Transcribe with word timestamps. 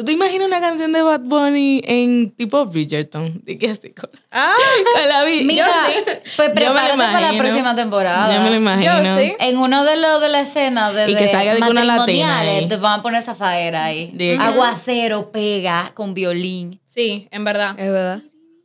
¿Tú 0.00 0.06
te 0.06 0.12
imaginas 0.12 0.46
una 0.48 0.62
canción 0.62 0.92
de 0.92 1.02
Bad 1.02 1.20
Bunny 1.20 1.82
en 1.84 2.30
tipo 2.30 2.64
Bridgerton? 2.64 3.42
¿De 3.44 3.58
qué 3.58 3.68
así? 3.68 3.90
Con, 3.90 4.08
Ah, 4.30 4.54
con 4.94 5.08
la 5.10 5.24
vi- 5.24 5.42
Mira, 5.44 5.66
sí. 5.66 5.92
pues 6.36 6.48
Yo 6.48 6.48
me 6.48 6.48
lo 6.48 6.54
prepárate 6.54 6.96
para 6.96 7.12
la 7.12 7.20
imagino. 7.20 7.42
próxima 7.44 7.76
temporada. 7.76 8.34
Yo 8.34 8.40
me 8.40 8.48
lo 8.48 8.56
imagino. 8.56 9.02
Yo 9.04 9.18
sí. 9.18 9.34
En 9.38 9.58
uno 9.58 9.84
de 9.84 9.96
los 9.98 10.22
de 10.22 10.28
la 10.30 10.40
escena 10.40 10.90
de, 10.90 11.10
Y 11.10 11.14
que 11.14 11.24
de 11.24 11.30
salga 11.30 11.54
de 11.54 11.60
una 11.60 11.84
latina 11.84 11.96
matrimoniales, 11.98 12.62
ahí. 12.62 12.68
te 12.68 12.76
van 12.78 13.00
a 13.00 13.02
poner 13.02 13.20
esa 13.20 13.34
faera 13.34 13.84
ahí. 13.84 14.36
Aguacero 14.40 15.30
pega 15.30 15.92
con 15.94 16.14
violín. 16.14 16.80
sí, 16.86 17.28
en 17.30 17.44
verdad. 17.44 17.74
Es 17.78 17.90
verdad. 17.90 18.22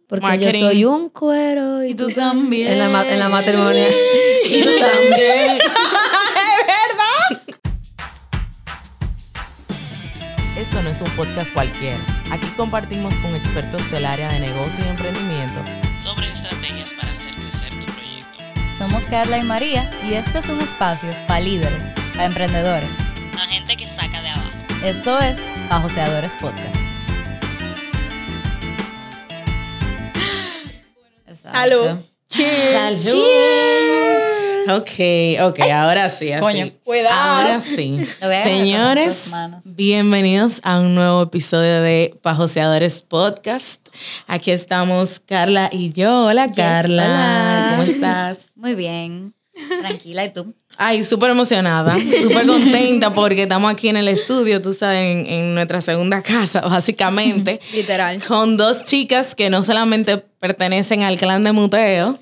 Porque 0.07 0.25
Marketing. 0.25 0.59
yo 0.61 0.67
soy 0.69 0.85
un 0.85 1.09
cuero 1.09 1.83
y, 1.83 1.89
Y 1.91 1.95
tú 1.95 2.09
también. 2.11 2.67
En 2.71 2.79
la, 2.93 3.01
en 3.11 3.19
la 3.19 3.27
matrimonio. 3.27 3.83
Y 4.45 4.61
tú 4.61 4.69
también. 4.79 5.57
Esto 10.57 10.81
no 10.81 10.89
es 10.89 11.01
un 11.01 11.09
podcast 11.11 11.51
cualquiera. 11.53 11.99
Aquí 12.31 12.47
compartimos 12.55 13.17
con 13.17 13.35
expertos 13.35 13.91
del 13.91 14.05
área 14.05 14.29
de 14.31 14.39
negocio 14.39 14.85
y 14.85 14.87
emprendimiento 14.87 15.61
sobre 15.99 16.31
estrategias 16.31 16.93
para 16.93 17.11
hacer 17.11 17.35
crecer 17.35 17.71
tu 17.77 17.85
proyecto. 17.87 18.39
Somos 18.77 19.07
Carla 19.09 19.37
y 19.37 19.43
María 19.43 19.91
y 20.01 20.13
este 20.13 20.39
es 20.39 20.47
un 20.47 20.61
espacio 20.61 21.13
para 21.27 21.41
líderes, 21.41 21.93
para 22.13 22.25
emprendedores, 22.25 22.95
la 23.33 23.45
gente 23.47 23.75
que 23.75 23.85
saca 23.87 24.21
de 24.21 24.29
abajo. 24.29 24.49
Esto 24.81 25.19
es 25.19 25.49
Bajoseadores 25.69 26.37
Podcast. 26.37 26.75
Exacto. 31.27 31.59
Salud. 31.59 31.99
Cheers. 32.29 33.05
Ok, 34.67 34.89
ok, 35.41 35.59
ahora 35.71 36.09
sí, 36.09 36.31
así. 36.31 36.41
Coño. 36.41 36.71
Cuidado. 36.83 37.13
Ahora 37.13 37.61
sí. 37.61 37.99
Señores, 38.43 39.29
bienvenidos 39.63 40.59
a 40.63 40.79
un 40.79 40.95
nuevo 40.95 41.21
episodio 41.21 41.81
de 41.81 42.17
Pajoseadores 42.23 43.03
Podcast. 43.03 43.79
Aquí 44.25 44.49
estamos 44.49 45.19
Carla 45.19 45.69
y 45.71 45.91
yo. 45.91 46.25
Hola, 46.25 46.51
Carla. 46.51 47.05
hola. 47.05 47.67
¿Cómo 47.71 47.83
estás? 47.83 48.37
Muy 48.55 48.73
bien. 48.73 49.35
Tranquila, 49.81 50.25
¿y 50.25 50.33
tú? 50.33 50.55
Ay, 50.77 51.03
súper 51.03 51.31
emocionada, 51.31 51.95
súper 52.21 52.45
contenta 52.47 53.13
porque 53.13 53.43
estamos 53.43 53.71
aquí 53.71 53.89
en 53.89 53.97
el 53.97 54.07
estudio, 54.07 54.61
tú 54.61 54.73
sabes, 54.73 54.99
en, 54.99 55.27
en 55.27 55.55
nuestra 55.55 55.81
segunda 55.81 56.21
casa, 56.21 56.61
básicamente. 56.69 57.59
Literal. 57.73 58.23
Con 58.23 58.57
dos 58.57 58.83
chicas 58.85 59.35
que 59.35 59.49
no 59.49 59.63
solamente 59.63 60.17
pertenecen 60.39 61.03
al 61.03 61.17
clan 61.17 61.43
de 61.43 61.51
Muteo, 61.51 62.17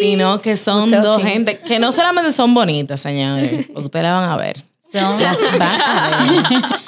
sino 0.00 0.40
que 0.40 0.56
son 0.56 0.90
dos 0.90 1.18
Team. 1.18 1.28
gente 1.28 1.58
que 1.58 1.78
no 1.78 1.92
solamente 1.92 2.32
son 2.32 2.54
bonitas, 2.54 3.00
señores, 3.00 3.66
porque 3.66 3.80
ustedes 3.86 4.04
la 4.04 4.12
van 4.12 4.30
a 4.30 4.36
ver. 4.36 4.62
Son 4.92 5.22
Las 5.22 5.38
van 5.58 5.80
a 5.80 6.48
ver. 6.50 6.80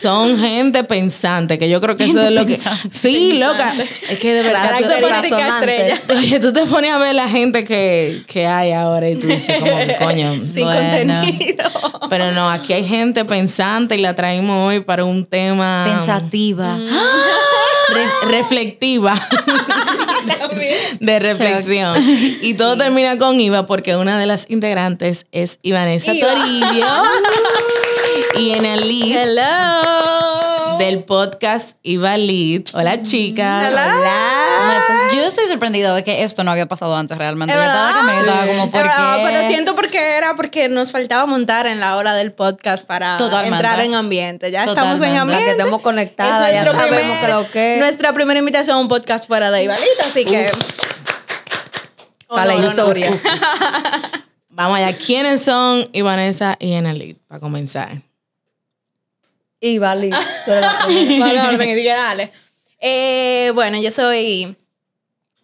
Son 0.00 0.38
gente 0.38 0.82
pensante, 0.84 1.58
que 1.58 1.68
yo 1.68 1.80
creo 1.80 1.94
que 1.96 2.04
eso 2.04 2.20
es 2.22 2.30
lo 2.30 2.46
que... 2.46 2.58
Sí, 2.90 3.32
loca. 3.32 3.74
Es 4.08 4.18
que 4.18 4.32
de 4.32 4.42
verdad... 4.42 4.70
tú 4.78 4.88
te. 4.88 6.12
Oye, 6.14 6.40
tú 6.40 6.52
te 6.52 6.64
pones 6.66 6.90
a 6.90 6.98
ver 6.98 7.14
la 7.14 7.28
gente 7.28 7.64
que, 7.64 8.22
que 8.26 8.46
hay 8.46 8.72
ahora 8.72 9.10
y 9.10 9.16
tú 9.16 9.26
dices 9.26 9.58
como, 9.58 9.76
coño, 9.98 10.46
Sin 10.46 10.64
bueno. 10.64 10.80
contenido. 10.80 11.64
Pero 12.08 12.32
no, 12.32 12.48
aquí 12.50 12.72
hay 12.72 12.84
gente 12.86 13.24
pensante 13.24 13.96
y 13.96 13.98
la 13.98 14.14
traímos 14.14 14.68
hoy 14.68 14.80
para 14.80 15.04
un 15.04 15.26
tema 15.26 15.84
pensativa. 15.86 16.78
re- 16.78 18.08
reflectiva 18.38 19.14
de 21.00 21.18
reflexión. 21.18 21.96
Y 22.42 22.54
todo 22.54 22.76
termina 22.76 23.18
con 23.18 23.38
Iva 23.40 23.66
porque 23.66 23.96
una 23.96 24.18
de 24.18 24.26
las 24.26 24.48
integrantes 24.50 25.26
es 25.32 25.58
Ivanesa 25.62 26.14
Iva. 26.14 26.28
Toribio. 26.28 26.86
Y 28.38 28.50
en 28.52 28.64
el 28.64 28.88
lead 28.88 29.22
Hello. 29.28 30.78
del 30.78 31.04
podcast 31.04 31.72
Iva 31.82 32.16
Lead. 32.16 32.62
Hola 32.74 33.02
chicas. 33.02 33.68
Hello. 33.68 33.80
¿Cómo 34.58 34.72
estás? 34.72 35.14
Yo 35.14 35.24
estoy 35.24 35.46
sorprendida 35.48 35.94
de 35.94 36.04
que 36.04 36.22
esto 36.22 36.44
no 36.44 36.50
había 36.52 36.66
pasado 36.66 36.94
antes 36.96 37.16
realmente. 37.18 37.52
Es 37.52 37.60
Yo 37.60 37.66
estaba 37.66 37.92
como, 38.46 38.64
Es 38.64 38.70
¿por 38.70 38.82
qué? 38.82 39.22
Pero 39.24 39.48
siento 39.48 39.74
porque 39.74 40.16
era 40.16 40.34
porque 40.36 40.68
nos 40.68 40.92
faltaba 40.92 41.26
montar 41.26 41.66
en 41.66 41.80
la 41.80 41.96
hora 41.96 42.14
del 42.14 42.32
podcast 42.32 42.86
para 42.86 43.16
Totalmente. 43.16 43.56
entrar 43.56 43.80
en 43.80 43.94
ambiente. 43.94 44.50
Ya 44.50 44.64
estamos 44.64 45.00
en. 45.02 45.14
La 45.14 45.20
ambiente. 45.22 45.44
que 45.44 45.50
estemos 45.52 45.78
Es 45.78 45.82
conectadas, 45.84 46.52
ya 46.52 46.64
nuestro 46.64 46.80
sabemos 46.88 47.16
primer- 47.18 47.46
que 47.50 47.74
es. 47.74 47.78
Nuestra 47.80 48.12
primera 48.12 48.38
invitación 48.38 48.76
a 48.76 48.80
un 48.80 48.88
podcast 48.88 49.26
fuera 49.26 49.50
de 49.50 49.64
Ibalita, 49.64 50.04
así 50.08 50.24
que. 50.24 50.50
Para 52.28 52.44
la 52.44 52.54
Oh, 52.54 52.58
no, 52.58 52.62
no, 52.62 52.74
no. 52.74 52.80
historia. 52.82 53.10
Vamos 54.50 54.78
allá. 54.78 54.96
¿Quiénes 54.96 55.42
son 55.42 55.88
Ivanesa 55.92 56.56
y 56.60 56.72
en 56.74 56.86
el 56.86 56.98
lead? 56.98 57.16
Para 57.26 57.40
comenzar. 57.40 58.02
Y 59.60 59.78
Vali, 59.78 60.10
tú 60.44 60.50
eres 60.50 60.62
la 60.62 60.86
primera. 60.86 61.26
Vale, 61.26 61.54
orden, 61.54 61.68
y 61.68 61.74
dije, 61.74 61.88
dale. 61.90 62.32
Eh, 62.80 63.52
bueno, 63.54 63.78
yo 63.78 63.90
soy 63.90 64.56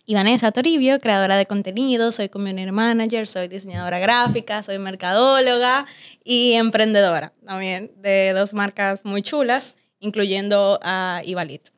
Ivanesa 0.07 0.53
Toribio, 0.53 1.01
creadora 1.01 1.37
de 1.37 1.47
contenido, 1.47 2.13
soy 2.13 2.29
community 2.29 2.71
manager, 2.71 3.27
soy 3.27 3.49
diseñadora 3.49 3.99
gráfica, 3.99 4.63
soy 4.63 4.79
mercadóloga 4.79 5.85
y 6.25 6.53
emprendedora 6.53 7.33
también 7.45 7.91
de 7.97 8.33
dos 8.35 8.55
marcas 8.55 9.05
muy 9.05 9.23
chulas, 9.23 9.77
incluyendo 9.99 10.79
a 10.83 11.23
Ivalit. 11.25 11.69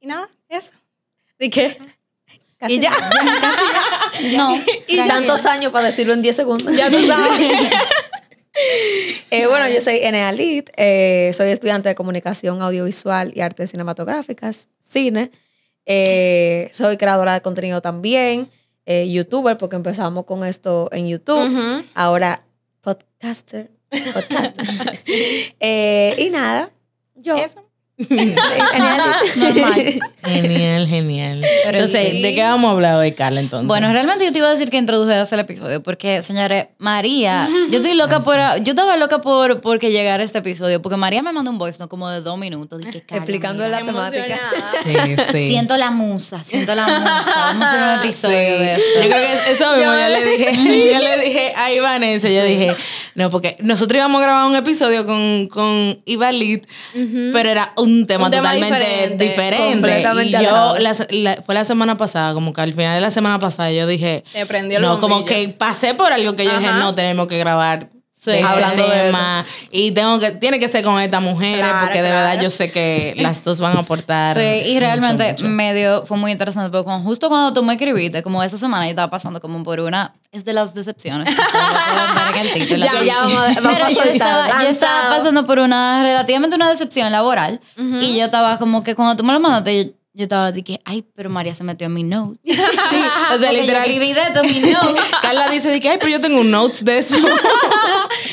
Y 0.00 0.08
nada, 0.08 0.28
eso. 0.48 0.72
¿De 1.38 1.48
qué? 1.48 1.78
Casi 2.58 2.74
y 2.74 2.80
ya. 2.80 2.90
No. 4.34 4.56
Y 4.88 4.96
tantos 5.06 5.44
años 5.44 5.72
para 5.72 5.86
decirlo 5.86 6.14
en 6.14 6.22
10 6.22 6.34
segundos. 6.34 6.76
ya 6.76 6.90
tú 6.90 7.06
sabes. 7.06 7.52
Eh, 9.30 9.46
bueno, 9.46 9.68
yo 9.68 9.80
soy 9.80 9.96
Enea 10.02 10.32
Lid, 10.32 10.64
eh, 10.76 11.30
soy 11.34 11.50
estudiante 11.50 11.88
de 11.88 11.94
comunicación 11.94 12.62
audiovisual 12.62 13.32
y 13.34 13.40
artes 13.40 13.70
cinematográficas, 13.70 14.68
cine. 14.78 15.30
Eh, 15.84 16.70
soy 16.72 16.96
creadora 16.96 17.34
de 17.34 17.42
contenido 17.42 17.80
también, 17.82 18.48
youtuber, 18.86 19.58
porque 19.58 19.76
empezamos 19.76 20.24
con 20.24 20.44
esto 20.44 20.88
en 20.92 21.08
YouTube. 21.08 21.84
Ahora 21.94 22.44
podcaster. 22.80 23.70
podcaster. 23.90 24.64
Y 26.18 26.30
nada, 26.30 26.70
yo. 27.14 27.36
Eso. 27.36 27.65
Lid. 27.98 28.36
Normal. 29.36 29.98
Genial, 30.24 30.86
genial. 30.88 31.42
Pero 31.64 31.78
entonces, 31.78 32.10
sí. 32.10 32.22
¿de 32.22 32.34
qué 32.34 32.42
vamos 32.42 32.68
a 32.68 32.72
hablar 32.72 32.96
hoy, 32.96 33.12
Carla, 33.12 33.40
entonces? 33.40 33.66
Bueno, 33.66 33.90
realmente 33.92 34.24
yo 34.24 34.32
te 34.32 34.38
iba 34.38 34.48
a 34.48 34.50
decir 34.50 34.70
que 34.70 34.76
introdujeras 34.76 35.32
el 35.32 35.40
episodio 35.40 35.82
porque, 35.82 36.22
señores, 36.22 36.66
María, 36.78 37.48
yo 37.70 37.76
estoy 37.78 37.94
loca 37.94 38.20
por, 38.20 38.36
yo 38.62 38.72
estaba 38.72 38.96
loca 38.96 39.20
por 39.20 39.60
porque 39.60 39.90
llegara 39.92 40.22
este 40.22 40.38
episodio 40.38 40.82
porque 40.82 40.96
María 40.96 41.22
me 41.22 41.32
mandó 41.32 41.50
un 41.50 41.58
voice 41.58 41.78
no 41.78 41.88
como 41.88 42.08
de 42.10 42.20
dos 42.20 42.36
minutos 42.38 42.80
dije, 42.80 43.02
Carla, 43.02 43.18
Explicando 43.18 43.64
mira, 43.64 43.80
la 43.80 43.86
temática. 43.86 44.38
Emocionada. 44.84 45.16
Sí, 45.26 45.32
sí. 45.32 45.48
Siento 45.48 45.76
la 45.76 45.90
musa, 45.90 46.44
siento 46.44 46.74
la 46.74 46.86
musa. 46.86 47.22
Vamos 47.36 47.66
a 47.66 47.70
hacer 47.72 47.98
un 47.98 48.04
episodio 48.04 48.36
Sí. 48.36 48.64
de 48.64 48.72
esto. 48.72 48.84
Yo 49.02 49.08
creo 49.08 49.20
que 49.20 49.52
eso 49.52 49.76
mismo, 49.76 49.92
Yo- 49.92 50.00
yo 50.00 50.08
le 50.08 50.24
dije, 50.24 50.92
yo 50.92 50.98
le 51.00 51.24
dije 51.24 51.52
a 51.56 51.72
Ivanesa, 51.72 52.28
yo 52.28 52.44
dije, 52.44 52.76
no, 53.14 53.30
porque 53.30 53.56
nosotros 53.60 53.96
íbamos 53.96 54.20
a 54.20 54.24
grabar 54.24 54.46
un 54.46 54.56
episodio 54.56 55.06
con, 55.06 55.48
con 55.48 56.00
Ivalit, 56.04 56.66
pero 57.32 57.48
era 57.48 57.72
un 57.76 57.85
tema 58.06 58.24
Un 58.26 58.30
tema 58.30 58.50
totalmente 58.52 59.16
diferente, 59.24 60.00
y 60.24 60.30
yo, 60.30 60.38
alejado. 60.38 60.78
la, 60.78 60.94
la- 61.10 61.42
fue 61.44 61.54
la 61.54 61.64
semana 61.64 61.96
pasada, 61.96 62.34
como 62.34 62.52
que 62.52 62.60
al 62.60 62.72
final 62.72 62.94
de 62.96 63.00
la 63.00 63.10
semana 63.10 63.38
pasada, 63.38 63.70
yo 63.72 63.86
dije, 63.86 64.24
Te 64.32 64.46
prendió 64.46 64.78
el 64.78 64.82
no, 64.84 65.00
como 65.00 65.24
que 65.24 65.48
pasé 65.50 65.94
por 65.94 66.12
algo 66.12 66.34
que 66.36 66.44
yo 66.44 66.58
dije, 66.58 66.72
no, 66.78 66.94
tenemos 66.94 67.26
que 67.28 67.38
grabar. 67.38 67.88
de 68.24 68.40
este 68.40 68.82
de 68.82 69.02
tema 69.04 69.46
y 69.70 69.92
tengo 69.92 70.18
que 70.18 70.32
tiene 70.32 70.58
que 70.58 70.66
ser 70.68 70.82
con 70.82 70.98
estas 71.00 71.22
mujeres 71.22 71.60
Claro, 71.60 71.78
porque 71.82 72.02
de 72.02 72.08
claro. 72.08 72.26
verdad 72.28 72.42
yo 72.42 72.50
sé 72.50 72.72
que 72.72 73.14
las 73.18 73.44
dos 73.44 73.60
van 73.60 73.76
a 73.76 73.80
aportar 73.80 74.36
Sí, 74.36 74.42
y 74.42 74.68
mucho, 74.74 74.80
realmente 74.80 75.30
mucho. 75.32 75.48
medio 75.48 76.04
fue 76.06 76.16
muy 76.16 76.32
interesante, 76.32 76.70
porque 76.76 76.90
justo 77.04 77.28
cuando 77.28 77.52
tú 77.52 77.62
me 77.62 77.74
escribiste, 77.74 78.24
como 78.24 78.42
esa 78.42 78.58
semana 78.58 78.86
yo 78.86 78.90
estaba 78.90 79.10
pasando 79.10 79.40
como 79.40 79.62
por 79.62 79.78
una, 79.78 80.12
es 80.36 80.44
de 80.44 80.52
las 80.52 80.74
decepciones. 80.74 81.34
El. 82.54 82.82
Ya, 82.82 83.02
ya 83.04 83.16
vamos 83.18 83.38
a- 83.38 83.54
vamos 83.60 83.72
Pero 83.72 83.84
a 83.86 83.90
yo 83.90 84.02
estaba, 84.02 84.48
yo 84.62 84.78
pasando 84.80 85.46
por 85.46 85.58
una, 85.58 86.02
relativamente 86.02 86.56
una 86.56 86.68
decepción 86.68 87.10
laboral, 87.12 87.60
y 87.76 88.16
yo 88.18 88.26
estaba 88.26 88.58
como 88.58 88.82
que 88.84 88.94
cuando 88.94 89.16
tú 89.16 89.24
me 89.24 89.32
lo 89.32 89.40
mandaste, 89.40 89.84
yo, 89.86 89.90
yo 90.14 90.22
estaba 90.22 90.52
de 90.52 90.62
que, 90.62 90.80
ay, 90.84 91.04
pero 91.14 91.28
María 91.30 91.54
se 91.54 91.64
metió 91.64 91.86
en 91.86 91.94
mi 91.94 92.02
note. 92.02 92.38
sí, 92.44 92.56
o 93.34 93.38
sea, 93.38 93.52
yo 93.52 93.60
literal 93.60 93.82
escribí 93.84 94.12
de 94.12 94.22
esto 94.22 94.42
mi 94.44 94.60
note. 94.72 95.00
Carla 95.22 95.48
dice 95.50 95.68
de 95.70 95.80
que, 95.80 95.88
ay, 95.90 95.96
pero 95.98 96.10
yo 96.12 96.20
tengo 96.20 96.40
un 96.40 96.50
notes 96.50 96.84
de 96.84 96.98
eso. 96.98 97.16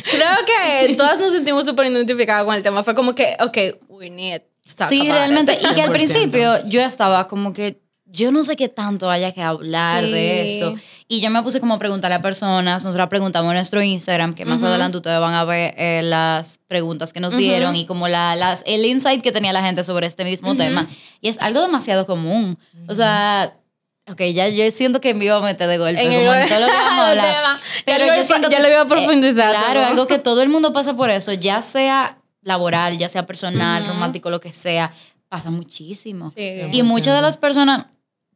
Creo 0.10 0.38
que 0.46 0.94
todas 0.96 1.20
nos 1.20 1.32
sentimos 1.34 1.66
súper 1.66 1.88
identificadas 1.92 2.46
con 2.46 2.56
el 2.56 2.64
tema. 2.64 2.84
Fue 2.84 2.96
como 2.96 3.14
que, 3.16 3.36
ok, 3.40 3.58
we 3.90 4.10
need 4.10 4.42
to 4.68 4.76
talk 4.76 4.90
Sí, 4.90 5.02
about 5.02 5.14
realmente. 5.14 5.54
it. 5.54 5.60
Y 5.72 5.74
que 5.76 5.82
al 5.82 5.90
100%. 5.90 5.92
principio 5.94 6.68
yo 6.68 6.82
estaba 6.82 7.28
como 7.28 7.52
que 7.54 7.82
yo 8.14 8.32
no 8.32 8.44
sé 8.44 8.56
qué 8.56 8.70
tanto 8.70 9.10
haya 9.10 9.32
que 9.32 9.42
hablar 9.42 10.04
Sí. 10.06 10.12
de 10.12 10.54
esto. 10.56 10.76
Y 11.08 11.20
yo 11.20 11.30
me 11.32 11.42
puse 11.42 11.60
como 11.60 11.74
a 11.74 11.80
preguntarle 11.80 12.16
a 12.16 12.22
personas. 12.22 12.84
Nosotros 12.84 13.10
preguntamos 13.10 13.50
en 13.52 13.56
nuestro 13.58 13.82
Instagram, 13.82 14.36
que 14.36 14.46
más 14.46 14.62
adelante 14.62 14.98
ustedes 14.98 15.20
van 15.20 15.34
a 15.34 15.44
ver 15.46 15.74
eh, 15.78 16.02
las 16.04 16.60
preguntas 16.68 17.12
que 17.12 17.20
nos 17.20 17.36
dieron 17.36 17.76
y 17.76 17.86
como 17.88 18.08
la, 18.08 18.36
las, 18.36 18.64
el 18.68 18.86
insight 18.86 19.22
que 19.24 19.32
tenía 19.32 19.52
la 19.52 19.64
gente 19.64 19.84
sobre 19.84 20.06
este 20.08 20.24
mismo 20.24 20.56
tema. 20.56 20.88
Y 21.22 21.28
es 21.30 21.40
algo 21.42 21.60
demasiado 21.62 22.06
común. 22.06 22.58
O 22.88 22.96
sea. 22.96 23.58
Ok, 24.06 24.20
ya 24.34 24.50
yo 24.50 24.70
siento 24.72 25.00
que 25.00 25.14
me 25.16 25.24
iba 25.24 25.38
a 25.38 25.40
meter 25.40 25.66
de 25.70 25.78
golpe 25.78 26.02
En 26.02 26.08
como 26.12 26.34
el- 26.34 26.42
en 26.42 26.50
todo 26.50 26.60
lo 26.60 26.66
que 26.66 26.72
vamos 26.74 27.00
a 27.06 27.10
hablar. 27.12 27.26
Ya 27.26 27.58
Pero 27.86 28.06
yo 28.18 28.24
siento 28.26 28.50
ya 28.50 28.58
que 28.58 28.64
lo 28.64 28.70
iba 28.70 28.82
a 28.82 28.84
eh, 28.84 28.86
profundizar, 28.86 29.50
claro, 29.56 29.80
¿no? 29.80 29.88
algo 29.88 30.08
que 30.08 30.20
todo 30.20 30.42
el 30.42 30.50
mundo 30.50 30.74
pasa 30.74 30.94
por 30.94 31.10
eso, 31.10 31.32
ya 31.32 31.62
sea 31.62 32.18
laboral, 32.42 32.98
ya 32.98 33.08
sea 33.08 33.26
personal, 33.26 33.88
romántico, 33.88 34.30
lo 34.30 34.42
que 34.42 34.52
sea, 34.52 34.92
pasa 35.30 35.52
muchísimo. 35.52 36.30
Sí. 36.36 36.64
Y 36.74 36.84
muchas 36.84 37.16
de 37.16 37.22
las 37.22 37.38
personas, 37.38 37.86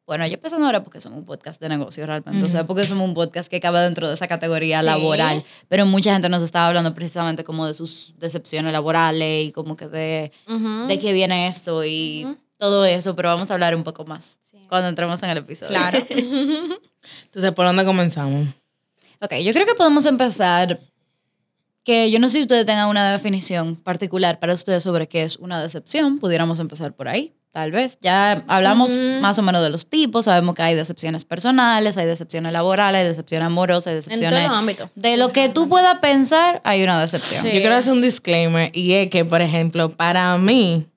bueno, 0.08 0.26
yo 0.26 0.40
pensando 0.40 0.66
ahora 0.66 0.82
porque 0.84 1.02
somos 1.02 1.20
un 1.20 1.26
podcast 1.26 1.60
de 1.62 1.68
negocio 1.70 2.06
realmente, 2.06 2.44
o 2.46 2.50
sea, 2.50 2.66
porque 2.66 2.88
somos 2.88 3.06
un 3.08 3.14
podcast 3.14 3.50
que 3.50 3.58
acaba 3.58 3.82
dentro 3.82 4.08
de 4.08 4.14
esa 4.14 4.28
categoría 4.28 4.80
Sí. 4.80 4.86
laboral, 4.86 5.44
pero 5.68 5.86
mucha 5.86 6.14
gente 6.14 6.30
nos 6.30 6.42
estaba 6.42 6.68
hablando 6.68 6.94
precisamente 6.96 7.44
como 7.44 7.68
de 7.68 7.74
sus 7.74 8.14
decepciones 8.18 8.72
laborales 8.72 9.48
y 9.50 9.52
como 9.52 9.76
que 9.76 9.88
de, 9.90 10.32
Ujú. 10.48 10.88
de 10.88 10.98
qué 10.98 11.12
viene 11.14 11.48
esto 11.48 11.84
y 11.86 12.26
todo 12.58 12.86
eso, 12.86 13.16
pero 13.16 13.30
vamos 13.30 13.52
a 13.52 13.54
hablar 13.54 13.76
un 13.76 13.84
poco 13.84 14.06
más 14.06 14.40
Sí. 14.50 14.58
cuando 14.70 14.88
entremos 14.88 15.22
en 15.24 15.30
el 15.30 15.38
episodio. 15.40 15.70
Claro. 15.78 16.00
Entonces, 17.26 17.52
¿por 17.54 17.66
dónde 17.66 17.86
comenzamos? 17.86 18.48
Ok, 19.22 19.34
yo 19.44 19.52
creo 19.54 19.66
que 19.66 19.76
podemos 19.76 20.06
empezar 20.06 20.80
que 21.88 22.12
yo 22.12 22.20
no 22.20 22.28
sé 22.28 22.40
si 22.40 22.42
ustedes 22.42 22.66
tengan 22.66 22.90
una 22.90 23.14
definición 23.14 23.78
particular 23.78 24.40
para 24.40 24.54
ustedes 24.54 24.84
sobre 24.84 25.08
qué 25.08 25.24
es 25.24 25.38
una 25.38 25.64
decepción. 25.64 26.20
Pudiéramos 26.20 26.60
empezar 26.60 26.92
por 26.92 27.08
ahí, 27.08 27.34
tal 27.54 27.72
vez. 27.72 27.98
Ya 28.02 28.44
hablamos 28.50 28.92
más 29.22 29.40
o 29.40 29.42
menos 29.42 29.64
de 29.64 29.70
los 29.70 29.88
tipos, 29.88 30.26
sabemos 30.26 30.54
que 30.54 30.64
hay 30.64 30.76
decepciones 30.76 31.24
personales, 31.24 31.98
hay 31.98 32.06
decepciones 32.06 32.52
laborales, 32.52 33.00
hay 33.00 33.08
decepciones 33.08 33.46
amorosas, 33.46 33.88
hay 33.88 33.94
en 33.94 34.00
decepciones... 34.00 34.32
todos 34.32 34.44
los 34.44 34.52
ámbitos. 34.52 34.90
De 34.96 35.16
lo 35.16 35.32
que 35.32 35.48
tú 35.48 35.70
puedas 35.70 36.00
pensar, 36.00 36.60
hay 36.66 36.84
una 36.84 37.00
decepción. 37.00 37.44
Sí. 37.44 37.52
Yo 37.54 37.62
quiero 37.62 37.76
hacer 37.76 37.94
un 37.94 38.02
disclaimer 38.02 38.70
y 38.76 38.92
es 38.92 39.10
que, 39.10 39.24
por 39.24 39.40
ejemplo, 39.40 39.90
para 39.90 40.38
mí, 40.38 40.88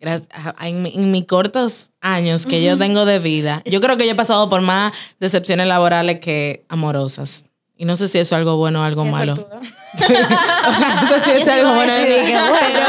en, 0.00 0.86
en 0.86 1.12
mis 1.12 1.26
cortos 1.26 1.90
años 2.00 2.44
que 2.44 2.60
yo 2.60 2.76
tengo 2.76 3.04
de 3.04 3.20
vida, 3.20 3.62
yo 3.66 3.80
creo 3.80 3.96
que 3.96 4.06
yo 4.06 4.10
he 4.10 4.16
pasado 4.16 4.48
por 4.48 4.62
más 4.62 4.92
decepciones 5.20 5.68
laborales 5.68 6.18
que 6.18 6.64
amorosas. 6.68 7.44
Y 7.76 7.84
no 7.84 7.96
sé 7.96 8.06
si 8.08 8.18
eso 8.18 8.34
es 8.34 8.38
algo 8.38 8.56
bueno 8.56 8.80
o 8.82 8.84
algo 8.84 9.04
malo. 9.04 9.32
O 9.32 9.36
sea, 9.36 11.00
no 11.02 11.08
sé 11.08 11.20
si 11.20 11.30
es 11.30 11.48
algo 11.48 11.74
bueno. 11.74 11.92
decir 11.92 12.24
que, 12.24 12.38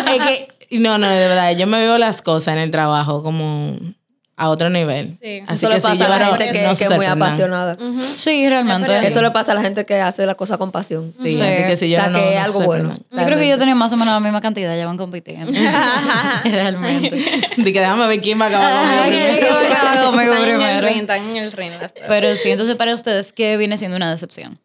Pero 0.06 0.24
es 0.24 0.48
que, 0.70 0.80
no, 0.80 0.98
no, 0.98 1.08
de 1.10 1.20
verdad, 1.20 1.52
yo 1.56 1.68
me 1.68 1.78
veo 1.80 1.98
las 1.98 2.22
cosas 2.22 2.54
en 2.54 2.60
el 2.60 2.72
trabajo 2.72 3.24
como 3.24 3.78
a 4.36 4.50
otro 4.50 4.70
nivel. 4.70 5.16
Sí. 5.22 5.42
Así 5.48 5.66
Eso 5.66 5.70
le 5.70 5.76
que 5.76 5.82
pasa 5.82 5.96
si 5.96 6.04
a 6.04 6.10
la 6.20 6.26
gente 6.26 6.52
que, 6.52 6.64
no 6.64 6.76
se 6.76 6.80
que 6.88 6.92
es 6.92 6.96
muy 6.98 7.06
apasionada. 7.06 7.78
Sí, 8.02 8.50
realmente. 8.50 9.08
Eso 9.08 9.22
le 9.22 9.30
pasa 9.32 9.52
a 9.52 9.56
la 9.56 9.62
gente 9.62 9.86
que 9.86 10.00
hace 10.02 10.26
la 10.26 10.34
cosa 10.36 10.58
con 10.58 10.72
pasión. 10.72 11.14
Sí, 11.24 11.36
Sí. 11.36 11.42
así 11.42 11.64
que 11.66 11.78
si 11.78 11.86
O 11.86 11.88
yo 11.90 11.96
sea, 11.98 12.08
no, 12.08 12.18
que 12.20 12.30
es 12.34 12.40
no 12.40 12.46
algo 12.46 12.62
bueno. 12.62 12.94
Yo 13.12 13.26
creo 13.26 13.38
que 13.38 13.48
yo 13.48 13.58
tenía 13.60 13.76
más 13.76 13.92
o 13.94 13.98
menos 13.98 14.14
la 14.14 14.20
misma 14.20 14.42
cantidad, 14.42 14.76
ya 14.76 14.86
van 14.88 14.98
compitiendo. 14.98 15.52
realmente. 16.46 17.16
De 17.58 17.74
que 17.74 17.80
déjame 17.80 18.08
ver 18.08 18.22
quién 18.22 18.40
va 18.42 18.46
a 18.46 18.48
acabar 18.50 18.74
conmigo 18.86 19.04
primero. 19.08 20.06
Conmigo 20.06 20.34
Están 20.34 20.44
en 20.44 20.50
el 20.50 20.56
primero. 20.58 20.88
ring, 20.88 21.00
están 21.02 21.22
en 21.30 21.38
el 21.38 21.52
ring 21.52 21.72
las 21.80 21.94
tres. 21.94 22.06
Pero 22.08 22.36
sí, 22.36 22.50
entonces 22.50 22.76
para 22.76 22.94
ustedes, 22.96 23.34
¿qué 23.34 23.58
viene 23.58 23.78
siendo 23.78 23.98
una 23.98 24.10
decepción? 24.10 24.60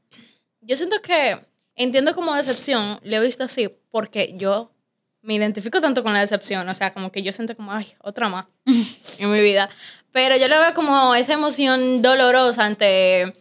Yo 0.69 0.76
siento 0.76 1.00
que 1.00 1.41
entiendo 1.76 2.15
como 2.15 2.35
decepción, 2.35 3.00
lo 3.03 3.17
he 3.17 3.20
visto 3.20 3.43
así 3.43 3.70
porque 3.91 4.35
yo 4.37 4.70
me 5.23 5.35
identifico 5.35 5.81
tanto 5.81 6.03
con 6.03 6.12
la 6.12 6.20
decepción, 6.20 6.69
o 6.69 6.75
sea, 6.75 6.93
como 6.93 7.11
que 7.11 7.23
yo 7.23 7.32
siento 7.32 7.56
como, 7.56 7.73
ay, 7.73 7.94
otra 8.03 8.29
más 8.29 8.44
en 9.19 9.32
mi 9.32 9.41
vida. 9.41 9.70
Pero 10.12 10.37
yo 10.37 10.47
lo 10.47 10.61
veo 10.61 10.75
como 10.75 11.15
esa 11.15 11.32
emoción 11.32 12.03
dolorosa 12.03 12.67
ante, 12.67 13.32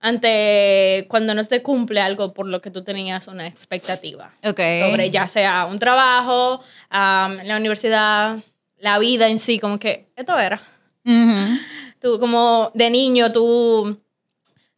ante 0.00 1.04
cuando 1.10 1.34
no 1.34 1.44
te 1.44 1.62
cumple 1.62 2.00
algo 2.00 2.32
por 2.32 2.46
lo 2.46 2.62
que 2.62 2.70
tú 2.70 2.82
tenías 2.82 3.28
una 3.28 3.46
expectativa. 3.46 4.34
Ok. 4.42 4.60
Sobre 4.88 5.10
ya 5.10 5.28
sea 5.28 5.66
un 5.66 5.78
trabajo, 5.78 6.64
la 6.90 7.56
universidad, 7.58 8.38
la 8.78 8.98
vida 8.98 9.28
en 9.28 9.38
sí, 9.38 9.58
como 9.58 9.78
que 9.78 10.10
esto 10.16 10.38
era. 10.38 10.62
Tú 12.00 12.18
como 12.18 12.70
de 12.74 12.88
niño, 12.88 13.30
tú, 13.30 14.01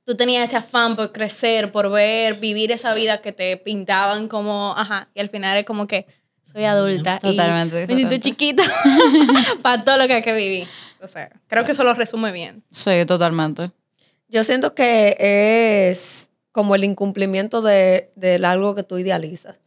tú 0.05 0.17
tenías 0.17 0.45
ese 0.45 0.57
afán 0.57 0.97
por 0.97 1.13
crecer, 1.13 1.73
por 1.73 1.91
ver, 1.91 2.35
vivir 2.35 2.73
esa 2.73 2.95
vida 2.95 3.21
que 3.21 3.33
te 3.33 3.57
pintaban 3.57 4.29
como, 4.29 4.75
ajá, 4.77 5.09
y 5.15 5.21
al 5.21 5.29
final 5.29 5.57
es 5.59 5.65
como 5.65 5.87
que 5.87 6.07
soy 6.43 6.65
adulta. 6.65 7.19
y 7.23 7.31
Totalmente, 7.31 7.87
Me 7.87 7.97
siento 7.97 8.17
chiquita 8.19 8.63
para 9.63 9.83
todo 9.85 9.97
lo 9.97 10.07
que 10.07 10.15
hay 10.15 10.23
que 10.23 10.35
vivir. 10.35 10.69
O 11.01 11.09
sea, 11.09 11.31
creo 11.49 11.65
que 11.65 11.73
eso 11.73 11.85
lo 11.85 11.95
resume 11.95 12.33
bien. 12.33 12.63
Sí, 12.71 13.05
totalmente. 13.07 13.73
Yo 14.29 14.45
siento 14.45 14.75
que 14.75 15.17
es 15.19 16.31
como 16.53 16.75
el 16.75 16.85
incumplimiento 16.85 17.61
de, 17.63 18.13
de 18.15 18.37
algo 18.47 18.75
que 18.75 18.85
tú 18.85 18.99
idealizas. 18.99 19.59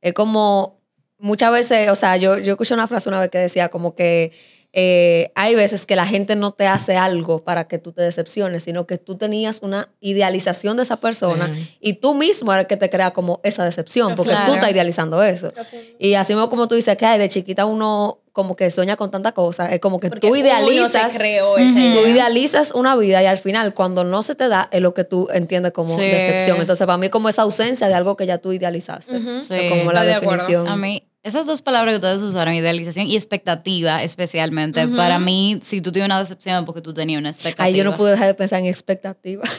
Es 0.00 0.12
como 0.12 0.80
muchas 1.18 1.52
veces, 1.52 1.90
o 1.90 1.96
sea, 1.96 2.16
yo, 2.16 2.38
yo 2.38 2.52
escuché 2.52 2.74
una 2.74 2.86
frase 2.86 3.08
una 3.08 3.20
vez 3.20 3.30
que 3.30 3.38
decía 3.38 3.68
como 3.68 3.94
que 3.94 4.32
eh, 4.78 5.32
hay 5.34 5.54
veces 5.54 5.86
que 5.86 5.96
la 5.96 6.04
gente 6.04 6.36
no 6.36 6.52
te 6.52 6.66
hace 6.66 6.96
algo 6.98 7.42
para 7.42 7.66
que 7.66 7.78
tú 7.78 7.92
te 7.92 8.02
decepciones, 8.02 8.64
sino 8.64 8.86
que 8.86 8.98
tú 8.98 9.16
tenías 9.16 9.62
una 9.62 9.88
idealización 10.00 10.76
de 10.76 10.82
esa 10.82 10.98
persona 11.00 11.50
Sí. 11.54 11.76
y 11.80 11.92
tú 11.94 12.14
mismo 12.14 12.52
eres 12.52 12.64
el 12.64 12.66
que 12.68 12.76
te 12.76 12.90
crea 12.90 13.12
como 13.12 13.40
esa 13.42 13.64
decepción, 13.64 14.14
porque 14.14 14.32
Claro. 14.32 14.48
tú 14.48 14.54
estás 14.54 14.70
idealizando 14.70 15.22
eso. 15.22 15.50
Y 15.98 16.12
así 16.12 16.34
mismo 16.34 16.50
como 16.50 16.68
tú 16.68 16.74
dices 16.74 16.94
que 16.98 17.06
ay, 17.06 17.18
de 17.18 17.28
chiquita 17.30 17.64
uno 17.64 18.18
como 18.32 18.54
que 18.54 18.70
sueña 18.70 18.96
con 18.96 19.10
tanta 19.10 19.32
cosa, 19.32 19.72
es 19.72 19.80
como 19.80 19.98
que 19.98 20.10
Porque 20.10 20.28
tú 20.28 20.36
idealizas 20.36 21.10
se 21.14 21.18
creó 21.18 21.56
esa 21.56 21.72
Tú 21.72 21.78
idea. 22.00 22.08
idealizas 22.10 22.72
una 22.74 22.94
vida 22.96 23.22
y 23.22 23.26
al 23.26 23.38
final, 23.38 23.72
cuando 23.72 24.04
no 24.04 24.22
se 24.22 24.34
te 24.34 24.48
da, 24.48 24.68
es 24.72 24.82
lo 24.82 24.92
que 24.92 25.04
tú 25.04 25.28
entiendes 25.32 25.72
como 25.72 25.94
Sí. 25.96 26.02
decepción. 26.02 26.60
Entonces, 26.60 26.86
para 26.86 26.98
mí, 26.98 27.06
es 27.06 27.12
como 27.12 27.30
esa 27.30 27.40
ausencia 27.42 27.88
de 27.88 27.94
algo 27.94 28.14
que 28.14 28.26
ya 28.26 28.36
tú 28.36 28.52
idealizaste. 28.52 29.20
Sí. 29.40 29.68
como 29.70 29.90
la 29.90 30.00
Estoy 30.00 30.06
de 30.08 30.14
acuerdo. 30.16 30.32
definición. 30.44 30.68
A 30.68 30.76
mí, 30.76 31.02
esas 31.26 31.44
dos 31.46 31.60
palabras 31.60 31.92
que 31.92 31.96
ustedes 31.96 32.22
usaron, 32.22 32.54
idealización 32.54 33.06
y 33.06 33.16
expectativa 33.16 34.02
especialmente, 34.02 34.86
para 34.86 35.18
mí, 35.18 35.58
si 35.62 35.80
tú 35.80 35.90
tienes 35.90 36.06
una 36.06 36.20
decepción 36.20 36.60
es 36.60 36.64
porque 36.64 36.80
tú 36.80 36.94
tenías 36.94 37.18
una 37.18 37.30
expectativa. 37.30 37.64
Ay, 37.66 37.74
yo 37.74 37.82
no 37.84 37.94
pude 37.94 38.12
dejar 38.12 38.28
de 38.28 38.34
pensar 38.34 38.60
en 38.60 38.66
expectativa. 38.66 39.42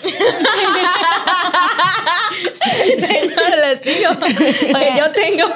Les 3.58 3.82
digo 3.82 4.20
que 4.20 4.98
yo 4.98 5.12
tengo. 5.12 5.48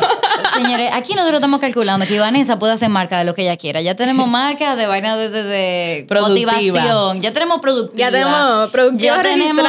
Señores, 0.55 0.89
aquí 0.93 1.13
nosotros 1.13 1.35
estamos 1.39 1.59
calculando 1.59 2.05
que 2.05 2.19
Vanessa 2.19 2.57
puede 2.59 2.73
hacer 2.73 2.89
marca 2.89 3.17
de 3.19 3.25
lo 3.25 3.33
que 3.35 3.43
ella 3.43 3.57
quiera. 3.57 3.81
Ya 3.81 3.95
tenemos 3.95 4.27
marca 4.29 4.75
de 4.75 4.87
vaina 4.87 5.15
de, 5.17 5.29
de- 5.29 6.07
motivación. 6.09 7.21
Ya 7.21 7.31
tenemos 7.31 7.61
productiva. 7.61 8.09
Ya 8.09 8.11
tenemos 8.11 8.71
productiva 8.71 9.15
Ya 9.17 9.21
tenemos 9.21 9.63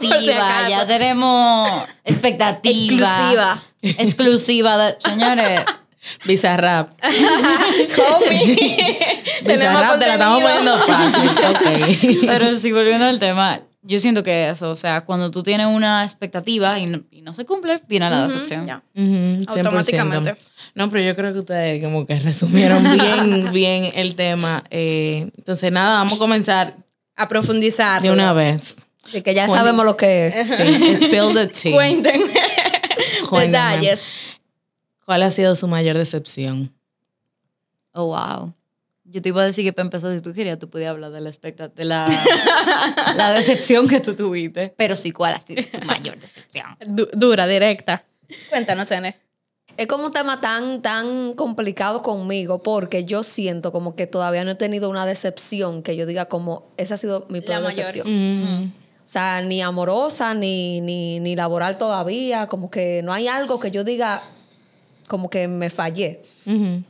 si 0.00 0.08
creativa. 0.08 0.68
ya 0.68 0.86
tenemos 0.86 1.68
expectativa. 2.04 2.72
Exclusiva. 2.72 3.62
Exclusiva. 3.82 4.76
de- 4.78 4.96
señores, 5.00 5.60
Bizarrap. 6.24 6.90
Homie. 8.10 8.56
Bizarrap 9.44 9.98
te 9.98 10.06
la 10.06 10.12
estamos 10.14 10.42
poniendo 10.42 10.78
fácil. 10.78 11.30
Ok. 11.50 12.26
pero 12.26 12.58
si 12.58 12.72
volviendo 12.72 13.06
al 13.06 13.18
tema, 13.18 13.60
yo 13.82 13.98
siento 14.00 14.22
que 14.22 14.48
eso, 14.48 14.70
o 14.70 14.76
sea, 14.76 15.02
cuando 15.02 15.30
tú 15.30 15.42
tienes 15.42 15.66
una 15.66 16.04
expectativa 16.04 16.78
y 16.78 16.86
no, 16.86 17.00
y 17.10 17.22
no 17.22 17.34
se 17.34 17.44
cumple, 17.44 17.80
viene 17.88 18.08
la 18.10 18.26
decepción. 18.28 18.66
Ya. 18.66 18.82
Ujú, 18.94 19.02
100%. 19.04 19.48
Automáticamente. 19.58 20.36
No, 20.74 20.88
pero 20.90 21.02
yo 21.04 21.14
creo 21.16 21.32
que 21.32 21.40
ustedes 21.40 21.82
como 21.82 22.06
que 22.06 22.18
resumieron 22.20 22.82
bien, 22.82 23.52
bien 23.52 23.92
el 23.94 24.14
tema. 24.14 24.64
Eh, 24.70 25.30
entonces, 25.36 25.70
nada, 25.72 25.98
vamos 25.98 26.14
a 26.14 26.18
comenzar 26.18 26.76
A 27.16 27.28
profundizar. 27.28 28.00
de 28.02 28.10
una 28.10 28.32
vez. 28.32 28.76
Así 29.04 29.20
que 29.20 29.34
ya 29.34 29.48
sabemos 29.48 29.84
lo 29.84 29.96
que 29.96 30.28
es. 30.28 30.46
Sí, 30.46 30.96
spill 31.04 31.34
the 31.34 31.46
tea. 31.48 31.72
Cuéntenme 31.72 32.32
Cuéntame. 33.36 33.76
detalles. 33.76 34.08
¿Cuál 35.04 35.22
ha 35.22 35.30
sido 35.30 35.54
su 35.56 35.66
mayor 35.68 35.96
decepción? 35.98 36.72
Oh, 37.92 38.06
wow. 38.06 38.52
Yo 39.04 39.20
te 39.20 39.28
iba 39.28 39.42
a 39.42 39.46
decir 39.46 39.64
que 39.64 39.72
para 39.72 39.84
empezar, 39.84 40.14
si 40.14 40.22
tú 40.22 40.32
querías, 40.32 40.58
tú 40.58 40.70
podías 40.70 40.90
hablar 40.90 41.10
de 41.10 41.20
la 41.20 41.28
expectativa, 41.28 41.74
de 41.74 41.84
la, 41.84 42.08
la 43.16 43.32
decepción 43.32 43.86
que 43.88 44.00
tú 44.00 44.14
tuviste. 44.14 44.72
Pero 44.76 44.96
sí, 44.96 45.10
¿cuál 45.12 45.34
ha 45.34 45.40
sido 45.40 45.62
tu 45.64 45.84
mayor 45.86 46.18
decepción? 46.18 46.66
Du- 46.86 47.08
dura, 47.12 47.46
directa. 47.46 48.04
Cuéntanos, 48.48 48.90
Ene. 48.90 49.16
Es 49.76 49.86
como 49.86 50.06
un 50.06 50.12
tema 50.12 50.40
tan, 50.40 50.82
tan 50.82 51.32
complicado 51.34 52.02
conmigo 52.02 52.62
porque 52.62 53.04
yo 53.04 53.22
siento 53.22 53.72
como 53.72 53.96
que 53.96 54.06
todavía 54.06 54.44
no 54.44 54.50
he 54.52 54.54
tenido 54.54 54.88
una 54.90 55.04
decepción 55.06 55.82
que 55.82 55.96
yo 55.96 56.06
diga 56.06 56.26
como 56.26 56.70
esa 56.76 56.94
ha 56.94 56.98
sido 56.98 57.26
mi 57.30 57.40
peor 57.40 57.62
decepción. 57.64 58.06
Mm, 58.08 58.66
O 58.66 58.81
sea, 59.12 59.42
ni 59.42 59.60
amorosa, 59.60 60.32
ni, 60.32 60.80
ni, 60.80 61.20
ni 61.20 61.36
laboral 61.36 61.76
todavía. 61.76 62.46
Como 62.46 62.70
que 62.70 63.02
no 63.02 63.12
hay 63.12 63.28
algo 63.28 63.60
que 63.60 63.70
yo 63.70 63.84
diga 63.84 64.22
como 65.06 65.28
que 65.28 65.46
me 65.46 65.68
fallé. 65.68 66.22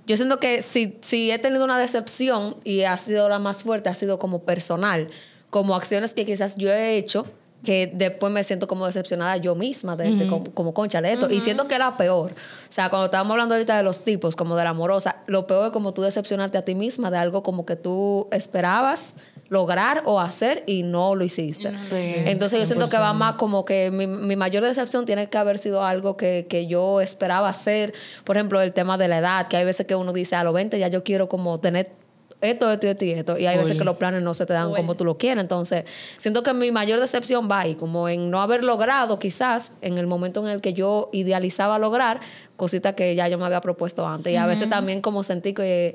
Yo 0.07 0.17
siento 0.17 0.39
que 0.39 0.63
si, 0.63 0.97
si 1.01 1.33
he 1.33 1.39
tenido 1.41 1.65
una 1.65 1.77
decepción 1.77 2.57
y 2.63 2.83
ha 2.83 2.97
sido 2.97 3.29
la 3.29 3.41
más 3.41 3.65
fuerte, 3.65 3.89
ha 3.89 3.95
sido 3.95 4.21
como 4.21 4.43
personal, 4.43 5.09
como 5.51 5.75
acciones 5.75 6.15
que 6.15 6.25
quizás 6.25 6.57
yo 6.57 6.71
he 6.71 6.97
hecho 6.97 7.27
que 7.65 7.91
después 7.93 8.33
me 8.33 8.45
siento 8.45 8.69
como 8.69 8.87
decepcionada 8.87 9.37
yo 9.37 9.55
misma 9.55 9.97
de, 9.97 10.15
de 10.15 10.29
como, 10.29 10.45
como 10.53 10.75
concha 10.75 11.01
de 11.01 11.13
esto. 11.13 11.31
Y 11.31 11.41
siento 11.41 11.67
que 11.67 11.75
era 11.75 11.97
peor. 11.97 12.33
O 12.33 12.73
sea, 12.73 12.91
cuando 12.91 13.07
estábamos 13.07 13.33
hablando 13.33 13.55
ahorita 13.55 13.77
de 13.77 13.83
los 13.83 14.05
tipos, 14.05 14.37
como 14.37 14.57
de 14.57 14.65
la 14.65 14.71
amorosa, 14.71 15.17
lo 15.27 15.47
peor 15.47 15.67
es 15.67 15.73
como 15.73 15.93
tú 15.93 16.03
decepcionarte 16.03 16.59
a 16.59 16.65
ti 16.65 16.75
misma 16.75 17.11
de 17.11 17.19
algo 17.19 17.43
como 17.43 17.67
que 17.67 17.77
tú 17.77 18.29
esperabas 18.31 19.17
lograr 19.53 20.03
o 20.07 20.19
hacer 20.19 20.65
y 20.67 20.83
no 20.83 21.15
lo 21.15 21.25
hiciste. 21.25 21.77
Sí. 21.77 22.15
Entonces 22.25 22.59
yo 22.59 22.65
siento 22.65 22.89
que 22.89 22.97
va 22.97 23.13
más 23.13 23.35
como 23.35 23.67
que 23.67 23.91
mi, 23.91 24.07
mi 24.07 24.35
mayor 24.35 24.65
decepción 24.65 25.05
tiene 25.05 25.29
que 25.29 25.37
haber 25.37 25.59
sido 25.59 25.85
algo 25.85 26.17
que, 26.17 26.47
que 26.49 26.67
yo 26.67 27.03
esperaba 27.03 27.51
hacer. 27.51 27.93
Por 28.25 28.39
ejemplo, 28.39 28.63
el 28.63 28.73
tema 28.73 28.97
de 28.97 29.09
la 29.09 29.19
edad, 29.19 29.49
que 29.49 29.59
hay 29.59 29.67
veces 29.67 29.85
que 29.85 29.95
uno 29.95 30.15
dice 30.15 30.37
a 30.37 30.43
los 30.43 30.55
20 30.55 30.79
ya 30.79 30.89
yo 30.89 31.05
quiero 31.05 31.29
como 31.29 31.61
tener 31.61 31.93
esto, 32.41 32.71
esto, 32.73 32.89
esto 32.89 33.05
y 33.05 33.11
esto. 33.11 33.39
Y 33.39 33.47
hay 33.47 33.59
veces 33.59 33.77
que 33.77 33.85
los 33.85 33.97
planes 33.97 34.23
no 34.23 34.33
se 34.33 34.47
te 34.47 34.55
dan 34.55 34.73
como 34.73 34.95
tú 34.95 35.05
lo 35.05 35.19
quieres. 35.19 35.43
Entonces, 35.43 35.85
siento 36.17 36.43
que 36.43 36.55
mi 36.55 36.73
mayor 36.73 36.99
decepción 36.99 37.47
va 37.49 37.61
ahí, 37.61 37.75
como 37.75 38.09
en 38.09 38.31
no 38.31 38.41
haber 38.41 38.65
logrado 38.65 39.19
quizás 39.19 39.75
en 39.83 39.99
el 39.99 40.07
momento 40.07 40.41
en 40.41 40.49
el 40.49 40.63
que 40.63 40.73
yo 40.73 41.11
idealizaba 41.13 41.79
lograr 41.79 42.21
cositas 42.57 42.95
que 42.95 43.15
ya 43.15 43.29
yo 43.29 43.37
me 43.37 43.45
había 43.45 43.61
propuesto 43.61 44.09
antes. 44.09 44.33
Y 44.33 44.37
a 44.37 44.47
veces 44.47 44.71
también 44.71 45.03
como 45.03 45.23
sentí 45.23 45.53
que, 45.53 45.95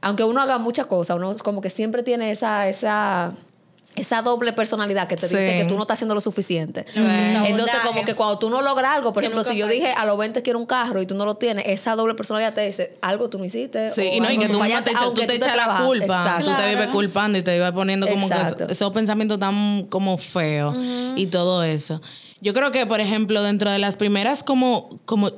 aunque 0.00 0.24
uno 0.24 0.40
haga 0.40 0.58
muchas 0.58 0.86
cosas, 0.86 1.16
uno 1.16 1.34
como 1.42 1.60
que 1.60 1.70
siempre 1.70 2.02
tiene 2.02 2.30
esa... 2.30 2.68
esa 2.68 3.32
esa 3.96 4.22
doble 4.22 4.52
personalidad 4.52 5.08
que 5.08 5.16
te 5.16 5.26
dice 5.26 5.50
Sí. 5.50 5.56
que 5.58 5.64
tú 5.64 5.74
no 5.74 5.80
estás 5.82 5.96
haciendo 5.96 6.14
lo 6.14 6.20
suficiente. 6.20 6.84
Esa 6.86 7.48
Entonces, 7.48 7.80
como 7.84 8.04
que 8.04 8.14
cuando 8.14 8.38
tú 8.38 8.48
no 8.48 8.62
logras 8.62 8.94
algo, 8.94 9.12
por 9.12 9.22
Que 9.22 9.26
ejemplo, 9.26 9.42
si 9.42 9.56
yo 9.56 9.66
dije 9.66 9.90
a 9.92 10.06
los 10.06 10.16
20 10.16 10.40
quiero 10.42 10.60
un 10.60 10.66
carro 10.66 11.02
y 11.02 11.06
tú 11.06 11.16
no 11.16 11.24
lo 11.24 11.34
tienes, 11.36 11.64
esa 11.66 11.96
doble 11.96 12.14
personalidad 12.14 12.52
te 12.54 12.60
dice 12.60 12.96
algo 13.00 13.28
tú 13.28 13.38
no 13.38 13.44
hiciste. 13.46 13.88
Sí, 13.90 14.02
o 14.02 14.14
y 14.14 14.20
no, 14.20 14.30
y 14.30 14.38
que 14.38 14.48
tú, 14.50 14.58
fallaste, 14.58 14.84
te, 14.84 14.90
echa- 14.92 14.98
tú 15.00 15.04
aunque 15.06 15.26
te 15.26 15.34
echas 15.36 15.56
la 15.56 15.64
trabajas. 15.64 15.86
culpa. 15.86 16.04
Exacto. 16.22 16.50
Tú 16.50 16.56
te 16.56 16.68
vives 16.68 16.88
culpando 16.88 17.38
y 17.38 17.42
te 17.42 17.56
ibas 17.56 17.72
poniendo 17.72 18.06
como 18.06 18.28
que 18.28 18.34
Exacto. 18.34 18.66
esos 18.68 18.92
pensamientos 18.92 19.40
tan 19.40 19.86
como 19.88 20.16
feos 20.18 20.76
y 21.16 21.26
todo 21.26 21.64
eso. 21.64 22.00
Yo 22.40 22.52
creo 22.54 22.70
que, 22.70 22.86
por 22.86 23.00
ejemplo, 23.00 23.42
dentro 23.42 23.68
de 23.68 23.80
las 23.80 23.96
primeras 23.96 24.44
como, 24.44 25.00
como 25.06 25.32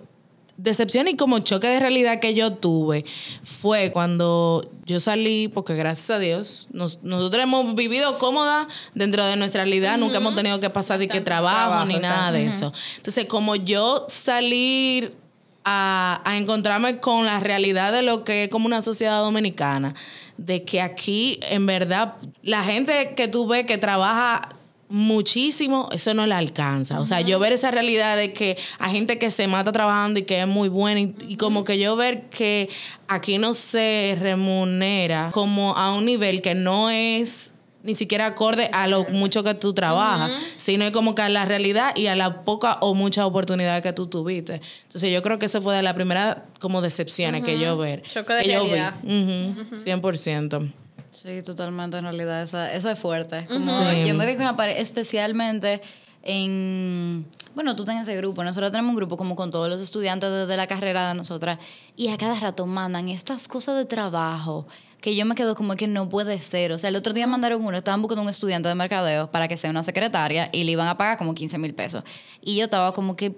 decepción 0.62 1.08
y 1.08 1.16
como 1.16 1.38
choque 1.40 1.66
de 1.68 1.80
realidad 1.80 2.20
que 2.20 2.34
yo 2.34 2.52
tuve 2.54 3.04
fue 3.44 3.92
cuando 3.92 4.68
yo 4.84 5.00
salí, 5.00 5.48
porque 5.48 5.74
gracias 5.74 6.10
a 6.10 6.18
Dios, 6.18 6.66
nos- 6.72 6.98
nosotros 7.02 7.42
hemos 7.42 7.74
vivido 7.74 8.18
cómoda 8.18 8.66
dentro 8.94 9.24
de 9.24 9.36
nuestra 9.36 9.62
realidad, 9.64 9.98
nunca 9.98 10.16
hemos 10.18 10.34
tenido 10.34 10.60
que 10.60 10.70
pasar 10.70 10.98
de 10.98 11.08
que 11.08 11.20
trabajo, 11.20 11.68
Trabajo, 11.68 11.86
ni 11.86 11.96
nada 11.96 12.32
de 12.32 12.46
eso. 12.46 12.72
Entonces, 12.96 13.26
como 13.26 13.56
yo 13.56 14.06
salir 14.08 15.14
a, 15.64 16.22
a 16.24 16.36
encontrarme 16.38 16.96
con 16.98 17.26
la 17.26 17.38
realidad 17.40 17.92
de 17.92 18.02
lo 18.02 18.24
que 18.24 18.44
es 18.44 18.50
como 18.50 18.66
una 18.66 18.82
sociedad 18.82 19.20
dominicana, 19.20 19.94
de 20.38 20.64
que 20.64 20.80
aquí 20.80 21.38
en 21.42 21.66
verdad 21.66 22.14
la 22.42 22.64
gente 22.64 23.12
que 23.14 23.28
tú 23.28 23.46
ves 23.46 23.66
que 23.66 23.76
trabaja 23.78 24.56
muchísimo, 24.90 25.88
eso 25.92 26.12
no 26.14 26.26
le 26.26 26.34
alcanza. 26.34 27.00
O 27.00 27.06
sea, 27.06 27.20
yo 27.20 27.38
ver 27.38 27.52
esa 27.52 27.70
realidad 27.70 28.16
de 28.16 28.32
que 28.32 28.58
hay 28.78 28.92
gente 28.92 29.18
que 29.18 29.30
se 29.30 29.46
mata 29.48 29.72
trabajando 29.72 30.20
y 30.20 30.24
que 30.24 30.40
es 30.40 30.46
muy 30.46 30.68
buena 30.68 31.00
y, 31.00 31.14
y 31.28 31.36
como 31.36 31.64
que 31.64 31.78
yo 31.78 31.96
ver 31.96 32.28
que 32.28 32.68
aquí 33.08 33.38
no 33.38 33.54
se 33.54 34.16
remunera 34.20 35.30
como 35.32 35.76
a 35.76 35.94
un 35.94 36.04
nivel 36.04 36.42
que 36.42 36.54
no 36.54 36.90
es 36.90 37.52
ni 37.82 37.94
siquiera 37.94 38.26
acorde 38.26 38.68
a 38.72 38.86
lo 38.86 39.04
mucho 39.04 39.42
que 39.42 39.54
tú 39.54 39.72
trabajas, 39.72 40.30
sino 40.58 40.84
es 40.84 40.90
como 40.90 41.14
que 41.14 41.22
a 41.22 41.28
la 41.30 41.46
realidad 41.46 41.96
y 41.96 42.08
a 42.08 42.16
la 42.16 42.42
poca 42.42 42.76
o 42.82 42.94
mucha 42.94 43.24
oportunidad 43.24 43.82
que 43.82 43.92
tú 43.92 44.06
tuviste. 44.06 44.60
Entonces 44.82 45.10
yo 45.10 45.22
creo 45.22 45.38
que 45.38 45.46
eso 45.46 45.62
fue 45.62 45.74
de 45.76 45.82
las 45.82 45.94
primeras 45.94 46.38
como 46.58 46.82
decepciones 46.82 47.42
que 47.42 47.58
yo 47.58 47.78
ver. 47.78 48.02
Choque 48.02 48.34
de 48.34 48.42
que 48.42 48.52
yo 48.52 48.64
vi. 48.64 48.70
realidad. 48.70 48.94
Ujú, 49.02 49.76
100%. 49.76 50.72
Sí, 51.10 51.42
totalmente, 51.42 51.98
en 51.98 52.04
realidad, 52.04 52.42
esa, 52.42 52.72
esa 52.72 52.92
es 52.92 52.98
fuerte. 52.98 53.46
Como 53.46 53.70
Sí. 53.70 54.06
Yo 54.06 54.14
me 54.14 54.26
di 54.26 54.34
con 54.34 54.42
una 54.42 54.56
pared, 54.56 54.76
especialmente 54.78 55.80
en... 56.22 57.26
Bueno, 57.54 57.74
tú 57.76 57.84
tienes 57.84 58.04
ese 58.04 58.16
grupo, 58.16 58.44
nosotros 58.44 58.70
tenemos 58.70 58.90
un 58.90 58.96
grupo 58.96 59.16
como 59.16 59.34
con 59.36 59.50
todos 59.50 59.68
los 59.68 59.80
estudiantes 59.80 60.30
de, 60.30 60.46
de 60.46 60.56
la 60.56 60.66
carrera 60.66 61.08
de 61.08 61.14
nosotras, 61.14 61.58
y 61.96 62.08
a 62.08 62.16
cada 62.16 62.38
rato 62.38 62.66
mandan 62.66 63.08
estas 63.08 63.48
cosas 63.48 63.76
de 63.76 63.84
trabajo 63.84 64.66
que 65.00 65.16
yo 65.16 65.24
me 65.24 65.34
quedo 65.34 65.54
como 65.54 65.76
que 65.76 65.86
no 65.86 66.08
puede 66.08 66.38
ser. 66.38 66.72
O 66.72 66.78
sea, 66.78 66.88
el 66.88 66.96
otro 66.96 67.12
día 67.12 67.26
mandaron 67.26 67.64
uno, 67.64 67.76
estaban 67.76 68.02
buscando 68.02 68.22
un 68.22 68.28
estudiante 68.28 68.68
de 68.68 68.74
mercadeo 68.74 69.30
para 69.30 69.48
que 69.48 69.56
sea 69.56 69.70
una 69.70 69.82
secretaria 69.82 70.48
y 70.52 70.64
le 70.64 70.72
iban 70.72 70.88
a 70.88 70.96
pagar 70.96 71.18
como 71.18 71.34
15 71.34 71.58
mil 71.58 71.74
pesos. 71.74 72.04
Y 72.42 72.56
yo 72.56 72.64
estaba 72.64 72.92
como 72.92 73.16
que... 73.16 73.34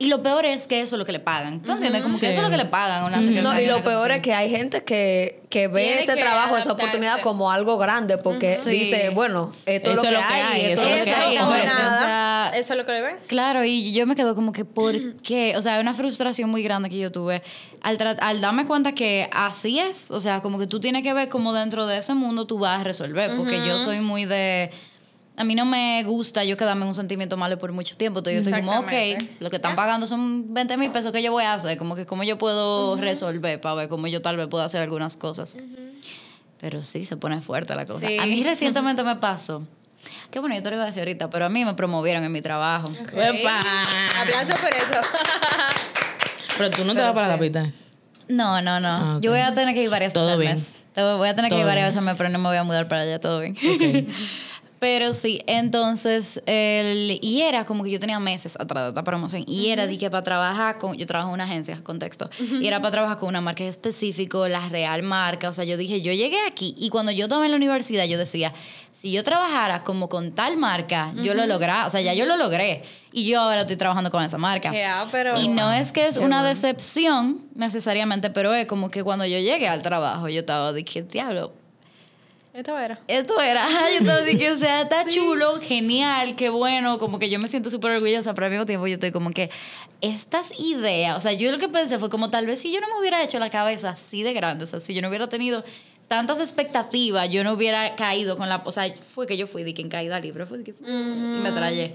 Y 0.00 0.06
lo 0.06 0.22
peor 0.22 0.46
es 0.46 0.68
que 0.68 0.80
eso 0.80 0.94
es 0.94 0.98
lo 1.00 1.04
que 1.04 1.10
le 1.10 1.18
pagan. 1.18 1.60
¿Tú 1.60 1.72
entiendes? 1.72 2.02
Como 2.02 2.16
que 2.20 2.28
eso 2.30 2.38
es 2.38 2.44
lo 2.44 2.50
que 2.50 2.56
le 2.56 2.66
pagan 2.66 3.02
a 3.02 3.06
una 3.06 3.18
secretaria. 3.20 3.42
No, 3.42 3.60
y 3.60 3.66
lo 3.66 3.82
peor 3.82 4.12
es 4.12 4.22
que 4.22 4.32
hay 4.32 4.48
gente 4.48 4.84
que, 4.84 5.42
que 5.50 5.66
ve 5.66 5.82
Tiene 5.86 6.02
ese 6.02 6.14
que 6.14 6.20
trabajo, 6.20 6.56
esa 6.56 6.72
oportunidad 6.72 7.20
como 7.20 7.50
algo 7.50 7.78
grande 7.78 8.16
porque 8.16 8.52
Sí. 8.52 8.70
dice, 8.70 9.10
bueno, 9.10 9.52
esto 9.66 9.90
Eso 9.90 10.04
es 10.04 10.12
lo 10.12 10.18
que 10.20 10.24
hay, 10.24 10.64
esto 10.66 10.82
es 10.82 10.88
lo 10.88 10.94
eso 10.94 11.04
que 11.04 11.10
es 11.10 11.16
hay. 11.16 11.34
lo 11.34 11.40
como 11.40 11.52
que 11.52 11.60
hay. 11.62 11.66
nada. 11.66 11.88
O 11.96 12.50
sea, 12.50 12.58
Eso 12.60 12.72
es 12.74 12.78
lo 12.78 12.86
que 12.86 12.92
le 12.92 13.02
ven. 13.02 13.16
Claro, 13.26 13.64
y 13.64 13.92
yo 13.92 14.06
me 14.06 14.14
quedo 14.14 14.36
como 14.36 14.52
que, 14.52 14.64
¿por 14.64 15.14
qué? 15.16 15.54
O 15.56 15.62
sea, 15.62 15.74
hay 15.74 15.80
una 15.80 15.94
frustración 15.94 16.48
muy 16.48 16.62
grande 16.62 16.90
que 16.90 16.98
yo 16.98 17.10
tuve 17.10 17.42
al, 17.82 17.98
al 18.20 18.40
darme 18.40 18.66
cuenta 18.66 18.92
que 18.94 19.28
así 19.32 19.80
es. 19.80 20.12
O 20.12 20.20
sea, 20.20 20.42
como 20.42 20.60
que 20.60 20.68
tú 20.68 20.78
tienes 20.78 21.02
que 21.02 21.12
ver 21.12 21.28
cómo 21.28 21.52
dentro 21.52 21.86
de 21.88 21.98
ese 21.98 22.14
mundo 22.14 22.46
tú 22.46 22.60
vas 22.60 22.80
a 22.80 22.84
resolver. 22.84 23.36
Porque 23.36 23.66
yo 23.66 23.82
soy 23.82 23.98
muy 23.98 24.26
de. 24.26 24.70
A 25.38 25.44
mí 25.44 25.54
no 25.54 25.64
me 25.64 26.02
gusta 26.02 26.42
yo 26.42 26.56
quedarme 26.56 26.82
en 26.82 26.88
un 26.88 26.94
sentimiento 26.96 27.36
malo 27.36 27.58
por 27.58 27.70
mucho 27.70 27.96
tiempo. 27.96 28.18
Entonces 28.18 28.42
yo 28.42 28.48
estoy 28.50 28.60
como, 28.60 28.80
ok, 28.80 28.92
lo 29.38 29.50
que 29.50 29.56
están 29.56 29.76
pagando 29.76 30.08
son 30.08 30.52
20 30.52 30.76
mil 30.76 30.90
pesos 30.90 31.12
que 31.12 31.22
yo 31.22 31.30
voy 31.30 31.44
a 31.44 31.54
hacer. 31.54 31.78
Como 31.78 31.94
que 31.94 32.06
cómo 32.06 32.24
yo 32.24 32.38
puedo 32.38 32.96
resolver 32.96 33.60
para 33.60 33.76
ver 33.76 33.88
cómo 33.88 34.08
yo 34.08 34.20
tal 34.20 34.36
vez 34.36 34.48
puedo 34.48 34.64
hacer 34.64 34.82
algunas 34.82 35.16
cosas. 35.16 35.56
Pero 36.60 36.82
sí, 36.82 37.04
se 37.04 37.16
pone 37.16 37.40
fuerte 37.40 37.74
la 37.76 37.86
cosa. 37.86 38.08
Sí. 38.08 38.18
A 38.18 38.26
mí 38.26 38.42
recientemente 38.44 39.04
me 39.04 39.14
pasó. 39.16 39.62
Qué 40.30 40.40
bueno, 40.40 40.56
yo 40.56 40.62
te 40.62 40.70
lo 40.70 40.76
iba 40.76 40.82
a 40.84 40.86
decir 40.86 41.00
ahorita, 41.02 41.30
pero 41.30 41.46
a 41.46 41.48
mí 41.48 41.64
me 41.64 41.74
promovieron 41.74 42.24
en 42.24 42.32
mi 42.32 42.42
trabajo. 42.42 42.90
¡Epa! 43.12 43.60
Aplauso 44.20 44.54
por 44.60 44.74
eso. 44.74 44.94
Pero 46.58 46.70
tú 46.70 46.84
no 46.84 46.92
te 46.92 47.00
vas 47.00 47.12
para 47.12 47.28
la 47.28 47.34
capital. 47.34 47.72
No, 48.28 48.60
no, 48.60 48.80
no. 48.80 48.88
Ah. 48.88 49.18
Yo 49.22 49.30
voy 49.30 49.40
a 49.40 49.54
tener 49.54 49.74
que 49.74 49.82
ir 49.82 49.90
varias 49.90 50.12
Todo 50.12 50.36
veces 50.36 50.74
al 50.96 51.04
bien. 51.04 51.18
voy 51.18 51.28
a 51.28 51.34
tener 51.34 51.50
que 51.50 51.54
Todo 51.54 51.60
ir 51.60 51.66
varias 51.66 51.94
veces 51.94 52.14
pero 52.18 52.28
no 52.30 52.38
me 52.40 52.48
voy 52.48 52.56
a 52.56 52.64
mudar 52.64 52.88
para 52.88 53.02
allá, 53.02 53.20
todo 53.20 53.40
bien. 53.40 53.56
Pero 54.78 55.12
sí, 55.12 55.42
entonces, 55.46 56.40
el, 56.46 57.18
y 57.20 57.42
era 57.42 57.64
como 57.64 57.82
que 57.82 57.90
yo 57.90 57.98
tenía 57.98 58.20
meses 58.20 58.56
atrás 58.60 58.84
de 58.84 58.88
esta 58.90 59.02
promoción, 59.02 59.44
y 59.46 59.68
era 59.70 59.86
de 59.86 59.98
que 59.98 60.08
para 60.10 60.22
trabajar 60.22 60.78
con, 60.78 60.96
yo 60.96 61.06
trabajo 61.06 61.30
en 61.30 61.34
una 61.34 61.44
agencia, 61.44 61.80
contexto, 61.82 62.30
y 62.38 62.66
era 62.66 62.80
para 62.80 62.92
trabajar 62.92 63.18
con 63.18 63.28
una 63.28 63.40
marca 63.40 63.64
específico, 63.64 64.46
la 64.46 64.68
real 64.68 65.02
marca, 65.02 65.48
o 65.48 65.52
sea, 65.52 65.64
yo 65.64 65.76
dije, 65.76 66.00
yo 66.00 66.12
llegué 66.12 66.38
aquí, 66.46 66.74
y 66.78 66.90
cuando 66.90 67.10
yo 67.10 67.24
estaba 67.24 67.44
en 67.44 67.50
la 67.50 67.56
universidad, 67.56 68.04
yo 68.04 68.18
decía, 68.18 68.54
si 68.92 69.10
yo 69.10 69.24
trabajara 69.24 69.80
como 69.80 70.08
con 70.08 70.32
tal 70.32 70.56
marca, 70.56 71.12
yo 71.22 71.34
lo 71.34 71.46
logré, 71.46 71.72
o 71.86 71.90
sea, 71.90 72.00
ya 72.00 72.14
yo 72.14 72.24
lo 72.24 72.36
logré, 72.36 72.82
y 73.12 73.26
yo 73.26 73.40
ahora 73.40 73.62
estoy 73.62 73.76
trabajando 73.76 74.10
con 74.10 74.22
esa 74.22 74.38
marca. 74.38 74.70
Pero. 75.10 75.40
Y 75.40 75.48
no 75.48 75.72
es 75.72 75.92
que 75.92 76.06
es 76.06 76.16
una 76.18 76.44
decepción 76.44 77.46
necesariamente, 77.54 78.30
pero 78.30 78.54
es 78.54 78.66
como 78.66 78.90
que 78.90 79.02
cuando 79.02 79.24
yo 79.26 79.38
llegué 79.38 79.66
al 79.66 79.82
trabajo, 79.82 80.28
yo 80.28 80.40
estaba 80.40 80.72
de 80.72 80.84
que 80.84 81.02
diablo. 81.02 81.52
Esto 82.58 82.76
era. 82.76 82.98
Esto 83.06 83.40
era, 83.40 83.64
yo 83.92 84.00
estaba 84.00 84.20
de 84.22 84.36
que, 84.36 84.50
o 84.50 84.56
sea, 84.56 84.80
está 84.82 85.04
chulo, 85.06 85.60
genial, 85.60 86.34
qué 86.34 86.48
bueno, 86.48 86.98
como 86.98 87.20
que 87.20 87.30
yo 87.30 87.38
me 87.38 87.46
siento 87.46 87.70
súper 87.70 87.92
orgullosa, 87.92 88.34
pero 88.34 88.46
al 88.46 88.50
mismo 88.50 88.66
tiempo 88.66 88.88
yo 88.88 88.94
estoy 88.94 89.12
como 89.12 89.30
que 89.30 89.48
estas 90.00 90.50
ideas, 90.58 91.16
o 91.16 91.20
sea, 91.20 91.34
yo 91.34 91.52
lo 91.52 91.58
que 91.58 91.68
pensé 91.68 92.00
fue 92.00 92.10
como 92.10 92.30
tal 92.30 92.46
vez 92.46 92.60
si 92.60 92.72
yo 92.72 92.80
no 92.80 92.88
me 92.88 92.98
hubiera 92.98 93.22
hecho 93.22 93.38
la 93.38 93.48
cabeza 93.48 93.90
así 93.90 94.24
de 94.24 94.32
grande, 94.32 94.64
o 94.64 94.66
sea, 94.66 94.80
si 94.80 94.92
yo 94.92 95.02
no 95.02 95.08
hubiera 95.08 95.28
tenido 95.28 95.62
tantas 96.08 96.40
expectativas, 96.40 97.30
yo 97.30 97.44
no 97.44 97.52
hubiera 97.52 97.94
caído 97.94 98.36
con 98.36 98.48
la, 98.48 98.60
o 98.64 98.72
sea, 98.72 98.92
fue 99.14 99.28
que 99.28 99.36
yo 99.36 99.46
fui 99.46 99.62
de 99.62 99.72
que 99.72 99.82
en 99.82 99.88
caída 99.88 100.18
libre, 100.18 100.44
fue 100.44 100.58
de 100.58 100.64
que 100.64 100.70
y 100.70 101.40
me 101.40 101.52
traje. 101.52 101.92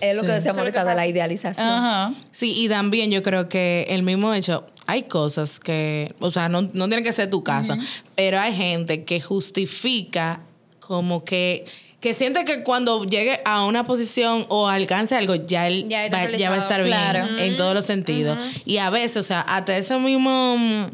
Es 0.00 0.16
lo 0.16 0.22
que 0.22 0.32
decíamos 0.32 0.58
ahorita 0.58 0.84
de 0.84 0.96
la 0.96 1.06
idealización. 1.06 1.64
Ajá. 1.64 2.12
Sí, 2.32 2.54
y 2.56 2.68
también 2.68 3.12
yo 3.12 3.22
creo 3.22 3.48
que 3.48 3.86
el 3.90 4.02
mismo 4.02 4.34
hecho, 4.34 4.66
hay 4.86 5.04
cosas 5.04 5.60
que, 5.60 6.14
o 6.20 6.30
sea, 6.30 6.48
no, 6.48 6.62
no 6.72 6.88
tiene 6.88 7.02
que 7.02 7.12
ser 7.12 7.28
tu 7.30 7.42
casa, 7.42 7.76
pero 8.14 8.38
hay 8.40 8.54
gente 8.54 9.04
que 9.04 9.20
justifica 9.20 10.40
como 10.80 11.24
que 11.24 11.64
que 12.00 12.14
siente 12.14 12.44
que 12.44 12.62
cuando 12.62 13.04
llegue 13.04 13.40
a 13.44 13.64
una 13.64 13.82
posición 13.82 14.46
o 14.48 14.68
alcance 14.68 15.16
algo, 15.16 15.34
ya 15.34 15.66
él 15.66 15.86
Ya 15.88 16.08
va, 16.08 16.30
ya 16.30 16.50
va 16.50 16.56
a 16.56 16.58
estar 16.58 16.80
realizado. 16.80 16.84
bien 16.84 17.36
Claro. 17.36 17.38
en 17.42 17.56
todos 17.56 17.74
los 17.74 17.84
sentidos. 17.84 18.38
Y 18.64 18.76
a 18.76 18.90
veces, 18.90 19.16
o 19.16 19.22
sea, 19.24 19.40
hasta 19.40 19.76
ese 19.76 19.98
mismo 19.98 20.56
mm, 20.56 20.84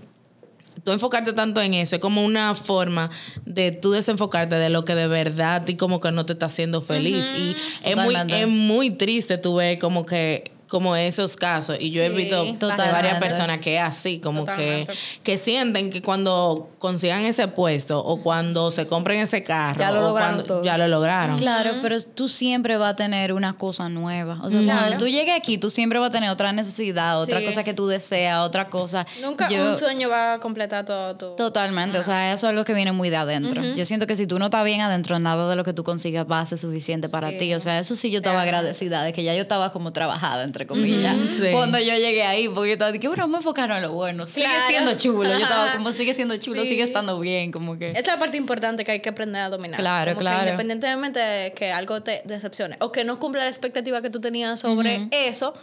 tú 0.85 0.93
enfocarte 0.93 1.33
tanto 1.35 1.61
en 1.61 1.75
eso 1.75 1.97
es 1.97 2.01
como 2.01 2.25
una 2.25 2.55
forma 2.55 3.11
de 3.45 3.73
tú 3.73 3.91
desenfocarte 3.91 4.55
de 4.55 4.71
lo 4.71 4.85
que 4.85 4.95
de 4.95 5.07
verdad 5.09 5.67
y 5.69 5.75
como 5.75 6.01
que 6.01 6.13
no 6.13 6.25
te 6.25 6.33
está 6.33 6.47
haciendo 6.47 6.81
feliz 6.81 7.27
y 7.37 7.55
es 7.83 7.97
muy 7.97 8.15
es 8.29 8.49
muy 8.49 8.91
triste 8.91 9.37
tú 9.39 9.57
ver 9.57 9.79
como 9.79 10.07
que 10.07 10.52
como 10.73 10.97
esos 10.97 11.37
casos 11.37 11.77
y 11.79 11.91
yo 11.91 12.03
he 12.03 12.09
Sí, 12.09 12.15
visto 12.15 12.43
de 12.67 12.67
varias 12.91 13.19
personas 13.21 13.59
que 13.61 13.77
es 13.77 13.83
así 13.83 14.21
como 14.21 14.47
que, 14.47 14.53
Totalmente. 14.53 14.93
que 15.23 15.37
sienten 15.37 15.91
que 15.91 16.01
cuando 16.01 16.71
consigan 16.79 17.23
ese 17.27 17.47
puesto 17.47 18.03
o 18.03 18.23
cuando 18.23 18.73
se 18.73 18.87
compren 18.87 19.21
ese 19.21 19.45
carro 19.45 19.79
Ya 19.79 19.91
lo 19.91 19.99
o 20.01 20.03
lograron 20.09 20.35
cuando- 20.37 20.45
todo. 20.47 20.65
ya 20.65 20.79
lo 20.79 20.89
lograron 20.89 21.37
Claro, 21.39 21.73
pero 21.83 22.01
tú 22.03 22.27
siempre 22.27 22.79
vas 22.79 22.95
a 22.95 22.97
tener 22.97 23.35
una 23.35 23.53
cosa 23.53 23.91
nueva. 23.91 24.39
O 24.43 24.49
sea, 24.49 24.63
cuando 24.65 24.97
tú 24.97 25.07
llegues 25.09 25.37
aquí, 25.37 25.59
tú 25.59 25.69
siempre 25.69 25.99
vas 25.99 26.09
a 26.09 26.13
tener 26.13 26.31
otra 26.31 26.53
necesidad, 26.55 27.21
otra 27.21 27.41
Sí. 27.41 27.45
cosa 27.45 27.63
que 27.65 27.75
tú 27.75 27.87
deseas, 27.87 28.39
otra 28.41 28.71
cosa. 28.71 29.07
Nunca 29.21 29.51
Yo- 29.51 29.67
un 29.69 29.75
sueño 29.75 30.09
va 30.09 30.33
a 30.35 30.39
completar 30.41 30.87
todo 30.87 31.17
tu. 31.17 31.37
Totalmente, 31.37 31.99
o 31.99 32.03
sea, 32.03 32.33
eso 32.33 32.47
es 32.47 32.51
algo 32.51 32.65
que 32.65 32.73
viene 32.73 32.93
muy 32.93 33.11
de 33.11 33.17
adentro. 33.17 33.63
Yo 33.63 33.85
siento 33.85 34.07
que 34.07 34.17
si 34.17 34.27
tú 34.27 34.39
no 34.39 34.47
estás 34.47 34.65
bien 34.65 34.81
adentro, 34.81 35.19
nada 35.19 35.51
de 35.51 35.55
lo 35.57 35.65
que 35.65 35.75
tú 35.75 35.85
consigas 35.85 36.25
va 36.31 36.41
a 36.41 36.47
ser 36.47 36.57
suficiente 36.57 37.11
para 37.11 37.29
Sí. 37.33 37.37
ti. 37.37 37.55
O 37.55 37.61
sea, 37.61 37.79
eso 37.79 37.95
sí 37.95 38.11
yo 38.11 38.17
estaba 38.21 38.41
agradecida 38.41 39.03
de 39.03 39.13
que 39.13 39.23
ya 39.23 39.35
yo 39.35 39.43
estaba 39.43 39.71
como 39.73 39.93
trabajada, 39.93 40.45
entre 40.45 40.62
entre 40.63 40.67
comillas, 40.67 41.17
sí. 41.37 41.49
cuando 41.53 41.79
yo 41.79 41.95
llegué 41.95 42.23
ahí, 42.25 42.49
porque 42.49 42.69
yo 42.69 42.73
estaba 42.75 42.93
de 42.93 42.99
que, 43.01 43.09
bueno, 43.09 43.23
vamos 43.25 43.37
a 43.37 43.39
enfocarnos 43.41 43.77
en 43.79 43.83
lo 43.83 43.93
bueno. 43.93 44.27
Sigue 44.27 44.47
Claro. 44.47 44.65
siendo 44.69 44.95
chulo. 44.95 45.29
Yo 45.29 45.37
estaba 45.39 45.73
como, 45.73 45.93
sigue 45.93 46.15
siendo 46.15 46.37
chulo, 46.39 46.63
Sí. 46.63 46.69
sigue 46.69 46.83
estando 46.83 47.19
bien, 47.19 47.53
como 47.53 47.79
que. 47.79 47.91
Esa 47.91 47.99
es 48.01 48.07
la 48.07 48.19
parte 48.19 48.37
importante 48.37 48.85
que 48.85 48.93
hay 48.93 49.01
que 49.01 49.09
aprender 49.09 49.43
a 49.43 49.49
dominar. 49.51 49.79
Claro, 49.81 50.13
Como 50.15 50.19
que 50.19 50.25
claro. 50.25 50.43
independientemente 50.49 51.19
de 51.21 51.53
que 51.53 51.73
algo 51.73 52.03
te 52.03 52.23
decepcione 52.25 52.77
o 52.81 52.93
que 52.93 53.05
no 53.05 53.19
cumpla 53.19 53.43
la 53.45 53.51
expectativa 53.51 54.01
que 54.03 54.11
tú 54.11 54.21
tenías 54.21 54.61
sobre 54.61 55.09
eso, 55.11 55.55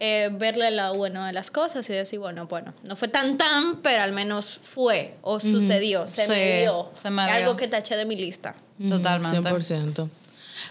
eh, 0.00 0.30
verle 0.32 0.70
lado 0.70 0.94
bueno 0.96 1.24
de 1.24 1.32
las 1.32 1.50
cosas 1.50 1.88
y 1.88 1.92
decir, 1.92 2.18
bueno, 2.18 2.46
bueno, 2.46 2.74
no 2.84 2.96
fue 2.96 3.08
tan 3.08 3.36
tan, 3.38 3.80
pero 3.82 4.02
al 4.02 4.12
menos 4.12 4.60
fue 4.62 5.14
o 5.22 5.40
sucedió, 5.40 6.08
se 6.08 6.24
Sí, 6.24 6.30
me 6.30 6.60
dio. 6.60 6.90
se 6.94 7.10
me 7.10 7.24
dio. 7.24 7.32
algo 7.32 7.56
que 7.56 7.68
taché 7.68 7.96
de 7.96 8.04
mi 8.04 8.16
lista. 8.16 8.54
Totalmente. 8.88 9.38
100%. 9.48 10.08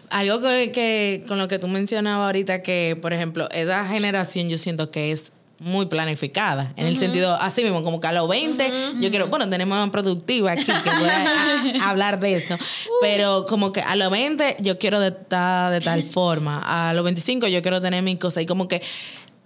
Algo 0.10 0.40
que, 0.42 0.72
que 0.74 1.26
con 1.28 1.38
lo 1.38 1.48
que 1.48 1.60
tú 1.60 1.68
mencionabas 1.68 2.26
ahorita, 2.28 2.62
que 2.64 2.98
por 3.02 3.14
ejemplo, 3.14 3.50
esa 3.52 3.86
generación 3.88 4.48
yo 4.50 4.58
siento 4.58 4.90
que 4.92 5.12
es 5.12 5.32
muy 5.60 5.88
planificada, 5.88 6.72
en 6.78 6.86
el 6.86 7.00
sentido, 7.00 7.34
así 7.34 7.64
mismo, 7.64 7.84
como 7.84 8.00
que 8.00 8.06
a 8.06 8.12
los 8.12 8.30
20, 8.30 8.72
yo 9.00 9.10
quiero, 9.10 9.26
bueno, 9.28 9.50
tenemos 9.50 9.76
una 9.76 9.92
productiva 9.92 10.52
aquí 10.52 10.66
que 10.66 10.72
pueda 11.00 11.26
a- 11.84 11.90
hablar 11.90 12.20
de 12.20 12.36
eso, 12.36 12.56
pero 13.02 13.48
como 13.50 13.72
que 13.74 13.82
a 13.82 13.96
los 13.96 14.12
20 14.12 14.58
yo 14.60 14.78
quiero 14.78 15.00
de, 15.00 15.10
ta- 15.12 15.72
de 15.72 15.82
tal 15.82 16.04
forma, 16.04 16.62
a 16.90 16.94
los 16.94 17.04
25 17.04 17.48
yo 17.48 17.64
quiero 17.64 17.82
tener 17.82 18.04
mi 18.04 18.18
cosa, 18.18 18.40
y 18.40 18.46
como 18.46 18.68
que 18.68 18.84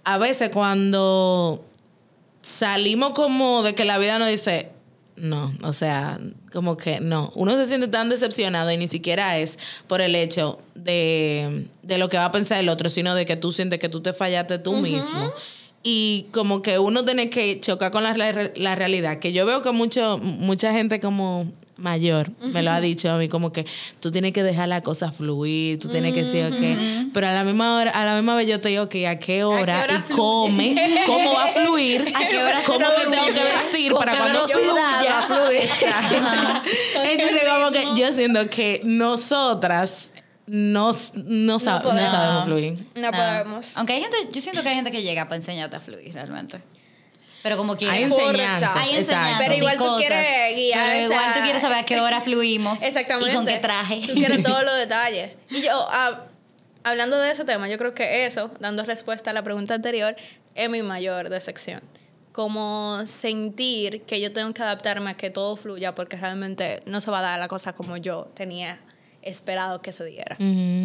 a 0.04 0.18
veces 0.18 0.50
cuando 0.50 1.64
salimos 2.42 3.10
como 3.10 3.62
de 3.62 3.74
que 3.74 3.84
la 3.86 3.96
vida 3.96 4.18
nos 4.18 4.28
dice, 4.28 4.68
no, 5.16 5.54
o 5.62 5.72
sea, 5.72 6.18
como 6.52 6.76
que 6.76 7.00
no. 7.00 7.32
Uno 7.34 7.56
se 7.56 7.66
siente 7.66 7.88
tan 7.88 8.08
decepcionado 8.08 8.70
y 8.72 8.76
ni 8.76 8.88
siquiera 8.88 9.38
es 9.38 9.58
por 9.86 10.00
el 10.00 10.14
hecho 10.14 10.58
de, 10.74 11.66
de 11.82 11.98
lo 11.98 12.08
que 12.08 12.16
va 12.16 12.26
a 12.26 12.32
pensar 12.32 12.58
el 12.58 12.68
otro, 12.68 12.90
sino 12.90 13.14
de 13.14 13.26
que 13.26 13.36
tú 13.36 13.52
sientes 13.52 13.78
que 13.78 13.88
tú 13.88 14.00
te 14.00 14.12
fallaste 14.12 14.58
tú 14.58 14.72
mismo. 14.74 15.32
Y 15.84 16.26
como 16.32 16.62
que 16.62 16.78
uno 16.78 17.04
tiene 17.04 17.28
que 17.28 17.58
chocar 17.60 17.90
con 17.90 18.04
la, 18.04 18.12
re- 18.14 18.52
la 18.56 18.74
realidad, 18.76 19.18
que 19.18 19.32
yo 19.32 19.44
veo 19.46 19.62
que 19.62 19.72
mucho, 19.72 20.18
mucha 20.18 20.72
gente 20.72 21.00
como 21.00 21.50
mayor 21.76 22.30
me 22.40 22.62
lo 22.62 22.70
ha 22.70 22.80
dicho 22.80 23.10
a 23.10 23.16
mí 23.16 23.28
como 23.28 23.52
que 23.52 23.64
tú 24.00 24.10
tienes 24.12 24.32
que 24.32 24.42
dejar 24.42 24.68
la 24.68 24.82
cosa 24.82 25.10
fluir, 25.10 25.78
tú 25.78 25.88
tienes 25.88 26.12
que 26.14 26.24
decir, 26.24 26.44
ok, 26.46 27.10
pero 27.12 27.28
a 27.28 27.32
la 27.32 27.44
misma 27.44 27.76
hora, 27.76 27.90
a 27.90 28.04
la 28.04 28.14
misma 28.14 28.34
vez 28.36 28.46
yo 28.46 28.60
te 28.60 28.68
digo 28.68 28.88
que 28.88 29.08
a 29.08 29.18
qué 29.18 29.42
hora, 29.44 29.82
hora 29.82 30.04
y 30.08 30.12
come, 30.12 31.02
cómo 31.06 31.32
va 31.34 31.44
a 31.44 31.48
fluir, 31.52 32.12
¿A 32.14 32.28
qué 32.28 32.38
hora 32.42 32.60
cómo 32.66 32.78
me 32.80 33.10
tengo 33.16 33.26
que 33.26 33.42
vestir 33.44 33.90
¿Con 33.92 34.00
para 34.00 34.16
cuando 34.16 34.46
fluya. 34.46 34.74
va 34.74 35.18
a 35.18 35.22
fluir? 35.22 35.68
Entonces 37.10 37.42
como 37.50 37.70
que 37.70 38.00
yo 38.00 38.12
siento 38.12 38.48
que 38.48 38.80
nosotras 38.84 40.10
no, 40.46 40.92
no, 41.14 41.58
sab- 41.58 41.78
no 41.78 41.82
podemos. 41.82 42.10
sabemos 42.10 42.44
fluir. 42.44 42.86
No 42.94 43.10
podemos. 43.10 43.76
Aunque 43.76 43.94
hay 43.94 44.00
gente, 44.02 44.16
yo 44.32 44.40
siento 44.40 44.62
que 44.62 44.68
hay 44.68 44.74
gente 44.74 44.90
que 44.90 45.02
llega 45.02 45.24
para 45.24 45.36
enseñarte 45.36 45.76
a 45.76 45.80
fluir 45.80 46.12
realmente. 46.12 46.60
Pero 47.42 47.56
como 47.56 47.76
quiera. 47.76 47.94
Hay 47.94 48.06
Fuerza. 48.06 48.30
enseñanzas, 48.30 48.76
Hay 48.76 48.82
exacto. 48.90 48.98
enseñanzas 48.98 49.38
Pero 49.40 49.54
igual 49.54 49.76
tú 49.78 49.84
cosas. 49.84 49.98
quieres 49.98 50.54
guiar 50.56 50.86
Pero 50.90 51.04
igual 51.04 51.24
esa- 51.24 51.34
tú 51.34 51.40
quieres 51.42 51.62
saber 51.62 51.78
a 51.78 51.82
qué 51.84 52.00
hora 52.00 52.20
fluimos. 52.20 52.82
Exactamente. 52.82 53.30
Y 53.30 53.34
con 53.34 53.46
qué 53.46 53.58
traje. 53.58 54.00
Tú 54.06 54.14
quieres 54.14 54.42
todos 54.42 54.62
los 54.62 54.76
detalles. 54.76 55.36
Y 55.50 55.62
yo, 55.62 55.72
ah, 55.90 56.24
hablando 56.84 57.18
de 57.18 57.30
ese 57.32 57.44
tema, 57.44 57.68
yo 57.68 57.78
creo 57.78 57.94
que 57.94 58.26
eso, 58.26 58.50
dando 58.60 58.84
respuesta 58.84 59.30
a 59.30 59.32
la 59.32 59.42
pregunta 59.42 59.74
anterior, 59.74 60.14
es 60.54 60.68
mi 60.70 60.82
mayor 60.82 61.28
decepción. 61.30 61.82
Como 62.32 63.02
sentir 63.04 64.02
que 64.02 64.20
yo 64.20 64.32
tengo 64.32 64.54
que 64.54 64.62
adaptarme 64.62 65.10
a 65.10 65.14
que 65.14 65.28
todo 65.30 65.54
fluya 65.56 65.94
porque 65.94 66.16
realmente 66.16 66.82
no 66.86 67.00
se 67.00 67.10
va 67.10 67.18
a 67.18 67.22
dar 67.22 67.38
la 67.38 67.48
cosa 67.48 67.72
como 67.74 67.96
yo 67.98 68.28
tenía 68.34 68.78
esperado 69.20 69.82
que 69.82 69.92
se 69.92 70.04
diera. 70.04 70.36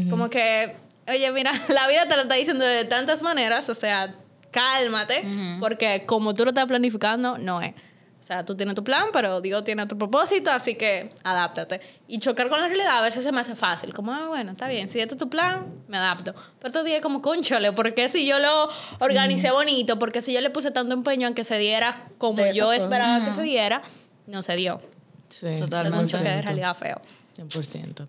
Como 0.09 0.29
que, 0.29 0.75
oye, 1.07 1.31
mira, 1.31 1.51
la 1.69 1.87
vida 1.87 2.05
te 2.07 2.15
lo 2.15 2.23
está 2.23 2.35
diciendo 2.35 2.65
de 2.65 2.83
tantas 2.85 3.21
maneras, 3.21 3.69
o 3.69 3.75
sea, 3.75 4.13
cálmate, 4.51 5.23
porque 5.59 6.05
como 6.05 6.33
tú 6.33 6.43
lo 6.43 6.49
estás 6.49 6.65
planificando, 6.65 7.37
no 7.37 7.61
es. 7.61 7.73
O 8.19 8.23
sea, 8.27 8.43
tú 8.43 8.57
tienes 8.57 8.75
tu 8.75 8.83
plan, 8.83 9.05
pero 9.13 9.39
Dios 9.39 9.63
tiene 9.63 9.83
otro 9.83 9.97
propósito, 9.97 10.51
así 10.51 10.75
que 10.75 11.11
adáptate. 11.23 11.79
Y 12.09 12.19
chocar 12.19 12.49
con 12.49 12.59
la 12.59 12.67
realidad 12.67 12.97
a 12.97 13.01
veces 13.01 13.23
se 13.23 13.31
me 13.31 13.39
hace 13.39 13.55
fácil. 13.55 13.93
Como, 13.93 14.11
ah, 14.11 14.27
bueno, 14.27 14.51
está 14.51 14.67
bien, 14.67 14.89
si 14.89 14.99
este 14.99 15.13
es 15.13 15.17
tu 15.17 15.29
plan, 15.29 15.65
me 15.87 15.95
adapto. 15.95 16.35
Pero 16.59 16.69
otro 16.69 16.83
día 16.83 16.99
como, 16.99 17.21
conchole, 17.21 17.71
porque 17.71 18.09
si 18.09 18.27
yo 18.27 18.39
lo 18.39 18.69
organicé 18.99 19.51
bonito, 19.51 19.97
porque 19.97 20.21
si 20.21 20.33
yo 20.33 20.41
le 20.41 20.49
puse 20.49 20.71
tanto 20.71 20.93
empeño 20.93 21.25
en 21.25 21.35
que 21.35 21.45
se 21.45 21.57
diera 21.57 22.09
como 22.17 22.45
yo 22.51 22.65
forma. 22.65 22.75
esperaba 22.75 23.23
que 23.23 23.31
se 23.31 23.43
diera, 23.43 23.81
no 24.25 24.41
se 24.41 24.57
dio. 24.57 24.81
Sí, 25.29 25.45
un 25.45 25.59
Totalmente. 25.61 26.11
choque 26.11 26.27
de 26.27 26.41
realidad 26.41 26.75
feo. 26.75 26.99
100%. 27.37 28.07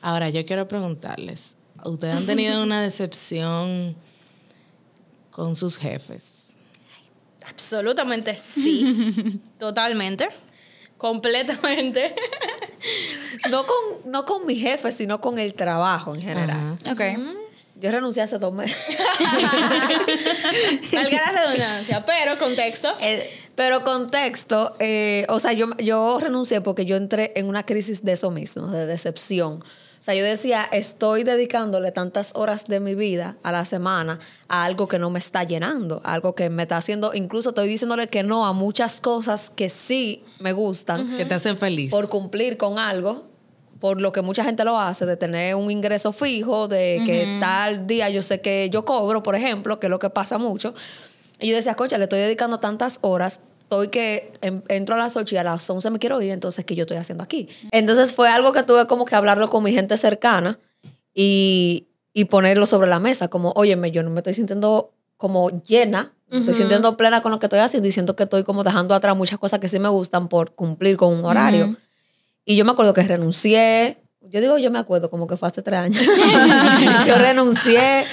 Ahora, 0.00 0.28
yo 0.28 0.46
quiero 0.46 0.68
preguntarles, 0.68 1.56
¿ustedes 1.84 2.14
han 2.14 2.26
tenido 2.26 2.62
una 2.62 2.80
decepción 2.82 3.96
con 5.36 5.54
sus 5.54 5.76
jefes? 5.76 6.46
Absolutamente 7.46 8.36
sí. 8.38 9.38
Totalmente. 9.58 10.28
Completamente. 10.96 12.14
No 13.50 13.64
con, 13.64 14.10
no 14.10 14.24
con 14.24 14.46
mi 14.46 14.54
jefe, 14.54 14.92
sino 14.92 15.20
con 15.20 15.38
el 15.38 15.54
trabajo 15.54 16.14
en 16.14 16.22
general. 16.22 16.78
Ajá. 16.84 16.92
Ok. 16.92 17.00
Yo 17.74 17.90
renuncié 17.90 18.22
hace 18.22 18.38
dos 18.38 18.54
meses. 18.54 18.76
Valga 20.92 21.32
la 21.32 21.44
redundancia, 21.44 22.04
pero 22.04 22.38
contexto. 22.38 22.94
Eh, 23.00 23.28
pero 23.56 23.82
contexto, 23.82 24.76
eh, 24.78 25.26
o 25.28 25.40
sea, 25.40 25.52
yo, 25.52 25.76
yo 25.78 26.18
renuncié 26.20 26.60
porque 26.60 26.86
yo 26.86 26.96
entré 26.96 27.32
en 27.34 27.46
una 27.46 27.66
crisis 27.66 28.04
de 28.04 28.12
eso 28.12 28.30
mismo, 28.30 28.68
de 28.68 28.86
decepción. 28.86 29.64
O 30.06 30.08
sea, 30.08 30.14
yo 30.14 30.24
decía, 30.24 30.62
estoy 30.70 31.24
dedicándole 31.24 31.90
tantas 31.90 32.36
horas 32.36 32.68
de 32.68 32.78
mi 32.78 32.94
vida 32.94 33.38
a 33.42 33.50
la 33.50 33.64
semana 33.64 34.20
a 34.46 34.64
algo 34.64 34.86
que 34.86 35.00
no 35.00 35.10
me 35.10 35.18
está 35.18 35.42
llenando, 35.42 36.00
algo 36.04 36.36
que 36.36 36.48
me 36.48 36.62
está 36.62 36.76
haciendo, 36.76 37.12
incluso 37.12 37.48
estoy 37.48 37.66
diciéndole 37.66 38.06
que 38.06 38.22
no 38.22 38.46
a 38.46 38.52
muchas 38.52 39.00
cosas 39.00 39.50
que 39.50 39.68
sí 39.68 40.22
me 40.38 40.52
gustan 40.52 41.16
Que 41.16 41.24
te 41.24 41.34
hacen 41.34 41.58
feliz. 41.58 41.90
por 41.90 42.08
cumplir 42.08 42.56
con 42.56 42.78
algo, 42.78 43.24
por 43.80 44.00
lo 44.00 44.12
que 44.12 44.22
mucha 44.22 44.44
gente 44.44 44.62
lo 44.62 44.78
hace, 44.78 45.06
de 45.06 45.16
tener 45.16 45.56
un 45.56 45.72
ingreso 45.72 46.12
fijo, 46.12 46.68
de 46.68 47.02
que 47.04 47.38
tal 47.40 47.88
día 47.88 48.08
yo 48.08 48.22
sé 48.22 48.40
que 48.40 48.70
yo 48.70 48.84
cobro, 48.84 49.24
por 49.24 49.34
ejemplo, 49.34 49.80
que 49.80 49.88
es 49.88 49.90
lo 49.90 49.98
que 49.98 50.10
pasa 50.10 50.38
mucho. 50.38 50.72
Y 51.40 51.48
yo 51.48 51.56
decía, 51.56 51.74
cocha, 51.74 51.98
le 51.98 52.04
estoy 52.04 52.20
dedicando 52.20 52.60
tantas 52.60 53.00
horas, 53.02 53.40
estoy 53.66 53.88
que 53.88 54.32
en- 54.42 54.62
entro 54.68 54.94
a 54.94 54.98
las 54.98 55.16
8 55.16 55.34
y 55.34 55.38
a 55.38 55.42
las 55.42 55.68
11 55.68 55.90
me 55.90 55.98
quiero 55.98 56.22
ir, 56.22 56.30
entonces, 56.30 56.64
¿qué 56.64 56.76
yo 56.76 56.82
estoy 56.82 56.98
haciendo 56.98 57.24
aquí? 57.24 57.48
Entonces 57.72 58.14
fue 58.14 58.28
algo 58.28 58.52
que 58.52 58.62
tuve 58.62 58.86
como 58.86 59.04
que 59.04 59.16
hablarlo 59.16 59.48
con 59.48 59.64
mi 59.64 59.72
gente 59.72 59.96
cercana 59.96 60.58
y, 61.14 61.86
y 62.12 62.26
ponerlo 62.26 62.66
sobre 62.66 62.88
la 62.88 63.00
mesa, 63.00 63.28
como, 63.28 63.52
óyeme, 63.56 63.90
yo 63.90 64.02
no 64.02 64.10
me 64.10 64.20
estoy 64.20 64.34
sintiendo 64.34 64.92
como 65.16 65.50
llena, 65.62 66.12
me 66.28 66.38
estoy 66.40 66.54
sintiendo 66.54 66.96
plena 66.96 67.22
con 67.22 67.32
lo 67.32 67.38
que 67.38 67.46
estoy 67.46 67.58
haciendo 67.60 67.88
y 67.88 67.92
siento 67.92 68.14
que 68.16 68.24
estoy 68.24 68.44
como 68.44 68.62
dejando 68.64 68.94
atrás 68.94 69.16
muchas 69.16 69.38
cosas 69.38 69.58
que 69.60 69.68
sí 69.68 69.78
me 69.78 69.88
gustan 69.88 70.28
por 70.28 70.54
cumplir 70.54 70.96
con 70.96 71.12
un 71.14 71.24
horario. 71.24 71.76
Y 72.44 72.56
yo 72.56 72.64
me 72.64 72.70
acuerdo 72.72 72.94
que 72.94 73.02
renuncié, 73.02 73.98
yo 74.20 74.40
digo 74.40 74.58
yo 74.58 74.70
me 74.70 74.78
acuerdo 74.78 75.08
como 75.10 75.26
que 75.26 75.36
fue 75.36 75.48
hace 75.48 75.62
tres 75.62 75.78
años. 75.80 76.02
yo 77.06 77.16
renuncié 77.16 78.04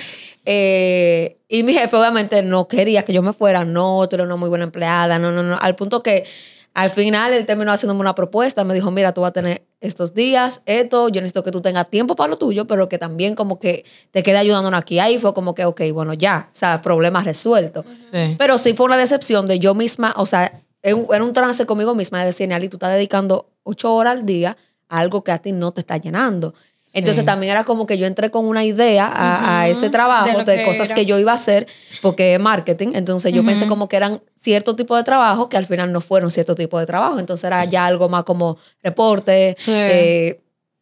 eh, 0.46 1.38
y 1.48 1.64
mi 1.64 1.74
jefe 1.74 1.96
obviamente 1.96 2.44
no 2.44 2.68
quería 2.68 3.04
que 3.04 3.14
yo 3.14 3.22
me 3.22 3.34
fuera, 3.34 3.66
no, 3.66 4.08
tú 4.10 4.16
eres 4.16 4.26
una 4.26 4.36
muy 4.36 4.50
buena 4.50 4.66
empleada, 4.66 5.20
no, 5.20 5.32
no, 5.32 5.44
no, 5.44 5.58
al 5.60 5.76
punto 5.76 6.04
que 6.04 6.26
al 6.74 6.90
final 6.90 7.34
él 7.34 7.46
terminó 7.46 7.72
haciéndome 7.72 8.02
una 8.02 8.16
propuesta, 8.16 8.64
me 8.64 8.74
dijo, 8.74 8.90
mira, 8.90 9.14
tú 9.14 9.22
vas 9.22 9.30
a 9.30 9.34
tener 9.34 9.64
estos 9.80 10.16
días, 10.16 10.64
esto, 10.66 11.08
yo 11.10 11.22
necesito 11.22 11.44
que 11.44 11.52
tú 11.52 11.62
tengas 11.62 11.88
tiempo 11.90 12.16
para 12.16 12.30
lo 12.30 12.38
tuyo, 12.38 12.66
pero 12.66 12.90
que 12.90 12.98
también 12.98 13.36
como 13.36 13.60
que 13.60 13.86
te 14.10 14.24
quede 14.24 14.38
ayudándonos 14.38 14.80
aquí. 14.80 14.98
Ahí 14.98 15.20
fue 15.20 15.36
como 15.36 15.54
que, 15.54 15.66
ok, 15.66 15.82
bueno, 15.94 16.14
ya, 16.14 16.50
o 16.52 16.56
sea, 16.56 16.82
problema 16.82 17.22
resuelto. 17.22 17.86
Sí. 18.00 18.36
Pero 18.40 18.58
sí 18.58 18.74
fue 18.74 18.88
una 18.88 18.98
decepción 18.98 19.46
de 19.46 19.60
yo 19.60 19.76
misma, 19.76 20.14
o 20.18 20.26
sea, 20.26 20.64
era 20.82 21.24
un, 21.24 21.34
trance 21.34 21.66
conmigo 21.66 21.94
misma 21.94 22.20
de 22.20 22.26
decir, 22.26 22.48
Neali, 22.48 22.70
tú 22.70 22.78
estás 22.78 22.94
dedicando 22.94 23.52
ocho 23.64 23.94
horas 23.94 24.18
al 24.18 24.26
día 24.26 24.58
a 24.90 25.00
algo 25.00 25.24
que 25.24 25.32
a 25.32 25.38
ti 25.38 25.52
no 25.52 25.74
te 25.74 25.82
está 25.82 25.98
llenando. 25.98 26.56
Entonces 26.94 27.22
Sí. 27.24 27.26
también 27.26 27.52
era 27.52 27.64
como 27.64 27.86
que 27.88 27.98
yo 27.98 28.06
entré 28.06 28.30
con 28.30 28.46
una 28.46 28.64
idea 28.64 29.08
a, 29.08 29.62
a 29.62 29.68
ese 29.68 29.90
trabajo 29.90 30.26
De 30.26 30.32
de, 30.32 30.38
lo 30.38 30.46
que 30.46 30.64
cosas 30.64 30.94
que 30.94 31.06
yo 31.06 31.18
iba 31.20 31.32
a 31.32 31.36
hacer 31.36 31.68
porque 32.02 32.36
es 32.36 32.40
marketing. 32.40 32.90
Entonces 32.94 33.34
yo 33.34 33.44
pensé 33.44 33.68
como 33.68 33.90
que 33.90 33.96
eran 33.98 34.22
cierto 34.38 34.76
tipo 34.76 34.96
de 34.96 35.04
trabajo 35.04 35.50
que 35.50 35.58
al 35.58 35.66
final 35.66 35.92
no 35.92 36.02
fueron 36.02 36.30
cierto 36.32 36.54
tipo 36.56 36.80
de 36.80 36.86
trabajo. 36.86 37.20
Entonces 37.20 37.46
era 37.46 37.66
ya 37.66 37.86
algo 37.86 38.10
más 38.10 38.24
como 38.24 38.58
reporte, 38.84 39.56
Sí. 39.58 39.72
eh, 39.74 40.40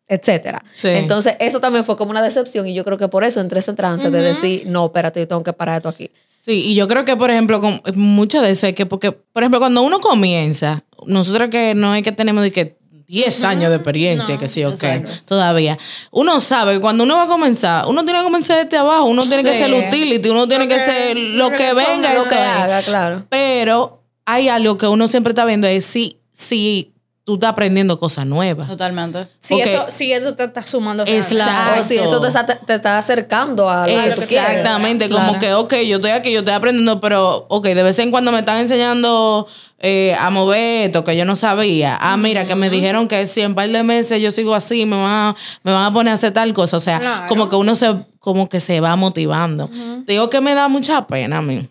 etcétera. 0.08 0.62
Sí. 0.74 0.90
Entonces 0.90 1.36
eso 1.40 1.62
también 1.62 1.86
fue 1.86 1.96
como 1.96 2.12
una 2.12 2.22
decepción 2.22 2.68
y 2.68 2.74
yo 2.74 2.84
creo 2.84 2.98
que 2.98 3.08
por 3.08 3.24
eso 3.24 3.40
entré 3.40 3.58
en 3.58 3.62
ese 3.62 3.74
trance 3.74 4.10
de 4.10 4.20
decir, 4.22 4.64
no, 4.68 4.88
espérate, 4.88 5.22
yo 5.22 5.28
tengo 5.30 5.44
que 5.44 5.54
parar 5.54 5.78
esto 5.78 5.88
aquí. 5.90 6.12
Sí, 6.44 6.64
y 6.66 6.76
yo 6.76 6.88
creo 6.88 7.06
que, 7.06 7.16
por 7.16 7.30
ejemplo, 7.30 7.62
con, 7.62 7.82
mucho 7.96 8.42
de 8.42 8.50
eso 8.52 8.68
es 8.68 8.74
que, 8.74 8.86
porque, 8.86 9.12
por 9.12 9.44
ejemplo, 9.44 9.60
cuando 9.60 9.84
uno 9.84 10.00
comienza, 10.02 10.84
nosotros 11.06 11.50
que 11.50 11.76
no 11.76 11.94
es 11.96 12.02
que 12.04 12.12
tenemos 12.12 12.44
de 12.44 12.52
que 12.52 12.76
10 13.12 13.44
años 13.44 13.70
de 13.70 13.76
experiencia, 13.76 14.38
que 14.38 14.48
sí, 14.48 14.64
ok, 14.64 14.84
todavía. 15.26 15.78
Uno 16.12 16.40
sabe 16.40 16.76
que 16.76 16.80
cuando 16.80 17.04
uno 17.04 17.18
va 17.18 17.24
a 17.24 17.28
comenzar, 17.28 17.86
uno 17.88 18.06
tiene 18.06 18.20
que 18.20 18.24
comenzar 18.24 18.64
desde 18.64 18.78
abajo, 18.78 19.04
uno 19.04 19.28
tiene 19.28 19.44
que 19.44 19.54
ser 19.54 19.74
utility, 19.74 20.30
uno 20.30 20.48
tiene 20.48 20.66
que, 20.66 20.80
ser 20.80 21.18
lo 21.18 21.50
que 21.50 21.58
que 21.58 21.74
venga, 21.74 22.14
Lo 22.14 22.24
que 22.24 22.36
haga, 22.36 22.82
claro. 22.84 23.26
Pero 23.28 24.02
hay 24.26 24.48
algo 24.48 24.78
que 24.78 24.88
uno 24.88 25.10
siempre 25.10 25.32
está 25.32 25.44
viendo 25.44 25.68
es 25.68 25.86
si, 25.86 26.20
si 26.32 26.94
tú 27.26 27.34
estás 27.34 27.50
aprendiendo 27.50 28.00
cosas 28.00 28.26
nuevas. 28.26 28.70
Totalmente. 28.70 29.28
Si 29.40 29.56
Porque- 29.56 29.74
eso, 29.74 29.86
si 29.90 30.14
eso 30.14 30.34
te 30.34 30.46
está 30.46 30.66
sumando. 30.66 31.04
Exacto. 31.06 31.82
O 31.82 31.84
si 31.84 31.98
esto 31.98 32.22
te 32.22 32.30
está, 32.30 32.46
te 32.46 32.74
está 32.74 32.98
acercando 32.98 33.70
a 33.70 33.88
lo 33.88 33.94
que 33.94 34.10
tú 34.12 34.22
quieres. 34.26 34.50
Exactamente, 34.50 35.08
Claro. 35.10 35.28
como 35.28 35.40
que, 35.40 35.54
ok, 35.54 35.74
yo 35.86 35.98
estoy 35.98 36.12
aquí, 36.12 36.32
yo 36.32 36.40
estoy 36.40 36.54
aprendiendo, 36.54 37.02
pero, 37.02 37.46
ok, 37.50 37.66
de 37.68 37.84
vez 37.84 38.00
en 38.00 38.10
cuando 38.10 38.32
me 38.32 38.40
están 38.40 38.58
enseñando 38.58 39.48
eh, 39.84 40.16
a 40.20 40.30
mover 40.30 40.86
esto 40.88 41.04
que 41.04 41.16
yo 41.18 41.26
no 41.26 41.36
sabía. 41.36 41.98
Ah, 42.00 42.16
mira, 42.16 42.46
que 42.46 42.56
me 42.56 42.70
dijeron 42.70 43.08
que 43.08 43.26
si 43.28 43.42
en 43.42 43.56
par 43.56 43.70
de 43.70 43.84
meses 43.84 44.22
yo 44.22 44.32
sigo 44.32 44.54
así, 44.56 44.86
me 44.86 44.96
van 44.96 45.06
a, 45.12 45.36
me 45.64 45.72
van 45.72 45.84
a 45.86 45.92
poner 45.94 46.12
a 46.12 46.16
hacer 46.16 46.32
tal 46.32 46.54
cosa. 46.54 46.78
O 46.78 46.80
sea, 46.80 47.00
Claro. 47.00 47.28
como 47.28 47.50
que 47.50 47.56
uno 47.56 47.74
se, 47.76 47.94
como 48.20 48.48
que 48.48 48.60
se 48.60 48.80
va 48.80 48.96
motivando. 48.96 49.70
Digo 50.06 50.30
que 50.30 50.40
me 50.40 50.54
da 50.54 50.68
mucha 50.68 51.08
pena 51.08 51.40
a 51.40 51.42
mí. 51.42 51.68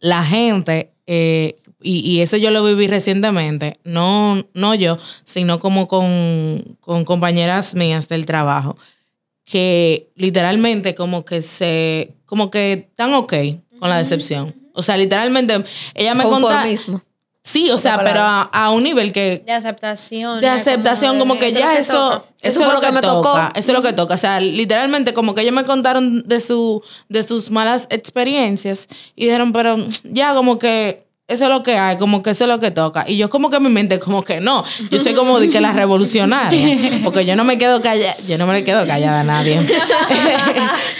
La 0.00 0.24
gente, 0.24 0.92
eh, 1.06 1.56
y, 1.82 1.98
y 2.10 2.20
eso 2.22 2.36
yo 2.38 2.50
lo 2.50 2.64
viví 2.64 2.86
recientemente, 2.86 3.78
no, 3.84 4.42
no 4.54 4.74
yo, 4.74 4.96
sino 5.24 5.60
como 5.60 5.88
con, 5.88 6.76
con 6.80 7.04
compañeras 7.04 7.74
mías 7.74 8.08
del 8.08 8.24
trabajo, 8.26 8.76
que 9.44 10.10
literalmente 10.14 10.94
como 10.94 11.24
que 11.24 11.42
se, 11.42 12.14
como 12.24 12.50
que 12.50 12.72
están 12.72 13.12
ok 13.14 13.34
con 13.78 13.90
la 13.90 13.98
decepción. 13.98 14.54
O 14.72 14.82
sea, 14.82 14.96
literalmente, 14.96 15.62
ella 15.94 16.14
me 16.14 16.22
contaba... 16.24 16.64
Sí, 17.50 17.70
o 17.70 17.78
sea, 17.78 17.98
pero 18.04 18.20
a, 18.20 18.42
a 18.42 18.70
un 18.70 18.84
nivel 18.84 19.12
que... 19.12 19.42
De 19.44 19.52
aceptación. 19.52 20.36
De 20.40 20.46
ya 20.46 20.54
aceptación, 20.54 21.18
como 21.18 21.36
que 21.36 21.52
ya 21.52 21.72
que 21.72 21.80
eso, 21.80 22.10
toca. 22.10 22.24
eso, 22.42 22.60
Eso 22.60 22.64
fue 22.64 22.74
lo 22.74 22.80
que, 22.80 22.92
me 22.92 23.00
tocó. 23.00 23.22
toca. 23.22 23.52
Eso 23.56 23.72
es 23.72 23.76
lo 23.76 23.82
que 23.82 23.92
toca. 23.92 24.14
O 24.14 24.18
sea, 24.18 24.38
literalmente, 24.40 25.12
como 25.12 25.34
que 25.34 25.40
ellos 25.40 25.52
me 25.52 25.64
contaron 25.64 26.22
de, 26.28 26.40
su, 26.40 26.80
de 27.08 27.24
sus 27.24 27.50
malas 27.50 27.88
experiencias 27.90 28.86
y 29.16 29.24
dijeron, 29.24 29.52
pero 29.52 29.78
ya, 30.04 30.32
como 30.34 30.60
que 30.60 31.09
eso 31.30 31.44
es 31.44 31.50
lo 31.50 31.62
que 31.62 31.78
hay, 31.78 31.96
como 31.96 32.24
que 32.24 32.30
eso 32.30 32.42
es 32.42 32.48
lo 32.48 32.58
que 32.58 32.72
toca. 32.72 33.04
Y 33.08 33.16
yo 33.16 33.30
como 33.30 33.50
que 33.50 33.58
en 33.58 33.62
mi 33.62 33.68
mente, 33.68 34.00
como 34.00 34.24
que 34.24 34.40
no. 34.40 34.64
Yo 34.90 34.98
soy 34.98 35.14
como 35.14 35.38
de 35.38 35.48
que 35.48 35.60
la 35.60 35.72
revolucionaria. 35.72 37.00
Porque 37.04 37.24
yo 37.24 37.36
no 37.36 37.44
me 37.44 37.56
quedo 37.56 37.80
callada. 37.80 38.16
Yo 38.26 38.36
no 38.36 38.48
me 38.48 38.64
quedo 38.64 38.84
callada 38.84 39.20
a 39.20 39.24
nadie. 39.24 39.60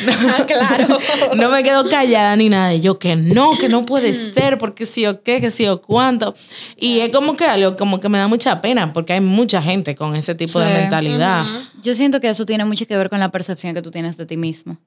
Ah, 0.02 0.46
claro. 0.46 0.98
no 1.36 1.50
me 1.50 1.62
quedo 1.62 1.88
callada 1.88 2.34
ni 2.34 2.48
nada. 2.48 2.72
Y 2.72 2.80
yo 2.80 2.98
que 2.98 3.16
no, 3.16 3.50
que 3.58 3.68
no 3.68 3.84
puede 3.84 4.14
ser, 4.14 4.56
porque 4.56 4.86
sí 4.86 5.04
o 5.06 5.22
qué, 5.22 5.40
que 5.40 5.50
sí 5.50 5.66
o 5.66 5.82
cuánto. 5.82 6.34
Y 6.76 7.00
es 7.00 7.10
como 7.10 7.36
que 7.36 7.44
algo 7.44 7.76
como 7.76 8.00
que 8.00 8.08
me 8.08 8.16
da 8.16 8.26
mucha 8.26 8.62
pena, 8.62 8.92
porque 8.94 9.12
hay 9.12 9.20
mucha 9.20 9.60
gente 9.60 9.94
con 9.94 10.16
ese 10.16 10.34
tipo 10.34 10.58
de 10.58 10.72
mentalidad. 10.72 11.44
Yo 11.82 11.94
siento 11.94 12.20
que 12.20 12.30
eso 12.30 12.46
tiene 12.46 12.64
mucho 12.64 12.86
que 12.86 12.96
ver 12.96 13.10
con 13.10 13.20
la 13.20 13.30
percepción 13.30 13.74
que 13.74 13.82
tú 13.82 13.90
tienes 13.90 14.16
de 14.16 14.24
ti 14.24 14.38
mismo. 14.38 14.78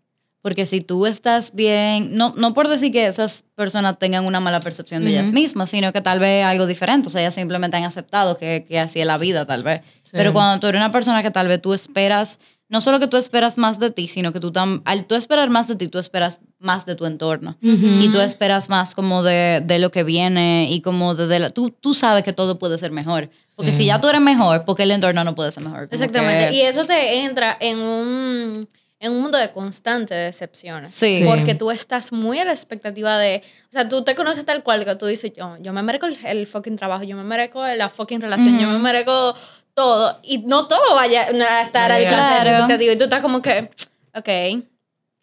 Porque 0.43 0.65
si 0.67 0.81
tú 0.81 1.05
estás 1.07 1.55
bien, 1.55 2.15
no, 2.15 2.33
no 2.37 2.53
por 2.53 2.67
decir 2.67 2.91
que 2.91 3.07
esas 3.07 3.43
personas 3.55 3.97
tengan 3.97 4.25
una 4.25 4.39
mala 4.39 4.59
percepción 4.59 5.03
de 5.05 5.11
ellas 5.11 5.31
mismas, 5.31 5.69
sino 5.71 5.91
que 5.93 6.01
tal 6.01 6.19
vez 6.19 6.43
algo 6.45 6.67
diferente. 6.67 7.07
O 7.07 7.09
sea, 7.09 7.21
ellas 7.21 7.33
simplemente 7.33 7.77
han 7.77 7.85
aceptado 7.85 8.37
que, 8.37 8.65
que 8.67 8.77
así 8.77 8.99
es 8.99 9.07
la 9.07 9.17
vida, 9.17 9.45
tal 9.45 9.63
vez. 9.63 9.81
Pero 10.11 10.33
cuando 10.33 10.59
tú 10.59 10.67
eres 10.67 10.79
una 10.79 10.91
persona 10.91 11.23
que 11.23 11.31
tal 11.31 11.47
vez 11.47 11.59
tú 11.61 11.73
esperas, 11.73 12.39
no 12.69 12.81
solo 12.81 12.99
que 12.99 13.07
tú 13.07 13.15
esperas 13.17 13.57
más 13.57 13.79
de 13.79 13.89
ti, 13.89 14.07
sino 14.07 14.31
que 14.33 14.39
tú 14.41 14.51
tam- 14.51 14.81
al 14.85 15.05
tú 15.05 15.15
esperar 15.15 15.49
más 15.49 15.67
de 15.69 15.75
ti, 15.75 15.87
tú 15.87 15.97
esperas 15.97 16.41
más 16.59 16.85
de 16.85 16.95
tu 16.95 17.05
entorno. 17.05 17.57
Y 17.61 18.09
tú 18.11 18.19
esperas 18.19 18.67
más 18.69 18.95
como 18.95 19.23
de, 19.23 19.61
de 19.65 19.79
lo 19.79 19.91
que 19.91 20.03
viene 20.03 20.67
y 20.69 20.81
como 20.81 21.15
de, 21.15 21.27
de 21.27 21.39
la- 21.39 21.49
tú, 21.51 21.69
tú 21.71 21.93
sabes 21.93 22.23
que 22.23 22.33
todo 22.33 22.59
puede 22.59 22.77
ser 22.77 22.91
mejor. 22.91 23.29
Porque 23.55 23.71
si 23.71 23.85
ya 23.85 24.01
tú 24.01 24.07
eres 24.09 24.21
mejor, 24.21 24.65
porque 24.65 24.83
el 24.83 24.91
entorno 24.91 25.23
no 25.23 25.35
puede 25.35 25.51
ser 25.53 25.63
mejor? 25.63 25.87
Como 25.87 25.93
Exactamente. 25.93 26.49
que- 26.49 26.55
Y 26.57 26.61
eso 26.63 26.83
te 26.85 27.23
entra 27.23 27.55
en 27.61 27.79
un, 27.79 28.67
en 29.03 29.11
un 29.11 29.21
mundo 29.21 29.37
de 29.37 29.51
constantes 29.51 30.17
decepciones. 30.17 30.95
Sí. 30.95 31.23
Porque 31.25 31.55
tú 31.55 31.71
estás 31.71 32.13
muy 32.13 32.39
a 32.39 32.45
la 32.45 32.53
expectativa 32.53 33.17
de. 33.17 33.43
O 33.69 33.71
sea, 33.73 33.89
tú 33.89 34.03
te 34.03 34.15
conoces 34.15 34.45
tal 34.45 34.63
cual 34.63 34.85
que 34.85 34.95
tú 34.95 35.05
dices, 35.05 35.33
yo, 35.35 35.57
yo 35.59 35.73
me 35.73 35.83
merezco 35.83 36.05
el, 36.05 36.17
el 36.25 36.47
fucking 36.47 36.77
trabajo, 36.77 37.03
yo 37.03 37.17
me 37.17 37.23
merezco 37.23 37.67
la 37.67 37.89
fucking 37.89 38.21
relación, 38.21 38.57
yo 38.57 38.69
me 38.69 38.77
merezco 38.77 39.35
todo. 39.73 40.17
Y 40.23 40.37
no 40.39 40.67
todo 40.67 40.95
vaya 40.95 41.23
a 41.23 41.61
estar 41.61 41.91
al 41.91 42.05
alcance 42.05 42.39
de 42.39 42.45
la 42.45 42.51
expectativa. 42.51 42.93
Y 42.93 42.97
tú 42.97 43.03
estás 43.03 43.21
como 43.21 43.41
que, 43.41 43.69
ok, 44.15 44.63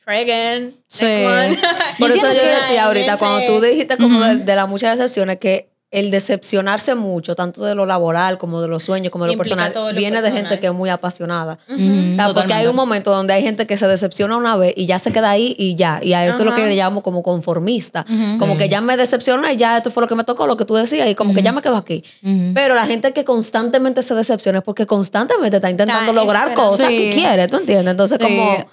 try 0.04 0.18
again. 0.18 0.76
Sí. 0.86 1.06
Next 1.06 1.26
one. 1.26 1.60
Por 1.98 2.10
eso 2.10 2.26
yo 2.26 2.42
decía 2.42 2.84
ahorita, 2.84 3.16
cuando 3.16 3.46
tú 3.46 3.62
dijiste 3.62 3.96
como 3.96 4.20
de, 4.20 4.36
de 4.36 4.56
las 4.56 4.68
muchas 4.68 4.98
decepciones, 4.98 5.38
que 5.38 5.70
el 5.92 6.12
decepcionarse 6.12 6.94
mucho, 6.94 7.34
tanto 7.34 7.64
de 7.64 7.74
lo 7.74 7.84
laboral 7.84 8.38
como 8.38 8.60
de 8.62 8.68
los 8.68 8.84
sueños, 8.84 9.10
como 9.10 9.24
de 9.24 9.32
lo 9.32 9.36
personal, 9.38 9.72
lo 9.74 9.92
viene 9.92 10.22
de 10.22 10.30
gente 10.30 10.60
que 10.60 10.68
es 10.68 10.72
muy 10.72 10.88
apasionada. 10.88 11.58
O 11.68 12.14
sea, 12.14 12.32
porque 12.32 12.54
hay 12.54 12.68
un 12.68 12.76
momento 12.76 13.10
donde 13.10 13.32
hay 13.32 13.42
gente 13.42 13.66
que 13.66 13.76
se 13.76 13.88
decepciona 13.88 14.36
una 14.36 14.54
vez 14.56 14.72
y 14.76 14.86
ya 14.86 15.00
se 15.00 15.10
queda 15.12 15.30
ahí 15.30 15.56
y 15.58 15.74
ya. 15.74 15.98
Y 16.00 16.12
a 16.12 16.24
eso 16.26 16.40
es 16.40 16.44
lo 16.44 16.54
que 16.54 16.64
le 16.66 16.76
llamo 16.76 17.02
como 17.02 17.24
conformista. 17.24 18.04
Como 18.38 18.56
que 18.56 18.68
ya 18.68 18.80
me 18.80 18.96
decepciona 18.96 19.52
y 19.52 19.56
ya 19.56 19.78
esto 19.78 19.90
fue 19.90 20.02
lo 20.02 20.08
que 20.08 20.14
me 20.14 20.22
tocó, 20.22 20.46
lo 20.46 20.56
que 20.56 20.64
tú 20.64 20.74
decías, 20.76 21.08
y 21.08 21.16
como 21.16 21.34
que 21.34 21.42
ya 21.42 21.50
me 21.50 21.60
quedo 21.60 21.76
aquí. 21.76 22.04
Pero 22.54 22.74
la 22.74 22.86
gente 22.86 23.12
que 23.12 23.24
constantemente 23.24 24.04
se 24.04 24.14
decepciona 24.14 24.58
es 24.58 24.64
porque 24.64 24.86
constantemente 24.86 25.56
está 25.56 25.70
intentando 25.70 26.10
Está 26.10 26.12
lograr 26.12 26.54
cosas 26.54 26.88
Sí. 26.88 26.96
que 26.96 27.10
quiere, 27.10 27.48
¿tú 27.48 27.56
entiendes? 27.56 27.90
Entonces, 27.90 28.18
Sí. 28.20 28.24
como. 28.24 28.64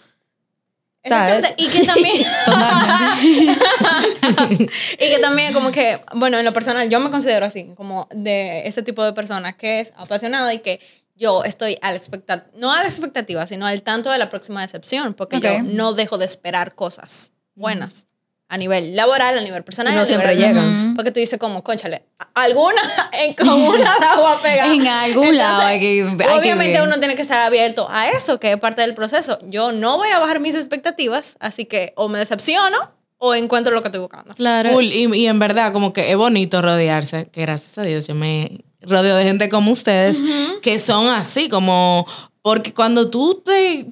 ¿sabes? 1.03 1.45
Y 1.58 1.67
que 1.67 1.86
también. 1.86 2.25
y 4.51 4.67
que 4.97 5.19
también, 5.21 5.53
como 5.53 5.71
que, 5.71 6.01
bueno, 6.15 6.37
en 6.37 6.45
lo 6.45 6.53
personal, 6.53 6.89
yo 6.89 6.99
me 6.99 7.09
considero 7.11 7.45
así, 7.45 7.71
como 7.75 8.07
de 8.13 8.67
ese 8.67 8.83
tipo 8.83 9.03
de 9.03 9.13
persona 9.13 9.53
que 9.57 9.79
es 9.79 9.93
apasionada 9.95 10.53
y 10.53 10.59
que 10.59 10.79
yo 11.15 11.43
estoy 11.43 11.77
a 11.81 11.91
la 11.91 11.97
expectativa, 11.97 12.47
no 12.57 12.71
a 12.71 12.81
la 12.81 12.87
expectativa, 12.87 13.47
sino 13.47 13.65
al 13.65 13.81
tanto 13.81 14.11
de 14.11 14.17
la 14.19 14.29
próxima 14.29 14.61
decepción, 14.61 15.13
porque 15.13 15.37
Ok. 15.37 15.43
yo 15.43 15.61
no 15.63 15.93
dejo 15.93 16.17
de 16.17 16.25
esperar 16.25 16.75
cosas 16.75 17.31
buenas. 17.55 18.05
A 18.49 18.57
nivel 18.57 18.95
laboral, 18.95 19.37
a 19.37 19.41
nivel 19.41 19.61
personal. 19.65 19.93
No 19.93 20.05
siempre 20.05 20.33
llegan. 20.37 20.93
Porque 20.95 21.11
tú 21.11 21.19
dices 21.19 21.37
como, 21.37 21.65
conchale, 21.65 22.05
alguna, 22.33 22.81
en 23.11 23.33
con 23.33 23.49
una 23.49 23.91
la 23.99 24.15
voy 24.15 24.31
a 24.37 24.41
pegar. 24.41 24.71
En 24.71 24.87
algún 24.87 25.35
lado 25.35 25.63
hay 25.63 25.79
que- 25.81 26.01
hay 26.07 26.17
que 26.17 26.29
Obviamente 26.29 26.79
ver. 26.79 26.83
uno 26.87 26.97
tiene 26.97 27.15
que 27.17 27.23
estar 27.23 27.39
abierto 27.45 27.87
a 27.91 28.07
eso, 28.09 28.39
que 28.39 28.53
es 28.53 28.57
parte 28.57 28.79
del 28.83 28.93
proceso. 28.93 29.37
Yo 29.49 29.73
no 29.73 29.97
voy 29.97 30.07
a 30.11 30.19
bajar 30.19 30.39
mis 30.39 30.55
expectativas, 30.55 31.35
así 31.41 31.65
que 31.65 31.91
o 31.97 32.07
me 32.07 32.19
decepciono 32.19 32.93
o 33.17 33.34
encuentro 33.36 33.73
lo 33.73 33.82
que 33.82 33.88
estoy 33.88 34.01
buscando. 34.01 34.34
Claro. 34.36 34.71
Full, 34.71 34.86
y, 34.86 35.15
y 35.15 35.27
en 35.27 35.39
verdad, 35.39 35.73
como 35.73 35.93
que 35.93 36.12
es 36.12 36.17
bonito 36.17 36.62
rodearse, 36.62 37.27
que 37.32 37.41
gracias 37.41 37.77
a 37.77 37.84
Dios 37.84 38.08
yo 38.08 38.15
me 38.15 38.63
rodeo 38.82 39.15
de 39.15 39.23
gente 39.23 39.49
como 39.49 39.71
ustedes, 39.71 40.21
que 40.62 40.80
son 40.80 41.08
así, 41.08 41.49
como, 41.49 42.06
porque 42.41 42.73
cuando 42.73 43.10
tú 43.10 43.41
te, 43.43 43.88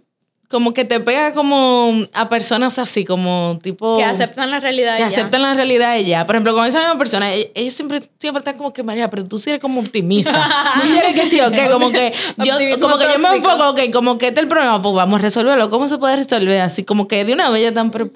como 0.47 0.73
que 0.73 0.85
te 0.85 0.99
pegas 0.99 1.33
como 1.33 2.05
a 2.13 2.29
personas 2.29 2.77
así, 2.77 3.03
como 3.03 3.59
tipo... 3.61 3.97
Que 3.97 4.03
aceptan 4.05 4.51
la 4.51 4.59
realidad. 4.59 4.95
que 4.95 5.01
ya. 5.01 5.07
aceptan 5.07 5.41
la 5.41 5.53
realidad 5.53 5.93
de 5.93 5.99
ella. 5.99 6.25
Por 6.25 6.35
ejemplo, 6.35 6.53
con 6.53 6.65
esa 6.65 6.79
misma 6.79 6.97
persona, 6.97 7.33
e- 7.33 7.51
ellos 7.55 7.73
siempre, 7.73 8.01
siempre 8.19 8.39
están 8.39 8.57
como 8.57 8.71
que, 8.71 8.83
María, 8.83 9.09
pero 9.09 9.25
tú 9.25 9.37
sí 9.37 9.49
eres 9.49 9.61
como 9.61 9.81
optimista. 9.81 10.31
tú 10.75 10.87
sí 10.87 10.97
eres 10.97 11.13
que 11.13 11.25
sí, 11.25 11.41
ok, 11.41 11.71
como 11.71 11.91
que 11.91 12.13
yo, 12.37 12.53
como 12.79 12.97
que 12.97 13.05
yo 13.11 13.19
me 13.19 13.37
enfoco, 13.37 13.69
ok, 13.69 13.79
como 13.91 14.17
que 14.17 14.27
este 14.27 14.39
es 14.39 14.43
el 14.43 14.49
problema, 14.49 14.81
pues 14.81 14.95
vamos 14.95 15.19
a 15.19 15.21
resolverlo. 15.23 15.69
¿Cómo 15.69 15.87
se 15.87 15.97
puede 15.97 16.15
resolver? 16.15 16.61
Así 16.61 16.83
como 16.83 17.07
que 17.07 17.25
de 17.25 17.33
una 17.33 17.49
vez 17.49 17.63
ya 17.63 17.73
tan, 17.73 17.89
pero 17.91 18.11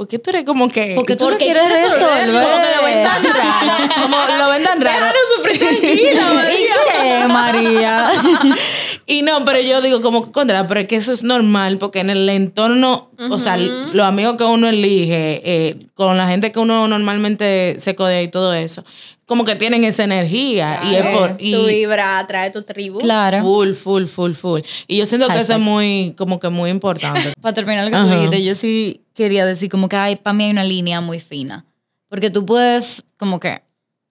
¿por, 0.00 0.08
qué 0.08 0.18
tú 0.18 0.30
eres 0.30 0.44
como 0.44 0.70
que... 0.70 0.94
Porque 0.94 1.14
tú 1.14 1.26
Porque 1.26 1.44
quieres 1.44 1.68
resolver. 1.68 2.32
como 2.32 2.62
que 2.62 2.70
lo 2.74 2.84
ven 2.84 3.04
tan 3.04 3.22
raro, 3.34 3.94
como 4.00 4.16
lo 4.38 4.48
ven 4.48 4.64
tan 4.64 4.80
raro. 4.80 4.96
Déjanos 4.96 5.20
sufrir 5.36 5.58
tranquila, 5.58 6.32
María. 6.32 6.74
¿Qué, 7.02 7.28
María? 7.28 8.10
Y 9.10 9.22
no, 9.22 9.44
pero 9.44 9.60
yo 9.60 9.82
digo 9.82 10.00
como 10.02 10.24
que 10.24 10.30
contra, 10.30 10.68
pero 10.68 10.78
es 10.78 10.86
que 10.86 10.94
eso 10.94 11.12
es 11.12 11.24
normal 11.24 11.78
porque 11.78 11.98
en 11.98 12.10
el 12.10 12.28
entorno, 12.28 13.10
o 13.28 13.40
sea, 13.40 13.56
los 13.56 14.06
amigos 14.06 14.36
que 14.36 14.44
uno 14.44 14.68
elige, 14.68 15.42
eh, 15.44 15.86
con 15.94 16.16
la 16.16 16.28
gente 16.28 16.52
que 16.52 16.60
uno 16.60 16.86
normalmente 16.86 17.74
se 17.80 17.96
codea 17.96 18.22
y 18.22 18.28
todo 18.28 18.54
eso, 18.54 18.84
como 19.26 19.44
que 19.44 19.56
tienen 19.56 19.82
esa 19.82 20.04
energía 20.04 20.78
y 20.84 20.94
es 20.94 21.06
por... 21.06 21.34
Y, 21.40 21.52
tu 21.52 21.66
vibra 21.66 22.20
atrae 22.20 22.52
tu 22.52 22.62
tribu. 22.62 23.00
claro. 23.00 23.40
Full, 23.42 23.72
full, 23.72 24.04
full, 24.04 24.32
full. 24.32 24.60
Y 24.86 24.98
yo 24.98 25.06
siento 25.06 25.26
que 25.26 25.40
eso 25.40 25.54
es 25.54 25.58
muy, 25.58 26.14
como 26.16 26.38
que 26.38 26.48
muy 26.48 26.70
importante. 26.70 27.32
Para 27.40 27.52
terminar 27.52 27.86
lo 27.86 27.90
que 27.90 27.96
tú 27.96 28.14
dijiste, 28.14 28.44
yo 28.44 28.54
sí 28.54 29.00
quería 29.12 29.44
decir 29.44 29.68
como 29.68 29.88
que 29.88 29.96
hay, 29.96 30.14
para 30.14 30.34
mí 30.34 30.44
hay 30.44 30.52
una 30.52 30.62
línea 30.62 31.00
muy 31.00 31.18
fina. 31.18 31.64
Porque 32.08 32.30
tú 32.30 32.46
puedes, 32.46 33.02
como 33.18 33.40
que, 33.40 33.60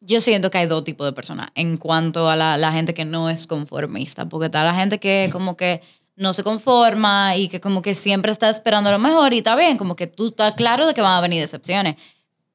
yo 0.02 0.22
siento 0.22 0.50
que 0.50 0.60
hay 0.60 0.68
dos 0.68 0.84
tipos 0.84 1.06
de 1.06 1.14
personas 1.14 1.50
en 1.56 1.78
cuanto 1.78 2.30
a 2.30 2.36
la, 2.36 2.58
la 2.58 2.72
gente 2.72 2.94
que 2.94 3.06
no 3.06 3.30
es 3.30 3.48
conformista. 3.48 4.28
Porque 4.28 4.46
está 4.46 4.64
la 4.64 4.76
gente 4.76 5.00
que 5.00 5.30
como 5.32 5.58
que 5.58 5.82
no 6.16 6.34
se 6.34 6.44
conforma 6.44 7.36
y 7.38 7.48
que 7.48 7.62
como 7.62 7.82
que 7.82 7.96
siempre 7.96 8.32
está 8.32 8.50
esperando 8.50 8.92
lo 8.92 9.00
mejor 9.00 9.34
y 9.34 9.38
está 9.38 9.56
bien, 9.56 9.78
como 9.78 9.96
que 9.96 10.06
tú 10.06 10.28
estás 10.28 10.54
claro 10.54 10.86
de 10.86 10.94
que 10.94 11.02
van 11.02 11.14
a 11.14 11.22
venir 11.22 11.42
decepciones. 11.42 11.96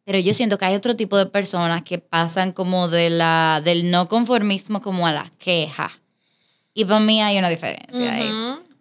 Pero 0.05 0.19
yo 0.19 0.35
siento 0.35 0.59
que 0.59 0.67
hay 0.67 0.75
otro 0.75 0.97
tipo 0.97 1.17
de 1.17 1.27
personas 1.27 1.83
que 1.83 1.99
pasan 1.99 2.53
como 2.53 2.89
de 2.89 3.09
la, 3.09 3.63
del 3.65 3.91
no 3.91 4.07
conformismo 4.07 4.83
como 4.83 5.07
a 5.07 5.13
la 5.13 5.33
queja. 5.39 5.91
Y 6.75 6.85
para 6.85 7.01
mí 7.01 7.23
hay 7.23 7.39
una 7.39 7.49
diferencia 7.49 8.13
ahí. 8.13 8.31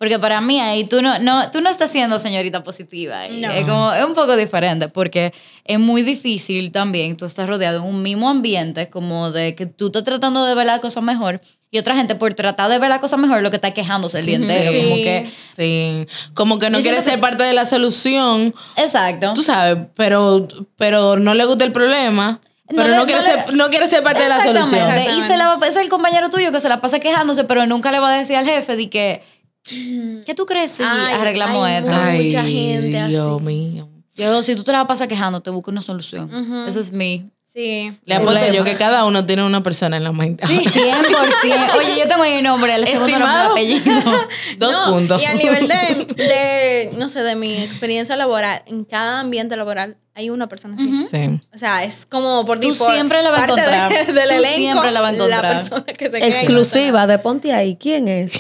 Porque 0.03 0.19
para 0.19 0.41
mí 0.41 0.59
ahí 0.59 0.83
tú 0.83 1.01
no, 1.01 1.17
no, 1.19 1.49
tú 1.49 1.61
no 1.61 1.69
estás 1.69 1.89
siendo 1.89 2.19
señorita 2.19 2.61
positiva. 2.61 3.21
No. 3.29 3.49
Es, 3.53 3.63
como, 3.63 3.93
es 3.93 4.03
un 4.03 4.13
poco 4.13 4.35
diferente 4.35 4.89
porque 4.89 5.33
es 5.63 5.79
muy 5.79 6.01
difícil 6.01 6.73
también 6.73 7.15
tú 7.15 7.23
estás 7.23 7.47
rodeado 7.47 7.77
en 7.77 7.83
un 7.85 8.01
mismo 8.01 8.29
ambiente 8.29 8.89
como 8.89 9.31
de 9.31 9.55
que 9.55 9.65
tú 9.65 9.85
estás 9.87 10.03
tratando 10.03 10.43
de 10.43 10.55
ver 10.55 10.65
la 10.65 10.81
cosa 10.81 10.99
mejor 10.99 11.39
y 11.71 11.77
otra 11.77 11.95
gente 11.95 12.15
por 12.15 12.33
tratar 12.33 12.69
de 12.69 12.79
ver 12.79 12.89
la 12.89 12.99
cosa 12.99 13.15
mejor 13.15 13.41
lo 13.41 13.49
que 13.49 13.55
está 13.55 13.71
quejándose 13.71 14.19
el 14.19 14.25
día 14.25 14.35
entero. 14.35 14.71
Sí. 14.73 14.81
Como 14.83 14.95
que, 14.97 15.29
Sí. 15.55 16.07
Como 16.33 16.59
que 16.59 16.69
no 16.69 16.79
quiere 16.81 16.99
ser 16.99 17.13
que- 17.15 17.19
parte 17.21 17.43
de 17.45 17.53
la 17.53 17.65
solución, 17.65 18.53
exacto. 18.75 19.31
tú 19.33 19.41
sabes, 19.41 19.77
pero, 19.95 20.49
pero 20.75 21.17
no 21.17 21.33
le 21.33 21.45
gusta 21.45 21.63
el 21.63 21.71
problema. 21.71 22.41
Pero 22.67 22.87
le- 22.89 22.95
no, 22.97 23.05
quiere 23.05 23.21
le- 23.21 23.27
ser, 23.27 23.53
no 23.53 23.69
quiere 23.69 23.87
ser 23.87 24.03
parte 24.03 24.23
de 24.23 24.29
la 24.29 24.41
solución. 24.43 24.89
Y 25.17 25.21
se 25.21 25.37
la 25.37 25.55
va, 25.55 25.67
es 25.67 25.75
el 25.77 25.87
compañero 25.89 26.29
tuyo 26.29 26.51
que 26.51 26.59
se 26.59 26.67
la 26.69 26.81
pasa 26.81 26.99
quejándose, 26.99 27.43
pero 27.45 27.65
nunca 27.67 27.91
le 27.91 27.99
va 27.99 28.09
a 28.13 28.17
decir 28.17 28.35
al 28.35 28.45
jefe 28.45 28.75
de 28.75 28.89
que, 28.89 29.21
¿qué 29.63 30.33
tú 30.35 30.45
crees 30.45 30.71
si 30.71 30.83
Ay, 30.83 31.13
arreglamos 31.15 31.65
hay 31.65 31.75
esto? 31.77 31.91
Ay, 31.93 32.25
mucha 32.25 32.43
gente 32.43 33.07
Dios 33.07 33.35
así. 33.37 33.45
mío. 33.45 33.89
Yo, 34.15 34.43
si 34.43 34.55
tú 34.55 34.63
te 34.63 34.71
la 34.71 34.85
pasas 34.85 35.07
quejando, 35.07 35.41
te 35.41 35.49
busco 35.49 35.71
una 35.71 35.81
solución. 35.81 36.65
Ese 36.67 36.79
es 36.79 36.91
mi... 36.91 37.29
Sí. 37.45 37.95
Le 38.05 38.15
apuesto 38.15 38.51
yo 38.51 38.63
que 38.63 38.73
cada 38.75 39.05
uno 39.05 39.27
tiene 39.27 39.43
una 39.45 39.61
persona 39.61 39.97
en 39.97 40.03
la 40.03 40.11
mente. 40.11 40.43
100%. 40.43 40.65
Oye, 41.77 41.99
yo 41.99 42.07
tengo 42.07 42.23
ahí 42.23 42.37
un 42.37 42.43
nombre, 42.45 42.73
el 42.73 42.87
segundo 42.87 43.19
nombre 43.19 43.27
Estimado. 43.27 43.57
y 43.57 43.77
apellido. 43.77 44.11
Dos 44.57 44.71
No, 44.71 44.91
puntos. 44.91 45.21
Y 45.21 45.25
a 45.25 45.35
nivel 45.35 45.67
de, 45.67 46.05
de, 46.23 46.91
no 46.97 47.09
sé, 47.09 47.21
de 47.21 47.35
mi 47.35 47.61
experiencia 47.61 48.15
laboral, 48.15 48.63
en 48.65 48.85
cada 48.85 49.19
ambiente 49.19 49.55
laboral 49.55 49.97
hay 50.15 50.29
una 50.29 50.47
persona 50.47 50.75
así. 50.75 51.05
Sí. 51.09 51.41
O 51.53 51.57
sea, 51.57 51.83
es 51.83 52.05
como 52.07 52.45
por 52.45 52.59
Tú 52.59 52.69
default, 52.69 52.93
siempre 52.93 53.23
la 53.23 53.31
vas 53.31 53.43
a 53.43 53.47
de- 53.47 53.51
encontrar. 53.53 54.05
del 54.05 54.15
Tú 54.15 54.21
elenco, 54.33 54.55
siempre 54.55 54.91
la 54.91 55.01
vas 55.01 55.11
a 55.11 55.15
encontrar. 55.15 55.43
La 55.43 55.49
persona 55.49 55.85
que 55.85 56.09
se. 56.11 56.27
Exclusiva 56.27 57.07
de 57.07 57.17
Ponte 57.19 57.51
ahí. 57.53 57.75
¿Quién 57.79 58.07
es? 58.07 58.33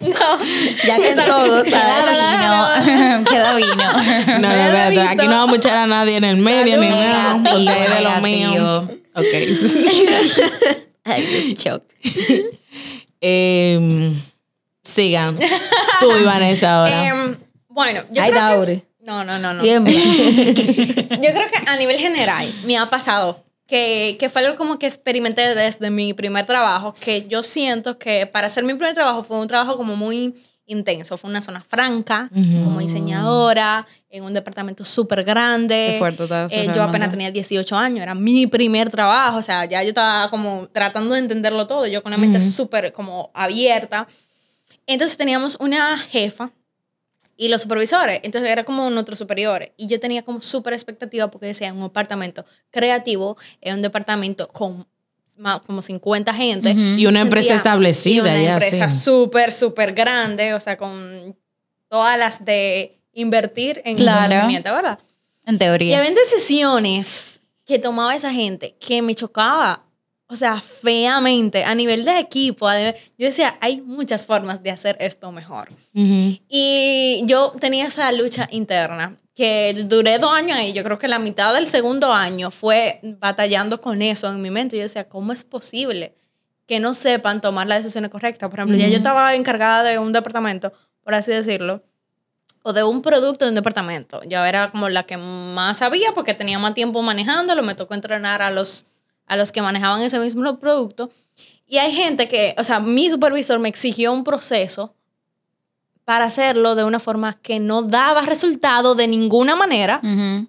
No. 0.00 0.10
Ya 0.86 0.96
que 0.96 1.14
todos 1.14 1.64
Queda 1.64 2.04
vino. 2.10 3.24
Queda 3.30 3.54
vino. 3.54 3.74
No, 3.74 4.38
no, 4.40 4.48
espérate, 4.50 5.00
aquí 5.00 5.26
no 5.26 5.36
vamos 5.36 5.52
a 5.52 5.56
echar 5.56 5.76
a 5.76 5.86
nadie 5.86 6.16
en 6.16 6.24
el 6.24 6.36
medio 6.38 6.78
ni 6.78 6.88
nada. 6.88 7.36
Porque 7.42 7.64
es 7.70 7.94
de 7.94 8.00
lo 8.02 8.20
mío. 8.20 8.88
Ok. 9.14 9.24
Ay, 11.04 11.22
qué 11.22 11.54
shock. 11.54 11.82
Em, 13.26 14.20
sigan. 14.82 15.38
Tú 16.00 16.14
y 16.20 16.24
Vanessa 16.24 16.80
ahora. 16.80 17.06
Em, 17.08 17.36
bueno, 17.68 18.02
yo 18.10 18.22
Ay, 18.22 18.30
creo. 18.30 18.82
No, 19.04 19.22
no, 19.24 19.38
no, 19.38 19.52
no. 19.52 19.62
Tiembla. 19.62 19.92
Yo 19.94 21.30
creo 21.32 21.50
que 21.50 21.70
a 21.70 21.76
nivel 21.76 21.98
general 21.98 22.50
me 22.64 22.78
ha 22.78 22.88
pasado 22.88 23.44
que, 23.66 24.16
que 24.18 24.28
fue 24.28 24.44
algo 24.44 24.56
como 24.56 24.78
que 24.78 24.86
experimenté 24.86 25.54
desde 25.54 25.90
mi 25.90 26.14
primer 26.14 26.46
trabajo, 26.46 26.94
que 26.94 27.26
yo 27.28 27.42
siento 27.42 27.98
que 27.98 28.26
para 28.26 28.46
hacer 28.46 28.62
mi 28.62 28.74
primer 28.74 28.94
trabajo 28.94 29.24
fue 29.24 29.38
un 29.38 29.48
trabajo 29.48 29.76
como 29.76 29.96
muy 29.96 30.34
intenso. 30.66 31.18
Fue 31.18 31.30
una 31.30 31.40
zona 31.40 31.62
franca, 31.62 32.30
como 32.32 32.80
diseñadora, 32.80 33.86
en 34.10 34.24
un 34.24 34.32
departamento 34.32 34.84
súper 34.84 35.24
grande. 35.24 35.96
Fuerte 35.98 36.24
Eh, 36.50 36.70
yo 36.74 36.82
apenas 36.82 37.10
tenía 37.10 37.30
18 37.30 37.76
años, 37.76 38.00
era 38.00 38.14
mi 38.14 38.46
primer 38.46 38.90
trabajo, 38.90 39.38
o 39.38 39.42
sea, 39.42 39.64
ya 39.66 39.82
yo 39.82 39.90
estaba 39.90 40.30
como 40.30 40.68
tratando 40.72 41.14
de 41.14 41.20
entenderlo 41.20 41.66
todo, 41.66 41.86
yo 41.86 42.02
con 42.02 42.12
la 42.12 42.18
mente 42.18 42.40
súper 42.40 42.92
como 42.92 43.30
abierta. 43.34 44.06
Entonces 44.86 45.16
teníamos 45.16 45.56
una 45.60 45.98
jefa 45.98 46.50
y 47.36 47.48
los 47.48 47.62
supervisores, 47.62 48.20
entonces 48.22 48.50
era 48.50 48.64
como 48.64 48.88
nuestros 48.90 49.18
superiores. 49.18 49.72
Y 49.76 49.86
yo 49.88 49.98
tenía 50.00 50.22
como 50.22 50.40
súper 50.40 50.72
expectativa 50.72 51.30
porque 51.30 51.46
decía, 51.46 51.72
un 51.72 51.82
apartamento 51.82 52.44
creativo, 52.70 53.36
en 53.60 53.74
un 53.76 53.80
departamento 53.82 54.48
con 54.48 54.86
más, 55.36 55.60
como 55.62 55.82
50 55.82 56.32
gente. 56.32 56.70
Y 56.72 57.06
una 57.06 57.20
empresa 57.20 57.48
Sentía- 57.48 57.56
establecida 57.56 58.28
y 58.38 58.42
una 58.42 58.42
ya, 58.42 58.52
empresa 58.54 58.90
sí. 58.90 59.00
súper, 59.00 59.52
súper 59.52 59.92
grande, 59.92 60.54
o 60.54 60.60
sea, 60.60 60.76
con 60.76 61.36
todas 61.88 62.16
las 62.18 62.44
de 62.44 63.00
invertir 63.12 63.82
en 63.84 63.96
Claro. 63.96 64.30
conocimiento, 64.32 64.72
¿verdad? 64.72 64.98
En 65.46 65.56
Y 65.56 65.58
teoría. 65.58 65.98
había 65.98 66.10
decisiones 66.12 67.40
que 67.66 67.78
tomaba 67.78 68.14
esa 68.14 68.32
gente 68.32 68.76
que 68.78 69.02
me 69.02 69.14
chocaba, 69.14 69.84
o 70.26 70.36
sea, 70.36 70.60
feamente, 70.60 71.64
a 71.64 71.74
nivel 71.74 72.04
de 72.04 72.18
equipo. 72.18 72.68
Yo 73.18 73.26
decía, 73.26 73.56
hay 73.60 73.80
muchas 73.80 74.26
formas 74.26 74.62
de 74.62 74.70
hacer 74.70 74.96
esto 75.00 75.30
mejor. 75.32 75.70
Ujú. 75.94 76.38
Y 76.48 77.22
yo 77.26 77.52
tenía 77.60 77.86
esa 77.86 78.10
lucha 78.12 78.48
interna 78.50 79.16
que 79.34 79.74
duré 79.86 80.18
dos 80.18 80.32
años 80.32 80.58
y 80.60 80.72
yo 80.72 80.82
creo 80.84 80.98
que 80.98 81.08
la 81.08 81.18
mitad 81.18 81.52
del 81.52 81.66
segundo 81.66 82.12
año 82.12 82.50
fue 82.50 83.00
batallando 83.02 83.80
con 83.80 84.00
eso 84.00 84.28
en 84.28 84.40
mi 84.40 84.50
mente. 84.50 84.76
Yo 84.76 84.82
decía, 84.82 85.08
¿cómo 85.08 85.32
es 85.32 85.44
posible 85.44 86.14
que 86.66 86.80
no 86.80 86.94
sepan 86.94 87.40
tomar 87.40 87.66
las 87.66 87.78
decisiones 87.78 88.10
correctas? 88.10 88.48
Por 88.48 88.60
ejemplo, 88.60 88.78
ya 88.78 88.88
yo 88.88 88.96
estaba 88.96 89.34
encargada 89.34 89.82
de 89.82 89.98
un 89.98 90.12
departamento, 90.12 90.72
por 91.02 91.14
así 91.14 91.32
decirlo, 91.32 91.82
o 92.62 92.72
de 92.72 92.82
un 92.82 93.02
producto 93.02 93.44
de 93.44 93.50
un 93.50 93.56
departamento. 93.56 94.22
Yo 94.24 94.42
era 94.44 94.70
como 94.70 94.88
la 94.88 95.02
que 95.02 95.18
más 95.18 95.78
sabía 95.78 96.12
porque 96.14 96.32
tenía 96.32 96.58
más 96.58 96.72
tiempo 96.72 97.02
manejándolo, 97.02 97.62
me 97.62 97.74
tocó 97.74 97.92
entrenar 97.92 98.40
a 98.40 98.50
los, 98.50 98.86
a 99.26 99.36
los 99.36 99.52
que 99.52 99.62
manejaban 99.62 100.02
ese 100.02 100.18
mismo 100.18 100.58
producto. 100.58 101.10
Y 101.66 101.78
hay 101.78 101.92
gente 101.92 102.28
que, 102.28 102.54
o 102.58 102.64
sea, 102.64 102.80
mi 102.80 103.08
supervisor 103.08 103.58
me 103.58 103.68
exigió 103.68 104.12
un 104.12 104.22
proceso 104.24 104.94
para 106.04 106.26
hacerlo 106.26 106.74
de 106.74 106.84
una 106.84 107.00
forma 107.00 107.32
que 107.40 107.58
no 107.60 107.80
daba 107.80 108.20
resultado 108.22 108.94
de 108.94 109.08
ninguna 109.08 109.56
manera. 109.56 110.00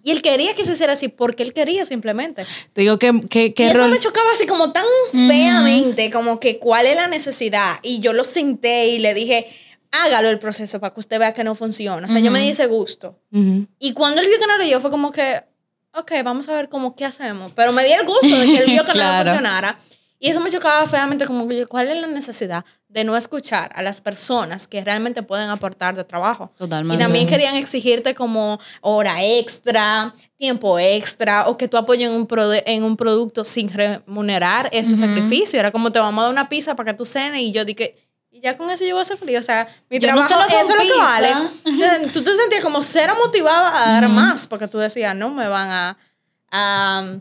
Y 0.03 0.11
él 0.11 0.21
quería 0.21 0.53
que 0.53 0.65
se 0.65 0.73
hiciera 0.73 0.91
así 0.93 1.07
porque 1.07 1.43
él 1.43 1.53
quería 1.53 1.85
simplemente. 1.85 2.45
Te 2.73 2.81
digo 2.81 2.99
que, 2.99 3.21
que, 3.29 3.45
Y 3.45 3.53
que 3.53 3.67
eso 3.67 3.83
rol- 3.85 3.91
me 3.91 3.99
chocaba 3.99 4.27
así 4.33 4.45
como 4.45 4.73
tan 4.73 4.83
feamente, 5.11 6.09
como 6.11 6.39
que 6.41 6.59
cuál 6.59 6.85
es 6.87 6.95
la 6.97 7.07
necesidad. 7.07 7.77
Y 7.83 7.99
yo 8.01 8.11
lo 8.11 8.25
senté 8.25 8.87
y 8.89 8.99
le 8.99 9.13
dije, 9.13 9.47
hágalo 9.91 10.29
el 10.29 10.39
proceso 10.39 10.81
para 10.81 10.93
que 10.93 10.99
usted 10.99 11.19
vea 11.19 11.33
que 11.33 11.45
no 11.45 11.55
funciona. 11.55 12.05
O 12.05 12.09
sea, 12.09 12.19
yo 12.19 12.31
me 12.31 12.41
di 12.41 12.49
ese 12.49 12.67
gusto. 12.67 13.17
Y 13.79 13.93
cuando 13.93 14.19
él 14.19 14.27
vio 14.27 14.37
que 14.39 14.47
no 14.47 14.57
lo 14.57 14.65
yo, 14.65 14.81
fue 14.81 14.91
como 14.91 15.11
que, 15.13 15.41
ok, 15.95 16.11
vamos 16.23 16.47
a 16.49 16.53
ver 16.53 16.69
cómo 16.69 16.95
qué 16.95 17.05
hacemos. 17.05 17.51
Pero 17.55 17.71
me 17.71 17.83
di 17.83 17.91
el 17.91 18.05
gusto 18.05 18.27
de 18.27 18.45
que 18.45 18.57
él 18.59 18.65
vio 18.71 18.83
que 18.83 18.91
no 18.91 18.93
Claro. 18.99 19.29
funcionara. 19.29 19.77
Y 20.17 20.29
eso 20.29 20.39
me 20.39 20.49
chocaba 20.49 20.87
feamente, 20.87 21.25
como 21.25 21.45
¿cuál 21.67 21.89
es 21.89 21.99
la 21.99 22.07
necesidad 22.07 22.63
de 22.87 23.03
no 23.03 23.17
escuchar 23.17 23.71
a 23.75 23.81
las 23.83 23.99
personas 23.99 24.65
que 24.65 24.83
realmente 24.83 25.21
pueden 25.23 25.49
aportar 25.49 25.95
de 25.95 26.03
trabajo? 26.05 26.51
Totalmente. 26.57 26.95
Y 26.95 26.97
también 27.05 27.27
querían 27.27 27.55
exigirte 27.57 28.15
como 28.15 28.59
hora 28.81 29.23
extra, 29.23 30.13
tiempo 30.37 30.79
extra, 30.79 31.47
o 31.49 31.57
que 31.57 31.67
tú 31.67 31.77
apoyes 31.77 32.09
en 32.09 32.15
un, 32.15 32.27
en 32.65 32.83
un 32.83 32.95
producto 32.97 33.43
sin 33.43 33.69
remunerar 33.69 34.69
ese 34.71 34.95
sacrificio. 34.95 35.59
Era 35.59 35.71
como 35.71 35.91
te 35.91 35.99
vamos 35.99 36.19
a 36.19 36.23
dar 36.23 36.31
una 36.31 36.49
pizza 36.49 36.75
para 36.75 36.91
que 36.93 36.97
tú 36.97 37.05
cenes 37.05 37.41
y 37.41 37.51
yo 37.51 37.65
dije, 37.65 37.95
y 38.35 38.41
ya 38.41 38.57
con 38.57 38.69
eso 38.69 38.83
yo 38.83 38.95
voy 38.95 39.01
a 39.01 39.05
ser 39.05 39.17
feliz. 39.17 39.39
O 39.39 39.43
sea, 39.43 39.65
mi 39.89 39.97
Yo 39.97 40.09
no 40.13 40.27
trabajo, 40.27 40.49
con 40.49 40.59
eso 40.59 40.73
es 40.73 40.77
lo 40.77 40.93
que 40.93 40.99
vale. 40.99 41.29
Entonces, 41.63 42.11
tú 42.11 42.21
te 42.21 42.35
sentías 42.35 42.61
como 42.61 42.81
cero 42.81 43.15
motivada 43.17 43.69
a 43.81 43.91
dar 43.93 44.09
más, 44.09 44.45
porque 44.45 44.67
tú 44.67 44.77
decías, 44.77 45.15
no 45.15 45.29
me 45.29 45.47
van 45.47 45.69
a, 45.69 45.97
a, 46.51 47.17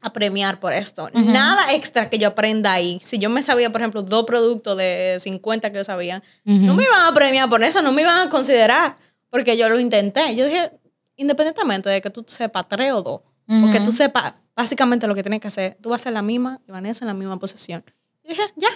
a 0.00 0.12
premiar 0.14 0.60
por 0.60 0.72
esto. 0.72 1.10
Nada 1.12 1.74
extra 1.74 2.08
que 2.08 2.16
yo 2.18 2.28
aprenda 2.28 2.72
ahí. 2.72 2.98
Si 3.02 3.18
yo 3.18 3.28
me 3.28 3.42
sabía, 3.42 3.70
por 3.70 3.82
ejemplo, 3.82 4.00
dos 4.00 4.24
productos 4.24 4.78
de 4.78 5.18
50 5.20 5.70
que 5.70 5.76
yo 5.76 5.84
sabía, 5.84 6.22
no 6.44 6.74
me 6.74 6.84
iban 6.84 7.04
a 7.08 7.12
premiar 7.12 7.50
por 7.50 7.62
eso, 7.62 7.82
no 7.82 7.92
me 7.92 8.00
iban 8.00 8.26
a 8.26 8.30
considerar, 8.30 8.96
porque 9.28 9.58
yo 9.58 9.68
lo 9.68 9.78
intenté. 9.78 10.34
Yo 10.34 10.46
dije, 10.46 10.72
independientemente 11.16 11.90
de 11.90 12.00
que 12.00 12.08
tú 12.08 12.24
sepas 12.26 12.66
tres 12.70 12.90
o 12.92 13.02
dos, 13.02 13.20
o 13.48 13.70
que 13.70 13.80
tú 13.80 13.92
sepas 13.92 14.32
básicamente 14.56 15.06
lo 15.06 15.14
que 15.14 15.22
tienes 15.22 15.40
que 15.40 15.48
hacer, 15.48 15.76
tú 15.82 15.90
vas 15.90 16.00
a 16.00 16.02
hacer 16.04 16.14
la 16.14 16.22
misma 16.22 16.62
y 16.66 16.72
Vanessa 16.72 17.04
en 17.04 17.08
la 17.08 17.14
misma 17.14 17.38
posición. 17.38 17.84
Y 18.22 18.30
dije, 18.30 18.42
ya. 18.56 18.70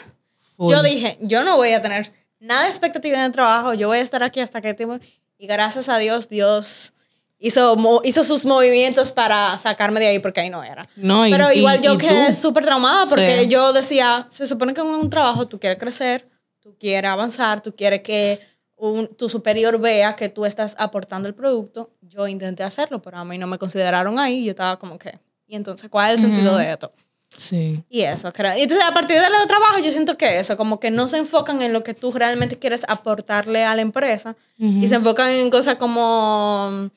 Full. 0.59 0.71
Yo 0.73 0.83
dije, 0.83 1.17
yo 1.23 1.43
no 1.45 1.57
voy 1.57 1.73
a 1.73 1.81
tener 1.81 2.13
nada 2.41 2.65
de 2.65 2.69
expectativa 2.69 3.17
en 3.17 3.25
el 3.25 3.33
trabajo, 3.33 3.73
yo 3.75 3.89
voy 3.89 3.99
a 3.99 4.03
estar 4.03 4.23
aquí 4.23 4.41
hasta 4.41 4.61
que 4.61 4.75
tiempo. 4.75 4.99
Y 5.39 5.47
gracias 5.47 5.89
a 5.89 5.97
Dios, 5.99 6.29
Dios 6.29 6.93
hizo, 7.39 8.01
hizo 8.05 8.25
sus 8.25 8.45
movimientos 8.45 9.13
para 9.13 9.57
sacarme 9.59 10.01
de 10.01 10.09
ahí 10.09 10.19
porque 10.19 10.41
ahí 10.41 10.51
no 10.51 10.63
era. 10.65 10.87
No, 10.97 11.27
y- 11.27 11.31
Pero 11.31 11.51
y- 11.53 11.59
igual 11.59 11.81
yo 11.81 11.95
y 11.95 11.99
quedé 11.99 12.33
súper 12.33 12.65
traumada 12.65 13.07
porque 13.07 13.43
Sí. 13.45 13.49
yo 13.49 13.73
decía, 13.73 14.27
se 14.31 14.47
supone 14.47 14.75
que 14.75 14.81
en 14.81 14.89
un 14.89 15.09
trabajo 15.09 15.47
tú 15.47 15.59
quieres 15.61 15.79
crecer, 15.79 16.29
tú 16.61 16.77
quieres 16.79 17.09
avanzar, 17.11 17.61
tú 17.61 17.75
quieres 17.75 18.03
que 18.03 18.41
un- 18.77 19.09
tu 19.17 19.29
superior 19.29 19.79
vea 19.79 20.15
que 20.17 20.29
tú 20.29 20.45
estás 20.45 20.75
aportando 20.79 21.29
el 21.29 21.35
producto. 21.35 21.91
Yo 22.01 22.27
intenté 22.29 22.63
hacerlo, 22.65 23.01
pero 23.03 23.19
a 23.19 23.25
mí 23.25 23.39
no 23.39 23.47
me 23.47 23.59
consideraron 23.59 24.19
ahí. 24.19 24.45
Yo 24.45 24.51
estaba 24.51 24.79
como 24.79 24.99
que, 24.99 25.19
¿y 25.47 25.57
entonces 25.57 25.89
cuál 25.91 26.11
es 26.15 26.23
el 26.23 26.31
sentido 26.31 26.57
de 26.57 26.71
esto? 26.73 26.91
Sí. 27.31 27.85
Y 27.91 28.01
eso, 28.03 28.33
creo. 28.33 28.57
Y 28.57 28.63
entonces, 28.63 28.87
a 28.89 28.93
partir 28.95 29.21
de 29.21 29.29
los 29.31 29.47
trabajos, 29.47 29.83
yo 29.85 29.91
siento 29.93 30.17
que 30.17 30.39
eso, 30.41 30.57
como 30.57 30.81
que 30.81 30.91
no 30.91 31.09
se 31.09 31.19
enfocan 31.19 31.63
en 31.63 31.73
lo 31.73 31.83
que 31.85 31.95
tú 31.95 32.11
realmente 32.13 32.59
quieres 32.59 32.85
aportarle 32.89 33.65
a 33.65 33.75
la 33.75 33.83
empresa 33.83 34.35
y 34.59 34.89
se 34.89 34.95
enfocan 34.97 35.31
en 35.31 35.51
cosas 35.51 35.77
como, 35.77 36.91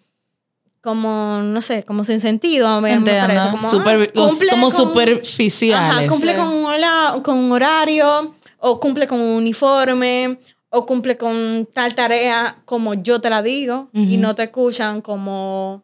como, 0.82 1.42
no 1.44 1.62
sé, 1.62 1.84
como 1.84 2.04
sin 2.04 2.20
sentido. 2.20 2.82
Me 2.82 2.94
Entiendo. 2.94 3.28
parece 3.28 3.50
como, 3.52 3.68
ah, 3.68 3.70
Super- 3.70 4.14
cumple 4.14 4.50
como 4.52 4.72
con- 4.72 4.78
superficiales. 4.78 5.98
Ajá, 6.00 6.08
cumple 6.08 6.32
Sí. 6.32 6.38
con, 6.38 6.48
un 6.48 6.66
hola- 6.66 7.20
con 7.24 7.38
un 7.38 7.52
horario, 7.52 8.34
o 8.58 8.80
cumple 8.80 9.08
con 9.08 9.20
un 9.20 9.36
uniforme, 9.36 10.40
o 10.70 10.86
cumple 10.86 11.18
con 11.18 11.68
tal 11.74 11.94
tarea 11.94 12.58
como 12.66 12.94
yo 12.96 13.20
te 13.22 13.30
la 13.30 13.42
digo, 13.44 13.90
y 13.94 14.18
no 14.18 14.34
te 14.34 14.44
escuchan 14.44 15.02
como 15.02 15.84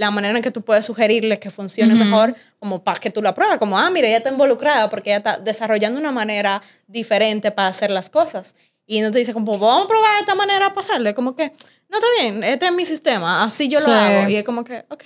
la 0.00 0.10
manera 0.10 0.34
en 0.36 0.42
que 0.42 0.50
tú 0.50 0.62
puedes 0.62 0.86
sugerirles 0.86 1.38
que 1.38 1.50
funcione 1.50 1.94
mejor, 1.94 2.34
como 2.58 2.82
para 2.82 2.98
que 2.98 3.10
tú 3.10 3.20
lo 3.20 3.28
apruebes, 3.28 3.58
como, 3.58 3.78
ah, 3.78 3.90
mira, 3.90 4.08
ella 4.08 4.16
está 4.16 4.30
involucrada 4.30 4.88
porque 4.88 5.10
ella 5.10 5.18
está 5.18 5.38
desarrollando 5.38 6.00
una 6.00 6.10
manera 6.10 6.62
diferente 6.86 7.50
para 7.50 7.68
hacer 7.68 7.90
las 7.90 8.08
cosas. 8.08 8.54
Y 8.86 9.02
no 9.02 9.10
te 9.10 9.18
dice 9.18 9.34
como, 9.34 9.58
vamos 9.58 9.84
a 9.84 9.88
probar 9.88 10.10
esta 10.20 10.34
manera 10.34 10.68
de 10.70 10.74
pasarle, 10.74 11.12
como 11.14 11.36
que, 11.36 11.52
no, 11.90 11.98
está 11.98 12.06
bien, 12.18 12.42
este 12.42 12.64
es 12.66 12.72
mi 12.72 12.86
sistema, 12.86 13.44
así 13.44 13.68
yo 13.68 13.78
Sí. 13.80 13.86
lo 13.88 13.92
hago. 13.92 14.28
Y 14.30 14.36
es 14.36 14.44
como 14.44 14.64
que, 14.64 14.84
ok, 14.88 15.04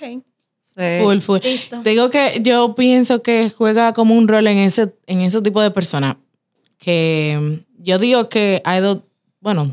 Sí. 0.77 0.83
Full, 1.03 1.19
full. 1.19 1.39
Listo. 1.43 1.81
Te 1.83 1.89
digo 1.91 2.09
que 2.09 2.39
yo 2.41 2.75
pienso 2.75 3.21
que 3.21 3.49
juega 3.49 3.93
como 3.93 4.13
un 4.15 4.27
rol 4.27 4.47
en 4.47 4.57
ese, 4.57 4.93
en 5.07 5.21
ese 5.21 5.41
tipo 5.41 5.61
de 5.61 5.71
personas. 5.71 6.15
Que 6.77 7.63
yo 7.79 7.97
digo 7.99 8.27
que 8.29 8.61
hay 8.65 8.81
dos, 8.81 8.99
bueno, 9.39 9.71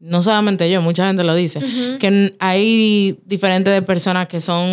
no 0.00 0.22
solamente 0.22 0.70
yo, 0.70 0.80
mucha 0.80 1.06
gente 1.06 1.24
lo 1.24 1.34
dice, 1.34 1.60
que 1.98 2.34
hay 2.38 3.18
diferentes 3.26 3.72
de 3.72 3.82
personas 3.82 4.28
que 4.28 4.40
son, 4.40 4.64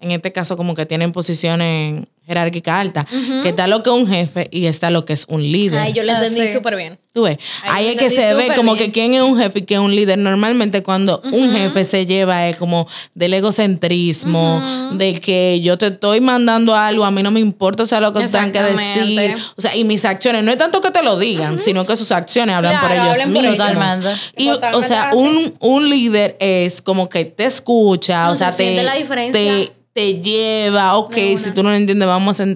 en 0.00 0.10
este 0.10 0.32
caso, 0.32 0.56
como 0.56 0.74
que 0.74 0.86
tienen 0.86 1.12
posiciones 1.12 2.04
jerárquicas 2.30 2.74
altas, 2.80 3.06
que 3.42 3.48
está 3.48 3.66
lo 3.66 3.82
que 3.82 3.90
es 3.90 3.96
un 3.96 4.06
jefe 4.06 4.48
y 4.52 4.66
está 4.66 4.90
lo 4.90 5.04
que 5.04 5.12
es 5.14 5.24
un 5.28 5.42
líder. 5.42 5.80
Ay, 5.80 5.92
yo 5.92 6.04
lo 6.04 6.12
Ah, 6.12 6.16
entendí 6.24 6.46
sí. 6.46 6.52
súper 6.54 6.76
bien. 6.76 6.98
Tú 7.12 7.22
ves, 7.22 7.38
Ahí 7.64 7.88
es 7.88 7.96
que 7.96 8.08
se 8.08 8.34
ve 8.34 8.50
como 8.54 8.74
bien. 8.74 8.86
que 8.86 8.92
quién 8.92 9.14
es 9.14 9.22
un 9.22 9.36
jefe 9.36 9.58
y 9.58 9.62
quién 9.62 9.80
es 9.80 9.84
un 9.86 9.96
líder. 9.96 10.16
Normalmente 10.16 10.84
cuando 10.84 11.20
un 11.24 11.50
jefe 11.50 11.84
se 11.84 12.06
lleva 12.06 12.46
es 12.48 12.54
como 12.54 12.86
del 13.14 13.34
egocentrismo, 13.34 14.62
de 14.92 15.14
que 15.20 15.60
yo 15.60 15.76
te 15.76 15.88
estoy 15.88 16.20
mandando 16.20 16.74
algo, 16.76 17.04
a 17.04 17.10
mí 17.10 17.22
no 17.24 17.32
me 17.32 17.40
importa 17.40 17.82
o 17.82 17.86
sea 17.86 18.00
lo 18.00 18.12
que 18.12 18.24
tengan 18.26 18.52
que 18.52 18.62
decir. 18.62 19.36
O 19.56 19.60
sea, 19.60 19.74
y 19.74 19.82
mis 19.84 20.04
acciones, 20.04 20.44
no 20.44 20.52
es 20.52 20.58
tanto 20.58 20.80
que 20.80 20.90
te 20.92 21.02
lo 21.02 21.18
digan, 21.18 21.58
sino 21.58 21.84
que 21.84 21.96
sus 21.96 22.12
acciones 22.12 22.54
hablan 22.54 22.78
Claro, 22.78 22.88
por 22.88 23.16
ellos 23.16 23.26
mismos. 23.26 23.56
Totalmente. 23.56 24.08
Y, 24.36 24.48
o 24.50 24.82
sea, 24.84 25.10
un, 25.14 25.54
un 25.58 25.90
líder 25.90 26.36
es 26.38 26.80
como 26.80 27.08
que 27.08 27.24
te 27.24 27.44
escucha, 27.44 28.26
No, 28.26 28.32
o 28.32 28.36
sea, 28.36 28.52
se 28.52 28.58
te, 28.58 28.62
siente 28.64 28.82
la 28.84 28.94
diferencia. 28.94 29.32
te, 29.32 29.72
te 29.92 30.20
lleva, 30.20 30.96
ok, 30.96 31.14
si 31.36 31.50
tú 31.50 31.62
no 31.62 31.70
lo 31.70 31.74
entiendes, 31.74 32.06
vamos 32.06 32.40
a, 32.40 32.46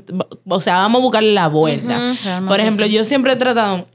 o 0.49 0.61
sea, 0.61 0.75
vamos 0.75 1.01
a 1.01 1.03
buscarle 1.03 1.33
la 1.33 1.49
vuelta. 1.49 2.14
Por 2.47 2.61
ejemplo, 2.61 2.87
yo 2.87 3.05
siempre 3.05 3.33
he 3.33 3.37
tratado, 3.37 3.88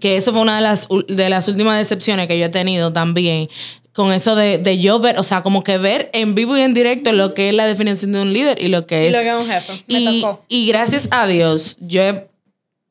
que 0.00 0.16
eso 0.16 0.32
fue 0.32 0.40
una 0.40 0.56
de 0.56 0.62
las, 0.62 0.88
de 1.08 1.28
las 1.28 1.46
últimas 1.48 1.78
decepciones 1.78 2.26
que 2.26 2.38
yo 2.38 2.46
he 2.46 2.50
tenido 2.50 2.92
también, 2.92 3.48
con 3.92 4.12
eso 4.12 4.34
de, 4.34 4.58
de 4.58 4.78
yo 4.78 4.98
ver, 4.98 5.18
o 5.18 5.24
sea, 5.24 5.42
como 5.42 5.62
que 5.62 5.78
ver 5.78 6.10
en 6.12 6.34
vivo 6.34 6.56
y 6.56 6.62
en 6.62 6.74
directo 6.74 7.12
lo 7.12 7.32
que 7.32 7.50
es 7.50 7.54
la 7.54 7.66
definición 7.66 8.12
de 8.12 8.22
un 8.22 8.32
líder 8.32 8.60
y 8.60 8.68
lo 8.68 8.86
que 8.86 9.04
Y 9.04 9.06
es 9.06 9.12
lo 9.12 9.20
que 9.20 9.28
es 9.28 9.36
un 9.36 9.46
jefe. 9.46 9.84
Me 9.86 10.00
y, 10.00 10.20
tocó. 10.20 10.44
y 10.48 10.66
gracias 10.66 11.08
a 11.12 11.26
Dios, 11.28 11.76
yo 11.80 12.02
he, 12.02 12.26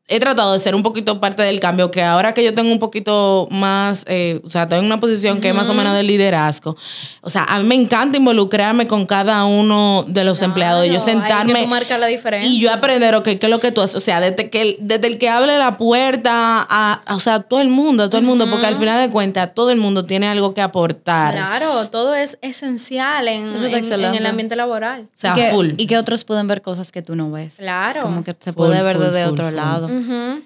he 0.10 0.20
tratado 0.20 0.52
de 0.54 0.60
ser 0.60 0.76
un 0.76 0.84
poquito 0.84 1.20
parte 1.22 1.42
del 1.44 1.60
cambio, 1.62 1.90
que 1.90 2.04
ahora 2.04 2.34
que 2.34 2.44
yo 2.44 2.54
tengo 2.54 2.72
un 2.72 2.80
poquito 2.80 3.48
más, 3.50 4.04
eh, 4.08 4.42
o 4.44 4.50
sea, 4.50 4.64
estoy 4.64 4.80
en 4.80 4.86
una 4.86 5.00
posición 5.00 5.40
que 5.40 5.50
es 5.50 5.56
más 5.56 5.70
o 5.70 5.74
menos 5.74 5.94
de 5.96 6.04
liderazgo, 6.04 6.76
o 7.22 7.30
sea, 7.30 7.46
a 7.46 7.60
mí 7.60 7.64
me 7.66 7.76
encanta 7.76 8.18
involucrarme 8.18 8.86
con 8.86 9.06
cada 9.06 9.46
uno 9.46 10.04
de 10.08 10.24
los 10.26 10.42
empleados, 10.42 10.86
yo 10.88 10.94
que 10.96 11.00
sentarme 11.00 11.66
la 11.98 12.08
diferencia. 12.08 12.50
y 12.52 12.60
yo 12.60 12.72
aprender, 12.74 13.16
ok, 13.16 13.24
qué 13.24 13.40
es 13.42 13.50
lo 13.50 13.60
que 13.62 13.72
tú 13.72 13.82
haces, 13.82 13.96
o 13.96 14.00
sea, 14.02 14.20
desde, 14.20 14.50
que, 14.50 14.62
el- 14.62 14.78
desde 14.82 15.08
el 15.08 15.18
que 15.18 15.30
abre 15.30 15.58
la 15.58 15.78
puerta 15.78 16.62
a, 16.70 17.02
a- 17.06 17.16
o 17.16 17.20
sea, 17.22 17.40
todo 17.42 17.62
el 17.62 17.70
mundo, 17.70 18.04
a 18.04 18.10
todo 18.10 18.20
el 18.20 18.26
mundo, 18.28 18.46
porque 18.50 18.66
al 18.66 18.76
final 18.76 19.00
de 19.00 19.10
cuentas 19.10 19.54
todo 19.56 19.70
el 19.72 19.78
mundo 19.78 20.04
tiene 20.06 20.28
algo 20.28 20.54
que 20.54 20.62
aportar. 20.62 21.34
Claro, 21.34 21.88
todo 21.90 22.14
es 22.14 22.38
esencial 22.42 23.28
en, 23.30 23.56
en- 23.56 24.16
el 24.16 24.26
ambiente 24.26 24.56
laboral. 24.58 25.04
O 25.04 25.08
sea, 25.16 25.32
y, 25.32 25.36
que, 25.36 25.52
full. 25.52 25.70
y 25.78 25.88
que 25.88 25.98
otros 25.98 26.24
pueden 26.26 26.48
ver 26.48 26.62
cosas 26.62 26.92
que 26.92 27.02
tú 27.02 27.16
no 27.16 27.32
ves. 27.32 27.56
Claro. 27.58 28.02
Como 28.02 28.24
que 28.24 28.32
se 28.38 28.52
Full, 28.52 28.68
puede 28.68 28.82
ver 28.84 29.00
desde 29.00 29.24
full, 29.24 29.34
otro 29.34 29.46
full. 29.48 29.56
lado. 29.56 29.93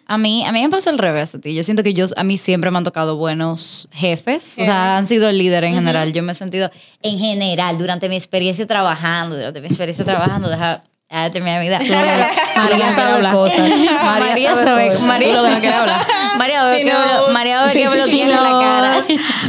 A 0.06 0.18
mí, 0.18 0.46
a 0.46 0.52
mí 0.52 0.62
me 0.62 0.70
pasó 0.70 0.90
al 0.90 0.98
revés 0.98 1.36
a 1.36 1.40
ti. 1.40 1.54
Yo 1.54 1.64
siento 1.64 1.84
que 1.84 1.94
yo, 1.94 2.08
a 2.16 2.24
mí 2.24 2.38
siempre 2.38 2.72
me 2.72 2.78
han 2.78 2.84
tocado 2.84 3.18
buenos 3.18 3.88
jefes. 3.92 4.56
O 4.60 4.66
sea, 4.66 4.98
han 4.98 5.08
sido 5.08 5.30
el 5.30 5.38
líder 5.38 5.64
en 5.64 5.76
general. 5.76 6.14
Yo 6.14 6.24
me 6.24 6.32
he 6.32 6.36
sentido, 6.36 6.72
en 7.02 7.18
general, 7.18 7.78
durante 7.78 8.10
mi 8.10 8.16
experiencia 8.16 8.66
trabajando, 8.68 9.36
durante 9.36 9.62
mi 9.62 9.68
experiencia 9.68 10.04
trabajando, 10.06 10.50
deja, 10.50 10.84
ya 11.10 11.32
terminé 11.32 11.60
mi 11.60 11.66
vida. 11.66 11.80
María 12.56 12.92
sabe 12.92 13.30
cosas. 13.32 13.60
María, 13.70 14.04
María 14.04 14.56
sabe, 14.56 14.88
cosas. 14.88 15.02
María- 15.02 15.34
lo 15.36 15.44
que 15.44 15.50
no 15.52 15.60
quieres 15.60 15.80
hablar. 15.80 15.98
María, 16.38 16.64
ve 16.66 16.84
que 16.84 16.92
hablo- 16.92 17.18
knows. 17.18 17.34
María, 17.34 17.66
ve 17.66 17.74
que 17.74 17.86
hablo 17.86 18.06
She 18.06 18.12
tiene 18.12 18.32
en 18.34 18.44
la 18.44 18.50
cara. 18.50 19.04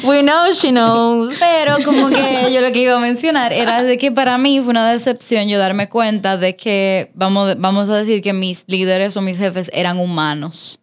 We 0.04 0.22
know 0.22 0.52
she 0.52 0.70
knows. 0.70 1.34
Pero 1.38 1.76
como 1.84 2.10
que 2.10 2.52
yo 2.52 2.60
lo 2.60 2.70
que 2.72 2.80
iba 2.80 2.94
a 2.96 3.00
mencionar 3.00 3.52
era 3.52 3.82
de 3.82 3.98
que 3.98 4.12
para 4.12 4.38
mí 4.38 4.60
fue 4.60 4.70
una 4.70 4.90
decepción 4.90 5.48
yo 5.48 5.58
darme 5.58 5.88
cuenta 5.88 6.36
de 6.36 6.56
que, 6.56 7.10
vamos, 7.14 7.54
vamos 7.58 7.90
a 7.90 7.96
decir 7.96 8.22
que 8.22 8.32
mis 8.32 8.64
líderes 8.68 9.16
o 9.16 9.20
mis 9.20 9.38
jefes 9.38 9.70
eran 9.74 9.98
humanos. 9.98 10.80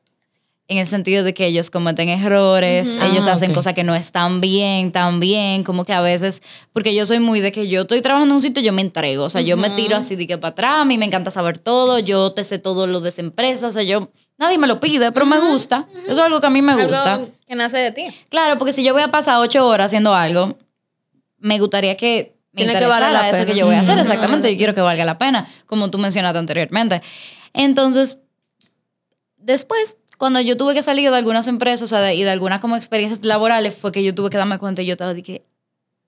En 0.68 0.80
el 0.80 0.88
sentido 0.88 1.24
de 1.24 1.36
que 1.36 1.46
ellos 1.46 1.70
cometen 1.70 2.10
errores, 2.10 2.98
ellos 2.98 3.28
Ah, 3.28 3.34
hacen 3.34 3.54
cosas 3.54 3.76
que 3.76 3.84
no 3.84 3.94
están 3.94 4.42
bien, 4.42 4.92
tan 4.92 5.20
bien, 5.20 5.64
como 5.64 5.86
que 5.86 5.94
a 5.94 6.02
veces, 6.02 6.42
porque 6.74 6.96
yo 6.96 7.06
soy 7.06 7.20
muy 7.20 7.40
de 7.40 7.52
que 7.52 7.68
yo 7.68 7.82
estoy 7.82 8.02
trabajando 8.02 8.34
en 8.34 8.38
un 8.38 8.42
sitio, 8.42 8.64
yo 8.64 8.74
me 8.74 8.82
entrego, 8.82 9.26
o 9.26 9.30
sea, 9.30 9.42
yo 9.42 9.58
me 9.58 9.70
tiro 9.70 9.96
así 9.96 10.16
de 10.16 10.26
que 10.26 10.40
para 10.40 10.54
atrás, 10.54 10.72
a 10.80 10.86
mí 10.86 10.98
me 10.98 11.06
encanta 11.06 11.30
saber 11.30 11.60
todo, 11.60 12.00
yo 12.00 12.32
te 12.32 12.44
sé 12.44 12.58
todo 12.58 12.88
lo 12.88 13.00
de 13.00 13.10
esa 13.10 13.22
empresa, 13.22 13.68
o 13.68 13.72
sea, 13.72 13.84
yo, 13.84 14.10
nadie 14.40 14.58
me 14.58 14.66
lo 14.66 14.80
pide, 14.80 15.12
pero 15.12 15.28
me 15.28 15.40
gusta, 15.40 15.88
eso 16.04 16.12
es 16.14 16.18
algo 16.18 16.42
que 16.42 16.48
a 16.48 16.50
mí 16.50 16.64
me 16.64 16.84
gusta. 16.84 17.14
Algo 17.14 17.30
que 17.48 17.54
nace 17.56 17.78
de 17.78 17.92
ti. 17.92 18.08
Claro, 18.30 18.58
porque 18.58 18.74
si 18.74 18.84
yo 18.84 18.94
voy 18.94 19.04
a 19.04 19.12
pasar 19.12 19.40
ocho 19.40 19.68
horas 19.68 19.86
haciendo 19.88 20.16
algo, 20.16 20.58
me 21.38 21.60
gustaría 21.60 21.96
que 21.96 22.34
me 22.54 22.64
Tiene 22.64 22.80
que 22.80 22.88
valer 22.88 23.12
la 23.12 23.30
eso 23.30 23.34
pena. 23.34 23.46
que 23.46 23.56
yo 23.60 23.68
voy 23.68 23.76
a 23.76 23.82
hacer, 23.82 24.00
exactamente. 24.00 24.50
Yo 24.52 24.58
quiero 24.58 24.74
que 24.74 24.82
valga 24.82 25.06
la 25.06 25.20
pena, 25.20 25.48
como 25.68 25.92
tú 25.92 26.00
mencionaste 26.00 26.40
anteriormente. 26.40 27.04
Entonces, 27.54 28.18
después, 29.38 29.98
cuando 30.18 30.40
yo 30.42 30.58
tuve 30.58 30.74
que 30.74 30.84
salir 30.84 31.10
de 31.10 31.18
algunas 31.18 31.48
empresas 31.48 31.84
o 31.84 31.88
sea, 31.88 32.00
de- 32.02 32.16
y 32.16 32.24
de 32.24 32.30
algunas 32.32 32.60
como 32.62 32.76
experiencias 32.76 33.24
laborales, 33.26 33.76
fue 33.76 33.92
que 33.92 34.04
yo 34.04 34.14
tuve 34.16 34.30
que 34.30 34.38
darme 34.38 34.58
cuenta 34.60 34.82
y 34.82 34.86
yo 34.86 34.94
estaba 34.94 35.14
de 35.14 35.24
que, 35.24 35.46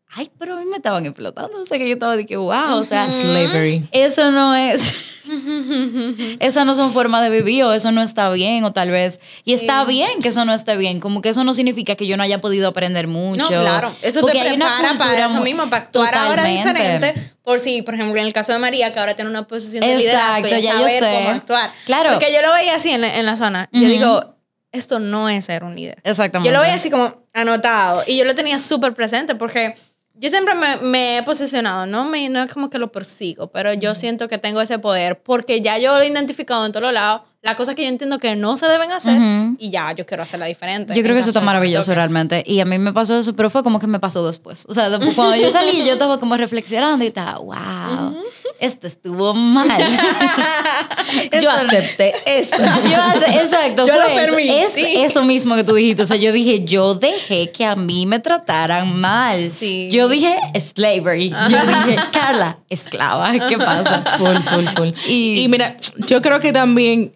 ay, 0.10 0.32
pero 0.40 0.56
a 0.56 0.60
mí 0.60 0.66
me 0.66 0.78
estaban 0.78 1.06
explotando. 1.06 1.62
O 1.62 1.66
sea, 1.66 1.78
que 1.78 1.88
yo 1.88 1.94
estaba 1.94 2.16
de 2.16 2.26
que, 2.26 2.38
wow, 2.38 2.76
o 2.78 2.84
sea, 2.84 3.10
Slavery. 3.10 3.88
eso 3.92 4.32
no 4.32 4.56
es. 4.56 4.94
Esas 6.40 6.66
no 6.66 6.74
son 6.76 6.94
formas 6.94 7.22
de 7.22 7.30
vivir 7.30 7.64
o 7.66 7.74
eso 7.74 7.92
no 7.92 8.02
está 8.02 8.30
bien 8.30 8.64
o 8.64 8.72
tal 8.74 8.92
vez. 8.92 9.20
Y 9.44 9.54
está 9.54 9.84
bien 9.86 10.22
que 10.22 10.30
eso 10.30 10.46
no 10.46 10.54
esté 10.54 10.78
bien. 10.78 11.00
Como 11.02 11.22
que 11.22 11.30
eso 11.30 11.44
no 11.44 11.54
significa 11.54 11.96
que 11.96 12.08
yo 12.08 12.16
no 12.18 12.24
haya 12.24 12.40
podido 12.40 12.68
aprender 12.70 13.08
mucho. 13.08 13.44
No, 13.44 13.62
claro. 13.62 13.94
Eso 14.02 14.24
te 14.26 14.32
prepara 14.32 14.94
para 14.98 15.26
eso 15.26 15.42
mismo, 15.42 15.70
para 15.70 15.84
actuar 15.84 16.16
ahora 16.16 16.44
Totalmente. 16.44 16.74
diferente. 16.84 17.34
Por 17.44 17.60
si, 17.60 17.82
por 17.82 17.94
ejemplo, 17.96 18.20
en 18.20 18.28
el 18.28 18.34
caso 18.34 18.54
de 18.54 18.60
María, 18.60 18.94
que 18.94 19.00
ahora 19.00 19.16
tiene 19.16 19.30
una 19.30 19.48
posición 19.48 19.82
de 19.82 19.96
Exacto, 19.96 20.48
liderazgo, 20.48 20.62
ya 20.62 20.74
yo 20.74 20.78
saber 20.80 20.92
sé. 20.92 21.14
cómo 21.18 21.30
actuar. 21.36 21.72
Claro. 21.86 22.12
Porque 22.12 22.34
yo 22.34 22.42
lo 22.42 22.54
veía 22.54 22.76
así 22.76 22.90
en, 22.92 23.02
la- 23.02 23.18
en 23.18 23.26
la 23.26 23.36
zona. 23.36 23.70
Yo 23.72 23.82
Ujú. 23.82 23.90
digo, 23.90 24.36
esto 24.72 25.00
no 25.00 25.28
es 25.30 25.46
ser 25.46 25.64
un 25.64 25.76
líder. 25.76 26.00
Exactamente. 26.04 26.50
Yo 26.50 26.56
lo 26.58 26.62
veía 26.62 26.76
así 26.76 26.90
como 26.90 27.24
anotado 27.34 28.04
y 28.08 28.18
yo 28.18 28.26
lo 28.26 28.34
tenía 28.36 28.60
súper 28.60 28.94
presente 28.94 29.36
porque 29.36 29.76
yo 30.20 30.30
siempre 30.30 30.56
me, 30.56 30.78
me 30.78 31.18
he 31.18 31.24
posicionado, 31.24 31.86
¿no? 31.86 32.06
Me, 32.06 32.30
no 32.30 32.42
es 32.42 32.54
como 32.54 32.70
que 32.70 32.80
lo 32.80 32.92
persigo, 32.92 33.48
pero 33.52 33.74
yo 33.74 33.96
siento 33.96 34.28
que 34.28 34.38
tengo 34.38 34.62
ese 34.62 34.80
poder 34.80 35.22
porque 35.22 35.62
ya 35.62 35.78
yo 35.78 35.96
lo 35.96 36.02
he 36.02 36.08
identificado 36.08 36.66
en 36.66 36.72
todos 36.72 36.92
lados, 36.92 37.22
las 37.44 37.56
cosas 37.56 37.76
que 37.76 37.84
yo 37.84 37.88
entiendo 37.90 38.18
que 38.20 38.36
no 38.36 38.58
se 38.58 38.66
deben 38.68 38.92
hacer 38.92 39.18
Ujú. 39.18 39.56
y 39.60 39.70
ya 39.70 39.92
yo 39.94 40.06
quiero 40.06 40.24
hacerla 40.24 40.48
diferente. 40.48 40.94
Yo 40.94 41.02
creo 41.04 41.14
que 41.14 41.20
eso 41.22 41.30
está 41.30 41.40
maravilloso 41.40 41.94
realmente. 41.96 42.44
Y 42.46 42.60
a 42.60 42.66
mí 42.66 42.78
me 42.78 42.92
pasó 42.92 43.18
eso, 43.20 43.36
pero 43.36 43.50
fue 43.50 43.64
como 43.64 43.80
que 43.80 43.88
me 43.88 44.00
pasó 44.00 44.26
después. 44.26 44.66
O 44.68 44.74
sea, 44.74 44.90
después, 44.90 45.16
cuando 45.16 45.36
yo 45.38 45.50
salí, 45.50 45.86
yo 45.86 45.94
estaba 45.94 46.20
como 46.20 46.36
reflexionando 46.36 47.04
y 47.06 47.08
estaba, 47.08 47.38
wow, 47.38 48.18
esto 48.60 48.88
estuvo 48.88 49.34
mal. 49.34 49.70
Yo 51.42 51.50
acepté 51.50 52.14
eso. 52.26 52.58
Yo 52.84 53.42
exacto, 53.42 53.86
Yo 53.88 53.94
lo 53.96 54.02
fue 54.30 54.64
eso. 54.64 54.78
Es 54.78 54.78
eso 54.78 55.24
mismo 55.24 55.56
que 55.56 55.64
tú 55.64 55.74
dijiste. 55.76 56.04
O 56.04 56.06
sea, 56.06 56.18
yo 56.18 56.32
dije, 56.32 56.66
yo 56.66 56.96
dejé 56.96 57.52
que 57.52 57.66
a 57.66 57.76
mí 57.76 58.06
me 58.06 58.20
trataran 58.20 59.00
mal. 59.00 59.50
Sí. 59.50 59.88
Yo 59.92 60.08
dije, 60.10 60.38
slavery. 60.60 61.30
Yo 61.30 61.58
dije, 61.66 61.96
Carla, 62.12 62.58
esclava. 62.70 63.32
¿Qué 63.48 63.58
pasa? 63.58 64.04
Full, 64.18 64.36
full, 64.54 64.68
full. 64.76 64.90
Y- 65.08 65.44
Y, 65.44 65.48
mira, 65.48 65.78
yo 66.08 66.22
creo 66.22 66.40
que 66.40 66.52
también, 66.52 67.14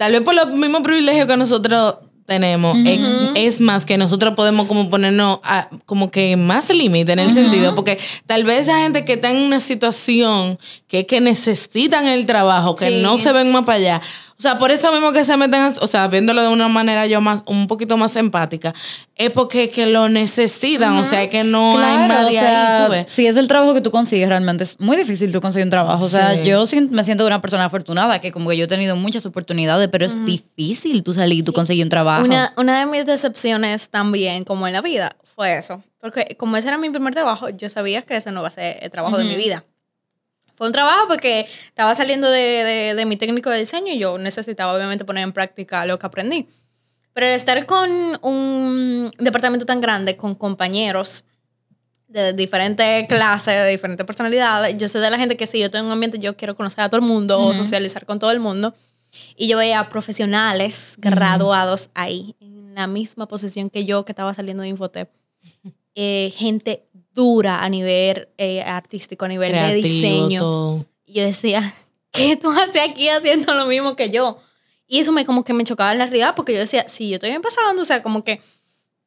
tal 0.00 0.12
vez 0.12 0.22
por 0.22 0.34
los 0.34 0.46
mismos 0.48 0.80
privilegios 0.80 1.26
que 1.26 1.36
nosotros 1.36 1.96
tenemos, 2.24 2.78
es, 2.86 3.00
es 3.34 3.60
más 3.60 3.84
que 3.84 3.98
nosotros 3.98 4.34
podemos 4.34 4.66
como 4.66 4.88
ponernos 4.88 5.40
a- 5.42 5.68
como 5.84 6.10
que 6.10 6.36
más 6.38 6.70
límite 6.70 7.12
en 7.12 7.18
el 7.18 7.34
sentido, 7.34 7.74
porque 7.74 7.98
tal 8.26 8.44
vez 8.44 8.60
esa 8.60 8.78
gente 8.80 9.04
que 9.04 9.14
está 9.14 9.30
en 9.30 9.36
una 9.38 9.60
situación 9.60 10.58
que 10.88 11.04
que 11.04 11.20
necesitan 11.20 12.06
el 12.06 12.24
trabajo, 12.24 12.76
que 12.76 12.88
Sí. 12.88 13.02
no 13.02 13.18
se 13.18 13.32
ven 13.32 13.52
más 13.52 13.64
para 13.64 13.76
allá. 13.78 14.00
O 14.40 14.42
sea, 14.42 14.56
por 14.56 14.70
eso 14.70 14.90
mismo 14.90 15.12
que 15.12 15.22
se 15.22 15.36
meten, 15.36 15.74
o 15.82 15.86
sea, 15.86 16.08
viéndolo 16.08 16.40
de 16.40 16.48
una 16.48 16.66
manera 16.66 17.06
yo 17.06 17.20
más, 17.20 17.42
un 17.44 17.66
poquito 17.66 17.98
más 17.98 18.16
empática, 18.16 18.72
es 19.14 19.28
porque 19.28 19.68
que 19.68 19.84
lo 19.84 20.08
necesitan, 20.08 20.96
o 20.96 21.04
sea, 21.04 21.28
que 21.28 21.44
no 21.44 21.72
hay 21.76 22.06
Claro, 22.06 22.08
más 22.08 22.24
o 22.24 22.30
sea, 22.30 22.86
ahí, 22.86 23.04
si 23.06 23.26
es 23.26 23.36
el 23.36 23.48
trabajo 23.48 23.74
que 23.74 23.82
tú 23.82 23.90
consigues 23.90 24.26
realmente, 24.30 24.64
es 24.64 24.80
muy 24.80 24.96
difícil 24.96 25.30
tú 25.30 25.42
conseguir 25.42 25.66
un 25.66 25.70
trabajo. 25.70 26.06
O 26.06 26.08
sea, 26.08 26.32
Sí. 26.32 26.44
yo 26.44 26.64
me 26.88 27.04
siento 27.04 27.26
una 27.26 27.42
persona 27.42 27.66
afortunada, 27.66 28.18
que 28.20 28.32
como 28.32 28.48
que 28.48 28.56
yo 28.56 28.64
he 28.64 28.66
tenido 28.66 28.96
muchas 28.96 29.26
oportunidades, 29.26 29.88
pero 29.88 30.06
es 30.06 30.24
difícil 30.24 31.02
tú 31.02 31.12
salir 31.12 31.40
y 31.40 31.42
tú 31.42 31.52
conseguir 31.52 31.84
un 31.84 31.90
trabajo. 31.90 32.24
Una, 32.24 32.54
una 32.56 32.80
de 32.80 32.86
mis 32.86 33.04
decepciones 33.04 33.90
también, 33.90 34.44
como 34.44 34.66
en 34.66 34.72
la 34.72 34.80
vida, 34.80 35.16
fue 35.34 35.58
eso. 35.58 35.82
Porque 36.00 36.34
como 36.38 36.56
ese 36.56 36.68
era 36.68 36.78
mi 36.78 36.88
primer 36.88 37.12
trabajo, 37.12 37.50
yo 37.50 37.68
sabía 37.68 38.00
que 38.00 38.16
ese 38.16 38.32
no 38.32 38.40
va 38.40 38.48
a 38.48 38.52
ser 38.52 38.78
el 38.80 38.90
trabajo 38.90 39.18
de 39.18 39.24
mi 39.24 39.36
vida. 39.36 39.64
Fue 40.60 40.66
un 40.66 40.74
trabajo 40.74 41.08
porque 41.08 41.46
estaba 41.68 41.94
saliendo 41.94 42.30
de, 42.30 42.38
de- 42.38 42.94
de 42.94 43.06
mi 43.06 43.16
técnico 43.16 43.48
de 43.48 43.60
diseño 43.60 43.94
y 43.94 43.98
yo 43.98 44.18
necesitaba 44.18 44.74
obviamente 44.74 45.06
poner 45.06 45.24
en 45.24 45.32
práctica 45.32 45.86
lo 45.86 45.98
que 45.98 46.04
aprendí. 46.04 46.48
Pero 47.14 47.26
el 47.28 47.32
estar 47.32 47.64
con 47.64 47.90
un 48.20 49.10
departamento 49.18 49.64
tan 49.64 49.80
grande, 49.80 50.18
con 50.18 50.34
compañeros 50.34 51.24
de 52.08 52.34
diferentes 52.34 53.08
clases, 53.08 53.54
de 53.54 53.70
diferentes 53.70 54.04
personalidades, 54.04 54.76
yo 54.76 54.86
soy 54.90 55.00
de 55.00 55.08
la 55.10 55.16
gente 55.16 55.34
que 55.38 55.46
si 55.46 55.58
yo 55.60 55.70
tengo 55.70 55.86
un 55.86 55.92
ambiente, 55.92 56.18
yo 56.18 56.36
quiero 56.36 56.54
conocer 56.56 56.80
a 56.84 56.90
todo 56.90 57.00
el 57.00 57.06
mundo 57.06 57.40
o 57.40 57.54
socializar 57.54 58.04
con 58.04 58.18
todo 58.18 58.30
el 58.30 58.40
mundo. 58.40 58.74
Y 59.36 59.48
yo 59.48 59.56
veía 59.56 59.88
profesionales 59.88 60.94
graduados 60.98 61.88
ahí, 61.94 62.36
en 62.38 62.74
la 62.74 62.86
misma 62.86 63.26
posición 63.26 63.70
que 63.70 63.86
yo 63.86 64.04
que 64.04 64.12
estaba 64.12 64.34
saliendo 64.34 64.62
de 64.62 64.68
Infotep. 64.68 65.08
Eh, 65.96 66.32
gente 66.36 66.86
dura 67.14 67.62
a 67.62 67.68
nivel 67.68 68.28
eh, 68.38 68.62
artístico, 68.62 69.24
a 69.24 69.28
nivel 69.28 69.52
de 69.52 69.58
Creativo, 69.58 69.82
diseño. 69.88 70.40
todo. 70.40 70.86
Yo 71.06 71.24
decía, 71.24 71.74
¿qué 72.12 72.36
tú 72.36 72.50
haces 72.50 72.82
aquí 72.88 73.08
haciendo 73.08 73.54
lo 73.54 73.66
mismo 73.66 73.96
que 73.96 74.10
yo? 74.10 74.38
Y 74.86 74.98
eso 75.00 75.12
me 75.12 75.24
como 75.24 75.44
que 75.44 75.52
me 75.52 75.64
chocaba 75.64 75.92
en 75.92 75.98
la 75.98 76.06
realidad 76.06 76.34
porque 76.34 76.52
yo 76.52 76.58
decía, 76.58 76.88
si 76.88 77.08
yo 77.08 77.14
estoy 77.16 77.30
empezando, 77.30 77.82
o 77.82 77.84
sea, 77.84 78.02
como 78.02 78.24
que, 78.24 78.40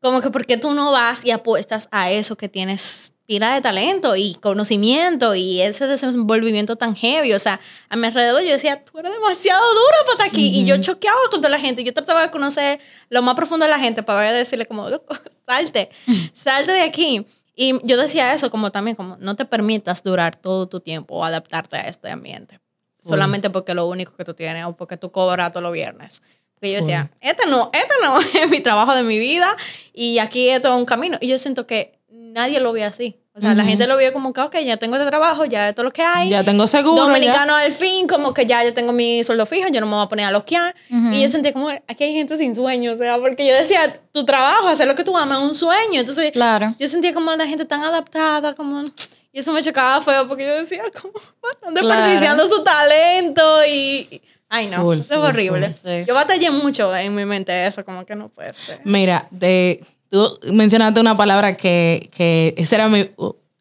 como 0.01 0.21
que 0.21 0.29
¿por 0.29 0.45
qué 0.45 0.57
tú 0.57 0.73
no 0.73 0.91
vas 0.91 1.25
y 1.25 1.31
apuestas 1.31 1.89
a 1.91 2.09
eso 2.11 2.37
que 2.37 2.47
tienes 2.49 3.13
pila 3.25 3.53
de 3.53 3.61
talento 3.61 4.17
y 4.17 4.35
conocimiento 4.35 5.33
y 5.33 5.61
ese 5.61 5.87
desenvolvimiento 5.87 6.75
tan 6.77 6.95
heavy? 6.95 7.33
O 7.33 7.39
sea, 7.39 7.59
a 7.89 7.95
mi 7.97 8.07
alrededor 8.07 8.41
yo 8.43 8.51
decía, 8.51 8.83
tú 8.83 8.97
eres 8.99 9.11
demasiado 9.11 9.61
dura 9.73 9.97
para 10.05 10.11
estar 10.13 10.27
aquí. 10.27 10.57
Y 10.57 10.65
yo 10.65 10.77
choqueaba 10.77 11.19
con 11.31 11.41
toda 11.41 11.49
la 11.49 11.59
gente. 11.59 11.83
Yo 11.83 11.93
trataba 11.93 12.21
de 12.21 12.31
conocer 12.31 12.79
lo 13.09 13.21
más 13.21 13.35
profundo 13.35 13.65
de 13.65 13.71
la 13.71 13.79
gente 13.79 14.03
para 14.03 14.31
decirle 14.31 14.65
como, 14.65 14.89
"Loco, 14.89 15.15
salte, 15.47 15.89
salte 16.33 16.71
de 16.71 16.81
aquí. 16.81 17.25
Y 17.55 17.79
yo 17.83 17.97
decía 17.97 18.33
eso 18.33 18.49
como 18.49 18.71
también, 18.71 18.95
como 18.95 19.17
no 19.17 19.35
te 19.35 19.45
permitas 19.45 20.03
durar 20.03 20.35
todo 20.35 20.67
tu 20.67 20.79
tiempo 20.79 21.15
o 21.15 21.23
adaptarte 21.23 21.77
a 21.77 21.81
este 21.81 22.09
ambiente. 22.09 22.59
Solamente 23.03 23.49
porque 23.49 23.73
lo 23.73 23.87
único 23.87 24.15
que 24.15 24.23
tú 24.23 24.33
tienes 24.33 24.65
o 24.65 24.77
porque 24.77 24.95
tú 24.95 25.11
cobras 25.11 25.51
todos 25.51 25.63
los 25.63 25.73
viernes. 25.73 26.21
Porque 26.53 26.71
yo 26.71 26.77
decía, 26.77 27.11
este 27.19 27.45
no, 27.47 27.69
este 27.73 27.93
no 28.01 28.19
es 28.41 28.49
mi 28.49 28.61
trabajo 28.61 28.95
de 28.95 29.03
mi 29.03 29.19
vida 29.19 29.55
y 29.93 30.19
aquí 30.19 30.49
esto 30.49 30.69
es 30.69 30.75
un 30.75 30.85
camino. 30.85 31.17
Y 31.19 31.27
yo 31.27 31.37
siento 31.37 31.67
que 31.67 31.99
nadie 32.09 32.59
lo 32.61 32.71
ve 32.71 32.85
así. 32.85 33.19
O 33.35 33.41
sea, 33.41 33.55
la 33.55 33.65
gente 33.65 33.87
lo 33.87 33.97
ve 33.97 34.13
como 34.13 34.31
que, 34.31 34.41
ok, 34.41 34.57
ya 34.59 34.77
tengo 34.77 34.95
este 34.95 35.07
trabajo, 35.07 35.43
ya 35.45 35.67
esto 35.69 35.81
es 35.81 35.85
lo 35.85 35.91
que 35.91 36.03
hay. 36.03 36.29
Ya 36.29 36.43
tengo 36.43 36.67
seguro. 36.67 37.01
Dominicano 37.07 37.55
al 37.55 37.71
fin, 37.71 38.07
como 38.07 38.31
que 38.31 38.45
ya 38.45 38.63
yo 38.63 38.75
tengo 38.75 38.93
mi 38.93 39.23
sueldo 39.23 39.47
fijo, 39.47 39.69
yo 39.69 39.81
no 39.81 39.87
me 39.87 39.95
voy 39.95 40.05
a 40.05 40.07
poner 40.07 40.27
a 40.27 40.31
loquear. 40.31 40.75
Y 40.89 41.21
yo 41.23 41.29
sentía 41.29 41.51
como, 41.51 41.69
aquí 41.69 42.03
hay 42.03 42.13
gente 42.13 42.37
sin 42.37 42.53
sueño, 42.53 42.93
o 42.93 42.97
sea, 42.97 43.17
porque 43.17 43.47
yo 43.47 43.55
decía, 43.55 43.99
tu 44.11 44.23
trabajo, 44.23 44.67
hacer 44.67 44.87
lo 44.87 44.93
que 44.93 45.03
tú 45.03 45.17
amas, 45.17 45.39
es 45.39 45.45
un 45.45 45.55
sueño. 45.55 45.99
Entonces, 46.01 46.31
Claro. 46.31 46.75
yo 46.77 46.87
sentía 46.87 47.11
como 47.13 47.31
la 47.35 47.47
gente 47.47 47.65
tan 47.65 47.83
adaptada, 47.83 48.53
como... 48.53 48.83
Y 49.31 49.39
eso 49.39 49.51
me 49.51 49.63
chocaba 49.63 49.99
feo 49.99 50.27
porque 50.27 50.45
yo 50.45 50.53
decía, 50.53 50.83
como, 51.01 51.13
están 51.51 51.73
desperdiciando 51.73 52.47
su 52.47 52.61
talento 52.61 53.65
y... 53.67 54.21
Ay, 54.47 54.67
no, 54.67 54.83
Full, 54.83 54.99
eso 54.99 55.13
es 55.13 55.17
horrible. 55.19 55.69
full, 55.71 55.89
sí. 55.91 56.05
Yo 56.07 56.13
batallé 56.13 56.51
mucho 56.51 56.95
en 56.95 57.15
mi 57.15 57.25
mente 57.25 57.65
eso, 57.65 57.83
como 57.83 58.05
que 58.05 58.13
no 58.15 58.29
puede 58.29 58.53
ser. 58.53 58.79
Mira, 58.83 59.27
de, 59.31 59.83
tú 60.13 60.39
mencionaste 60.53 61.01
una 61.01 61.17
palabra 61.17 61.57
que, 61.57 62.09
que 62.15 62.53
ese 62.55 62.75
era 62.75 62.87
mi, 62.87 63.09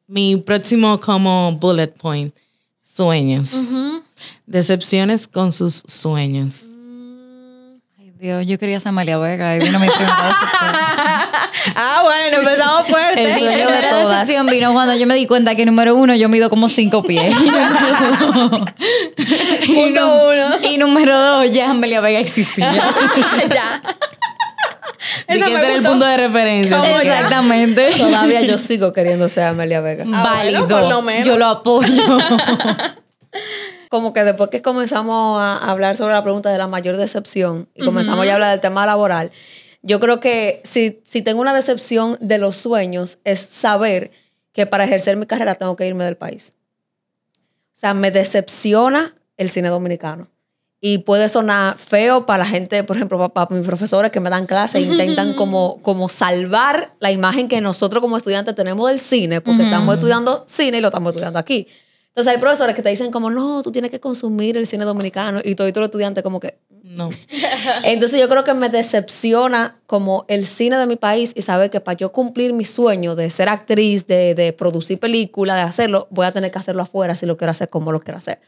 mi 0.07 0.37
próximo 0.37 1.01
como 1.01 1.53
bullet 1.53 1.89
point. 1.89 2.35
Sueños. 2.83 3.57
Decepciones 4.45 5.27
con 5.27 5.51
sus 5.51 5.83
sueños. 5.87 6.65
Ay, 7.99 8.13
Dios, 8.21 8.45
yo 8.47 8.59
quería 8.59 8.79
ser 8.81 8.91
Amalia 8.91 9.17
Vega 9.17 9.57
y 9.57 9.61
vino 9.61 9.79
mi 9.79 9.89
primera 9.89 10.27
decepción. 10.29 10.51
Ah, 11.77 12.01
bueno, 12.03 12.39
empezamos 12.39 12.89
fuerte. 12.89 13.23
El 13.23 13.39
sueño 13.39 13.71
de 13.71 13.83
todas. 13.89 14.27
decepción 14.27 14.47
vino 14.49 14.73
cuando 14.73 14.97
yo 14.97 15.07
me 15.07 15.15
di 15.15 15.27
cuenta 15.27 15.55
que 15.55 15.65
número 15.65 15.95
uno 15.95 16.15
yo 16.17 16.29
mido 16.29 16.51
como 16.51 16.69
cinco 16.69 17.03
pies. 17.05 17.35
y, 19.69 19.91
nu- 19.91 20.29
uno. 20.29 20.69
y 20.69 20.77
número 20.77 21.19
dos, 21.19 21.51
ya 21.51 21.71
Amelia 21.71 22.01
Vega 22.01 22.19
existía. 22.19 22.73
ya. 23.49 23.81
Y 25.29 25.41
que 25.41 25.55
ese 25.55 25.67
era 25.67 25.75
el 25.75 25.83
punto 25.83 26.05
de 26.05 26.17
referencia. 26.17 27.01
Exactamente. 27.03 27.91
Todavía 27.99 28.41
yo 28.43 28.59
sigo 28.59 28.93
queriendo 28.93 29.29
ser 29.29 29.45
Amelia 29.45 29.81
Vega. 29.81 30.05
Ah, 30.05 30.07
bueno, 30.07 30.63
Válido. 30.63 30.69
por 30.69 30.89
lo 30.89 31.03
menos. 31.03 31.27
Yo 31.27 31.39
lo 31.39 31.47
apoyo. 31.47 31.89
Como 33.89 34.13
que 34.13 34.25
después 34.25 34.51
que 34.51 34.63
comenzamos 34.63 35.41
a 35.41 35.57
hablar 35.71 35.97
sobre 35.97 36.15
la 36.15 36.23
pregunta 36.23 36.51
de 36.51 36.59
la 36.59 36.67
mayor 36.67 36.97
decepción 36.97 37.69
y 37.75 37.85
comenzamos 37.85 38.25
ya 38.25 38.33
a 38.33 38.35
hablar 38.37 38.51
del 38.53 38.61
tema 38.61 38.87
laboral, 38.87 39.31
yo 39.83 40.01
creo 40.01 40.19
que 40.19 40.63
si, 40.65 41.03
si 41.05 41.21
tengo 41.21 41.43
una 41.43 41.53
decepción 41.53 42.17
de 42.21 42.39
los 42.39 42.57
sueños 42.57 43.19
es 43.25 43.41
saber 43.41 44.11
que 44.53 44.67
para 44.67 44.85
ejercer 44.85 45.17
mi 45.17 45.27
carrera 45.27 45.55
tengo 45.57 45.77
que 45.77 45.87
irme 45.87 46.05
del 46.05 46.17
país. 46.17 46.55
O 47.35 47.77
sea, 47.83 47.93
me 47.93 48.11
decepciona 48.11 49.15
el 49.37 49.51
cine 49.51 49.69
dominicano. 49.69 50.32
Y 50.85 50.99
puede 50.99 51.29
sonar 51.29 51.79
feo 51.79 52.27
para 52.27 52.43
la 52.43 52.51
gente, 52.51 52.83
por 52.83 52.97
ejemplo, 52.97 53.17
para, 53.17 53.47
para 53.47 53.57
mis 53.57 53.65
profesores 53.65 54.11
que 54.11 54.19
me 54.19 54.31
dan 54.31 54.47
clases 54.47 54.75
e 54.75 54.81
intentan 54.81 55.33
como, 55.37 55.81
como 55.81 56.09
salvar 56.09 56.97
la 56.99 57.13
imagen 57.13 57.47
que 57.47 57.61
nosotros 57.61 58.01
como 58.01 58.17
estudiantes 58.17 58.53
tenemos 58.57 58.89
del 58.89 58.99
cine, 58.99 59.41
porque 59.41 59.63
estamos 59.63 59.95
estudiando 59.95 60.43
cine 60.49 60.79
y 60.79 60.81
lo 60.81 60.89
estamos 60.89 61.13
estudiando 61.13 61.39
aquí. 61.39 61.69
Entonces 62.09 62.35
hay 62.35 62.41
profesores 62.41 62.75
que 62.75 62.83
te 62.83 62.89
dicen 62.89 63.13
como, 63.13 63.31
no, 63.31 63.63
tú 63.63 63.71
tienes 63.71 63.93
que 63.93 64.01
consumir 64.01 64.57
el 64.57 64.67
cine 64.67 64.85
dominicano 64.85 65.41
y 65.43 65.55
todo 65.55 65.69
y 65.69 65.73
todo 65.73 65.85
el 65.85 65.87
estudiante 65.87 66.23
como 66.25 66.41
que... 66.41 66.59
No. 66.83 67.11
Entonces 67.85 68.21
yo 68.21 68.29
creo 68.29 68.43
que 68.43 68.53
me 68.53 68.69
decepciona 68.69 69.81
como 69.87 70.25
el 70.27 70.45
cine 70.45 70.77
de 70.79 70.87
mi 70.89 70.97
país 70.97 71.33
y 71.35 71.43
saber 71.43 71.71
que 71.71 71.81
para 71.81 71.97
yo 71.97 72.13
cumplir 72.13 72.53
mi 72.53 72.65
sueño 72.65 73.15
de 73.15 73.31
ser 73.31 73.49
actriz, 73.49 74.09
de, 74.09 74.35
de 74.35 74.53
producir 74.53 74.99
películas, 74.99 75.57
de 75.57 75.63
hacerlo, 75.63 76.09
voy 76.11 76.27
a 76.27 76.33
tener 76.33 76.51
que 76.51 76.59
hacerlo 76.59 76.83
afuera 76.83 77.17
si 77.17 77.25
lo 77.25 77.37
quiero 77.37 77.53
hacer 77.53 77.69
como 77.71 77.93
lo 77.93 78.01
quiero 78.01 78.19
hacer. 78.19 78.41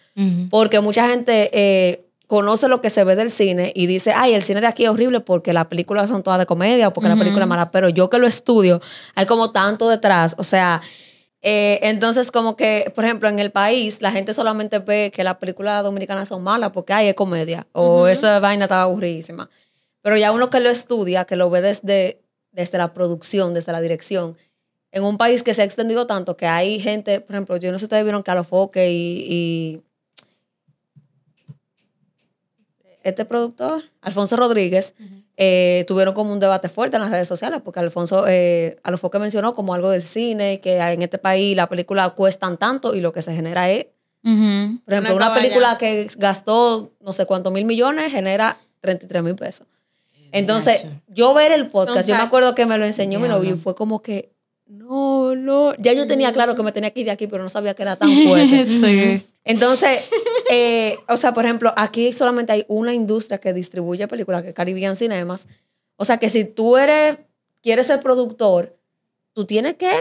Porque 0.51 0.81
mucha 0.81 1.09
gente 1.09 1.49
eh, 1.55 2.05
conoce 2.27 2.69
lo 2.69 2.81
que 2.81 2.91
se 2.91 3.05
ve 3.05 3.17
del 3.17 3.31
cine 3.31 3.73
y 3.75 3.87
dice, 3.87 4.13
ay, 4.15 4.35
el 4.35 4.43
cine 4.43 4.61
de 4.61 4.67
aquí 4.67 4.85
es 4.85 4.91
horrible 4.91 5.21
porque 5.21 5.53
las 5.53 5.67
películas 5.67 6.09
son 6.09 6.23
todas 6.23 6.39
de 6.39 6.47
comedia 6.47 6.89
o 6.89 6.93
porque 6.93 7.09
la 7.09 7.17
película 7.17 7.45
es 7.45 7.49
mala, 7.49 7.71
pero 7.71 7.89
yo 7.89 8.09
que 8.09 8.19
lo 8.19 8.27
estudio, 8.27 8.81
hay 9.15 9.27
como 9.27 9.53
tanto 9.53 9.89
detrás, 9.89 10.35
o 10.39 10.45
sea, 10.45 10.81
eh, 11.43 11.79
entonces 11.83 12.31
como 12.31 12.57
que, 12.57 12.91
por 12.95 13.05
ejemplo, 13.05 13.29
en 13.29 13.39
el 13.39 13.53
país 13.53 14.01
la 14.01 14.11
gente 14.11 14.33
solamente 14.33 14.79
ve 14.79 15.13
que 15.15 15.23
las 15.23 15.37
películas 15.37 15.85
dominicanas 15.85 16.29
son 16.29 16.43
malas 16.43 16.71
porque 16.73 16.95
ay, 16.95 17.09
es 17.09 17.15
comedia 17.15 17.67
o 17.73 18.09
esa 18.09 18.41
vaina 18.41 18.65
estaba 18.65 18.83
aburridísima. 18.83 19.51
Pero 20.01 20.17
ya 20.17 20.33
uno 20.33 20.49
que 20.49 20.61
lo 20.61 20.71
estudia, 20.71 21.27
que 21.27 21.37
lo 21.37 21.51
ve 21.51 21.61
desde, 21.61 22.23
desde 22.53 22.79
la 22.79 22.95
producción, 22.95 23.53
desde 23.53 23.73
la 23.73 23.83
dirección, 23.83 24.37
en 24.91 25.03
un 25.03 25.19
país 25.19 25.43
que 25.43 25.53
se 25.53 25.63
ha 25.63 25.65
extendido 25.65 26.07
tanto 26.07 26.37
que 26.37 26.47
hay 26.47 26.81
gente, 26.81 27.21
por 27.21 27.35
ejemplo, 27.35 27.57
yo 27.59 27.73
no 27.73 27.79
sé 27.79 27.83
si 27.83 27.85
ustedes 27.87 28.05
vieron 28.05 28.23
que 28.23 28.91
y 28.91 29.83
este 33.05 33.25
productor, 33.25 33.83
Alfonso 34.01 34.37
Rodríguez, 34.37 34.95
eh, 35.37 35.85
tuvieron 35.87 36.15
como 36.15 36.33
un 36.33 36.41
debate 36.41 36.69
fuerte 36.69 36.97
en 36.97 37.03
las 37.03 37.11
redes 37.11 37.29
sociales, 37.29 37.61
porque 37.65 37.81
Alfonso, 37.81 38.25
eh, 38.27 38.79
Alofoque 38.83 39.19
mencionó 39.19 39.55
como 39.55 39.75
algo 39.75 39.91
del 39.91 40.03
cine, 40.03 40.61
que 40.61 40.79
en 40.79 41.03
este 41.03 41.19
país 41.19 41.57
las 41.57 41.69
películas 41.69 42.13
cuestan 42.13 42.57
tanto 42.57 42.95
y 42.95 43.01
lo 43.01 43.13
que 43.13 43.23
se 43.23 43.35
genera 43.35 43.71
es, 43.71 43.87
por 44.23 44.95
ejemplo, 44.95 45.15
Una 45.17 45.35
película 45.35 45.77
que 45.79 46.09
gastó 46.17 46.93
no 47.01 47.13
sé 47.13 47.27
cuántos 47.27 47.53
mil 47.53 47.67
millones 47.67 48.11
genera 48.11 48.59
33 48.81 49.23
mil 49.23 49.35
pesos. 49.35 49.67
Entonces, 50.33 50.87
yo 51.09 51.35
ver 51.35 51.53
el 51.53 51.69
podcast, 51.69 52.09
Son 52.09 52.09
yo 52.09 52.17
me 52.17 52.27
acuerdo 52.27 52.55
que 52.55 52.67
me 52.67 52.77
lo 52.79 52.85
enseñó 52.85 53.21
mi 53.21 53.29
novio 53.29 53.55
y 53.55 53.59
fue 53.59 53.75
como 53.75 54.03
que, 54.03 54.34
no, 54.77 55.35
no, 55.35 55.75
ya 55.77 55.93
yo 55.93 56.07
tenía 56.07 56.33
claro 56.33 56.55
que 56.55 56.63
me 56.63 56.73
tenía 56.73 56.91
que 56.91 57.01
ir 57.01 57.07
de 57.07 57.13
aquí, 57.13 57.27
pero 57.27 57.43
no 57.43 57.49
sabía 57.49 57.75
que 57.75 57.83
era 57.83 57.97
tan 57.97 58.11
fuerte. 58.25 58.67
Sí. 58.67 59.27
Entonces, 59.45 60.09
eh, 60.51 60.99
o 61.09 61.17
sea, 61.17 61.35
por 61.35 61.45
ejemplo, 61.45 61.73
aquí 61.77 62.13
solamente 62.13 62.53
hay 62.53 62.65
una 62.69 62.95
industria 62.95 63.39
que 63.39 63.53
distribuye 63.53 64.09
películas, 64.09 64.43
que 64.43 64.49
es 64.49 64.55
Caribbean 64.55 64.97
Cinemas. 64.97 65.49
O 65.97 66.05
sea, 66.05 66.19
que 66.19 66.31
si 66.31 66.45
tú 66.45 66.77
eres, 66.77 67.19
quieres 67.63 67.87
ser 67.87 68.01
productor, 68.01 68.77
tú 69.33 69.45
tienes 69.45 69.75
que 69.75 69.93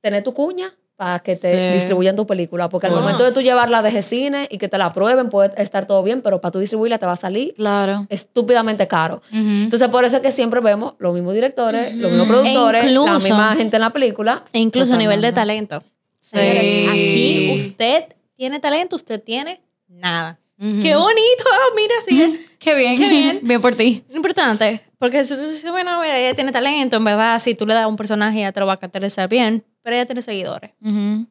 tener 0.00 0.24
tu 0.24 0.32
cuña 0.34 0.74
para 0.96 1.18
que 1.20 1.36
te 1.36 1.68
Sí. 1.70 1.74
distribuyan 1.74 2.16
tu 2.16 2.26
película. 2.26 2.68
Porque 2.68 2.86
al 2.86 2.94
Ah. 2.94 3.00
momento 3.00 3.22
de 3.22 3.32
tú 3.32 3.40
llevarla 3.42 3.82
de 3.82 4.02
cine 4.02 4.48
y 4.50 4.58
que 4.58 4.66
te 4.68 4.78
la 4.78 4.86
aprueben, 4.86 5.28
puede 5.28 5.52
estar 5.62 5.86
todo 5.86 6.02
bien, 6.02 6.22
pero 6.22 6.40
para 6.40 6.52
tú 6.52 6.58
distribuirla 6.58 6.98
te 6.98 7.04
va 7.06 7.12
a 7.12 7.16
salir 7.16 7.54
Claro. 7.54 8.06
estúpidamente 8.08 8.88
caro. 8.88 9.16
Ujú. 9.30 9.38
Entonces, 9.64 9.88
por 9.88 10.04
eso 10.04 10.16
es 10.16 10.22
que 10.22 10.32
siempre 10.32 10.60
vemos 10.60 10.94
los 10.98 11.12
mismos 11.14 11.34
directores, 11.34 11.94
los 11.94 12.10
mismos 12.10 12.28
Ujú. 12.28 12.36
productores, 12.40 12.84
E 12.84 12.88
incluso- 12.90 13.12
la 13.12 13.18
misma 13.18 13.54
gente 13.56 13.76
en 13.76 13.82
la 13.82 13.90
película. 13.90 14.42
E 14.52 14.58
incluso 14.58 14.94
a 14.94 14.96
nivel 14.96 15.20
de 15.20 15.32
talento. 15.32 15.82
Señores, 16.20 16.60
Sí. 16.62 16.86
aquí 16.90 17.54
usted 17.56 18.04
tiene 18.34 18.58
talento, 18.58 18.96
usted 18.96 19.22
tiene 19.22 19.60
nada. 19.88 20.38
Ujú. 20.58 20.82
Qué 20.82 20.96
bonito, 20.96 21.44
ah, 21.52 21.74
mira, 21.76 21.94
sí. 22.08 22.46
Qué 22.58 22.74
bien. 22.74 22.96
Qué 22.96 23.08
bien. 23.08 23.40
Bien 23.42 23.60
por 23.60 23.74
ti. 23.74 24.02
Importante, 24.12 24.80
porque 24.98 25.22
si 25.24 25.34
tú 25.34 25.46
dices, 25.48 25.70
bueno, 25.70 26.00
mira, 26.00 26.18
ella 26.18 26.34
tiene 26.34 26.50
talento, 26.50 26.96
en 26.96 27.04
verdad, 27.04 27.38
si 27.38 27.54
tú 27.54 27.66
le 27.66 27.74
das 27.74 27.86
un 27.86 27.96
personaje, 27.96 28.38
ella 28.38 28.50
te 28.52 28.60
lo 28.60 28.66
va 28.66 28.72
a 28.72 28.76
caracterizar 28.78 29.28
bien, 29.28 29.62
pero 29.86 29.94
ella 29.94 30.06
tiene 30.06 30.20
seguidores. 30.20 30.72
Ujú. 30.82 31.26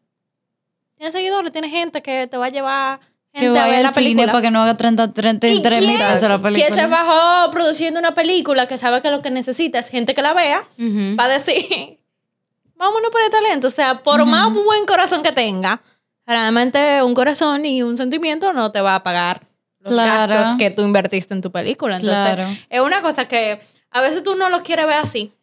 Tiene 0.98 1.12
seguidores, 1.12 1.52
tiene 1.52 1.70
gente 1.70 2.02
que 2.02 2.26
te 2.28 2.38
va 2.38 2.46
a 2.46 2.50
llevar 2.50 3.00
Que 3.34 3.42
gente 3.42 3.60
a 3.60 3.64
vaya 3.64 3.74
ver 3.76 3.84
la 3.84 3.92
película. 3.92 4.28
para 4.32 4.42
que 4.44 4.50
no 4.50 4.64
haga 4.64 4.78
30, 4.78 5.12
33 5.12 5.82
mil 5.82 5.90
pesos 5.98 6.22
la 6.30 6.42
película. 6.42 6.54
¿Quién 6.68 6.74
se 6.74 6.88
bajó 6.88 7.52
produciendo 7.52 8.00
una 8.00 8.14
película 8.16 8.66
que 8.66 8.78
sabe 8.78 9.02
que 9.02 9.12
lo 9.12 9.22
que 9.22 9.30
necesita 9.30 9.78
es 9.80 9.90
gente 9.90 10.14
que 10.14 10.22
la 10.22 10.34
vea? 10.34 10.62
Ujú. 10.80 11.18
va 11.20 11.26
a 11.26 11.28
decir, 11.28 12.00
vámonos 12.78 13.12
por 13.12 13.22
el 13.24 13.30
talento. 13.30 13.68
O 13.68 13.72
sea, 13.72 14.04
por 14.04 14.24
más 14.26 14.54
buen 14.54 14.86
corazón 14.86 15.22
que 15.22 15.34
tenga, 15.34 15.82
realmente 16.26 17.04
un 17.04 17.14
corazón 17.14 17.66
y 17.66 17.84
un 17.84 17.98
sentimiento 17.98 18.54
no 18.54 18.72
te 18.72 18.80
va 18.80 18.96
a 18.96 19.04
pagar 19.04 19.46
los 19.82 19.94
Claro. 19.96 20.34
gastos 20.34 20.58
que 20.58 20.72
tú 20.72 20.82
invertiste 20.84 21.34
en 21.34 21.42
tu 21.42 21.52
película. 21.52 21.98
Entonces, 21.98 22.24
Claro. 22.24 22.48
es 22.70 22.80
una 22.80 23.02
cosa 23.02 23.28
que 23.28 23.60
a 23.92 24.00
veces 24.00 24.24
tú 24.24 24.36
no 24.36 24.50
lo 24.50 24.64
quieres 24.64 24.86
ver 24.88 24.96
así. 24.96 25.34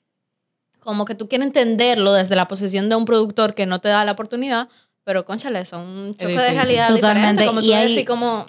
Como 0.83 1.05
que 1.05 1.15
tú 1.15 1.29
quieres 1.29 1.47
entenderlo 1.47 2.13
desde 2.13 2.37
la 2.37 2.49
posición 2.49 2.89
de 2.89 2.97
un 2.97 3.05
productor 3.05 3.55
que 3.55 3.67
no 3.67 3.81
te 3.81 3.89
da 3.89 4.05
la 4.05 4.13
oportunidad, 4.13 4.69
pero 5.05 5.25
conchale, 5.25 5.65
son 5.65 5.81
un 5.87 6.15
choque 6.15 6.33
de 6.39 6.51
realidad 6.53 6.89
Totalmente, 6.89 7.43
diferente. 7.43 7.47
Como 7.47 7.61
y 7.61 7.67
tú 7.67 7.75
hay- 7.75 7.89
decís, 7.89 8.07
como... 8.07 8.47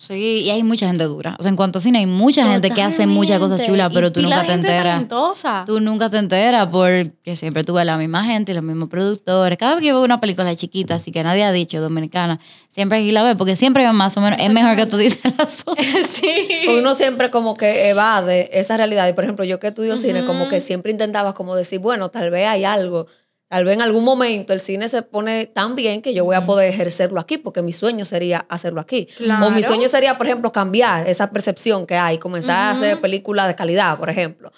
Sí, 0.00 0.44
y 0.44 0.48
hay 0.50 0.62
mucha 0.62 0.86
gente 0.86 1.04
dura. 1.04 1.36
O 1.38 1.42
sea, 1.42 1.50
en 1.50 1.56
cuanto 1.56 1.78
a 1.78 1.82
cine, 1.82 1.98
hay 1.98 2.06
mucha 2.06 2.46
gente 2.50 2.70
que 2.70 2.80
hace 2.80 3.06
muchas 3.06 3.38
cosas 3.38 3.60
chulas, 3.66 3.90
pero 3.92 4.06
Y 4.06 4.10
tú 4.12 4.22
nunca 4.22 4.46
te 4.46 4.54
enteras. 4.54 4.94
talentosa. 4.94 5.64
Tú 5.66 5.78
nunca 5.78 6.08
te 6.08 6.16
enteras 6.16 6.68
porque 6.68 7.36
siempre 7.36 7.64
tú 7.64 7.74
ves 7.74 7.84
la 7.84 7.98
misma 7.98 8.24
gente 8.24 8.52
y 8.52 8.54
los 8.54 8.64
mismos 8.64 8.88
productores. 8.88 9.58
Cada 9.58 9.74
vez 9.74 9.82
que 9.84 9.92
veo 9.92 10.02
una 10.02 10.18
película 10.18 10.56
chiquita, 10.56 10.94
así 10.94 11.12
que 11.12 11.22
nadie 11.22 11.44
ha 11.44 11.52
dicho 11.52 11.82
dominicana, 11.82 12.40
siempre 12.70 12.96
hay 12.96 13.06
que 13.08 13.12
la 13.12 13.22
ver 13.22 13.36
porque 13.36 13.56
siempre 13.56 13.84
hay 13.84 13.92
más 13.92 14.16
o 14.16 14.22
menos. 14.22 14.40
Es 14.40 14.50
mejor 14.50 14.74
que 14.74 14.86
tú 14.86 14.96
dices 14.96 15.20
las 15.36 15.62
cosas. 15.64 15.84
sí. 16.08 16.48
Uno 16.78 16.94
siempre 16.94 17.30
como 17.30 17.54
que 17.54 17.90
evade 17.90 18.48
esa 18.58 18.78
realidad. 18.78 19.06
Y 19.06 19.12
por 19.12 19.24
ejemplo, 19.24 19.44
yo 19.44 19.60
que 19.60 19.66
estudio 19.66 19.98
cine, 19.98 20.24
como 20.24 20.48
que 20.48 20.62
siempre 20.62 20.92
intentaba 20.92 21.34
como 21.34 21.54
decir, 21.54 21.78
bueno, 21.78 22.08
tal 22.08 22.30
vez 22.30 22.48
hay 22.48 22.64
algo. 22.64 23.06
Tal 23.50 23.64
vez 23.64 23.74
en 23.74 23.82
algún 23.82 24.04
momento 24.04 24.52
el 24.52 24.60
cine 24.60 24.88
se 24.88 25.02
pone 25.02 25.46
tan 25.46 25.74
bien 25.74 26.02
que 26.02 26.14
yo 26.14 26.24
voy 26.24 26.36
a 26.36 26.46
poder 26.46 26.72
ejercerlo 26.72 27.18
aquí, 27.18 27.36
porque 27.36 27.62
mi 27.62 27.72
sueño 27.72 28.04
sería 28.04 28.46
hacerlo 28.48 28.80
aquí. 28.80 29.06
Claro. 29.16 29.48
O 29.48 29.50
mi 29.50 29.64
sueño 29.64 29.88
sería, 29.88 30.16
por 30.16 30.26
ejemplo, 30.26 30.52
cambiar 30.52 31.08
esa 31.08 31.32
percepción 31.32 31.84
que 31.84 31.96
hay, 31.96 32.18
comenzar 32.18 32.56
a 32.56 32.70
hacer 32.70 33.00
películas 33.00 33.48
de 33.48 33.56
calidad, 33.56 33.98
por 33.98 34.08
ejemplo. 34.08 34.52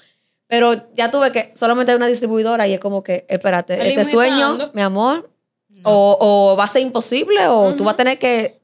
Pero 0.47 0.74
ya 0.95 1.11
tuve 1.11 1.32
que 1.32 1.53
solamente 1.57 1.93
hay 1.93 1.97
una 1.97 2.07
distribuidora 2.07 2.68
y 2.68 2.74
es 2.74 2.80
como 2.80 3.03
que, 3.03 3.24
espérate, 3.30 3.88
este 3.88 4.05
sueño, 4.05 4.70
mi 4.74 4.82
amor, 4.82 5.30
o, 5.84 6.18
o 6.20 6.57
va 6.59 6.64
a 6.64 6.68
ser 6.68 6.82
imposible 6.82 7.49
o 7.49 7.72
tú 7.74 7.84
vas 7.84 7.95
a 7.95 7.97
tener 7.97 8.18
que, 8.18 8.61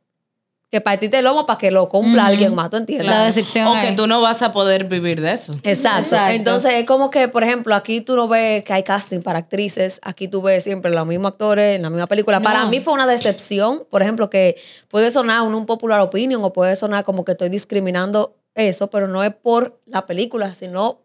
que 0.70 0.82
partirte 0.82 1.18
el 1.18 1.24
lomo 1.24 1.46
para 1.46 1.58
que 1.58 1.70
lo 1.70 1.88
cumpla 1.88 2.26
alguien 2.26 2.54
más, 2.54 2.68
¿tú 2.68 2.76
entiendes? 2.76 3.06
La 3.06 3.24
decepción. 3.24 3.66
O 3.66 3.80
que 3.80 3.92
tú 3.92 4.06
no 4.06 4.20
vas 4.20 4.42
a 4.42 4.52
poder 4.52 4.84
vivir 4.84 5.20
de 5.20 5.32
eso. 5.32 5.54
Exacto. 5.62 6.00
Exacto. 6.08 6.34
Entonces 6.34 6.74
es 6.74 6.84
como 6.84 7.10
que, 7.10 7.28
por 7.28 7.42
ejemplo, 7.42 7.74
aquí 7.74 8.02
tú 8.02 8.16
no 8.16 8.28
ves 8.28 8.64
que 8.64 8.74
hay 8.74 8.82
casting 8.82 9.20
para 9.20 9.38
actrices, 9.38 9.98
aquí 10.02 10.28
tú 10.28 10.42
ves 10.42 10.64
siempre 10.64 10.90
los 10.90 11.06
mismos 11.06 11.32
actores 11.32 11.76
en 11.76 11.82
la 11.82 11.90
misma 11.90 12.06
película. 12.06 12.40
Para 12.40 12.66
mí 12.66 12.80
fue 12.80 12.92
una 12.92 13.06
decepción, 13.06 13.86
por 13.88 14.02
ejemplo, 14.02 14.28
que 14.28 14.56
puede 14.88 15.10
sonar 15.10 15.42
un, 15.42 15.54
un 15.54 15.64
popular 15.64 16.00
opinion 16.00 16.44
o 16.44 16.52
puede 16.52 16.76
sonar 16.76 17.04
como 17.04 17.24
que 17.24 17.32
estoy 17.32 17.48
discriminando 17.48 18.36
eso, 18.54 18.90
pero 18.90 19.08
no 19.08 19.24
es 19.24 19.34
por 19.34 19.80
la 19.86 20.04
película, 20.06 20.54
sino 20.54 21.00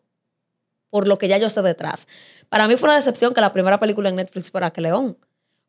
por 0.89 1.07
lo 1.07 1.17
que 1.17 1.29
ya 1.29 1.37
yo 1.37 1.49
sé 1.49 1.61
detrás. 1.61 2.07
Para 2.49 2.67
mí 2.67 2.75
fue 2.75 2.87
una 2.89 2.97
decepción 2.97 3.33
que 3.33 3.41
la 3.41 3.53
primera 3.53 3.79
película 3.79 4.09
en 4.09 4.15
Netflix 4.17 4.51
fuera 4.51 4.71
Que 4.71 4.81
León. 4.81 5.17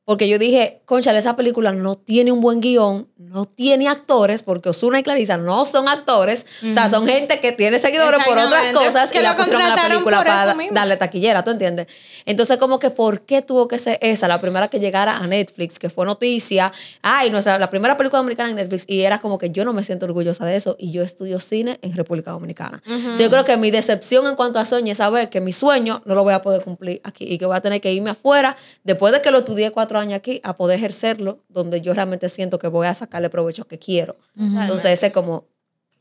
Porque 0.05 0.29
yo 0.29 0.39
dije, 0.39 0.83
conchale, 0.85 1.19
esa 1.19 1.35
película 1.35 1.73
no 1.73 1.97
tiene 1.97 2.31
un 2.31 2.43
buen 2.43 2.61
guion, 2.61 3.09
no 3.17 3.47
tiene 3.47 3.89
actores, 3.89 4.43
porque 4.43 4.69
Osuna 4.69 4.99
y 4.99 5.03
Clarisa 5.03 5.39
no 5.39 5.65
son 5.65 5.89
actores, 5.89 6.45
o 6.69 6.73
sea, 6.73 6.91
son 6.91 7.07
gente 7.07 7.41
que 7.41 7.53
tiene 7.53 7.79
seguidores 7.79 8.23
por 8.25 8.37
otras 8.39 8.71
cosas 8.73 9.11
Que 9.11 9.21
y 9.21 9.23
la 9.23 9.35
pusieron 9.35 9.63
en 9.63 9.71
la 9.71 9.83
película 9.89 10.23
para 10.23 10.55
mismo. 10.55 10.75
darle 10.75 10.99
taquillera, 10.99 11.43
¿tú 11.43 11.53
entiendes? 11.53 11.87
Entonces, 12.27 12.59
como 12.59 12.79
que, 12.79 12.91
¿por 12.91 13.23
qué 13.23 13.41
tuvo 13.41 13.67
que 13.67 13.79
ser 13.79 13.99
esa 14.03 14.29
la 14.29 14.43
primera 14.43 14.69
que 14.69 14.79
llegara 14.79 15.17
a 15.17 15.27
Netflix, 15.27 15.79
que 15.79 15.89
fue 15.89 16.05
noticia? 16.05 16.71
Ay, 17.01 17.31
nuestra, 17.31 17.59
la 17.59 17.71
primera 17.71 17.97
película 17.97 18.19
dominicana 18.19 18.51
en 18.51 18.57
Netflix, 18.57 18.85
y 18.87 19.01
era 19.01 19.21
como 19.21 19.39
que 19.39 19.51
yo 19.51 19.65
no 19.65 19.73
me 19.73 19.83
siento 19.85 20.05
orgullosa 20.05 20.45
de 20.45 20.57
eso, 20.57 20.77
y 20.79 20.93
yo 20.93 21.03
estudio 21.03 21.41
cine 21.41 21.79
en 21.81 21.95
República 21.95 22.31
Dominicana. 22.31 22.83
So, 23.15 23.23
yo 23.23 23.31
creo 23.31 23.45
que 23.47 23.57
mi 23.57 23.71
decepción 23.71 24.27
en 24.27 24.37
cuanto 24.37 24.59
a 24.59 24.67
sueño 24.67 24.93
es 24.93 24.99
saber 24.99 25.31
que 25.31 25.41
mi 25.41 25.53
sueño 25.53 26.03
no 26.05 26.15
lo 26.15 26.25
voy 26.25 26.35
a 26.35 26.43
poder 26.43 26.63
cumplir 26.63 27.01
aquí, 27.05 27.25
y 27.25 27.39
que 27.39 27.47
voy 27.47 27.57
a 27.57 27.61
tener 27.63 27.81
que 27.81 27.91
irme 27.91 28.11
afuera, 28.11 28.55
después 28.83 29.13
de 29.15 29.23
que 29.23 29.31
lo 29.31 29.39
estudié 29.39 29.71
cuatro 29.71 29.94
años 30.01 30.17
aquí, 30.17 30.41
a 30.43 30.57
poder 30.57 30.79
ejercerlo, 30.79 31.45
donde 31.49 31.81
yo 31.81 31.95
realmente 31.95 32.29
siento 32.29 32.59
que 32.59 32.69
voy 32.69 32.87
a 32.87 32.95
sacarle 32.95 33.31
provecho 33.31 33.67
que 33.67 33.79
quiero. 33.79 34.17
Entonces, 34.37 34.93
ese 34.93 35.07
es 35.07 35.13
como, 35.13 35.47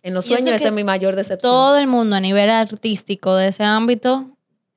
en 0.02 0.14
los 0.14 0.26
sueños, 0.26 0.56
ese 0.56 0.68
es 0.68 0.74
mi 0.74 0.84
mayor 0.84 1.16
decepción. 1.16 1.52
Todo 1.52 1.78
el 1.78 1.88
mundo 1.88 2.16
a 2.16 2.20
nivel 2.20 2.50
artístico 2.50 3.36
de 3.36 3.48
ese 3.48 3.64
ámbito 3.64 4.33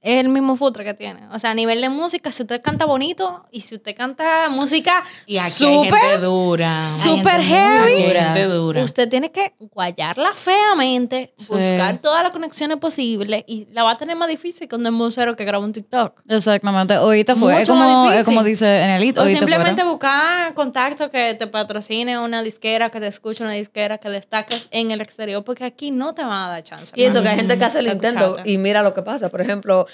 es 0.07 0.21
el 0.21 0.29
mismo 0.29 0.57
futre 0.57 0.85
que 0.85 0.95
tiene. 0.95 1.27
O 1.33 1.39
sea, 1.39 1.51
a 1.51 1.55
nivel 1.55 1.81
de 1.81 1.89
música, 1.89 2.31
si 2.33 2.43
usted 2.43 2.61
canta 2.63 2.85
bonito 2.85 3.45
y 3.51 3.61
si 3.63 3.75
usted 3.75 3.95
canta 3.97 4.49
música 4.51 5.03
Y 5.27 5.37
aquí 5.39 5.65
hay 5.65 5.75
gente 5.85 5.99
súper, 6.01 6.21
dura. 6.21 6.83
súper 6.85 7.41
Hay 7.41 7.47
gente 7.47 7.81
muy 7.81 7.91
heavy, 7.91 7.93
Aquí 7.93 8.03
hay 8.03 8.09
dura. 8.09 8.23
gente 8.25 8.45
dura. 8.45 8.85
usted 8.85 9.09
tiene 9.09 9.31
que 9.33 9.55
guayarla 9.59 10.31
feamente, 10.35 11.33
Sí. 11.37 11.47
buscar 11.49 11.99
todas 11.99 12.23
las 12.23 12.33
conexiones 12.33 12.77
posibles 12.79 13.45
y 13.47 13.67
la 13.73 13.83
va 13.83 13.93
a 13.93 13.97
tener 13.97 14.17
más 14.17 14.29
difícil 14.29 14.69
con 14.69 14.87
un 14.87 14.95
musero 14.95 15.37
que 15.37 15.45
graba 15.45 15.65
un 15.65 15.73
TikTok. 15.73 16.23
Exactamente. 16.29 16.95
Ahorita 16.95 17.35
fue. 17.37 17.53
Es 17.55 17.69
Mucho 17.69 17.75
más 17.75 17.89
como, 17.89 18.03
difícil. 18.05 18.19
es 18.21 18.25
como 18.25 18.43
dice 18.45 18.83
en 18.85 18.91
el 18.91 19.05
hito. 19.05 19.23
O 19.23 19.27
simplemente 19.27 19.83
fuera. 19.83 19.91
buscar 19.91 20.55
contacto 20.55 21.11
que 21.11 21.35
te 21.35 21.47
patrocine 21.47 22.19
una 22.19 22.43
disquera, 22.43 22.91
que 22.91 23.01
te 23.01 23.07
escuche 23.09 23.43
una 23.43 23.53
disquera, 23.53 23.99
que 23.99 24.09
destaques 24.09 24.69
en 24.71 24.91
el 24.91 25.01
exterior, 25.01 25.43
porque 25.45 25.65
aquí 25.65 25.91
no 25.91 26.15
te 26.15 26.23
van 26.23 26.43
a 26.45 26.49
dar 26.49 26.63
chance. 26.63 26.93
Y 26.97 27.05
eso, 27.05 27.23
que 27.23 27.29
hay 27.29 27.37
gente 27.37 27.59
que 27.59 27.65
hace 27.65 27.81
el 27.81 27.87
intento 27.89 28.25
escucharte. 28.25 28.51
y 28.51 28.59
mira 28.59 28.83
lo 28.83 28.95
que 28.95 29.03
pasa. 29.03 29.29
Por 29.29 29.41
ejemplo, 29.41 29.87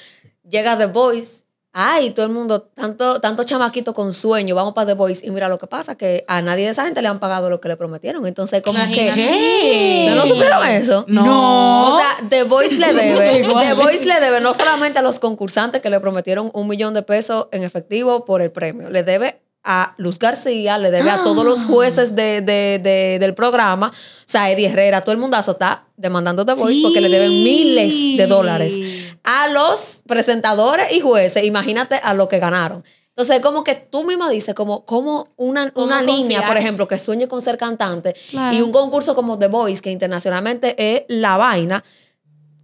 llega 0.52 0.78
The 0.78 0.86
Voice. 0.86 1.42
Ay, 1.74 2.10
todo 2.10 2.26
el 2.26 2.32
mundo, 2.32 2.60
tanto, 2.60 3.18
tanto 3.22 3.44
chamaquito 3.44 3.94
con 3.94 4.12
sueño, 4.12 4.54
vamos 4.54 4.74
para 4.74 4.88
The 4.88 4.92
Voice. 4.92 5.26
Y 5.26 5.30
mira 5.30 5.48
lo 5.48 5.58
que 5.58 5.66
pasa, 5.66 5.94
que 5.94 6.22
a 6.28 6.42
nadie 6.42 6.66
de 6.66 6.72
esa 6.72 6.84
gente 6.84 7.00
le 7.00 7.08
han 7.08 7.18
pagado 7.18 7.48
lo 7.48 7.62
que 7.62 7.68
le 7.68 7.78
prometieron. 7.78 8.26
Entonces, 8.26 8.62
como 8.62 8.78
Imagínate. 8.78 9.14
que... 9.14 10.00
¿Ustedes 10.00 10.16
no 10.16 10.26
supieron 10.26 10.66
eso? 10.66 11.04
No. 11.08 11.94
O 11.94 11.98
sea, 11.98 12.28
The 12.28 12.44
Voice 12.44 12.76
le 12.76 12.92
debe. 12.92 13.42
The 13.42 13.72
Voice 13.72 14.04
le 14.04 14.20
debe 14.20 14.40
no 14.42 14.52
solamente 14.52 14.98
a 14.98 15.02
los 15.02 15.18
concursantes 15.18 15.80
que 15.80 15.88
le 15.88 15.98
prometieron 15.98 16.50
un 16.52 16.68
millón 16.68 16.92
de 16.92 17.02
pesos 17.02 17.48
en 17.52 17.62
efectivo 17.62 18.26
por 18.26 18.42
el 18.42 18.52
premio, 18.52 18.90
le 18.90 19.02
debe 19.02 19.40
a 19.64 19.94
Luz 19.96 20.18
García, 20.18 20.76
le 20.78 20.90
debe 20.90 21.10
a 21.10 21.22
todos 21.22 21.44
los 21.44 21.64
jueces 21.64 22.16
de, 22.16 22.40
de- 22.40 22.78
de- 22.80 23.18
del 23.20 23.34
programa, 23.34 23.88
o 23.88 23.92
sea, 24.26 24.50
Eddie 24.50 24.66
Herrera, 24.66 25.02
todo 25.02 25.12
el 25.12 25.18
mundazo 25.18 25.52
está 25.52 25.84
demandando 25.96 26.44
The 26.44 26.54
Voice 26.54 26.80
porque 26.82 27.00
le 27.00 27.08
deben 27.08 27.42
miles 27.44 27.94
de 28.16 28.26
dólares 28.26 28.80
a 29.22 29.48
los 29.48 30.02
presentadores 30.06 30.92
y 30.92 31.00
jueces. 31.00 31.44
Imagínate 31.44 31.96
a 32.02 32.12
lo 32.14 32.28
que 32.28 32.38
ganaron. 32.40 32.82
Entonces, 33.10 33.40
como 33.40 33.62
que 33.62 33.74
tú 33.74 34.04
misma 34.04 34.30
dices, 34.30 34.54
como, 34.54 34.84
como 34.86 35.28
una, 35.36 35.70
¿Cómo 35.70 35.86
una 35.86 36.00
niña, 36.02 36.46
por 36.46 36.56
ejemplo, 36.56 36.88
que 36.88 36.98
sueñe 36.98 37.28
con 37.28 37.42
ser 37.42 37.58
cantante 37.58 38.14
Claro. 38.30 38.56
y 38.56 38.62
un 38.62 38.72
concurso 38.72 39.14
como 39.14 39.38
The 39.38 39.48
Voice, 39.48 39.82
que 39.82 39.90
internacionalmente 39.90 40.74
es 40.78 41.02
la 41.08 41.36
vaina, 41.36 41.84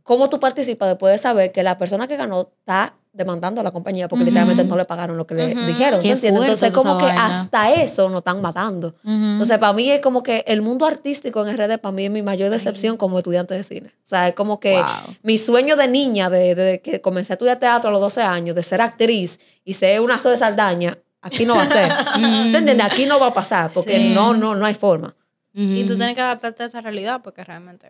¿cómo 0.03 0.29
tú 0.31 0.41
participas 0.41 0.89
después 0.89 1.13
de 1.13 1.19
saber 1.19 1.53
que 1.53 1.63
la 1.63 1.77
persona 1.77 2.09
que 2.09 2.17
ganó 2.17 2.41
está 2.41 2.95
demandando 3.19 3.61
a 3.61 3.65
la 3.65 3.71
compañía 3.71 4.09
porque 4.09 4.25
literalmente 4.25 4.65
no 4.65 4.77
le 4.77 4.87
pagaron 4.87 5.19
lo 5.19 5.27
que 5.27 5.35
le 5.35 5.49
dijeron? 5.49 5.99
¿tú 6.01 6.05
Qué 6.05 6.13
entiendes? 6.13 6.21
fuerte 6.31 6.45
Entonces, 6.53 6.73
como 6.73 6.97
que 6.97 7.05
vaina. 7.05 7.27
hasta 7.27 7.71
eso 7.75 8.09
nos 8.09 8.21
están 8.21 8.41
matando. 8.41 8.95
Entonces, 9.05 9.59
para 9.59 9.75
mí 9.75 9.91
es 9.91 10.01
como 10.01 10.23
que 10.23 10.45
el 10.47 10.63
mundo 10.63 10.87
artístico 10.87 11.47
en 11.47 11.55
RD, 11.55 11.79
para 11.79 11.93
mí 11.93 12.07
es 12.07 12.11
mi 12.11 12.23
mayor 12.23 12.49
decepción 12.49 12.97
como 12.97 13.19
estudiante 13.19 13.53
de 13.53 13.63
cine. 13.65 13.89
O 13.89 14.07
sea, 14.09 14.29
es 14.29 14.35
como 14.35 14.59
que 14.59 14.77
Wow. 14.77 15.17
mi 15.23 15.37
sueño 15.37 15.77
de 15.77 15.89
niña, 15.89 16.31
de, 16.31 16.55
de 16.55 16.81
que 16.81 17.01
comencé 17.03 17.33
a 17.33 17.35
estudiar 17.35 17.59
teatro 17.59 17.91
a 17.91 17.93
los 17.93 18.01
12 18.01 18.23
años, 18.23 18.57
de 18.57 18.63
ser 18.63 18.81
actriz 18.81 19.41
y 19.65 19.75
ser 19.75 20.01
una 20.01 20.19
Zoe 20.19 20.37
Saldaña, 20.39 20.97
aquí 21.21 21.45
no 21.45 21.57
va 21.57 21.65
a 21.65 21.67
ser. 21.67 21.89
¿Tú 22.15 22.57
entiendes? 22.57 22.85
Aquí 22.85 23.05
no 23.05 23.19
va 23.21 23.27
a 23.27 23.35
pasar 23.35 23.71
porque 23.75 23.99
Sí. 23.99 24.13
no, 24.15 24.33
no, 24.35 24.55
no 24.55 24.65
hay 24.65 24.75
forma. 24.75 25.15
Y 25.53 25.85
tú 25.85 25.97
tienes 25.97 26.15
que 26.15 26.21
adaptarte 26.23 26.63
a 26.63 26.67
esa 26.67 26.81
realidad 26.81 27.21
porque 27.25 27.43
realmente... 27.43 27.89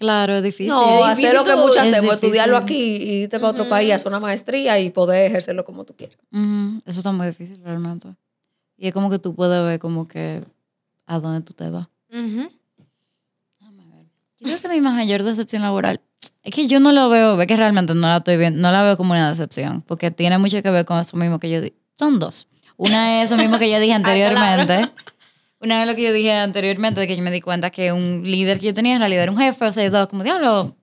Claro, 0.00 0.36
es 0.38 0.42
difícil. 0.42 0.68
No, 0.68 1.06
es 1.06 1.12
hacer 1.18 1.34
lo 1.34 1.44
que 1.44 1.54
muchos 1.56 1.76
es 1.76 1.92
hacemos, 1.92 2.14
estudiarlo 2.14 2.58
difícil. 2.62 3.02
aquí 3.02 3.04
y 3.04 3.22
irte 3.24 3.38
para 3.38 3.50
otro 3.50 3.68
país, 3.68 3.92
hacer 3.92 4.08
una 4.08 4.18
maestría 4.18 4.80
y 4.80 4.88
poder 4.88 5.26
ejercerlo 5.26 5.62
como 5.62 5.84
tú 5.84 5.94
quieras. 5.94 6.16
Ujú, 6.32 6.80
Eso 6.86 7.00
está 7.00 7.12
muy 7.12 7.26
difícil 7.26 7.60
realmente. 7.62 8.08
Y 8.78 8.88
es 8.88 8.94
como 8.94 9.10
que 9.10 9.18
tú 9.18 9.34
puedes 9.34 9.62
ver 9.62 9.78
como 9.78 10.08
que 10.08 10.42
a 11.06 11.18
dónde 11.18 11.42
tú 11.42 11.52
te 11.52 11.68
vas. 11.68 11.86
Yo 14.38 14.46
creo 14.46 14.58
que 14.58 14.68
mi 14.70 14.80
mayor 14.80 15.22
decepción 15.22 15.60
laboral 15.60 16.00
es 16.42 16.54
que 16.54 16.66
yo 16.66 16.80
no 16.80 16.92
lo 16.92 17.10
veo, 17.10 17.36
ve 17.36 17.46
que 17.46 17.56
realmente 17.56 17.94
no 17.94 18.08
la 18.08 18.16
estoy 18.16 18.38
viendo, 18.38 18.58
no 18.58 18.72
la 18.72 18.82
veo 18.82 18.96
como 18.96 19.12
una 19.12 19.28
decepción, 19.28 19.82
porque 19.82 20.10
tiene 20.10 20.38
mucho 20.38 20.62
que 20.62 20.70
ver 20.70 20.86
con 20.86 20.98
eso 20.98 21.14
mismo 21.18 21.38
que 21.38 21.50
yo 21.50 21.60
dije. 21.60 21.76
Son 21.98 22.18
dos. 22.18 22.48
Una 22.78 23.20
es 23.20 23.26
eso 23.30 23.36
mismo 23.36 23.58
que 23.58 23.70
yo 23.70 23.78
dije 23.78 23.92
anteriormente. 24.02 24.90
Una 25.60 25.82
es 25.82 25.88
lo 25.88 25.94
que 25.94 26.02
yo 26.02 26.12
dije 26.12 26.32
anteriormente, 26.32 27.00
de 27.00 27.06
que 27.06 27.16
yo 27.16 27.22
me 27.22 27.30
di 27.30 27.40
cuenta 27.40 27.70
que 27.70 27.92
un 27.92 28.22
líder 28.24 28.58
que 28.58 28.66
yo 28.66 28.74
tenía 28.74 28.94
en 28.94 29.00
realidad 29.00 29.24
era 29.24 29.32
un 29.32 29.38
jefe, 29.38 29.64
o 29.66 29.72
sea, 29.72 29.82
yo 29.82 29.88
estaba 29.88 30.06
como, 30.08 30.22
diablo, 30.24 30.74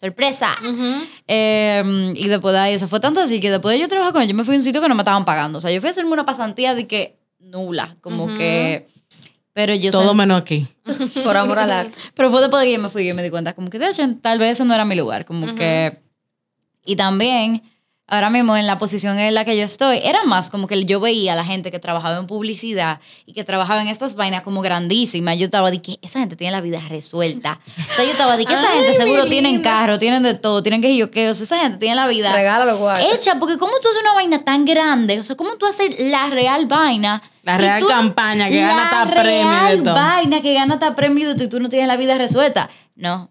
sorpresa. 0.00 0.56
Ujú. 0.62 1.06
Eh, 1.28 2.12
y 2.16 2.28
después 2.28 2.52
de 2.52 2.58
ahí, 2.58 2.74
eso 2.74 2.88
fue 2.88 2.98
tanto 3.00 3.20
así 3.20 3.40
que 3.40 3.50
después 3.50 3.74
de 3.76 3.80
yo 3.80 3.88
trabajar 3.88 4.12
con 4.12 4.22
él, 4.22 4.28
yo 4.28 4.34
me 4.34 4.44
fui 4.44 4.56
a 4.56 4.58
un 4.58 4.64
sitio 4.64 4.80
que 4.82 4.88
no 4.88 4.94
me 4.96 5.02
estaban 5.02 5.24
pagando. 5.24 5.58
O 5.58 5.60
sea, 5.60 5.70
yo 5.70 5.80
fui 5.80 5.88
a 5.88 5.90
hacerme 5.92 6.12
una 6.12 6.24
pasantía 6.24 6.74
de 6.74 6.86
que 6.86 7.16
nula, 7.38 7.96
como 8.00 8.24
Ujú. 8.24 8.34
que... 8.34 8.88
Pero 9.52 9.72
yo 9.76 9.92
Todo 9.92 10.14
menos 10.14 10.40
aquí. 10.42 10.66
Por 11.24 11.36
amor 11.36 11.60
al 11.60 11.70
arte. 11.70 11.92
pero 12.14 12.28
fue 12.32 12.40
después 12.40 12.60
de 12.62 12.66
que 12.66 12.72
yo 12.74 12.80
me 12.80 12.88
fui, 12.88 13.06
yo 13.06 13.14
me 13.14 13.22
di 13.22 13.30
cuenta, 13.30 13.52
como 13.52 13.70
que 13.70 13.78
de 13.78 13.88
hecho, 13.88 14.02
tal 14.20 14.40
vez 14.40 14.52
ese 14.52 14.64
no 14.64 14.74
era 14.74 14.84
mi 14.84 14.96
lugar, 14.96 15.24
como 15.24 15.54
que... 15.54 16.00
Y 16.84 16.96
también, 16.96 17.62
ahora 18.06 18.30
mismo 18.30 18.56
en 18.56 18.66
la 18.66 18.78
posición 18.78 19.18
en 19.18 19.34
la 19.34 19.44
que 19.44 19.56
yo 19.56 19.64
estoy, 19.64 20.00
era 20.02 20.24
más 20.24 20.50
como 20.50 20.66
que 20.66 20.84
yo 20.84 21.00
veía 21.00 21.32
a 21.32 21.36
la 21.36 21.44
gente 21.44 21.70
que 21.70 21.78
trabajaba 21.78 22.18
en 22.18 22.26
publicidad 22.26 23.00
y 23.26 23.32
que 23.32 23.44
trabajaba 23.44 23.80
en 23.82 23.88
estas 23.88 24.14
vainas 24.14 24.42
como 24.42 24.60
grandísimas. 24.60 25.36
Yo 25.38 25.46
estaba 25.46 25.70
de 25.70 25.80
que 25.80 25.98
esa 26.02 26.20
gente 26.20 26.36
tiene 26.36 26.52
la 26.52 26.60
vida 26.60 26.80
resuelta. 26.88 27.60
O 27.90 27.94
sea, 27.94 28.04
yo 28.04 28.10
estaba 28.10 28.36
de 28.36 28.44
que 28.44 28.52
esa 28.52 28.70
Ay, 28.70 28.78
gente 28.80 28.94
seguro 28.94 29.26
tienen 29.26 29.62
carro, 29.62 29.98
tienen 29.98 30.22
de 30.22 30.34
todo, 30.34 30.62
tienen 30.62 30.82
que 30.82 30.96
yo 30.96 31.10
qué, 31.10 31.30
o 31.30 31.34
sea, 31.34 31.44
esa 31.44 31.58
gente 31.58 31.78
tiene 31.78 31.94
la 31.94 32.06
vida 32.06 32.32
Regálalo, 32.32 32.78
hecha, 32.98 33.38
porque 33.38 33.56
cómo 33.58 33.72
tú 33.82 33.88
haces 33.88 34.00
una 34.02 34.14
vaina 34.14 34.44
tan 34.44 34.64
grande, 34.64 35.18
o 35.20 35.24
sea, 35.24 35.36
cómo 35.36 35.56
tú 35.56 35.66
haces 35.66 35.94
la 35.98 36.26
real 36.30 36.66
vaina. 36.66 37.22
La 37.42 37.56
y 37.56 37.58
real 37.58 37.80
tú- 37.80 37.88
campaña 37.88 38.48
que 38.48 38.60
la 38.60 38.68
gana 38.68 38.82
hasta 38.90 39.10
premio 39.10 39.48
de 39.50 39.54
real 39.76 39.82
vaina 39.82 40.40
que 40.40 40.54
gana 40.54 40.74
hasta 40.74 40.94
premio 40.94 41.28
de 41.28 41.34
todo 41.34 41.44
y 41.44 41.48
tú 41.48 41.60
no 41.60 41.68
tienes 41.68 41.88
la 41.88 41.96
vida 41.96 42.16
resuelta. 42.16 42.70
No. 42.96 43.30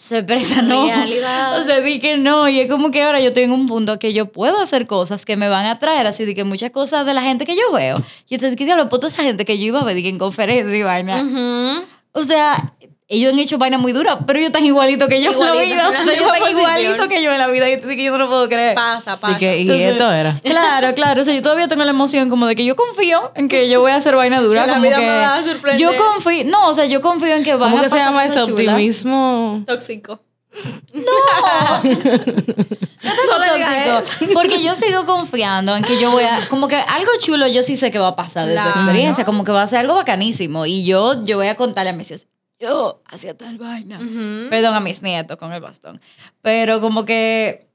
Sorpresa, 0.00 0.62
no. 0.62 0.86
Realidad. 0.86 1.60
O 1.60 1.64
sea, 1.64 1.80
di 1.80 1.98
que 1.98 2.16
no. 2.16 2.48
Y 2.48 2.58
es 2.58 2.70
como 2.70 2.90
que 2.90 3.02
ahora 3.02 3.20
yo 3.20 3.28
estoy 3.28 3.42
en 3.42 3.52
un 3.52 3.66
punto 3.66 3.98
que 3.98 4.14
yo 4.14 4.32
puedo 4.32 4.58
hacer 4.58 4.86
cosas 4.86 5.26
que 5.26 5.36
me 5.36 5.50
van 5.50 5.66
a 5.66 5.78
traer, 5.78 6.06
así 6.06 6.24
de 6.24 6.34
que 6.34 6.42
muchas 6.42 6.70
cosas 6.70 7.04
de 7.04 7.12
la 7.12 7.20
gente 7.20 7.44
que 7.44 7.54
yo 7.54 7.70
veo. 7.70 8.02
Y 8.26 8.36
entonces, 8.36 8.56
¿qué 8.56 8.64
diablo? 8.64 8.88
Pues 8.88 9.00
toda 9.00 9.12
esa 9.12 9.22
gente 9.22 9.44
que 9.44 9.58
yo 9.58 9.66
iba 9.66 9.80
a 9.80 9.84
ver 9.84 9.98
en 9.98 10.18
conferencia 10.18 10.74
y 10.74 10.82
vaina. 10.82 11.84
O 12.12 12.24
sea, 12.24 12.72
ellos 13.12 13.32
han 13.32 13.38
hecho 13.40 13.58
vainas 13.58 13.80
muy 13.80 13.92
duras, 13.92 14.18
pero 14.26 14.38
ellos 14.38 14.50
están 14.50 14.64
igualitos 14.64 15.08
que 15.08 15.20
yo 15.20 15.32
Igualito, 15.32 15.52
en 15.52 15.58
la 15.58 15.64
vida. 15.64 15.86
en 15.88 15.92
la 15.92 16.00
O 16.00 16.04
sea, 16.04 16.14
ellos 16.14 16.32
están 16.32 16.50
igualitos 16.50 17.08
que 17.08 17.22
yo 17.24 17.32
en 17.32 17.38
la 17.38 17.48
vida 17.48 17.68
y 17.68 17.80
que 17.80 18.04
yo 18.04 18.12
no 18.12 18.18
lo 18.18 18.28
puedo 18.28 18.48
creer. 18.48 18.74
Pasa, 18.76 19.14
Y, 19.14 19.16
pasa. 19.16 19.38
que, 19.38 19.58
y 19.58 19.62
Entonces- 19.62 19.86
esto 19.92 20.12
era. 20.12 20.40
Claro, 20.44 20.94
claro. 20.94 21.20
O 21.20 21.24
sea, 21.24 21.34
yo 21.34 21.42
todavía 21.42 21.66
tengo 21.68 21.82
la 21.84 21.90
emoción 21.90 22.30
como 22.30 22.46
de 22.46 22.54
que 22.54 22.64
yo 22.64 22.76
confío 22.76 23.32
en 23.34 23.48
que 23.48 23.68
yo 23.68 23.80
voy 23.80 23.90
a 23.90 23.96
hacer 23.96 24.14
vaina 24.14 24.40
dura. 24.40 24.62
Que 24.62 24.66
la 24.68 24.72
como 24.74 24.84
vida 24.86 24.96
que 24.96 25.02
me 25.02 25.08
va 25.18 25.34
a 25.36 25.42
sorprender. 25.42 25.80
Yo 25.80 25.90
confío, 25.96 26.44
no, 26.44 26.68
o 26.68 26.74
sea, 26.74 26.84
yo 26.86 27.00
confío 27.02 27.34
en 27.34 27.42
que 27.42 27.54
van 27.56 27.70
¿Cómo 27.70 27.80
a 27.80 27.84
que 27.84 27.90
se 27.90 27.96
llama 27.96 28.24
ese 28.24 28.40
optimismo? 28.42 29.64
Tóxico. 29.66 30.20
No 33.02 33.38
le 33.38 33.54
digas 33.54 33.84
tóxico, 33.86 34.32
porque 34.34 34.62
yo 34.62 34.74
sigo 34.74 35.04
confiando 35.06 35.76
en 35.76 35.82
que 35.84 35.98
yo 36.00 36.10
voy 36.10 36.24
a, 36.24 36.46
como 36.48 36.68
que 36.68 36.76
algo 36.76 37.10
chulo 37.18 37.46
yo 37.46 37.62
sí 37.62 37.76
sé 37.76 37.90
que 37.90 37.98
va 37.98 38.08
a 38.08 38.16
pasar 38.16 38.46
de 38.46 38.52
Claro. 38.52 38.72
tu 38.72 38.78
experiencia, 38.80 39.24
como 39.24 39.44
que 39.44 39.52
va 39.52 39.62
a 39.62 39.66
ser 39.66 39.78
algo 39.80 39.94
bacanísimo 39.94 40.66
y 40.66 40.84
yo, 40.84 41.24
yo 41.24 41.36
voy 41.38 41.46
a 41.48 41.54
contarle 41.56 41.90
a 41.90 41.92
mis 41.92 42.10
hijos, 42.10 42.26
yo 42.60 43.02
hacía 43.06 43.36
tal 43.36 43.58
vaina. 43.58 43.98
Perdón 44.50 44.74
a 44.74 44.80
mis 44.80 45.02
nietos 45.02 45.36
con 45.38 45.52
el 45.52 45.60
bastón. 45.60 46.00
Pero 46.42 46.80
como 46.80 47.04
que 47.04 47.70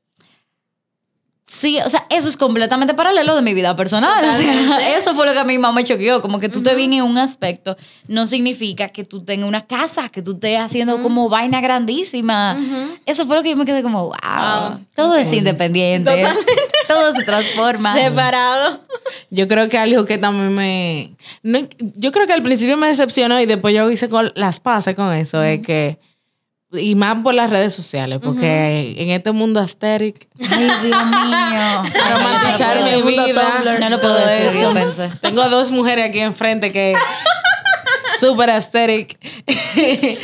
Sí, 1.48 1.78
o 1.86 1.90
sea, 1.90 2.08
eso 2.10 2.28
es 2.28 2.38
completamente 2.38 2.96
paralelo 2.96 3.36
de 3.36 3.44
mi 3.44 3.54
vida 3.54 3.76
personal. 3.76 4.26
O 4.26 4.32
sea, 4.32 4.52
Totalmente. 4.52 4.98
eso 4.98 5.14
fue 5.14 5.28
lo 5.28 5.34
que 5.34 5.40
a 5.40 5.46
mi 5.46 5.60
mamá 5.60 5.76
me 5.76 5.84
choqueó. 5.84 6.20
Como 6.22 6.40
que 6.40 6.50
tú 6.50 6.64
te 6.64 6.74
vienes 6.74 7.00
en 7.00 7.06
un 7.06 7.20
aspecto, 7.20 7.78
no 8.08 8.26
significa 8.26 8.90
que 8.90 9.04
tú 9.04 9.24
tengas 9.24 9.48
una 9.48 9.66
casa, 9.66 10.10
que 10.10 10.24
tú 10.24 10.34
estés 10.34 10.60
haciendo 10.60 11.02
como 11.04 11.30
vaina 11.30 11.62
grandísima. 11.62 12.58
Eso 13.06 13.28
fue 13.28 13.38
lo 13.38 13.44
que 13.44 13.52
yo 13.52 13.58
me 13.58 13.66
quedé 13.66 13.84
como, 13.84 14.06
wow. 14.06 14.12
Wow. 14.12 14.80
Todo 14.96 15.16
es 15.16 15.32
independiente. 15.32 16.26
Todo 16.88 17.14
se 17.14 17.24
transforma. 17.24 17.94
Separado. 17.94 18.82
Yo 19.30 19.48
creo 19.48 19.70
que 19.70 19.78
algo 19.78 20.06
que 20.06 20.18
también 20.18 20.54
me... 20.54 21.16
no- 21.44 21.68
yo 21.80 22.12
creo 22.12 22.28
que 22.28 22.34
al 22.34 22.44
principio 22.44 22.78
me 22.78 22.88
decepcionó 22.88 23.40
y 23.40 23.46
después 23.46 23.74
yo 23.74 23.90
hice 23.92 24.10
con 24.10 24.32
las 24.36 24.60
pases 24.60 24.96
con 24.96 25.14
eso. 25.14 25.42
Es 25.44 25.60
que... 25.62 26.00
Y 26.72 26.96
más 26.96 27.18
por 27.24 27.34
las 27.34 27.50
redes 27.50 27.74
sociales, 27.74 28.20
porque 28.22 28.96
en 28.98 29.10
este 29.12 29.32
mundo 29.32 29.62
asteric, 29.62 30.28
Ay, 30.42 30.68
Dios 30.84 31.06
mío. 31.06 31.84
romantizar 32.12 32.78
mi 32.84 33.02
vida. 33.04 33.78
No 33.80 33.90
lo 33.90 34.02
puedo 34.02 34.16
decir, 34.16 34.48
eso. 34.50 34.62
yo 34.62 34.74
pensé. 34.74 35.10
Tengo 35.22 35.48
dos 35.48 35.72
mujeres 35.72 36.10
aquí 36.10 36.20
enfrente 36.20 36.74
que 36.74 36.94
súper 38.20 38.50
asteric. 38.50 39.18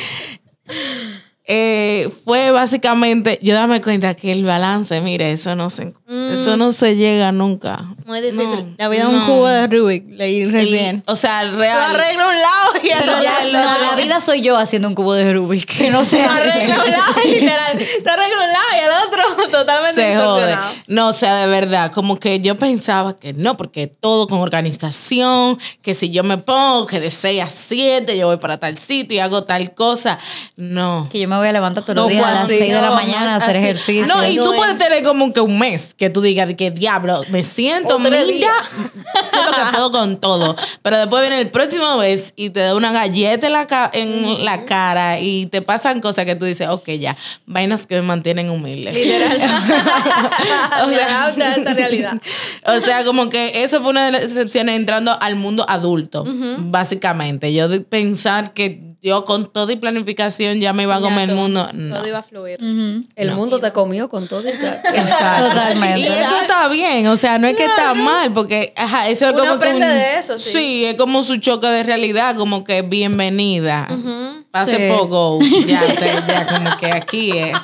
Eh, 1.45 2.09
fue 2.23 2.51
básicamente, 2.51 3.39
yo 3.41 3.55
dame 3.55 3.81
cuenta 3.81 4.13
que 4.13 4.31
el 4.31 4.45
balance, 4.45 5.01
mire, 5.01 5.31
eso 5.31 5.55
no 5.55 5.69
se, 5.71 5.91
eso 6.07 6.55
no 6.55 6.71
se 6.71 6.95
llega 6.95 7.31
nunca. 7.31 7.83
Muy 8.05 8.21
difícil. 8.21 8.65
No, 8.69 8.75
la 8.77 8.89
vida 8.89 9.01
es 9.01 9.07
un 9.07 9.25
cubo 9.25 9.47
de 9.47 9.67
Rubik. 9.67 10.03
Leí 10.07 10.37
Y, 10.41 10.45
recién. 10.45 11.03
o 11.07 11.15
sea, 11.15 11.49
Tú 11.49 11.57
real. 11.57 11.79
arregla 11.95 12.27
un 12.27 12.35
lado 12.35 12.71
y 12.83 12.89
el 12.89 12.99
Pero 12.99 13.11
otro. 13.13 13.23
la, 13.51 13.63
no, 13.63 13.91
la 13.91 13.95
vida 14.01 14.21
soy 14.21 14.41
yo 14.41 14.55
haciendo 14.57 14.87
un 14.87 14.95
cubo 14.95 15.13
de 15.13 15.33
Rubik. 15.33 15.65
Que 15.77 15.89
no 15.89 16.05
sé. 16.05 16.23
Tú 16.23 16.29
arregla 16.29 16.83
un 16.83 16.91
lado, 16.91 17.13
literal. 17.25 17.77
Tú 17.77 18.09
arregla 18.09 18.37
un 18.37 18.53
lado 18.53 18.67
y 18.75 18.79
el 18.85 19.07
otro 19.07 19.51
totalmente 19.51 20.01
se 20.01 20.17
jode. 20.19 20.55
No, 20.87 21.07
o 21.09 21.13
sea, 21.13 21.35
de 21.37 21.47
verdad, 21.47 21.91
como 21.91 22.19
que 22.19 22.39
yo 22.39 22.55
pensaba 22.57 23.15
que 23.15 23.33
no, 23.33 23.57
porque 23.57 23.87
todo 23.87 24.27
con 24.27 24.39
organización, 24.39 25.57
que 25.81 25.95
si 25.95 26.11
yo 26.11 26.23
me 26.23 26.37
pongo 26.37 26.85
que 26.85 26.99
de 26.99 27.09
6 27.11 27.41
a 27.41 27.47
7 27.49 28.17
yo 28.17 28.27
voy 28.27 28.37
para 28.37 28.57
tal 28.59 28.77
sitio 28.77 29.15
y 29.17 29.19
hago 29.19 29.43
tal 29.43 29.73
cosa. 29.73 30.19
No. 30.55 31.07
Que 31.11 31.19
yo 31.19 31.27
me 31.31 31.37
voy 31.37 31.47
a 31.47 31.51
levantar 31.51 31.83
todos 31.83 31.95
No 31.95 32.03
los 32.03 32.11
días 32.11 32.25
a 32.25 32.31
las 32.31 32.39
así, 32.43 32.57
6 32.57 32.73
de 32.73 32.81
la 32.81 32.91
mañana 32.91 33.33
a 33.33 33.37
hacer 33.37 33.49
así. 33.51 33.59
ejercicio. 33.59 34.05
No, 34.07 34.27
y 34.27 34.35
No 34.35 34.43
tú 34.43 34.51
es. 34.51 34.57
puedes 34.57 34.77
tener 34.77 35.03
como 35.03 35.31
que 35.33 35.39
un 35.41 35.57
mes 35.57 35.93
que 35.97 36.09
tú 36.09 36.21
digas 36.21 36.53
que 36.55 36.71
diablo, 36.71 37.23
me 37.29 37.43
siento, 37.43 37.97
mira, 37.99 38.19
siento 38.23 39.51
que 39.55 39.71
puedo 39.73 39.91
con 39.91 40.17
todo. 40.19 40.55
Pero 40.81 40.97
después 40.97 41.21
viene 41.21 41.39
el 41.41 41.49
próximo 41.49 41.97
mes 41.97 42.33
y 42.35 42.49
te 42.49 42.59
da 42.59 42.75
una 42.75 42.91
galleta 42.91 43.47
en 43.47 43.53
la, 43.53 43.67
ca- 43.67 43.89
en 43.93 44.43
la 44.45 44.65
cara 44.65 45.19
y 45.19 45.45
te 45.47 45.61
pasan 45.61 46.01
cosas 46.01 46.25
que 46.25 46.35
tú 46.35 46.45
dices, 46.45 46.67
ok, 46.67 46.89
ya, 46.99 47.15
vainas 47.45 47.87
que 47.87 47.95
me 47.95 48.01
mantienen 48.01 48.49
humilde. 48.49 48.91
Literal. 48.91 49.39
O 50.85 50.89
sea- 50.89 51.55
esta 51.55 51.73
realidad. 51.73 52.13
O 52.65 52.79
sea, 52.79 53.03
como 53.05 53.29
que 53.29 53.63
eso 53.63 53.79
fue 53.81 53.89
una 53.91 54.05
de 54.05 54.11
las 54.11 54.23
excepciones 54.23 54.75
entrando 54.75 55.17
al 55.21 55.35
mundo 55.35 55.65
adulto, 55.67 56.25
básicamente. 56.57 57.53
Yo 57.53 57.67
de 57.67 57.81
pensar 57.81 58.53
que 58.53 58.90
yo 59.01 59.25
con 59.25 59.51
todo 59.51 59.71
y 59.71 59.75
planificación 59.77 60.59
ya 60.59 60.73
me 60.73 60.83
iba 60.83 60.95
a 60.95 60.99
Ya 60.99 61.05
comer 61.05 61.29
el 61.29 61.35
mundo. 61.35 61.67
No. 61.73 61.95
Todo 61.95 62.07
iba 62.07 62.19
a 62.19 62.23
fluir. 62.23 62.59
El 63.15 63.31
mundo 63.31 63.59
te 63.59 63.71
comió 63.71 64.07
con 64.09 64.27
todo 64.27 64.43
y. 64.47 64.51
Totalmente. 64.53 65.99
Y 65.99 66.05
eso 66.05 66.35
está 66.41 66.67
bien, 66.67 67.07
o 67.07 67.17
sea, 67.17 67.37
no 67.39 67.47
es 67.47 67.55
que 67.55 67.65
está 67.65 67.93
mal, 67.93 68.31
porque 68.33 68.73
ajá, 68.75 69.07
eso 69.09 69.27
es 69.27 69.33
Uno 69.33 69.39
como 69.43 69.51
que 69.59 69.65
aprende 69.69 69.85
un- 69.87 69.93
de 69.93 70.17
eso, 70.19 70.37
sí. 70.39 70.85
es 70.85 70.95
como 70.95 71.23
su 71.23 71.37
choque 71.37 71.67
de 71.67 71.83
realidad, 71.83 72.35
como 72.35 72.63
que 72.63 72.81
bienvenida. 72.83 73.87
Hace 74.53 74.75
Sí. 74.75 74.83
poco, 74.97 75.39
ya, 75.65 75.81
ya 76.27 76.45
como 76.47 76.75
que 76.77 76.87
aquí 76.91 77.31
es. 77.31 77.57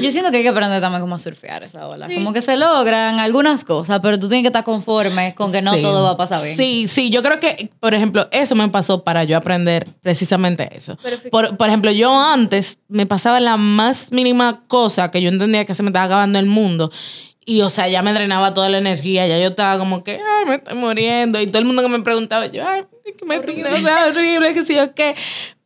Yo 0.00 0.10
siento 0.10 0.30
que 0.30 0.38
hay 0.38 0.42
que 0.42 0.48
aprender 0.50 0.80
también 0.80 1.00
cómo 1.00 1.18
surfear 1.18 1.62
esa 1.64 1.88
ola. 1.88 2.06
Como 2.12 2.32
que 2.32 2.42
se 2.42 2.56
logran 2.56 3.18
algunas 3.18 3.64
cosas, 3.64 4.00
pero 4.02 4.18
tú 4.18 4.28
tienes 4.28 4.42
que 4.42 4.48
estar 4.48 4.64
conforme 4.64 5.34
con 5.34 5.50
que 5.52 5.62
no 5.62 5.72
Sí. 5.74 5.82
todo 5.82 6.02
va 6.04 6.10
a 6.10 6.16
pasar 6.16 6.42
bien. 6.44 6.56
Sí, 6.56 6.86
sí, 6.88 7.08
yo 7.10 7.22
creo 7.22 7.40
que, 7.40 7.70
por 7.80 7.94
ejemplo, 7.94 8.28
eso 8.30 8.54
me 8.54 8.68
pasó 8.68 9.04
para 9.04 9.24
yo 9.24 9.36
aprender 9.36 9.88
precisamente 10.02 10.68
eso. 10.76 10.98
Por, 11.30 11.56
por 11.56 11.68
ejemplo, 11.68 11.90
yo 11.90 12.12
antes 12.20 12.78
me 12.88 13.06
pasaba 13.06 13.40
la 13.40 13.56
más 13.56 14.12
mínima 14.12 14.64
cosa 14.68 15.10
que 15.10 15.22
yo 15.22 15.28
entendía 15.30 15.64
que 15.64 15.74
se 15.74 15.82
me 15.82 15.88
estaba 15.88 16.04
acabando 16.06 16.38
el 16.38 16.46
mundo. 16.46 16.90
Y, 17.46 17.62
o 17.62 17.70
sea, 17.70 17.88
ya 17.88 18.02
me 18.02 18.12
drenaba 18.12 18.52
toda 18.54 18.68
la 18.68 18.78
energía, 18.78 19.26
ya 19.26 19.38
yo 19.38 19.48
estaba 19.48 19.78
como 19.78 20.04
que, 20.04 20.12
ay, 20.12 20.46
me 20.46 20.56
estoy 20.56 20.74
muriendo. 20.74 21.40
Y 21.40 21.46
todo 21.46 21.58
el 21.58 21.64
mundo 21.64 21.82
que 21.82 21.88
me 21.88 22.00
preguntaba, 22.00 22.46
yo, 22.46 22.62
ay, 22.68 22.82
que 23.18 23.24
me 23.24 23.38
o 23.38 23.76
sea, 23.82 24.06
horrible, 24.08 24.52
que 24.52 24.64
sí 24.64 24.78
o 24.78 24.94
qué. 24.94 25.14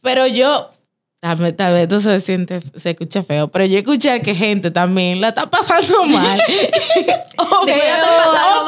Pero 0.05 0.27
yo, 0.27 0.71
tal 1.19 1.37
vez, 1.39 1.57
tal 1.57 1.73
vez 1.73 1.85
esto 1.85 1.99
se 1.99 2.21
siente, 2.21 2.61
se 2.77 2.91
escucha 2.91 3.23
feo, 3.23 3.49
pero 3.49 3.65
yo 3.65 3.79
escuché 3.79 4.21
que 4.21 4.35
gente 4.35 4.71
también 4.71 5.19
la 5.19 5.29
está 5.29 5.49
pasando 5.49 6.05
mal. 6.05 6.39
o 7.39 7.45
pasando 7.45 8.63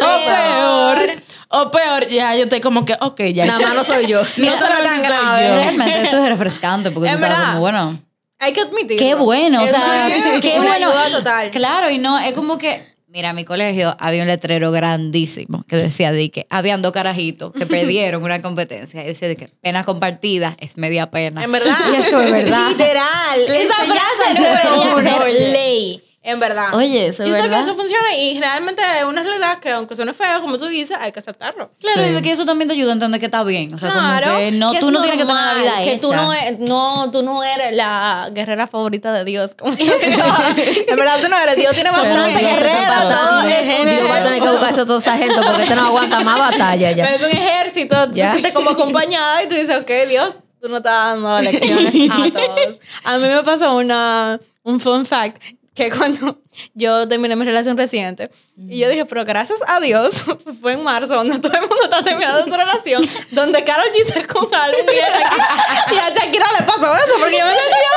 o 0.00 0.26
peor, 0.26 1.22
o 1.48 1.70
peor, 1.72 2.08
ya 2.08 2.36
yo 2.36 2.44
estoy 2.44 2.60
como 2.60 2.84
que, 2.84 2.94
ok, 3.00 3.20
ya. 3.34 3.46
Nada 3.46 3.58
más 3.58 3.74
no 3.74 3.82
soy 3.84 4.06
yo. 4.06 4.22
No 4.36 4.46
es 4.46 4.60
tan 4.60 4.76
soy 4.76 4.98
grave. 5.02 5.48
yo. 5.48 5.56
Realmente 5.56 6.02
eso 6.02 6.22
es 6.22 6.28
refrescante 6.28 6.92
porque 6.92 7.08
Es 7.10 7.18
tú 7.18 7.24
estás 7.24 7.46
como, 7.46 7.60
bueno, 7.60 7.98
Hay 8.38 8.52
que 8.52 8.60
admitirlo. 8.60 8.96
qué 9.04 9.14
bueno, 9.16 9.64
o 9.64 9.66
sea, 9.66 10.08
qué 10.40 10.60
una 10.60 10.78
bueno. 10.78 11.18
total. 11.18 11.50
Claro, 11.50 11.90
y 11.90 11.98
no, 11.98 12.16
es 12.20 12.32
como 12.32 12.58
que, 12.58 12.86
mira, 13.08 13.30
en 13.30 13.36
mi 13.36 13.44
colegio 13.44 13.96
había 13.98 14.22
un 14.22 14.28
letrero 14.28 14.70
grandísimo 14.70 15.64
que 15.66 15.76
decía 15.76 16.12
de 16.12 16.30
que 16.30 16.46
habían 16.50 16.82
dos 16.82 16.92
carajitos 16.92 17.52
que 17.52 17.66
perdieron 17.66 18.22
una 18.22 18.40
competencia. 18.40 19.02
Y 19.02 19.08
decía 19.08 19.28
de 19.28 19.36
que 19.36 19.48
pena 19.48 19.84
compartida 19.84 20.56
es 20.60 20.76
media 20.76 21.10
pena. 21.10 21.42
En 21.42 21.52
verdad. 21.52 21.76
Y 21.92 21.96
eso 21.96 22.20
es 22.20 22.30
verdad. 22.30 22.68
Literal. 22.70 23.40
Esa 23.48 23.74
frase 23.74 24.34
debería 24.34 24.94
uno, 24.96 25.26
ley. 25.26 26.07
En 26.28 26.38
verdad. 26.40 26.74
Oye, 26.74 27.06
eso 27.06 27.24
es 27.24 27.30
verdad. 27.30 27.48
que 27.48 27.62
eso 27.62 27.74
funciona 27.74 28.14
y 28.16 28.38
realmente 28.38 28.82
es 28.98 29.04
una 29.04 29.22
realidad 29.22 29.58
que 29.60 29.70
aunque 29.70 29.96
suene 29.96 30.12
feo, 30.12 30.40
como 30.42 30.58
tú 30.58 30.66
dices, 30.66 30.96
hay 31.00 31.10
que 31.10 31.20
aceptarlo. 31.20 31.70
Claro, 31.80 32.02
Sí. 32.04 32.10
y 32.10 32.12
de 32.12 32.22
que 32.22 32.30
eso 32.30 32.44
también 32.44 32.68
te 32.68 32.74
ayuda 32.74 32.90
a 32.90 32.92
entender 32.94 33.18
que 33.18 33.26
está 33.26 33.42
bien. 33.44 33.72
O 33.72 33.78
sea, 33.78 33.90
Claro, 33.90 34.26
como 34.26 34.38
que 34.38 34.50
no, 34.52 34.72
que 34.72 34.80
tú 34.80 34.90
no 34.90 35.00
tienes 35.00 35.18
que 35.18 35.24
tener 35.26 35.42
la 35.42 35.54
vida 35.54 35.72
que 35.82 35.92
hecha. 35.92 36.00
tú 36.02 36.12
no, 36.14 36.34
e- 36.34 36.56
no, 36.60 37.10
tú 37.10 37.22
no 37.22 37.42
eres 37.42 37.74
la 37.74 38.28
guerrera 38.32 38.66
favorita 38.66 39.12
de 39.12 39.24
Dios. 39.24 39.54
como 39.58 39.72
digo. 39.76 39.94
en 40.02 40.96
verdad 40.96 41.18
tú 41.22 41.28
no 41.28 41.38
eres. 41.38 41.56
Dios 41.56 41.72
tiene 41.74 41.90
bastante 41.90 42.38
separados. 42.38 43.14
todo 43.20 43.40
es 43.42 43.80
un 43.80 43.86
Dios 43.86 44.10
va 44.10 44.16
a 44.16 44.22
tener 44.22 44.42
que 44.42 44.48
buscarse 44.50 44.80
otro 44.82 45.00
sargento 45.00 45.40
porque 45.46 45.62
este 45.62 45.74
no 45.74 45.86
aguanta 45.86 46.20
más 46.20 46.38
batalla 46.38 46.92
ya. 46.92 47.04
Es 47.06 47.22
un 47.22 47.30
ejército, 47.30 48.08
tú 48.08 48.14
Ya. 48.14 48.26
te 48.26 48.30
sientes 48.32 48.52
como 48.52 48.70
acompañada 48.70 49.42
y 49.42 49.48
tú 49.48 49.54
dices, 49.54 49.76
ok, 49.80 49.90
Dios, 50.08 50.34
tú 50.60 50.68
no 50.68 50.76
estás 50.78 51.14
dando 51.14 51.40
lecciones 51.40 51.94
a 52.10 52.30
todos. 52.32 52.76
A 53.04 53.18
mí 53.18 53.28
me 53.28 53.42
pasó 53.42 53.76
una, 53.76 54.38
un 54.64 54.80
fun 54.80 55.06
fact 55.06 55.40
que 55.78 55.90
cuando 55.90 56.42
yo 56.74 57.06
terminé 57.08 57.36
mi 57.36 57.44
relación 57.44 57.76
reciente 57.76 58.30
y 58.68 58.78
yo 58.78 58.88
dije, 58.88 59.04
pero 59.04 59.24
gracias 59.24 59.60
a 59.66 59.80
Dios, 59.80 60.24
fue 60.60 60.72
en 60.72 60.82
marzo 60.84 61.14
donde 61.14 61.38
todo 61.38 61.52
el 61.54 61.60
mundo 61.60 61.76
está 61.84 62.02
terminando 62.02 62.44
su 62.44 62.54
relación, 62.54 63.08
donde 63.30 63.62
Karol 63.64 63.86
G 63.92 64.04
se 64.04 64.26
con 64.26 64.52
álbum 64.54 64.80
y 64.86 64.98
a 64.98 65.08
Shakira, 65.08 65.48
y 65.92 65.98
a 65.98 66.14
Shakira 66.14 66.46
le 66.58 66.66
pasó 66.66 66.94
eso 66.96 67.14
porque 67.20 67.38
yo 67.38 67.44
me 67.44 67.52
sentía 67.52 67.88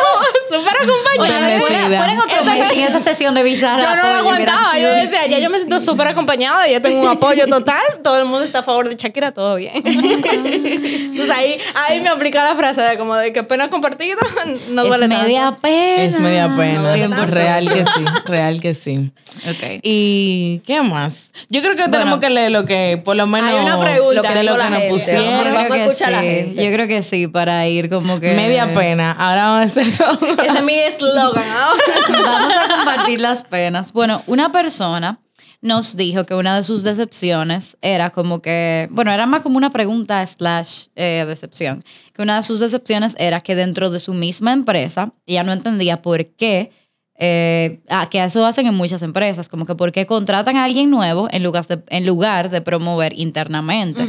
súper 0.50 0.76
acompañada. 0.84 1.48
Bendecida. 1.48 1.60
Fuera, 1.60 1.98
fuera 1.98 2.14
en 2.14 2.20
otro 2.20 2.46
mes, 2.46 2.72
en 2.72 2.80
esa 2.82 3.00
sesión 3.00 3.36
de 3.36 3.44
bizarra. 3.44 3.84
Yo 3.84 3.96
no 3.96 4.04
lo 4.04 4.18
aguantaba. 4.18 4.78
Yo 4.78 4.90
decía, 4.90 5.26
ya 5.28 5.40
yo 5.40 5.50
me 5.50 5.58
siento 5.58 5.82
súper 5.82 6.08
acompañada, 6.08 6.68
ya 6.68 6.82
tengo 6.82 7.02
un 7.02 7.08
apoyo 7.08 7.48
total. 7.48 7.82
Todo 8.04 8.18
el 8.18 8.26
mundo 8.26 8.44
está 8.44 8.60
a 8.60 8.64
favor 8.64 8.90
de 8.90 8.96
Shakira, 8.96 9.32
todo 9.32 9.56
bien. 9.56 9.74
Entonces 9.86 11.30
ahí, 11.36 11.60
ahí 11.88 12.02
me 12.02 12.10
aplica 12.10 12.44
la 12.44 12.56
frase 12.56 12.82
de 12.82 12.98
como 12.98 13.16
de 13.16 13.34
que 13.34 13.44
pena 13.44 13.70
compartida 13.70 14.18
no 14.70 14.84
es 14.84 14.88
duele 14.88 15.08
media 15.08 15.42
tanto. 15.46 15.62
pena. 15.62 16.04
Es 16.04 16.20
media 16.20 16.48
pena. 16.56 16.96
100%. 16.96 17.28
Real 17.28 17.70
que 17.74 17.86
sí, 17.86 18.06
real 18.26 18.51
que 18.60 18.74
sí. 18.74 19.12
Ok. 19.50 19.80
¿Y 19.84 20.62
qué 20.66 20.82
más? 20.82 21.32
Yo 21.50 21.62
creo 21.62 21.76
que 21.76 21.88
tenemos 21.88 22.20
que 22.20 22.30
leer 22.30 22.52
lo 22.52 22.66
que, 22.66 23.02
por 23.04 23.16
lo 23.16 23.28
menos, 23.28 23.50
Hay 23.52 23.64
una 23.64 23.80
pregunta. 23.80 24.34
de 24.34 24.44
Lo 24.44 24.58
que 24.58 24.64
lo 24.64 24.70
nos 24.70 24.82
pusieron. 24.90 25.24
Yo 25.24 25.32
Vamos 25.32 25.46
a 25.48 25.68
creo 25.68 25.96
que 25.96 26.12
la 26.12 26.20
sí. 26.22 26.26
gente. 26.28 26.66
Yo 26.66 26.72
creo 26.74 26.88
que 26.88 27.04
sí, 27.04 27.28
para 27.28 27.68
ir 27.68 27.90
como 27.90 28.20
que. 28.20 28.34
Media 28.34 28.74
pena. 28.74 29.12
Ahora 29.12 29.50
vamos 29.52 29.62
a 29.78 29.82
hacer 29.82 29.98
todo. 29.98 30.20
Ese 30.44 30.58
es 30.58 30.64
mi 30.64 30.74
eslogan. 30.74 31.44
Vamos 32.10 32.54
a 32.54 32.76
compartir 32.76 33.22
las 33.22 33.44
penas. 33.44 33.94
Bueno, 33.94 34.22
una 34.28 34.52
persona 34.52 35.20
nos 35.62 35.96
dijo 35.96 36.26
que 36.26 36.34
una 36.34 36.56
de 36.58 36.64
sus 36.64 36.82
decepciones 36.84 37.78
era 37.82 38.10
como 38.10 38.42
que, 38.42 38.88
bueno, 38.90 39.12
era 39.12 39.28
más 39.28 39.44
como 39.44 39.58
una 39.58 39.70
pregunta 39.70 40.26
slash 40.26 40.86
eh, 40.96 41.24
decepción, 41.28 41.84
que 42.16 42.24
una 42.24 42.38
de 42.38 42.44
sus 42.44 42.60
decepciones 42.60 43.14
era 43.20 43.42
que 43.42 43.54
dentro 43.56 43.92
de 43.92 44.00
su 44.00 44.14
misma 44.16 44.54
empresa, 44.54 45.14
ella 45.28 45.44
no 45.44 45.54
entendía 45.54 46.02
por 46.02 46.26
qué, 46.36 46.72
eh, 47.24 47.82
ah, 47.88 48.08
que 48.10 48.24
eso 48.24 48.44
hacen 48.44 48.66
en 48.66 48.74
muchas 48.74 49.04
empresas, 49.04 49.48
como 49.48 49.68
que 49.68 49.76
por 49.76 49.92
qué 49.92 50.08
contratan 50.08 50.58
a 50.58 50.64
alguien 50.64 50.90
nuevo 50.90 51.28
en 51.30 51.44
lugar 51.44 51.68
de, 51.68 51.80
en 51.90 52.08
lugar 52.08 52.50
de 52.50 52.62
promover 52.62 53.14
internamente. 53.16 54.08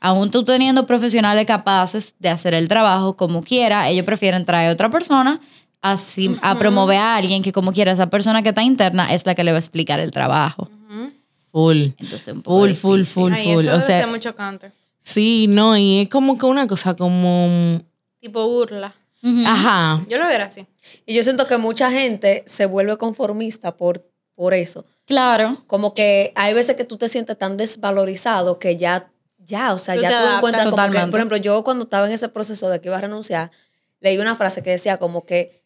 Aún 0.00 0.32
tú 0.32 0.44
teniendo 0.44 0.84
profesionales 0.84 1.46
capaces 1.46 2.14
de 2.18 2.30
hacer 2.30 2.54
el 2.54 2.66
trabajo 2.66 3.16
como 3.16 3.44
quiera, 3.44 3.88
ellos 3.88 4.04
prefieren 4.04 4.44
traer 4.44 4.70
a 4.70 4.72
otra 4.72 4.90
persona 4.90 5.40
así, 5.82 6.36
a 6.42 6.58
promover 6.58 6.98
a 6.98 7.14
alguien 7.14 7.44
que 7.44 7.52
como 7.52 7.72
quiera 7.72 7.92
esa 7.92 8.10
persona 8.10 8.42
que 8.42 8.48
está 8.48 8.64
interna 8.64 9.14
es 9.14 9.24
la 9.24 9.36
que 9.36 9.44
le 9.44 9.52
va 9.52 9.58
a 9.58 9.60
explicar 9.60 10.00
el 10.00 10.10
trabajo. 10.10 10.68
Full. 11.52 11.76
Entonces, 11.96 12.28
un 12.34 12.42
poco 12.42 12.58
Full, 12.58 12.72
full, 12.72 13.02
full, 13.04 13.32
Ay, 13.34 13.54
full. 13.54 13.66
eso 13.66 13.76
O 13.76 13.80
sea, 13.80 14.06
muy 14.08 14.18
chocante. 14.18 14.72
sí, 15.00 15.46
no, 15.48 15.76
y 15.76 16.00
es 16.00 16.08
como 16.08 16.36
que 16.36 16.46
una 16.46 16.66
cosa 16.66 16.96
como... 16.96 17.80
Tipo 18.20 18.48
burla. 18.48 18.94
Ajá. 19.46 20.04
Yo 20.08 20.18
lo 20.18 20.26
veo 20.26 20.42
así. 20.42 20.66
Y 21.06 21.14
yo 21.14 21.24
siento 21.24 21.46
que 21.46 21.58
mucha 21.58 21.90
gente 21.90 22.44
se 22.46 22.66
vuelve 22.66 22.96
conformista 22.96 23.76
por, 23.76 24.04
por 24.34 24.54
eso. 24.54 24.84
Claro. 25.06 25.62
Como 25.66 25.94
que 25.94 26.32
hay 26.36 26.54
veces 26.54 26.76
que 26.76 26.84
tú 26.84 26.96
te 26.96 27.08
sientes 27.08 27.36
tan 27.38 27.56
desvalorizado 27.56 28.58
que 28.58 28.76
ya, 28.76 29.10
ya, 29.38 29.72
o 29.74 29.78
sea, 29.78 29.94
Tú 29.94 30.02
ya 30.02 30.08
te 30.08 30.14
tú 30.14 30.18
adaptas. 30.20 30.36
encuentras 30.38 30.70
como 30.70 30.90
que, 30.90 31.06
por 31.10 31.18
ejemplo, 31.20 31.36
yo 31.38 31.64
cuando 31.64 31.84
estaba 31.84 32.06
en 32.06 32.12
ese 32.12 32.28
proceso 32.28 32.68
de 32.68 32.80
que 32.80 32.88
iba 32.88 32.98
a 32.98 33.00
renunciar, 33.00 33.50
leí 34.00 34.18
una 34.18 34.36
frase 34.36 34.62
que 34.62 34.70
decía 34.70 34.98
como 34.98 35.24
que 35.24 35.62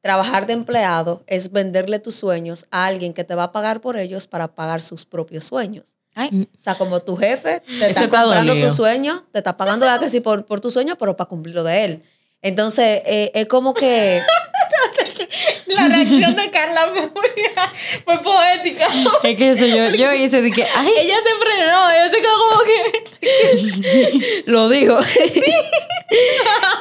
trabajar 0.00 0.46
de 0.46 0.52
empleado 0.52 1.24
es 1.26 1.50
venderle 1.50 1.98
tus 1.98 2.14
sueños 2.14 2.66
a 2.70 2.86
alguien 2.86 3.14
que 3.14 3.24
te 3.24 3.34
va 3.34 3.44
a 3.44 3.52
pagar 3.52 3.80
por 3.80 3.96
ellos 3.96 4.26
para 4.26 4.48
pagar 4.54 4.82
sus 4.82 5.06
propios 5.06 5.46
sueños. 5.46 5.96
Ay, 6.14 6.46
O 6.56 6.62
sea, 6.62 6.76
como 6.76 7.00
tu 7.00 7.16
jefe 7.16 7.60
te 7.66 7.72
está 7.88 8.04
está 8.04 8.22
comprando 8.22 8.52
dolido. 8.52 8.68
tu 8.68 8.74
sueño, 8.74 9.24
te 9.32 9.38
está 9.38 9.56
pagando 9.56 9.86
que 9.98 10.10
sí 10.10 10.20
por, 10.20 10.44
por 10.44 10.60
tu 10.60 10.70
sueño, 10.70 10.96
pero 10.98 11.16
para 11.16 11.28
cumplirlo 11.28 11.64
de 11.64 11.84
él. 11.84 12.02
Entonces, 12.44 13.00
eh, 13.06 13.30
es 13.34 13.46
como 13.46 13.72
que... 13.72 14.22
La 15.66 15.88
reacción 15.88 16.36
de 16.36 16.50
Carla 16.50 16.92
fue, 18.04 18.18
poética. 18.18 18.86
es 19.24 19.36
que 19.36 19.50
eso 19.50 19.64
yo, 19.64 19.88
yo 19.90 20.12
hice 20.12 20.42
de 20.42 20.52
que, 20.52 20.62
ay, 20.62 20.92
Ella 21.00 21.14
se 21.24 21.34
frenó, 21.40 21.90
ella 21.90 22.10
se 22.10 22.20
quedó 22.20 22.36
como 22.50 22.60
que... 22.64 24.42
Lo 24.50 24.68
digo. 24.68 24.98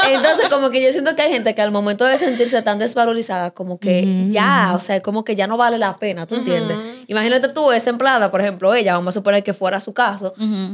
Entonces, 0.09 0.47
como 0.49 0.69
que 0.69 0.83
yo 0.83 0.91
siento 0.91 1.15
que 1.15 1.21
hay 1.21 1.31
gente 1.31 1.55
que 1.55 1.61
al 1.61 1.71
momento 1.71 2.03
de 2.03 2.17
sentirse 2.17 2.61
tan 2.61 2.77
desvalorizada, 2.77 3.51
como 3.51 3.79
que 3.79 4.27
ya, 4.27 4.73
o 4.75 4.81
sea, 4.81 5.01
como 5.01 5.23
que 5.23 5.35
ya 5.35 5.47
no 5.47 5.55
vale 5.55 5.77
la 5.77 5.97
pena, 5.97 6.27
¿tú 6.27 6.35
entiendes? 6.35 6.77
Imagínate 7.07 7.47
tú, 7.47 7.71
esa 7.71 7.89
empleada, 7.89 8.29
por 8.29 8.41
ejemplo, 8.41 8.73
ella, 8.73 8.95
vamos 8.95 9.15
a 9.15 9.19
suponer 9.19 9.43
que 9.43 9.53
fuera 9.53 9.79
su 9.79 9.93
caso, 9.93 10.33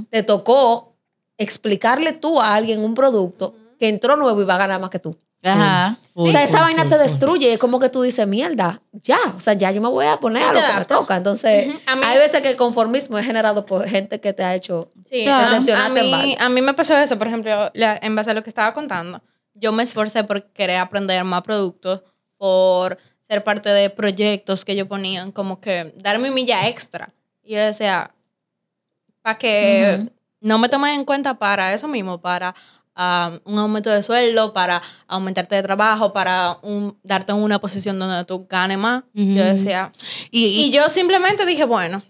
te 0.10 0.24
tocó 0.24 0.96
explicarle 1.38 2.12
tú 2.14 2.42
a 2.42 2.56
alguien 2.56 2.84
un 2.84 2.96
producto 2.96 3.54
que 3.80 3.88
entró 3.90 4.16
nuevo 4.18 4.42
y 4.42 4.46
va 4.46 4.56
a 4.56 4.60
ganar 4.60 4.80
más 4.82 4.90
que 4.90 5.00
tú. 5.00 5.18
Ajá. 5.42 5.98
Full, 6.14 6.28
o 6.28 6.32
sea, 6.32 6.44
esa 6.44 6.58
full, 6.58 6.66
vaina 6.76 6.90
te 6.90 6.98
destruye 6.98 7.54
es 7.54 7.60
como 7.60 7.80
que 7.80 7.88
tú 7.90 8.02
dices, 8.02 8.28
mierda, 8.28 8.82
ya, 8.92 9.18
o 9.38 9.40
sea, 9.40 9.54
ya 9.54 9.72
yo 9.72 9.82
me 9.82 9.88
voy 9.88 10.06
a 10.06 10.18
poner 10.18 10.44
a 10.44 10.52
lo 10.52 10.60
que 10.60 10.74
me 10.80 10.86
toca. 10.86 11.16
Entonces. 11.16 11.70
A 11.86 11.96
mí- 11.96 12.02
hay 12.06 12.18
veces 12.18 12.42
que 12.42 12.50
el 12.50 12.58
conformismo 12.58 13.18
es 13.18 13.26
generado 13.26 13.66
por 13.66 13.88
gente 13.88 14.20
que 14.20 14.34
te 14.34 14.44
ha 14.44 14.54
hecho 14.54 14.92
Sí, 15.10 15.26
a 15.28 15.40
decepcionarte 15.40 16.02
en 16.02 16.12
varios. 16.12 16.40
a 16.42 16.50
mí 16.50 16.62
me 16.62 16.74
pasó 16.74 16.98
eso, 16.98 17.18
por 17.18 17.28
ejemplo, 17.28 17.72
en 17.74 18.16
base 18.16 18.32
a 18.32 18.34
lo 18.34 18.44
que 18.44 18.50
estaba 18.50 18.74
contando. 18.74 19.22
Yo 19.54 19.72
me 19.72 19.84
esforcé 19.84 20.26
por 20.26 20.44
querer 20.52 20.78
aprender 20.78 21.24
más 21.24 21.42
productos, 21.44 22.02
por 22.38 22.98
ser 23.26 23.44
parte 23.44 23.70
de 23.70 23.90
proyectos 23.90 24.66
que 24.66 24.76
yo 24.76 24.88
ponían, 24.90 25.32
como 25.32 25.62
que 25.62 25.94
darme 25.98 26.30
mi 26.30 26.36
milla 26.36 26.68
extra. 26.68 27.14
Y 27.44 27.54
yo 27.54 27.60
decía, 27.62 28.12
para 29.22 29.38
que 29.38 30.10
no 30.42 30.58
me 30.60 30.68
tomen 30.70 30.96
en 30.96 31.06
cuenta 31.06 31.36
para 31.40 31.74
eso 31.74 31.88
mismo, 31.88 32.20
para 32.22 32.56
ah, 33.00 33.32
un 33.46 33.58
aumento 33.58 33.90
de 33.90 34.04
sueldo, 34.04 34.54
para 34.54 34.82
aumentarte 35.08 35.56
de 35.56 35.64
trabajo, 35.64 36.14
para 36.14 36.60
un, 36.62 36.96
darte 37.04 37.32
en 37.32 37.40
una 37.40 37.58
posición 37.60 37.98
donde 37.98 38.24
tú 38.26 38.46
ganes 38.48 38.78
más. 38.78 39.04
Yo 39.14 39.24
Ujú. 39.24 39.34
decía, 39.54 39.92
Y, 40.30 40.46
y- 40.46 40.66
y 40.66 40.72
yo 40.72 40.90
simplemente 40.90 41.46
dije, 41.46 41.64
bueno, 41.64 42.04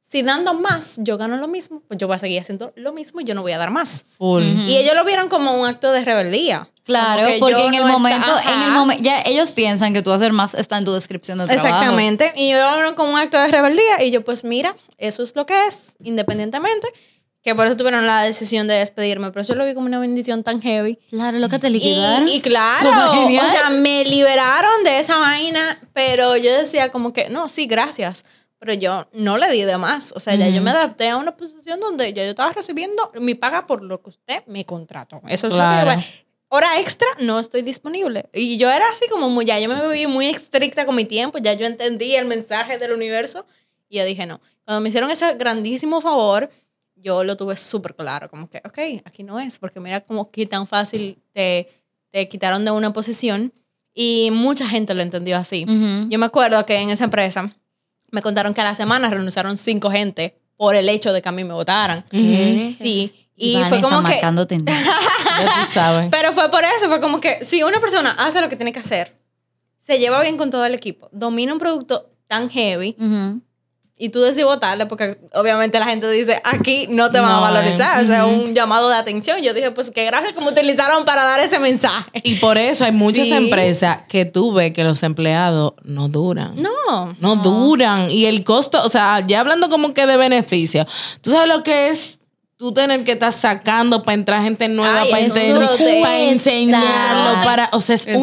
si 0.00 0.22
dando 0.22 0.54
más 0.54 0.98
yo 1.04 1.16
gano 1.18 1.36
lo 1.36 1.46
mismo, 1.46 1.82
pues 1.86 1.98
yo 1.98 2.08
voy 2.08 2.16
a 2.16 2.18
seguir 2.18 2.40
haciendo 2.40 2.72
lo 2.74 2.92
mismo 2.92 3.20
y 3.20 3.24
yo 3.24 3.34
no 3.36 3.42
voy 3.42 3.52
a 3.52 3.58
dar 3.58 3.70
más. 3.70 4.06
full. 4.18 4.42
Y 4.42 4.76
ellos 4.76 4.94
lo 4.96 5.04
vieron 5.04 5.28
como 5.28 5.54
un 5.60 5.64
acto 5.68 5.92
de 5.92 6.04
rebeldía. 6.04 6.68
Claro, 6.82 7.22
porque 7.38 7.52
yo 7.54 7.68
en 7.68 7.74
el 7.74 7.82
no 7.86 7.92
momento, 7.92 8.32
en 8.52 8.62
el 8.62 8.70
momento, 8.72 9.02
ya 9.04 9.20
ellos 9.24 9.52
piensan 9.52 9.92
que 9.94 10.02
tú 10.02 10.10
hacer 10.10 10.32
más 10.32 10.54
está 10.54 10.76
en 10.78 10.84
tu 10.84 10.92
descripción 10.92 11.38
de 11.38 11.44
trabajo. 11.46 11.68
Exactamente. 11.68 12.32
Y 12.34 12.50
yo 12.50 12.68
lo 12.68 12.74
vieron 12.74 12.94
como 12.96 13.12
un 13.12 13.18
acto 13.18 13.38
de 13.38 13.46
rebeldía 13.46 14.02
y 14.02 14.10
yo 14.10 14.24
pues 14.24 14.42
mira, 14.42 14.74
eso 14.98 15.22
es 15.22 15.36
lo 15.36 15.46
que 15.46 15.66
es, 15.68 15.92
independientemente. 16.02 16.88
Que 17.42 17.54
por 17.54 17.66
eso 17.66 17.76
tuvieron 17.76 18.06
la 18.06 18.22
decisión 18.22 18.66
de 18.68 18.74
despedirme, 18.74 19.30
pero 19.30 19.42
yo 19.44 19.54
lo 19.54 19.64
vi 19.64 19.72
como 19.72 19.86
una 19.86 19.98
bendición 19.98 20.42
tan 20.42 20.60
heavy. 20.60 20.98
Claro, 21.08 21.38
lo 21.38 21.48
que 21.48 21.58
te 21.58 21.68
Y, 21.68 21.70
liquidaron. 21.70 22.28
y 22.28 22.40
claro, 22.42 22.90
Súper 23.14 23.40
o 23.40 23.50
sea, 23.50 23.70
me 23.70 24.04
liberaron 24.04 24.84
de 24.84 24.98
esa 24.98 25.16
vaina, 25.16 25.80
pero 25.94 26.36
yo 26.36 26.52
decía 26.52 26.90
como 26.90 27.12
que, 27.14 27.30
no, 27.30 27.48
sí, 27.48 27.66
gracias, 27.66 28.26
pero 28.58 28.74
yo 28.74 29.08
no 29.14 29.38
le 29.38 29.50
di 29.50 29.62
de 29.62 29.78
más. 29.78 30.12
O 30.14 30.20
sea, 30.20 30.34
ya 30.34 30.48
yo 30.50 30.60
me 30.60 30.70
adapté 30.70 31.08
a 31.08 31.16
una 31.16 31.34
posición 31.34 31.80
donde 31.80 32.12
ya 32.12 32.24
yo 32.24 32.30
estaba 32.30 32.52
recibiendo 32.52 33.10
mi 33.18 33.34
paga 33.34 33.66
por 33.66 33.82
lo 33.82 34.02
que 34.02 34.10
usted 34.10 34.42
me 34.46 34.66
contrató. 34.66 35.22
Eso 35.26 35.46
es 35.48 35.54
Claro. 35.54 35.90
lo 35.92 35.96
que 35.96 36.02
yo... 36.02 36.06
Hora 36.52 36.66
extra, 36.80 37.06
no 37.20 37.38
estoy 37.38 37.62
disponible. 37.62 38.28
Y 38.34 38.58
yo 38.58 38.68
era 38.68 38.84
así 38.92 39.06
como 39.08 39.30
muy, 39.30 39.44
ya 39.46 39.58
yo 39.60 39.68
me 39.68 39.88
vi 39.88 40.06
muy 40.08 40.26
estricta 40.26 40.84
con 40.84 40.96
mi 40.96 41.04
tiempo, 41.06 41.38
ya 41.38 41.52
yo 41.54 41.64
entendí 41.64 42.16
el 42.16 42.26
mensaje 42.26 42.76
del 42.76 42.90
universo 42.92 43.46
y 43.88 43.98
yo 43.98 44.04
dije, 44.04 44.26
no. 44.26 44.40
Cuando 44.66 44.80
me 44.82 44.88
hicieron 44.88 45.10
ese 45.10 45.32
grandísimo 45.34 46.00
favor, 46.00 46.50
yo 47.02 47.24
lo 47.24 47.36
tuve 47.36 47.56
súper 47.56 47.94
claro, 47.94 48.28
como 48.28 48.48
que, 48.48 48.58
ok, 48.64 49.02
aquí 49.04 49.22
no 49.22 49.40
es, 49.40 49.58
porque 49.58 49.80
mira 49.80 50.00
como 50.00 50.30
que 50.30 50.46
tan 50.46 50.66
fácil 50.66 51.18
te, 51.32 51.68
te 52.10 52.28
quitaron 52.28 52.64
de 52.64 52.70
una 52.70 52.92
posición 52.92 53.52
y 53.94 54.30
mucha 54.32 54.68
gente 54.68 54.94
lo 54.94 55.02
entendió 55.02 55.36
así. 55.36 55.64
Yo 56.08 56.18
me 56.18 56.26
acuerdo 56.26 56.64
que 56.66 56.76
en 56.76 56.90
esa 56.90 57.04
empresa 57.04 57.52
me 58.10 58.22
contaron 58.22 58.54
que 58.54 58.60
a 58.60 58.64
la 58.64 58.74
semana 58.74 59.08
renunciaron 59.10 59.56
cinco 59.56 59.90
gente 59.90 60.36
por 60.56 60.74
el 60.74 60.88
hecho 60.88 61.12
de 61.12 61.22
que 61.22 61.28
a 61.28 61.32
mí 61.32 61.44
me 61.44 61.54
votaran. 61.54 62.04
¿Qué? 62.10 62.76
Sí, 62.78 63.28
y 63.34 63.54
Vanessa 63.54 63.68
fue 63.70 63.80
como 63.82 64.06
que... 64.06 64.20
sabes. 65.66 66.08
Pero 66.10 66.32
fue 66.32 66.50
por 66.50 66.62
eso, 66.64 66.88
fue 66.88 67.00
como 67.00 67.20
que 67.20 67.44
si 67.44 67.62
una 67.62 67.80
persona 67.80 68.10
hace 68.18 68.40
lo 68.40 68.48
que 68.48 68.56
tiene 68.56 68.72
que 68.72 68.80
hacer, 68.80 69.16
se 69.78 69.98
lleva 69.98 70.20
bien 70.20 70.36
con 70.36 70.50
todo 70.50 70.64
el 70.66 70.74
equipo, 70.74 71.08
domina 71.12 71.52
un 71.52 71.58
producto 71.58 72.10
tan 72.26 72.50
heavy. 72.50 72.94
Y 74.00 74.08
tú 74.08 74.20
decides 74.22 74.46
votarle 74.46 74.86
porque 74.86 75.18
obviamente 75.34 75.78
la 75.78 75.84
gente 75.86 76.10
dice, 76.10 76.40
aquí 76.44 76.86
no 76.88 77.10
te 77.10 77.20
van 77.20 77.30
a 77.30 77.34
No, 77.34 77.40
valorizar, 77.42 78.00
eh, 78.02 78.04
o 78.04 78.08
sea, 78.08 78.26
un 78.26 78.54
llamado 78.54 78.88
de 78.88 78.96
atención. 78.96 79.40
Yo 79.42 79.52
dije, 79.52 79.70
pues 79.72 79.90
qué 79.90 80.06
gracias 80.06 80.34
me 80.40 80.48
utilizaron 80.48 81.04
para 81.04 81.22
dar 81.22 81.38
ese 81.40 81.58
mensaje. 81.58 82.10
Y 82.24 82.36
por 82.36 82.56
eso 82.56 82.84
hay 82.84 82.92
muchas 82.92 83.28
Sí. 83.28 83.34
empresas 83.34 83.98
que 84.08 84.24
tú 84.24 84.52
ves 84.54 84.72
que 84.72 84.84
los 84.84 85.02
empleados 85.02 85.74
no 85.84 86.08
duran. 86.08 86.54
No. 86.60 87.14
No, 87.20 87.36
duran. 87.36 88.10
Y 88.10 88.24
el 88.24 88.42
costo, 88.42 88.82
o 88.82 88.88
sea, 88.88 89.22
ya 89.26 89.40
hablando 89.40 89.68
como 89.68 89.92
que 89.92 90.06
de 90.06 90.16
beneficio, 90.16 90.86
¿tú 91.20 91.30
sabes 91.32 91.48
lo 91.48 91.62
que 91.62 91.88
es? 91.88 92.19
Tú 92.60 92.74
tener 92.74 93.02
que 93.04 93.12
estar 93.12 93.32
sacando 93.32 94.02
para 94.02 94.12
entrar 94.16 94.42
gente 94.42 94.68
nueva, 94.68 95.00
Ay, 95.00 95.10
para, 95.10 95.22
eso 95.22 95.34
enten- 95.34 95.66
cuesta. 95.66 95.84
para 96.02 96.18
enseñarlo, 96.18 97.42
para, 97.42 97.70
o 97.72 97.80
sea, 97.80 97.94
es 97.94 98.04
un 98.04 98.22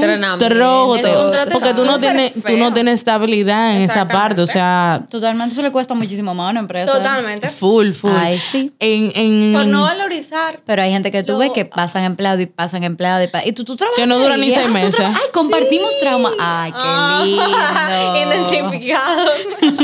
Porque 1.51 1.73
tú 1.73 1.85
no, 1.85 1.99
tienes, 1.99 2.33
tú 2.45 2.55
no 2.55 2.71
tienes 2.71 2.93
estabilidad 2.93 3.75
en 3.75 3.81
esa 3.81 4.07
parte, 4.07 4.39
o 4.41 4.45
sea, 4.45 5.01
Totalmente, 5.09 5.53
eso 5.53 5.63
le 5.63 5.71
cuesta 5.71 5.95
muchísimo 5.95 6.35
más 6.35 6.49
a 6.49 6.51
una 6.51 6.59
empresa. 6.59 6.93
Totalmente. 6.93 7.49
full, 7.49 7.93
full. 7.93 8.11
Ay, 8.15 8.37
sí. 8.37 8.71
En, 8.77 9.11
en, 9.15 9.53
Por 9.53 9.65
no 9.65 9.81
valorizar. 9.81 10.59
Pero 10.67 10.83
hay 10.83 10.91
gente 10.91 11.11
que 11.11 11.23
tú 11.23 11.31
Lo- 11.33 11.39
ves 11.39 11.49
que 11.51 11.65
pasan 11.65 12.03
empleados 12.03 12.39
y 12.39 12.45
pasan 12.45 12.83
empleados 12.83 13.25
y, 13.25 13.29
pa- 13.29 13.43
y 13.43 13.53
tú, 13.53 13.63
tú 13.63 13.75
trabajas 13.75 13.99
Que 13.99 14.05
no 14.05 14.19
duran 14.19 14.39
ahí, 14.39 14.49
ni 14.49 14.53
seis 14.53 14.69
meses. 14.69 14.99
Ay, 15.03 15.15
compartimos 15.33 15.97
trauma. 15.99 16.29
Ay, 16.39 16.71
qué 16.73 16.77
Ah, 16.79 17.21
lindo. 17.25 18.19
Identificado. 18.19 19.31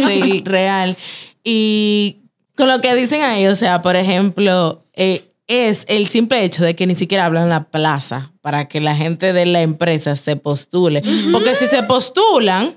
Sí, 0.08 0.44
real. 0.46 0.96
Y 1.44 2.18
con 2.56 2.68
lo 2.68 2.82
que 2.82 2.94
dicen 2.96 3.22
ahí, 3.22 3.48
o 3.48 3.56
sea, 3.56 3.82
por 3.82 3.96
ejemplo, 3.96 4.84
eh, 4.94 5.30
es 5.48 5.86
el 5.88 6.08
simple 6.08 6.44
hecho 6.44 6.64
de 6.64 6.76
que 6.76 6.88
ni 6.88 6.96
siquiera 6.96 7.26
hablan 7.26 7.50
la 7.50 7.66
plaza 7.66 8.32
para 8.42 8.68
que 8.68 8.80
la 8.80 8.96
gente 8.96 9.34
de 9.34 9.46
la 9.46 9.62
empresa 9.62 10.16
se 10.16 10.36
postule. 10.36 11.04
Porque 11.32 11.56
si 11.56 11.68
se 11.68 11.84
postulan, 11.84 12.76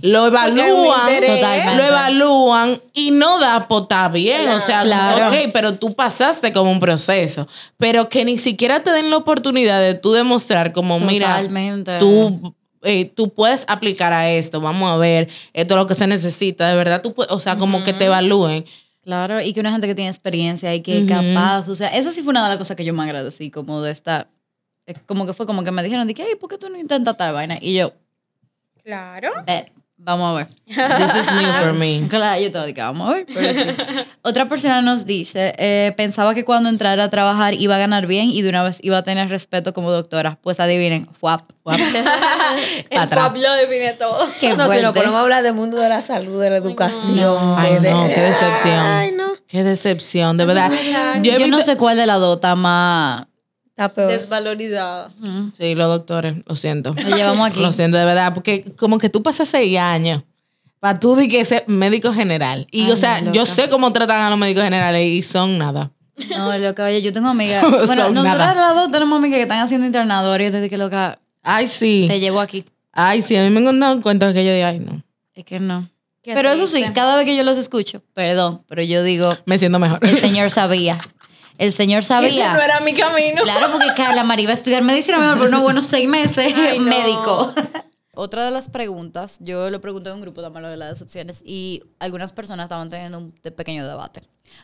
lo 0.00 0.26
evalúan, 0.26 1.12
interés. 1.14 1.66
Lo 1.76 1.82
evalúan 1.82 2.82
y 2.92 3.10
no 3.12 3.38
da 3.40 3.68
pota 3.68 4.08
bien. 4.08 4.48
O 4.50 4.60
sea, 4.60 4.82
Claro. 4.82 5.28
ok, 5.28 5.50
pero 5.52 5.74
tú 5.74 5.94
pasaste 5.94 6.52
como 6.52 6.70
un 6.70 6.80
proceso. 6.80 7.46
Pero 7.76 8.08
que 8.08 8.24
ni 8.24 8.38
siquiera 8.38 8.82
te 8.82 8.90
den 8.90 9.10
la 9.10 9.16
oportunidad 9.16 9.80
de 9.80 9.94
tú 9.94 10.12
demostrar 10.12 10.72
como, 10.72 10.98
mira, 11.00 11.28
Totalmente. 11.28 11.98
tú, 11.98 12.54
eh, 12.82 13.06
tú 13.06 13.32
puedes 13.32 13.64
aplicar 13.68 14.12
a 14.12 14.30
esto, 14.30 14.60
vamos 14.60 14.90
a 14.90 14.96
ver, 14.96 15.28
esto 15.52 15.74
es 15.74 15.78
lo 15.78 15.86
que 15.86 15.94
se 15.94 16.06
necesita, 16.06 16.68
de 16.68 16.76
verdad, 16.76 17.02
tú 17.02 17.12
puedes, 17.14 17.32
o 17.32 17.40
sea, 17.40 17.56
como 17.58 17.82
que 17.84 17.92
te 17.92 18.06
evalúen. 18.06 18.64
Claro, 19.08 19.40
y 19.40 19.54
que 19.54 19.60
una 19.60 19.72
gente 19.72 19.86
que 19.86 19.94
tiene 19.94 20.10
experiencia 20.10 20.74
y 20.74 20.82
que 20.82 20.98
es 20.98 21.04
Ujú. 21.04 21.08
capaz, 21.08 21.66
o 21.70 21.74
sea, 21.74 21.88
esa 21.88 22.12
sí 22.12 22.20
fue 22.22 22.28
una 22.32 22.42
de 22.42 22.50
las 22.50 22.58
cosas 22.58 22.76
que 22.76 22.84
yo 22.84 22.92
me 22.92 23.02
agradecí, 23.04 23.50
como 23.50 23.80
de 23.80 23.90
esta, 23.90 24.28
eh, 24.86 24.92
como 25.06 25.24
que 25.24 25.32
fue 25.32 25.46
como 25.46 25.64
que 25.64 25.70
me 25.70 25.82
dijeron, 25.82 26.06
de 26.06 26.12
que, 26.12 26.24
"Ey, 26.24 26.34
¿por 26.36 26.50
qué 26.50 26.58
tú 26.58 26.68
no 26.68 26.76
intentas 26.76 27.16
tal 27.16 27.32
vaina? 27.32 27.56
Y 27.58 27.74
yo, 27.74 27.92
Claro. 28.84 29.30
"Bet". 29.46 29.72
Vamos 30.00 30.30
a 30.30 30.34
ver. 30.38 30.46
This 30.66 31.14
is 31.26 31.32
new 31.32 31.52
for 31.60 31.72
me. 31.74 32.06
Claro, 32.08 32.40
yo 32.40 32.50
todo 32.52 32.64
que 32.72 32.80
vamos 32.80 33.10
a 33.10 33.14
ver. 33.14 33.26
pero 33.32 33.52
sí. 33.52 33.60
Otra 34.22 34.48
persona 34.48 34.80
nos 34.80 35.04
dice, 35.06 35.54
eh, 35.58 35.92
pensaba 35.96 36.34
que 36.34 36.44
cuando 36.44 36.68
entrara 36.70 37.04
a 37.04 37.10
trabajar 37.10 37.54
iba 37.54 37.74
a 37.76 37.78
ganar 37.78 38.06
bien 38.06 38.30
y 38.30 38.42
de 38.42 38.48
una 38.48 38.62
vez 38.62 38.78
iba 38.82 38.96
a 38.98 39.02
tener 39.02 39.28
respeto 39.28 39.74
como 39.74 39.90
doctora. 39.90 40.38
Pues 40.42 40.60
adivinen, 40.60 41.08
fuap. 41.20 41.42
Guap. 41.64 41.78
El 42.90 43.08
pop 43.08 43.36
lo 43.36 43.52
define 43.54 43.92
todo. 43.94 44.28
Qué 44.40 44.50
no, 44.56 44.64
si 44.64 44.66
fuerte. 44.68 44.82
nos 44.82 44.92
ponemos 44.94 45.16
a 45.16 45.20
hablar 45.20 45.42
del 45.42 45.54
mundo 45.54 45.76
de 45.78 45.88
la 45.88 46.00
salud, 46.00 46.40
de 46.40 46.50
la 46.50 46.56
educación. 46.56 47.54
Ay, 47.58 47.78
de- 47.78 47.90
no, 47.90 48.06
qué 48.08 48.20
decepción. 48.20 48.78
Ay, 48.78 49.10
no. 49.12 49.24
Qué 49.46 49.64
decepción, 49.64 50.36
de 50.36 50.44
verdad. 50.44 50.70
Yo, 51.22 51.32
he 51.32 51.40
Yo 51.40 51.46
no 51.48 51.56
visto- 51.58 51.72
sé 51.72 51.76
cuál 51.76 51.96
de 51.96 52.06
las 52.06 52.20
dos 52.20 52.36
está 52.36 52.54
más... 52.54 53.26
Está 53.78 53.90
peor. 53.90 54.10
Desvalorizada. 54.10 55.10
Sí, 55.56 55.76
los 55.76 55.86
doctores, 55.86 56.34
lo 56.44 56.54
siento. 56.56 56.94
Lo 56.94 57.16
llevamos 57.16 57.48
aquí. 57.48 57.60
Lo 57.60 57.70
siento, 57.70 57.96
de 57.96 58.04
verdad, 58.04 58.34
porque 58.34 58.64
como 58.76 58.98
que 58.98 59.08
tú 59.08 59.22
pasas 59.22 59.48
seis 59.48 59.78
años 59.78 60.24
para 60.80 60.98
tú 60.98 61.14
di 61.14 61.28
que 61.28 61.44
ser 61.44 61.62
médico 61.68 62.12
general. 62.12 62.66
Y, 62.72 62.86
Ay, 62.86 62.90
o 62.90 62.96
sea, 62.96 63.20
no, 63.20 63.32
yo 63.32 63.46
sé 63.46 63.68
cómo 63.68 63.92
tratan 63.92 64.20
a 64.22 64.30
los 64.30 64.38
médicos 64.38 64.64
generales 64.64 65.06
y 65.06 65.22
son 65.22 65.58
nada. 65.58 65.92
No, 66.28 66.58
loca, 66.58 66.86
oye, 66.86 67.00
yo 67.02 67.12
tengo 67.12 67.28
amigas... 67.28 67.60
Bueno, 67.70 67.86
son 67.86 68.14
nosotros 68.14 68.24
nada. 68.24 68.54
las 68.54 68.74
dos 68.74 68.90
tenemos 68.90 69.16
amigas 69.16 69.36
que 69.36 69.42
están 69.42 69.60
haciendo 69.60 69.86
internado 69.86 70.28
ahora 70.30 70.42
y 70.42 70.46
yo 70.46 70.52
te 70.52 70.60
dije, 70.60 70.76
loca, 70.76 71.20
Ay, 71.44 71.68
sí. 71.68 72.06
te 72.08 72.18
llevo 72.18 72.40
aquí. 72.40 72.64
Ay, 72.92 73.22
sí, 73.22 73.36
a 73.36 73.44
mí 73.44 73.50
me 73.50 73.68
han 73.68 73.78
dado 73.78 74.02
cuenta 74.02 74.32
que 74.32 74.44
yo 74.44 74.52
digo, 74.52 74.66
ay, 74.66 74.80
no. 74.80 75.02
Es 75.34 75.44
que 75.44 75.60
no. 75.60 75.88
Qué 76.20 76.34
Pero 76.34 76.50
eso 76.50 76.66
sí, 76.66 76.84
cada 76.94 77.14
vez 77.16 77.24
que 77.26 77.36
yo 77.36 77.44
los 77.44 77.56
escucho, 77.56 78.02
perdón, 78.12 78.62
pero 78.68 78.82
yo 78.82 79.04
digo, 79.04 79.32
Me 79.46 79.56
siento 79.56 79.78
mejor. 79.78 80.00
el 80.02 80.18
señor 80.18 80.50
sabía. 80.50 80.98
El 81.58 81.72
señor 81.72 82.00
Ese 82.00 82.08
sabía. 82.08 82.54
no 82.54 82.60
era 82.62 82.80
mi 82.80 82.94
camino. 82.94 83.42
Claro, 83.42 83.72
porque 83.72 83.88
Carla 83.96 84.24
María 84.24 84.44
iba 84.44 84.52
a 84.52 84.54
estudiar 84.54 84.82
medicina 84.82 85.18
mejor 85.18 85.38
por 85.38 85.48
unos 85.48 85.60
buenos 85.60 85.86
seis 85.86 86.08
meses 86.08 86.54
Ay, 86.56 86.78
no. 86.78 86.84
médico. 86.84 87.52
Otra 88.14 88.44
de 88.44 88.50
las 88.50 88.68
preguntas, 88.68 89.36
yo 89.40 89.70
lo 89.70 89.80
pregunté 89.80 90.08
en 90.08 90.16
un 90.16 90.20
grupo 90.22 90.42
también 90.42 90.62
lo 90.62 90.68
de 90.70 90.76
las 90.76 90.90
decepciones 90.90 91.40
y 91.44 91.82
algunas 92.00 92.32
personas 92.32 92.64
estaban 92.64 92.90
teniendo 92.90 93.18
un 93.18 93.30
pequeño 93.30 93.86
debate. 93.86 94.22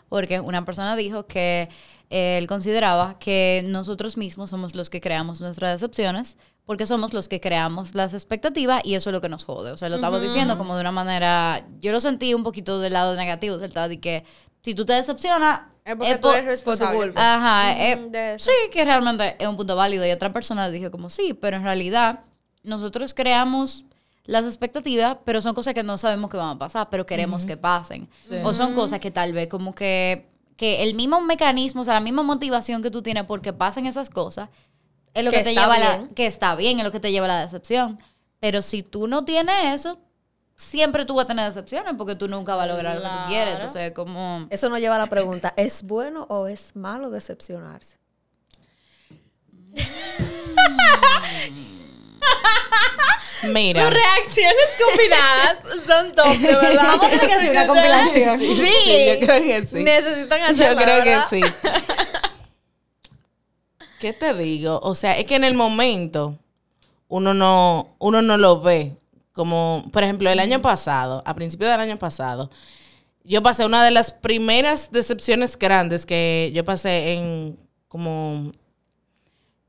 Porque 0.09 0.41
una 0.41 0.65
persona 0.65 0.97
dijo 0.97 1.27
que 1.27 1.69
él 2.11 2.49
consideraba 2.49 3.19
que 3.19 3.63
nosotros 3.65 4.17
mismos 4.17 4.51
somos 4.51 4.75
los 4.75 4.91
que 4.91 5.01
creamos 5.01 5.41
nuestras 5.41 5.81
decepciones 5.81 6.37
porque 6.67 6.87
somos 6.87 7.13
los 7.13 7.29
que 7.29 7.41
creamos 7.41 7.95
las 7.95 8.15
expectativas 8.15 8.81
y 8.85 8.95
eso 8.95 9.11
es 9.11 9.15
lo 9.15 9.21
que 9.21 9.29
nos 9.29 9.45
jode. 9.45 9.71
O 9.71 9.77
sea, 9.77 9.89
lo 9.89 9.97
estamos 9.97 10.23
diciendo 10.23 10.57
como 10.57 10.75
de 10.75 10.81
una 10.81 10.93
manera, 10.93 11.67
yo 11.81 11.93
lo 11.93 12.01
sentí 12.01 12.33
un 12.35 12.43
poquito 12.43 12.81
del 12.81 12.95
lado 12.95 13.15
negativo, 13.15 13.57
o 13.57 13.59
sea, 13.59 13.89
de 13.89 14.01
que 14.01 14.25
si 14.65 14.75
tú 14.75 14.85
te 14.85 14.95
decepcionas... 14.95 15.61
Es 15.85 15.97
porque 15.97 16.13
es 16.13 16.21
tú 16.21 16.29
por- 16.29 16.37
eres 16.37 16.47
responsable. 16.47 16.97
culpa. 16.99 17.35
Ajá, 17.35 17.77
sí, 18.39 18.51
que 18.73 18.85
realmente 18.87 19.37
es 19.39 19.47
un 19.47 19.57
punto 19.59 19.77
válido. 19.77 20.07
Y 20.07 20.11
otra 20.11 20.33
persona 20.33 20.71
dijo 20.71 20.91
como 20.91 21.11
sí, 21.11 21.35
pero 21.35 21.59
en 21.59 21.63
realidad 21.63 22.21
nosotros 22.63 23.13
creamos 23.13 23.85
las 24.25 24.47
expectativas, 24.47 25.19
pero 25.27 25.43
son 25.43 25.55
cosas 25.55 25.75
que 25.75 25.83
no 25.83 25.99
sabemos 25.99 26.31
que 26.31 26.39
van 26.39 26.57
a 26.57 26.59
pasar, 26.59 26.89
pero 26.89 27.05
queremos 27.05 27.45
que 27.45 27.59
pasen. 27.59 28.09
O 28.43 28.55
son 28.55 28.73
cosas 28.75 28.99
que 29.01 29.11
tal 29.11 29.35
vez 29.35 29.49
como 29.49 29.75
que, 29.75 30.27
que 30.57 30.83
el 30.83 30.95
mismo 30.95 31.21
mecanismo, 31.21 31.83
o 31.83 31.85
sea, 31.85 31.93
la 31.95 32.01
misma 32.01 32.23
motivación 32.23 32.83
que 32.83 32.91
tú 32.91 33.03
tienes 33.03 33.25
porque 33.25 33.53
pasen 33.53 33.85
esas 33.87 34.09
cosas, 34.09 34.49
es 35.13 35.23
lo 35.23 35.31
que, 35.31 35.37
Que 35.39 35.45
te 35.45 35.51
lleva 35.55 35.75
a 35.75 35.79
la, 35.79 36.09
que 36.15 36.25
está 36.25 36.57
bien, 36.57 36.79
es 36.79 36.85
lo 36.85 36.91
que 36.91 37.01
te 37.01 37.13
lleva 37.13 37.27
a 37.27 37.29
la 37.29 37.41
decepción. 37.43 37.99
Pero 38.41 38.63
si 38.63 38.83
tú 38.83 39.07
no 39.07 39.27
tienes 39.27 39.75
eso, 39.75 39.99
siempre 40.57 41.05
tú 41.05 41.15
vas 41.15 41.25
a 41.25 41.29
tener 41.29 41.47
decepciones 41.47 41.95
porque 41.97 42.15
tú 42.15 42.29
nunca 42.29 42.55
vas 42.55 42.65
a 42.65 42.73
lograr 42.73 42.97
lo 42.97 43.03
que 43.03 43.09
tú 43.09 43.29
quieres. 43.29 43.55
Entonces, 43.55 43.93
como... 43.93 44.47
Eso 44.51 44.69
nos 44.69 44.81
lleva 44.81 44.97
a 44.97 44.99
la 44.99 45.09
pregunta, 45.09 45.55
¿es 45.57 45.83
bueno 45.83 46.27
o 46.29 46.47
es 46.47 46.75
malo 46.77 47.11
decepcionarse? 47.11 47.99
Mira. 53.49 53.83
Sus 53.83 53.91
reacciones 53.91 54.69
combinadas 54.83 55.59
son 55.87 56.15
top, 56.15 56.39
de 56.39 56.49
verdad. 56.49 56.75
Vamos 56.77 57.07
a 57.07 57.11
tener 57.11 57.27
que 57.27 57.35
hacer 57.35 57.51
una 57.51 57.67
compilación. 57.73 58.39
Sí, 58.39 58.57
Sí, 58.57 59.07
yo 59.09 59.27
creo 59.27 59.43
que 59.43 59.67
sí. 59.67 59.83
Necesitan 59.83 60.43
hacerlo, 60.43 60.81
Yo 60.81 60.87
creo 60.87 61.05
que 61.05 61.19
sí. 61.31 61.43
¿Qué 64.01 64.13
te 64.13 64.35
digo? 64.35 64.81
O 64.83 64.95
sea, 64.95 65.19
es 65.19 65.25
que 65.25 65.37
en 65.37 65.45
el 65.45 65.55
momento 65.55 66.39
uno 67.09 67.35
no, 67.35 67.95
uno 67.99 68.23
no 68.23 68.37
lo 68.37 68.61
ve. 68.61 68.97
Como, 69.35 69.91
por 69.93 70.03
ejemplo, 70.03 70.31
el 70.31 70.39
año 70.39 70.63
pasado, 70.63 71.23
a 71.27 71.35
principios 71.35 71.71
del 71.71 71.81
año 71.81 71.99
pasado, 71.99 72.51
yo 73.25 73.43
pasé 73.43 73.67
una 73.67 73.85
de 73.85 73.91
las 73.91 74.13
primeras 74.13 74.91
decepciones 74.91 75.59
grandes 75.59 76.07
que 76.07 76.51
yo 76.55 76.65
pasé 76.65 77.15
en 77.15 77.59
como 77.89 78.53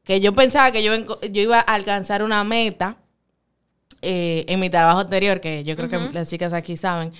que 0.06 0.22
yo 0.22 0.34
pensaba 0.34 0.72
que 0.72 0.84
yo, 0.84 0.94
yo 1.22 1.42
iba 1.42 1.58
a 1.60 1.74
alcanzar 1.74 2.22
una 2.24 2.44
meta 2.44 2.98
eh, 4.02 4.46
en 4.48 4.60
mi 4.60 4.70
trabajo 4.70 5.00
anterior, 5.00 5.42
que 5.42 5.64
yo 5.64 5.76
creo 5.76 5.90
que 5.90 5.98
las 6.14 6.30
chicas 6.30 6.54
aquí 6.54 6.78
saben, 6.78 7.12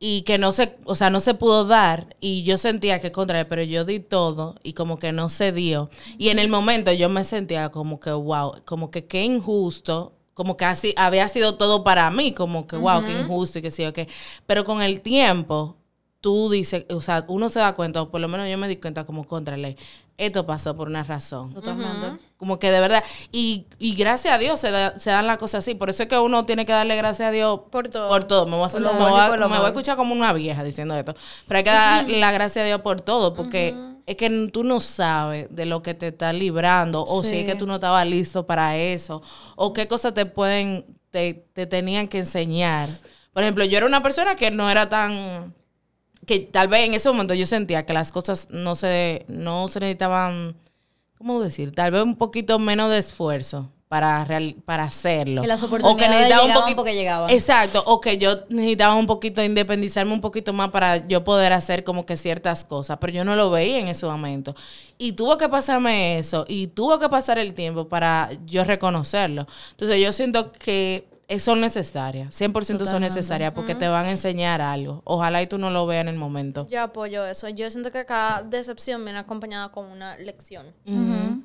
y 0.00 0.22
que 0.22 0.38
no 0.38 0.50
se, 0.50 0.76
o 0.84 0.96
sea, 0.96 1.08
no 1.08 1.20
se 1.20 1.34
pudo 1.34 1.66
dar, 1.66 2.16
y 2.20 2.42
yo 2.42 2.58
sentía 2.58 2.98
que 2.98 3.12
contra 3.12 3.40
él, 3.40 3.46
pero 3.46 3.62
yo 3.62 3.84
di 3.84 4.00
todo, 4.00 4.56
y 4.64 4.72
como 4.72 4.98
que 4.98 5.12
no 5.12 5.28
se 5.28 5.52
dio. 5.52 5.88
Y 6.18 6.30
en 6.30 6.40
el 6.40 6.48
momento 6.48 6.92
yo 6.92 7.08
me 7.08 7.22
sentía 7.22 7.68
como 7.68 8.00
que, 8.00 8.10
wow, 8.10 8.56
como 8.64 8.90
que 8.90 9.06
qué 9.06 9.22
injusto, 9.22 10.17
como 10.38 10.56
que 10.56 10.64
así 10.64 10.94
había 10.96 11.26
sido 11.28 11.56
todo 11.56 11.84
para 11.84 12.08
mí, 12.10 12.32
como 12.32 12.66
que, 12.66 12.76
wow, 12.76 13.04
qué 13.04 13.12
injusto, 13.20 13.58
y 13.58 13.62
que 13.62 13.70
sí, 13.70 13.84
ok. 13.84 13.98
Pero 14.46 14.64
con 14.64 14.80
el 14.80 15.00
tiempo, 15.02 15.76
tú 16.20 16.48
dices, 16.48 16.86
o 16.90 17.00
sea, 17.00 17.24
uno 17.28 17.48
se 17.48 17.58
da 17.58 17.74
cuenta, 17.74 18.00
o 18.00 18.08
por 18.10 18.20
lo 18.20 18.28
menos 18.28 18.48
yo 18.48 18.56
me 18.56 18.68
di 18.68 18.76
cuenta 18.76 19.04
como 19.04 19.24
contra 19.24 19.56
ley, 19.56 19.76
esto 20.16 20.46
pasó 20.46 20.74
por 20.74 20.88
una 20.88 21.02
razón. 21.02 21.52
Totalmente. 21.52 22.22
Como 22.36 22.58
que 22.58 22.70
de 22.70 22.80
verdad. 22.80 23.04
Y, 23.32 23.66
y 23.78 23.94
gracias 23.94 24.34
a 24.34 24.38
Dios 24.38 24.58
se, 24.60 24.70
da- 24.70 24.98
se 24.98 25.10
dan 25.10 25.26
las 25.26 25.38
cosas 25.38 25.64
así. 25.64 25.74
Por 25.74 25.90
eso 25.90 26.02
es 26.04 26.08
que 26.08 26.18
uno 26.18 26.44
tiene 26.44 26.64
que 26.66 26.72
darle 26.72 26.96
gracias 26.96 27.28
a 27.28 27.30
Dios 27.32 27.60
Por 27.70 27.88
todo. 27.88 28.08
Por 28.08 28.24
todo. 28.24 28.46
Me 28.46 28.52
voy 28.56 28.62
a, 28.62 28.66
hacer- 28.66 28.80
me 28.80 28.88
voy 28.88 29.48
me 29.48 29.58
voy 29.58 29.66
escuchar 29.66 29.96
como 29.96 30.12
una 30.14 30.32
vieja 30.32 30.64
diciendo 30.64 30.96
esto. 30.96 31.14
Pero 31.46 31.58
hay 31.58 31.64
que 31.64 31.70
dar 31.70 32.08
la 32.10 32.32
gracia 32.32 32.62
a 32.62 32.64
Dios 32.64 32.80
por 32.80 33.00
todo. 33.00 33.34
Porque 33.34 33.76
es 34.08 34.16
que 34.16 34.48
tú 34.50 34.64
no 34.64 34.80
sabes 34.80 35.46
de 35.50 35.66
lo 35.66 35.82
que 35.82 35.92
te 35.92 36.08
está 36.08 36.32
librando. 36.32 37.04
O 37.04 37.22
si 37.22 37.36
es 37.36 37.44
que 37.44 37.54
tú 37.54 37.66
no 37.66 37.74
estabas 37.74 38.06
listo 38.06 38.46
para 38.46 38.76
eso. 38.76 39.20
O 39.54 39.74
qué 39.74 39.86
cosas 39.86 40.14
te 40.14 40.24
pueden, 40.24 40.86
te, 41.10 41.46
te 41.52 41.66
tenían 41.66 42.08
que 42.08 42.18
enseñar. 42.18 42.88
Por 43.34 43.42
ejemplo, 43.42 43.64
yo 43.66 43.76
era 43.76 43.86
una 43.86 44.02
persona 44.02 44.34
que 44.34 44.50
no 44.50 44.70
era 44.70 44.88
tan 44.88 45.54
que 46.26 46.40
tal 46.40 46.68
vez 46.68 46.86
en 46.86 46.94
ese 46.94 47.08
momento 47.08 47.34
yo 47.34 47.46
sentía 47.46 47.86
que 47.86 47.92
las 47.92 48.10
cosas 48.12 48.48
no 48.50 48.76
se, 48.76 49.24
no 49.28 49.68
se 49.68 49.80
necesitaban, 49.80 50.56
¿cómo 51.16 51.40
decir? 51.40 51.74
Tal 51.74 51.90
vez 51.90 52.02
un 52.02 52.16
poquito 52.16 52.58
menos 52.58 52.90
de 52.90 52.98
esfuerzo 52.98 53.70
para, 53.88 54.24
real- 54.24 54.56
para 54.64 54.84
hacerlo. 54.84 55.40
Que 55.42 55.48
las 55.48 55.62
O 55.62 55.66
oportunidades 55.66 56.10
necesitaba 56.10 56.46
llegaban 56.46 56.74
porque 56.76 56.94
llegaban. 56.94 57.30
Exacto, 57.30 57.82
o 57.86 58.00
que 58.00 58.18
yo 58.18 58.40
necesitaba 58.50 58.94
un 58.94 59.06
poquito 59.06 59.42
independizarme 59.42 60.12
un 60.12 60.20
poquito 60.20 60.52
más 60.52 60.68
para 60.70 61.06
yo 61.08 61.24
poder 61.24 61.52
hacer 61.54 61.84
como 61.84 62.04
que 62.04 62.16
ciertas 62.16 62.64
cosas, 62.64 62.98
pero 63.00 63.12
yo 63.12 63.24
no 63.24 63.34
lo 63.34 63.50
veía 63.50 63.78
en 63.78 63.88
ese 63.88 64.04
momento. 64.06 64.54
Y 64.98 65.12
tuvo 65.12 65.38
que 65.38 65.48
pasarme 65.48 66.18
eso, 66.18 66.44
y 66.48 66.66
tuvo 66.66 66.98
que 66.98 67.08
pasar 67.08 67.38
el 67.38 67.54
tiempo 67.54 67.88
para 67.88 68.30
yo 68.44 68.64
reconocerlo. 68.64 69.46
Entonces 69.70 70.00
yo 70.02 70.12
siento 70.12 70.52
que 70.52 71.08
son 71.38 71.60
necesarias, 71.60 72.34
100% 72.38 72.62
son 72.64 72.78
Totalmente. 72.78 73.08
necesarias 73.14 73.52
porque 73.52 73.74
te 73.74 73.86
van 73.86 74.06
a 74.06 74.10
enseñar 74.10 74.62
algo. 74.62 75.02
Ojalá 75.04 75.42
y 75.42 75.46
tú 75.46 75.58
no 75.58 75.70
lo 75.70 75.86
veas 75.86 76.00
en 76.02 76.08
el 76.08 76.16
momento. 76.16 76.66
Yo 76.70 76.80
apoyo 76.82 77.26
eso. 77.26 77.48
Yo 77.50 77.70
siento 77.70 77.90
que 77.92 78.06
cada 78.06 78.42
decepción 78.42 79.04
viene 79.04 79.18
acompañada 79.18 79.70
con 79.70 79.86
una 79.86 80.16
lección. 80.16 80.66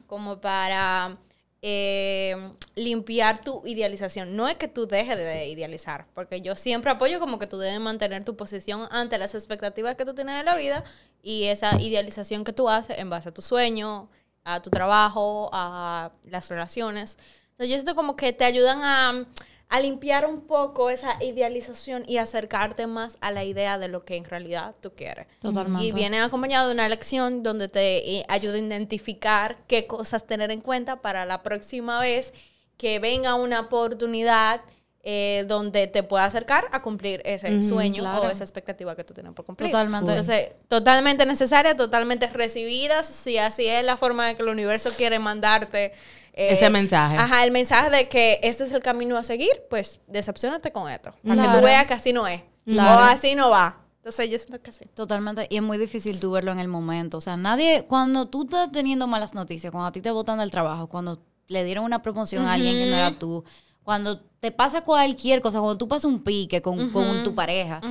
Como 0.08 0.40
para 0.40 1.18
eh, 1.66 2.36
limpiar 2.76 3.42
tu 3.42 3.66
idealización. 3.66 4.36
No 4.36 4.50
es 4.50 4.56
que 4.56 4.68
tú 4.68 4.86
dejes 4.86 5.16
de 5.16 5.48
idealizar, 5.48 6.08
porque 6.14 6.42
yo 6.42 6.58
siempre 6.58 6.92
apoyo 6.92 7.22
como 7.22 7.40
que 7.40 7.48
tú 7.48 7.58
debes 7.58 7.80
mantener 7.80 8.26
tu 8.26 8.36
posición 8.36 8.90
ante 8.92 9.18
las 9.18 9.34
expectativas 9.34 9.96
que 9.96 10.04
tú 10.04 10.14
tienes 10.14 10.36
de 10.36 10.44
la 10.44 10.58
vida 10.58 10.84
y 11.22 11.46
esa 11.46 11.80
idealización 11.80 12.44
que 12.44 12.52
tú 12.52 12.68
haces 12.68 13.00
en 13.00 13.10
base 13.10 13.30
a 13.30 13.34
tu 13.34 13.42
sueño, 13.42 14.10
a 14.44 14.62
tu 14.62 14.72
trabajo, 14.72 15.50
a 15.54 16.12
las 16.26 16.50
relaciones. 16.50 17.18
Entonces 17.52 17.70
yo 17.70 17.76
siento 17.78 17.96
como 17.96 18.18
que 18.18 18.34
te 18.34 18.44
ayudan 18.44 18.84
a, 18.84 19.26
a 19.74 19.80
limpiar 19.80 20.28
un 20.28 20.42
poco 20.42 20.92
esa 20.92 21.18
idealización 21.20 22.04
y 22.08 22.18
acercarte 22.18 22.86
más 22.86 23.18
a 23.22 23.32
la 23.32 23.44
idea 23.44 23.80
de 23.80 23.88
lo 23.88 24.06
que 24.06 24.18
en 24.18 24.24
realidad 24.24 24.76
tú 24.82 24.94
quieres. 24.96 25.26
Totalmente. 25.42 25.84
Y 25.84 25.92
viene 25.92 26.22
acompañado 26.22 26.68
de 26.68 26.76
una 26.76 26.88
lección 26.88 27.42
donde 27.42 27.70
te 27.70 28.20
eh, 28.20 28.24
ayuda 28.28 28.54
a 28.54 28.60
identificar 28.60 29.58
qué 29.66 29.88
cosas 29.88 30.28
tener 30.28 30.52
en 30.52 30.62
cuenta 30.62 31.02
para 31.02 31.26
la 31.26 31.42
próxima 31.42 32.00
vez 32.00 32.36
que 32.78 33.00
venga 33.00 33.34
una 33.34 33.62
oportunidad 33.62 34.62
eh, 35.06 35.44
donde 35.48 35.88
te 35.88 36.02
pueda 36.02 36.24
acercar 36.24 36.66
a 36.72 36.82
cumplir 36.82 37.22
ese 37.26 37.62
sueño 37.62 38.04
claro. 38.04 38.22
o 38.22 38.30
esa 38.30 38.44
expectativa 38.44 38.96
que 38.96 39.04
tú 39.04 39.14
tienes 39.14 39.34
por 39.34 39.44
cumplir. 39.46 39.70
Totalmente. 39.70 40.10
Entonces, 40.12 40.48
totalmente 40.70 41.26
necesaria, 41.26 41.76
totalmente 41.76 42.28
recibidas, 42.28 43.06
si 43.08 43.38
así 43.38 43.68
es 43.68 43.84
la 43.84 43.98
forma 43.98 44.28
de 44.28 44.36
que 44.36 44.44
el 44.44 44.50
universo 44.50 44.90
quiere 44.96 45.20
mandarte. 45.20 45.92
eh, 46.34 46.54
Ese 46.54 46.70
mensaje. 46.70 47.18
Ajá, 47.18 47.44
el 47.44 47.52
mensaje 47.52 47.90
de 47.90 48.08
que 48.08 48.40
este 48.44 48.64
es 48.64 48.72
el 48.72 48.82
camino 48.82 49.18
a 49.18 49.24
seguir, 49.24 49.52
pues 49.70 50.00
decepcionate 50.08 50.72
con 50.72 50.90
esto. 50.90 51.14
Para 51.28 51.44
que 51.44 51.58
tú 51.58 51.64
veas 51.66 51.86
que 51.86 51.94
así 51.94 52.14
no 52.14 52.26
es. 52.26 52.42
Claro. 52.66 53.02
O 53.02 53.04
así 53.04 53.36
no 53.36 53.50
va. 53.50 53.82
Entonces 53.98 54.30
yo 54.30 54.38
siento 54.38 54.62
que 54.62 54.72
sí. 54.72 54.86
Totalmente. 54.94 55.48
Y 55.50 55.58
es 55.58 55.62
muy 55.62 55.78
difícil 55.78 56.20
tú 56.20 56.32
verlo 56.32 56.52
en 56.54 56.60
el 56.60 56.68
momento. 56.70 57.18
O 57.18 57.22
sea, 57.22 57.36
nadie, 57.38 57.86
cuando 57.88 58.28
tú 58.30 58.44
estás 58.44 58.72
teniendo 58.72 59.06
malas 59.08 59.34
noticias, 59.34 59.70
cuando 59.72 59.88
a 59.88 59.92
ti 59.92 60.02
te 60.02 60.12
botan 60.12 60.40
del 60.40 60.50
trabajo, 60.52 60.88
cuando 60.88 61.20
le 61.48 61.64
dieron 61.66 61.84
una 61.84 62.02
promoción 62.02 62.46
a 62.46 62.54
alguien 62.54 62.76
que 62.76 62.90
no 62.90 62.96
era 62.96 63.20
tú, 63.20 63.44
cuando 63.84 64.20
te 64.40 64.52
pasa 64.52 64.82
cualquier 64.82 65.42
cosa, 65.42 65.60
cuando 65.60 65.78
tú 65.78 65.88
pasas 65.88 66.06
un 66.06 66.20
pique 66.24 66.62
con, 66.62 66.90
con 66.92 67.24
tu 67.24 67.34
pareja, 67.36 67.82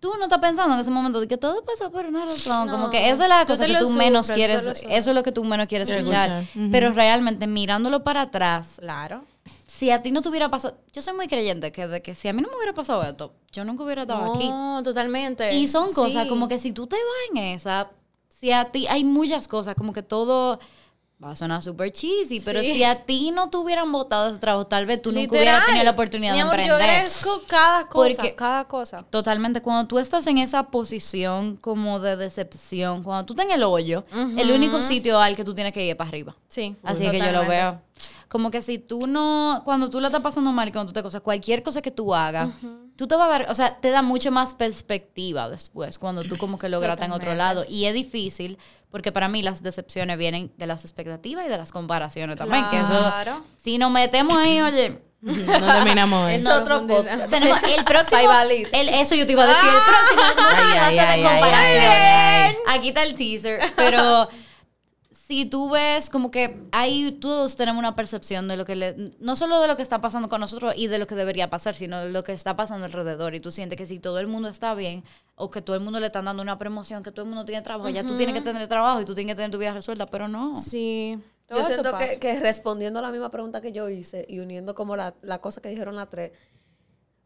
tú 0.00 0.12
no 0.18 0.24
estás 0.24 0.40
pensando 0.40 0.74
en 0.74 0.80
ese 0.80 0.90
momento 0.90 1.20
de 1.20 1.28
que 1.28 1.36
todo 1.36 1.64
pasa 1.64 1.90
por 1.90 2.06
una 2.06 2.24
razón. 2.24 2.68
como 2.68 2.90
que 2.90 3.10
esa 3.10 3.24
es 3.24 3.28
la 3.28 3.44
tú 3.46 3.52
cosa 3.52 3.66
que 3.66 3.76
tú 3.76 3.90
menos 3.90 4.26
sufres, 4.26 4.36
quieres, 4.64 4.84
eso 4.88 5.10
es 5.10 5.14
lo 5.14 5.22
que 5.22 5.30
tú 5.32 5.44
menos 5.44 5.66
quieres 5.68 5.88
escuchar. 5.88 6.44
Pero 6.70 6.92
realmente 6.92 7.46
mirándolo 7.46 8.02
para 8.02 8.22
atrás, 8.22 8.76
Claro. 8.80 9.24
si 9.66 9.90
a 9.90 10.02
ti 10.02 10.10
no 10.10 10.22
te 10.22 10.28
hubiera 10.28 10.50
pasado, 10.50 10.76
yo 10.92 11.02
soy 11.02 11.14
muy 11.14 11.28
creyente 11.28 11.70
que 11.72 11.86
de 11.86 12.02
que 12.02 12.14
si 12.14 12.28
a 12.28 12.32
mí 12.32 12.42
no 12.42 12.48
me 12.48 12.56
hubiera 12.56 12.72
pasado 12.72 13.02
esto, 13.04 13.32
yo 13.52 13.64
nunca 13.64 13.84
hubiera 13.84 14.02
estado 14.02 14.34
aquí. 14.34 14.48
No, 14.48 14.82
totalmente. 14.82 15.54
Y 15.54 15.68
son 15.68 15.92
cosas 15.92 16.24
Sí. 16.24 16.28
como 16.28 16.48
que 16.48 16.58
si 16.58 16.72
tú 16.72 16.86
te 16.88 16.96
vas 16.96 17.30
en 17.30 17.38
esa, 17.54 17.90
si 18.28 18.50
a 18.50 18.66
ti 18.72 18.86
hay 18.88 19.04
muchas 19.04 19.46
cosas, 19.46 19.76
como 19.76 19.92
que 19.92 20.02
todo 20.02 20.58
va 21.22 21.30
a 21.30 21.36
sonar 21.36 21.62
súper 21.62 21.92
cheesy, 21.92 22.40
pero 22.40 22.60
si 22.62 22.82
a 22.82 23.04
ti 23.04 23.30
no 23.30 23.48
te 23.48 23.56
hubieran 23.56 23.92
votado 23.92 24.30
ese 24.30 24.38
trabajo, 24.40 24.66
tal 24.66 24.86
vez 24.86 25.00
tú 25.00 25.12
nunca 25.12 25.36
hubieras 25.36 25.66
tenido 25.66 25.84
la 25.84 25.90
oportunidad 25.92 26.32
Mi 26.32 26.38
de 26.38 26.42
amor, 26.42 26.54
emprender. 26.60 26.78
Yo 26.78 26.84
agradezco 26.92 27.42
cada 27.46 27.86
cosa, 27.86 28.16
Porque- 28.16 28.34
cada 28.34 28.64
cosa. 28.64 29.04
Totalmente, 29.08 29.62
cuando 29.62 29.86
tú 29.86 29.98
estás 29.98 30.26
en 30.26 30.38
esa 30.38 30.64
posición 30.64 31.56
como 31.56 32.00
de 32.00 32.16
decepción, 32.16 33.02
cuando 33.02 33.24
tú 33.26 33.34
estás 33.34 33.46
en 33.46 33.52
el 33.52 33.62
hoyo, 33.62 34.04
el 34.36 34.50
único 34.50 34.82
sitio 34.82 35.20
al 35.20 35.36
que 35.36 35.44
tú 35.44 35.54
tienes 35.54 35.72
que 35.72 35.84
ir 35.84 35.90
es 35.90 35.96
para 35.96 36.08
arriba. 36.08 36.34
Sí. 36.48 36.74
Así 36.82 37.08
que 37.08 37.18
yo 37.18 37.32
lo 37.32 37.46
veo. 37.46 37.80
Como 38.32 38.50
que 38.50 38.62
si 38.62 38.78
tú 38.78 39.06
no, 39.06 39.60
cuando 39.62 39.90
tú 39.90 40.00
la 40.00 40.06
estás 40.08 40.22
pasando 40.22 40.50
mal 40.52 40.66
y 40.66 40.72
cuando 40.72 40.90
tú 40.90 40.94
te 40.94 41.02
cosas, 41.02 41.20
cualquier 41.20 41.62
cosa 41.62 41.82
que 41.82 41.90
tú 41.90 42.14
hagas, 42.14 42.48
tú 42.96 43.06
te 43.06 43.14
vas 43.14 43.26
a 43.26 43.28
dar, 43.28 43.46
o 43.50 43.54
sea, 43.54 43.76
te 43.78 43.90
da 43.90 44.00
mucha 44.00 44.30
más 44.30 44.54
perspectiva 44.54 45.50
después 45.50 45.98
cuando 45.98 46.22
tú 46.24 46.38
como 46.38 46.58
que 46.58 46.70
logras 46.70 46.94
estar 46.94 47.08
en 47.10 47.12
otro 47.12 47.34
lado. 47.34 47.66
Y 47.68 47.84
es 47.84 47.92
difícil 47.92 48.56
porque 48.90 49.12
para 49.12 49.28
mí 49.28 49.42
las 49.42 49.62
decepciones 49.62 50.16
vienen 50.16 50.50
de 50.56 50.66
las 50.66 50.82
expectativas 50.86 51.44
y 51.44 51.50
de 51.50 51.58
las 51.58 51.72
comparaciones 51.72 52.38
también. 52.38 52.64
Que 52.70 52.78
eso, 52.78 52.86
Claro. 52.88 53.44
si 53.58 53.76
nos 53.76 53.90
metemos 53.90 54.38
ahí, 54.38 54.62
oye, 54.62 54.98
No 55.20 55.74
terminamos 55.74 56.30
Es 56.30 56.40
eso. 56.40 56.54
otro 56.56 56.86
podcast. 56.86 57.28
tenemos 57.30 57.58
el 57.76 57.84
próximo. 57.84 58.20
El, 58.72 58.88
eso 58.88 59.14
yo 59.14 59.26
te 59.26 59.32
iba 59.32 59.44
a 59.44 59.46
decir. 59.46 59.68
El 59.68 60.34
próximo 60.34 60.48
es 60.48 60.80
Ay, 60.80 60.96
de 60.96 61.22
comparaciones. 61.28 61.90
ay, 61.90 62.46
ay. 62.48 62.56
Aquí 62.78 62.88
está 62.88 63.02
el 63.02 63.14
teaser. 63.14 63.60
Pero 63.76 64.28
si 65.32 65.46
tú 65.46 65.70
ves 65.70 66.10
como 66.10 66.30
que 66.30 66.60
ahí 66.72 67.12
todos 67.12 67.56
tenemos 67.56 67.78
una 67.78 67.96
percepción 67.96 68.48
de 68.48 68.58
lo 68.58 68.66
que 68.66 68.76
le, 68.76 69.12
no 69.18 69.34
solo 69.34 69.60
de 69.60 69.66
lo 69.66 69.76
que 69.76 69.82
está 69.82 69.98
pasando 70.02 70.28
con 70.28 70.42
nosotros 70.42 70.74
y 70.76 70.88
de 70.88 70.98
lo 70.98 71.06
que 71.06 71.14
debería 71.14 71.48
pasar, 71.48 71.74
sino 71.74 72.00
de 72.00 72.10
lo 72.10 72.22
que 72.22 72.32
está 72.32 72.54
pasando 72.54 72.84
alrededor. 72.84 73.34
Y 73.34 73.40
tú 73.40 73.50
sientes 73.50 73.78
que 73.78 73.86
si 73.86 73.98
todo 73.98 74.18
el 74.18 74.26
mundo 74.26 74.50
está 74.50 74.74
bien 74.74 75.04
o 75.34 75.50
que 75.50 75.62
todo 75.62 75.74
el 75.74 75.82
mundo 75.82 76.00
le 76.00 76.06
están 76.08 76.26
dando 76.26 76.42
una 76.42 76.58
promoción, 76.58 77.02
que 77.02 77.12
todo 77.12 77.24
el 77.24 77.30
mundo 77.30 77.46
tiene 77.46 77.62
trabajo, 77.62 77.88
ya 77.88 78.06
tú 78.06 78.14
tienes 78.14 78.34
que 78.34 78.42
tener 78.42 78.68
trabajo 78.68 79.00
y 79.00 79.06
tú 79.06 79.14
tienes 79.14 79.32
que 79.32 79.36
tener 79.36 79.50
tu 79.50 79.56
vida 79.56 79.72
resuelta, 79.72 80.04
pero 80.04 80.28
no. 80.28 80.54
Sí. 80.54 81.18
Todo 81.46 81.60
Yo 81.60 81.64
siento 81.64 81.96
que 82.20 82.40
respondiendo 82.40 82.98
a 82.98 83.02
la 83.02 83.10
misma 83.10 83.30
pregunta 83.30 83.62
que 83.62 83.72
yo 83.72 83.88
hice 83.88 84.26
y 84.28 84.40
uniendo 84.40 84.74
como 84.74 84.96
la, 84.96 85.14
la 85.22 85.38
cosa 85.38 85.62
que 85.62 85.70
dijeron 85.70 85.96
las 85.96 86.10
tres, 86.10 86.32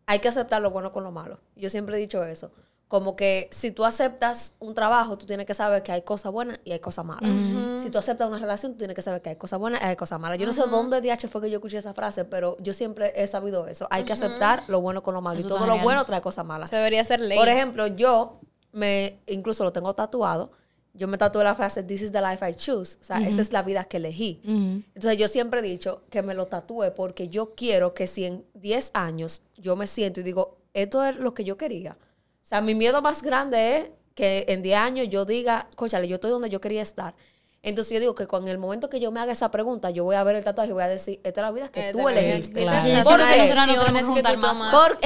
hay 0.06 0.20
que 0.20 0.28
aceptar 0.28 0.62
lo 0.62 0.70
bueno 0.70 0.92
con 0.92 1.02
lo 1.02 1.10
malo. 1.10 1.40
Yo 1.56 1.70
siempre 1.70 1.96
he 1.96 1.98
dicho 1.98 2.22
eso. 2.22 2.52
Como 2.88 3.16
que 3.16 3.48
si 3.50 3.72
tú 3.72 3.84
aceptas 3.84 4.54
un 4.60 4.74
trabajo, 4.74 5.18
tú 5.18 5.26
tienes 5.26 5.44
que 5.44 5.54
saber 5.54 5.82
que 5.82 5.90
hay 5.90 6.02
cosas 6.02 6.30
buenas 6.30 6.60
y 6.64 6.70
hay 6.70 6.78
cosas 6.78 7.04
malas. 7.04 7.82
Si 7.82 7.90
tú 7.90 7.98
aceptas 7.98 8.28
una 8.28 8.38
relación, 8.38 8.72
tú 8.72 8.78
tienes 8.78 8.94
que 8.94 9.02
saber 9.02 9.22
que 9.22 9.30
hay 9.30 9.36
cosas 9.36 9.58
buenas 9.58 9.82
y 9.82 9.86
hay 9.86 9.96
cosas 9.96 10.20
malas. 10.20 10.38
Yo 10.38 10.46
no 10.46 10.52
sé 10.52 10.62
dónde 10.70 11.00
DH 11.00 11.26
fue 11.28 11.40
que 11.42 11.50
yo 11.50 11.56
escuché 11.56 11.78
esa 11.78 11.94
frase, 11.94 12.24
pero 12.24 12.56
yo 12.60 12.72
siempre 12.72 13.12
he 13.16 13.26
sabido 13.26 13.66
eso. 13.66 13.88
Hay 13.90 14.04
que 14.04 14.12
aceptar 14.12 14.62
lo 14.68 14.80
bueno 14.80 15.02
con 15.02 15.14
lo 15.14 15.20
malo. 15.20 15.38
Eso 15.38 15.48
y 15.48 15.50
todo 15.50 15.60
lo 15.60 15.72
genial. 15.72 15.84
bueno 15.84 16.04
trae 16.04 16.20
cosas 16.20 16.46
malas. 16.46 16.70
Se 16.70 16.76
debería 16.76 17.04
ser 17.04 17.18
ley. 17.20 17.36
Por 17.36 17.48
ejemplo, 17.48 17.88
yo 17.88 18.38
me, 18.72 19.18
incluso 19.26 19.64
lo 19.64 19.72
tengo 19.72 19.92
tatuado. 19.94 20.52
Yo 20.94 21.08
me 21.08 21.18
tatué 21.18 21.44
la 21.44 21.54
frase, 21.54 21.82
this 21.82 22.00
is 22.00 22.12
the 22.12 22.22
life 22.22 22.48
I 22.48 22.54
choose. 22.54 22.98
O 23.00 23.04
sea, 23.04 23.18
esta 23.20 23.42
es 23.42 23.52
la 23.52 23.62
vida 23.62 23.84
que 23.84 23.98
elegí. 23.98 24.40
Entonces 24.44 25.18
yo 25.18 25.28
siempre 25.28 25.60
he 25.60 25.62
dicho 25.62 26.02
que 26.08 26.22
me 26.22 26.34
lo 26.34 26.46
tatúe 26.46 26.94
porque 26.94 27.28
yo 27.28 27.54
quiero 27.54 27.92
que 27.92 28.06
si 28.06 28.24
en 28.24 28.46
10 28.54 28.92
años 28.94 29.42
yo 29.56 29.76
me 29.76 29.86
siento 29.88 30.20
y 30.20 30.22
digo, 30.22 30.56
esto 30.72 31.04
es 31.04 31.16
lo 31.16 31.34
que 31.34 31.44
yo 31.44 31.58
quería. 31.58 31.98
O 32.46 32.48
sea, 32.48 32.60
mi 32.60 32.76
miedo 32.76 33.02
más 33.02 33.22
grande 33.22 33.76
es 33.76 33.90
que 34.14 34.44
en 34.46 34.62
10 34.62 34.78
años 34.78 35.08
yo 35.08 35.24
diga, 35.24 35.66
cóchale, 35.74 36.06
yo 36.06 36.14
estoy 36.14 36.30
donde 36.30 36.48
yo 36.48 36.60
quería 36.60 36.80
estar. 36.80 37.16
Entonces 37.60 37.92
yo 37.92 37.98
digo 37.98 38.14
que 38.14 38.28
con 38.28 38.46
el 38.46 38.56
momento 38.56 38.88
que 38.88 39.00
yo 39.00 39.10
me 39.10 39.18
haga 39.18 39.32
esa 39.32 39.50
pregunta, 39.50 39.90
yo 39.90 40.04
voy 40.04 40.14
a 40.14 40.22
ver 40.22 40.36
el 40.36 40.44
tatuaje 40.44 40.70
y 40.70 40.72
voy 40.72 40.84
a 40.84 40.86
decir, 40.86 41.20
esta 41.24 41.40
es 41.40 41.44
la 41.44 41.50
vida 41.50 41.68
que 41.70 41.88
Esta 41.88 41.98
tú 42.00 42.08
elegiste. 42.08 42.62
Claro. 42.62 42.80
Sí, 42.86 42.92
yo 42.92 43.02
¿Por 43.02 43.04
siento 43.04 43.24
que 43.26 43.32
qué? 43.34 43.54
nosotras 43.54 43.66
no 43.66 43.84
tenemos 43.84 43.92
Decisiones 43.92 44.06
que 44.06 44.14
que 44.14 44.22
tú 44.22 44.28
juntar 44.28 44.36
más. 44.36 44.52
tomas. 44.52 44.74
¿Por 44.74 44.98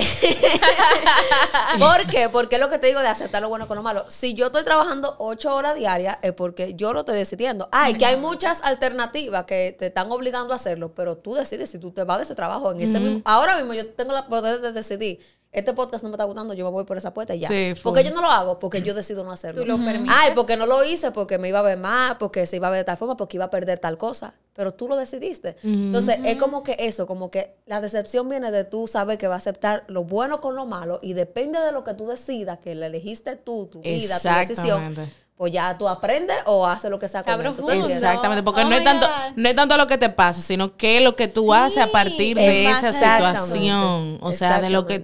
¿Por 1.78 2.10
qué? 2.10 2.28
Porque 2.28 2.56
es 2.56 2.60
lo 2.60 2.68
que 2.68 2.76
te 2.78 2.88
digo 2.88 3.00
de 3.00 3.08
aceptar 3.08 3.40
lo 3.40 3.48
bueno 3.48 3.66
con 3.66 3.78
lo 3.78 3.82
malo. 3.82 4.04
Si 4.08 4.34
yo 4.34 4.48
estoy 4.48 4.62
trabajando 4.64 5.16
ocho 5.18 5.54
horas 5.54 5.74
diarias 5.76 6.18
es 6.20 6.34
porque 6.34 6.74
yo 6.74 6.92
lo 6.92 7.00
estoy 7.00 7.16
decidiendo. 7.16 7.70
Ay, 7.72 7.94
que 7.94 8.04
hay 8.04 8.18
muchas 8.18 8.62
alternativas 8.62 9.46
que 9.46 9.74
te 9.78 9.86
están 9.86 10.12
obligando 10.12 10.52
a 10.52 10.56
hacerlo, 10.56 10.94
pero 10.94 11.16
tú 11.16 11.32
decides 11.32 11.70
si 11.70 11.78
tú 11.78 11.92
te 11.92 12.04
vas 12.04 12.18
de 12.18 12.24
ese 12.24 12.34
trabajo. 12.34 12.72
En 12.72 12.82
ese 12.82 13.00
mismo, 13.00 13.22
ahora 13.24 13.56
mismo 13.56 13.72
yo 13.72 13.90
tengo 13.94 14.12
la 14.12 14.26
poder 14.26 14.60
de 14.60 14.72
decidir. 14.72 15.20
Este 15.52 15.72
podcast 15.72 16.04
no 16.04 16.10
me 16.10 16.14
está 16.14 16.24
gustando, 16.24 16.54
yo 16.54 16.64
me 16.64 16.70
voy 16.70 16.84
por 16.84 16.96
esa 16.96 17.12
puerta 17.12 17.34
y 17.34 17.40
ya. 17.40 17.48
Sí, 17.48 17.74
porque 17.82 18.04
yo 18.04 18.12
no 18.12 18.20
lo 18.20 18.28
hago, 18.28 18.60
porque 18.60 18.82
yo 18.82 18.94
decido 18.94 19.24
no 19.24 19.32
hacerlo. 19.32 19.62
Tú 19.62 19.66
lo 19.66 19.84
permites. 19.84 20.14
Ay, 20.16 20.30
porque 20.36 20.56
no 20.56 20.64
lo 20.64 20.84
hice, 20.84 21.10
porque 21.10 21.38
me 21.38 21.48
iba 21.48 21.58
a 21.58 21.62
ver 21.62 21.76
más, 21.76 22.14
porque 22.20 22.46
se 22.46 22.54
iba 22.54 22.68
a 22.68 22.70
ver 22.70 22.78
de 22.78 22.84
tal 22.84 22.96
forma, 22.96 23.16
porque 23.16 23.36
iba 23.36 23.46
a 23.46 23.50
perder 23.50 23.80
tal 23.80 23.98
cosa. 23.98 24.34
Pero 24.52 24.74
tú 24.74 24.86
lo 24.86 24.94
decidiste. 24.94 25.56
Entonces, 25.64 26.18
es 26.24 26.36
como 26.36 26.62
que 26.62 26.76
eso, 26.78 27.06
como 27.08 27.32
que 27.32 27.56
la 27.66 27.80
decepción 27.80 28.28
viene 28.28 28.52
de 28.52 28.62
tú 28.62 28.86
saber 28.86 29.18
que 29.18 29.26
va 29.26 29.34
a 29.34 29.38
aceptar 29.38 29.82
lo 29.88 30.04
bueno 30.04 30.40
con 30.40 30.54
lo 30.54 30.66
malo 30.66 31.00
y 31.02 31.14
depende 31.14 31.58
de 31.58 31.72
lo 31.72 31.82
que 31.82 31.94
tú 31.94 32.06
decidas, 32.06 32.58
que 32.58 32.76
le 32.76 32.86
elegiste 32.86 33.34
tú, 33.34 33.66
tu 33.66 33.80
vida, 33.80 34.20
tu 34.20 34.28
decisión. 34.28 34.94
Pues 35.34 35.52
ya 35.52 35.78
tú 35.78 35.88
aprendes 35.88 36.36
o 36.44 36.66
haces 36.66 36.90
lo 36.90 36.98
que 36.98 37.08
sea 37.08 37.24
con 37.24 37.40
eso. 37.40 37.68
Exactamente, 37.70 38.42
porque 38.42 38.60
Oh 38.60 38.68
no, 38.68 38.76
es 38.76 38.84
tanto, 38.84 39.08
no 39.34 39.48
es 39.48 39.56
tanto 39.56 39.76
lo 39.78 39.86
que 39.86 39.96
te 39.96 40.10
pasa, 40.10 40.42
sino 40.42 40.76
qué 40.76 40.98
es 40.98 41.02
lo 41.02 41.16
que 41.16 41.28
tú 41.28 41.54
haces 41.54 41.78
a 41.78 41.86
partir 41.86 42.36
de 42.36 42.66
esa 42.66 42.92
situación. 42.92 44.18
O 44.20 44.32
sea, 44.32 44.60
de 44.60 44.68
lo 44.68 44.84
que, 44.84 45.00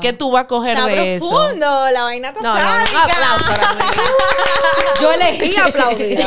Que 0.00 0.12
tú 0.12 0.30
vas 0.30 0.44
a 0.44 0.46
coger 0.46 0.76
Está 0.76 0.86
de 0.86 1.16
eso. 1.16 1.28
profundo, 1.28 1.90
la 1.92 2.02
vaina 2.04 2.28
está 2.28 2.40
No, 2.40 2.54
no, 2.54 2.60
aplauso 2.60 3.46
para 3.46 3.72
mí. 3.74 3.80
Yo 5.00 5.12
elegí 5.12 5.56
aplaudir. 5.56 6.18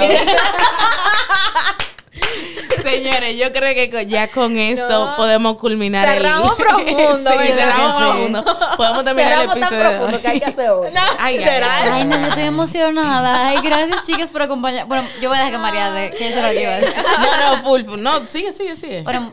Señores, 2.83 3.37
yo 3.37 3.51
creo 3.53 3.73
que 3.75 4.05
ya 4.07 4.27
con 4.29 4.57
esto 4.57 5.05
No. 5.05 5.15
podemos 5.15 5.57
culminar 5.57 6.07
el- 6.07 6.15
Cerramos 6.15 6.55
profundo, 6.57 7.31
sí, 7.31 7.47
cerramos 7.47 7.91
Sí. 7.95 7.99
profundo. 8.03 8.45
Podemos 8.77 9.03
terminar 9.05 9.31
el 9.33 9.39
Cerramos 9.39 9.53
tan 9.59 9.63
episodio. 9.63 9.89
profundo 9.97 10.21
que 10.21 10.27
hay 10.27 10.39
que 10.39 10.45
hacer 10.45 10.69
hoy. 10.71 10.89
No, 10.91 11.01
Ay, 11.19 11.35
ay, 11.35 11.37
literal. 11.37 11.91
Ay, 11.93 12.05
no, 12.05 12.17
yo 12.19 12.25
estoy 12.27 12.43
emocionada. 12.43 13.47
Ay, 13.49 13.59
gracias, 13.61 14.03
chicas, 14.05 14.31
por 14.31 14.41
acompañar. 14.41 14.87
Bueno, 14.87 15.07
yo 15.21 15.29
voy 15.29 15.37
a 15.37 15.41
dejar 15.41 15.53
que 15.53 15.57
María 15.59 15.91
de 15.91 16.11
que 16.11 16.27
eso 16.29 16.39
es 16.39 16.43
lo 16.45 16.49
que 16.49 16.61
iba 16.61 16.71
a 16.71 16.79
decir. 16.79 16.95
No, 17.19 17.55
no, 17.57 17.63
full, 17.63 17.83
full. 17.83 18.01
No, 18.01 18.19
sigue, 18.25 18.51
sigue, 18.51 18.75
sigue. 18.75 19.01
Bueno, 19.03 19.31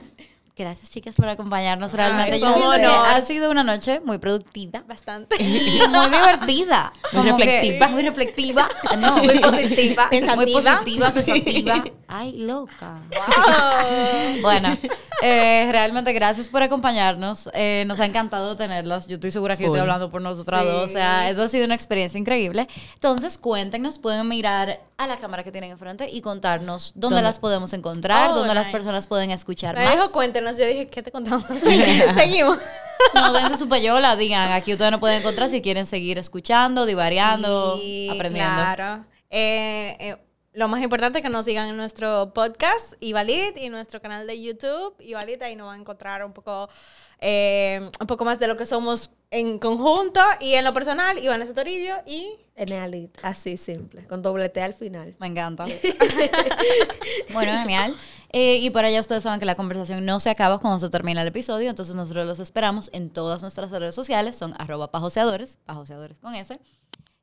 gracias, 0.59 0.91
chicas, 0.91 1.15
por 1.15 1.29
acompañarnos. 1.29 1.93
Realmente, 1.93 2.33
Ay, 2.35 2.41
yo 2.41 2.53
siento 2.53 2.71
que 2.73 2.85
ha 2.87 3.23
sido 3.23 3.51
una 3.51 3.65
noche 3.65 4.01
muy 4.01 4.19
productiva. 4.19 4.83
Bastante. 4.87 5.37
Y 5.43 5.81
muy 5.89 6.07
divertida. 6.11 6.93
Muy 7.13 7.25
Como 7.25 7.37
que 7.39 7.45
reflectiva. 7.45 7.89
muy 7.89 8.03
reflectiva. 8.03 8.69
No, 8.99 9.19
Muy 9.19 9.39
positiva. 9.39 10.09
Muy 10.11 10.21
Pensativa. 10.21 10.61
positiva, 10.79 11.11
pensativa. 11.15 11.85
Ay, 12.09 12.33
loca. 12.39 12.99
Wow. 13.11 14.41
Bueno, 14.43 14.77
eh, 15.23 15.69
realmente 15.73 16.13
gracias 16.13 16.49
por 16.49 16.63
acompañarnos. 16.63 17.51
Eh, 17.55 17.85
nos 17.87 17.99
ha 18.01 18.07
encantado 18.07 18.57
tenerlas. 18.57 19.07
Yo 19.09 19.15
estoy 19.15 19.31
segura 19.31 19.57
que 19.57 19.65
yo 19.65 19.69
estoy 19.69 19.81
hablando 19.81 20.11
por 20.11 20.23
nosotras 20.23 20.63
Sí. 20.63 20.67
dos. 20.69 20.85
O 20.85 20.89
sea, 20.89 21.29
eso 21.31 21.43
ha 21.43 21.49
sido 21.49 21.65
una 21.65 21.75
experiencia 21.75 22.19
increíble. 22.19 22.69
Entonces, 22.95 23.39
cuéntenos, 23.39 23.99
pueden 23.99 24.29
mirar 24.29 24.81
a 24.97 25.07
la 25.07 25.17
cámara 25.17 25.45
que 25.45 25.53
tienen 25.53 25.71
enfrente 25.71 26.09
y 26.11 26.21
contarnos 26.21 26.93
dónde, 26.95 27.17
¿Dónde? 27.17 27.23
las 27.23 27.39
podemos 27.39 27.73
encontrar, 27.73 28.31
Oh, 28.31 28.35
dónde 28.35 28.55
las 28.55 28.67
nice. 28.69 28.73
personas 28.77 29.07
pueden 29.07 29.31
escuchar 29.31 29.77
Me 29.77 29.85
más. 29.85 29.95
dijo, 29.95 30.11
cuéntenos. 30.13 30.57
Yo 30.57 30.67
dije, 30.67 30.89
¿qué 30.89 31.03
te 31.03 31.11
contamos? 31.11 31.45
Seguimos. 32.17 32.59
No, 33.15 33.33
dense 33.33 33.57
su 33.57 33.69
payola, 33.69 34.17
digan, 34.17 34.51
aquí 34.53 34.73
ustedes 34.73 34.91
nos 34.91 34.99
pueden 35.01 35.21
encontrar 35.21 35.49
si 35.49 35.63
quieren 35.63 35.87
seguir 35.87 36.19
escuchando, 36.19 36.85
divariando, 36.85 37.77
Sí, 37.79 38.09
aprendiendo. 38.11 38.55
Claro. 38.61 39.05
Eh, 39.31 39.97
eh, 40.01 40.17
lo 40.59 40.67
más 40.67 40.83
importante 40.83 41.21
es 41.21 41.23
que 41.23 41.31
nos 41.31 41.47
sigan 41.47 41.69
en 41.69 41.77
nuestro 41.77 42.33
podcast, 42.35 42.95
Ivalit, 42.99 43.57
y 43.57 43.69
nuestro 43.69 44.03
canal 44.03 44.27
de 44.27 44.43
YouTube, 44.43 44.93
Ivalit, 44.99 45.41
ahí 45.41 45.55
nos 45.55 45.69
van 45.69 45.77
a 45.79 45.81
encontrar 45.81 46.25
un 46.25 46.33
poco, 46.33 46.69
eh, 47.21 47.89
un 48.01 48.07
poco 48.09 48.25
más 48.25 48.41
de 48.41 48.49
lo 48.49 48.57
que 48.57 48.67
somos 48.67 49.13
en 49.31 49.61
conjunto 49.61 50.21
y 50.41 50.55
en 50.55 50.65
lo 50.65 50.75
personal, 50.75 51.17
Iván 51.23 51.47
Toribio 51.55 51.95
y... 52.07 52.33
Enealit, 52.57 53.17
así 53.23 53.57
simple, 53.57 54.05
con 54.09 54.21
doble 54.21 54.49
T 54.49 54.61
al 54.61 54.75
final. 54.75 55.15
Me 55.21 55.29
encanta. 55.29 55.65
bueno, 57.33 57.53
genial. 57.53 57.95
Eh, 58.33 58.57
y 58.57 58.71
por 58.71 58.85
allá 58.85 58.99
ustedes 58.99 59.23
saben 59.23 59.39
que 59.39 59.47
la 59.47 59.55
conversación 59.55 60.05
no 60.05 60.19
se 60.19 60.29
acaba 60.29 60.59
cuando 60.59 60.81
se 60.81 60.91
termina 60.91 61.23
el 61.23 61.29
episodio, 61.29 61.71
entonces 61.71 61.95
nosotros 61.95 62.27
los 62.27 62.41
esperamos 62.41 62.91
en 62.93 63.11
todas 63.11 63.43
nuestras 63.43 63.71
redes 63.71 63.95
sociales, 63.95 64.35
son 64.35 64.57
arroba 64.59 64.91
pajoseadores, 64.91 65.59
pajoseadores 65.67 66.19
con 66.19 66.35
S. 66.35 66.59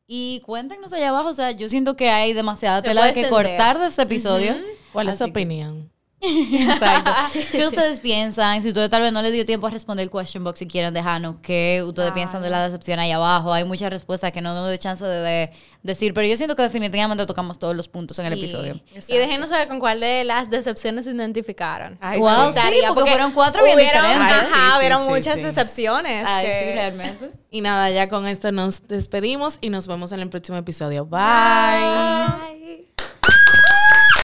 Y 0.08 0.42
cuéntenos 0.46 0.94
allá 0.94 1.10
abajo, 1.10 1.30
o 1.30 1.34
sea, 1.34 1.52
yo 1.52 1.68
siento 1.68 1.96
que 1.96 2.10
hay 2.10 2.34
demasiada 2.34 2.82
Se 2.82 2.88
tela 2.88 3.02
que 3.12 3.22
extender. 3.22 3.30
cortar 3.32 3.80
de 3.80 3.88
este 3.88 4.04
episodio. 4.04 4.56
¿Cuál 4.94 5.10
es 5.10 5.18
su 5.18 5.24
Así 5.24 5.32
que- 5.34 5.40
opinión? 5.40 5.92
Exacto. 6.22 7.12
¿Qué 7.52 7.66
ustedes 7.68 8.00
piensan? 8.00 8.62
Si 8.64 8.70
ustedes 8.70 8.90
tal 8.90 9.02
vez 9.02 9.12
no 9.14 9.22
les 9.22 9.32
dio 9.32 9.46
tiempo 9.46 9.68
a 9.68 9.70
responder 9.70 10.04
el 10.04 10.10
question 10.10 10.44
box, 10.44 10.60
si 10.60 10.66
quieren 10.68 10.94
dejarnos, 10.94 11.36
¿qué 11.42 11.84
ustedes 11.86 12.12
piensan 12.14 12.42
de 12.42 12.50
la 12.50 12.64
decepción 12.66 13.00
ahí 13.00 13.12
abajo? 13.12 13.54
Hay 13.54 13.64
muchas 13.64 13.90
respuestas 13.92 14.32
que 14.32 14.42
no 14.42 14.54
nos 14.54 14.66
doy 14.68 14.78
chance 14.80 15.06
de, 15.06 15.20
de 15.22 15.52
decir, 15.84 16.14
pero 16.14 16.26
yo 16.26 16.36
siento 16.38 16.56
que 16.56 16.64
definitivamente 16.64 17.26
tocamos 17.26 17.60
todos 17.60 17.76
los 17.76 17.88
puntos 17.88 18.18
en 18.20 18.26
el 18.26 18.34
episodio. 18.34 18.80
Y 19.08 19.18
déjenos 19.18 19.50
saber 19.50 19.68
con 19.68 19.80
cuál 19.80 20.00
de 20.00 20.24
las 20.24 20.50
decepciones 20.50 21.06
se 21.06 21.12
identificaron. 21.12 21.98
Ay, 22.02 22.20
Wow, 22.20 22.54
sí. 22.54 22.60
porque 22.88 23.10
fueron 23.12 23.32
cuatro 23.34 23.64
bien 23.64 23.76
hubieron, 23.78 24.02
diferentes. 24.02 24.34
Ay, 24.34 24.46
sí, 24.48 24.52
Ajá, 24.54 24.72
sí, 24.72 24.78
hubieron 24.80 25.04
sí, 25.04 25.10
muchas 25.10 25.36
sí. 25.36 25.42
decepciones. 25.44 26.26
Ay, 26.28 26.46
que- 26.46 26.60
sí, 26.68 26.74
realmente. 26.74 27.30
Y 27.52 27.62
nada, 27.62 27.92
ya 27.92 28.10
con 28.10 28.26
esto 28.28 28.52
nos 28.52 28.88
despedimos 28.88 29.58
y 29.62 29.70
nos 29.70 29.86
vemos 29.88 30.12
en 30.12 30.22
el 30.22 30.30
próximo 30.30 30.58
episodio. 30.58 31.06
Bye. 31.06 31.20
Bye. 31.20 32.95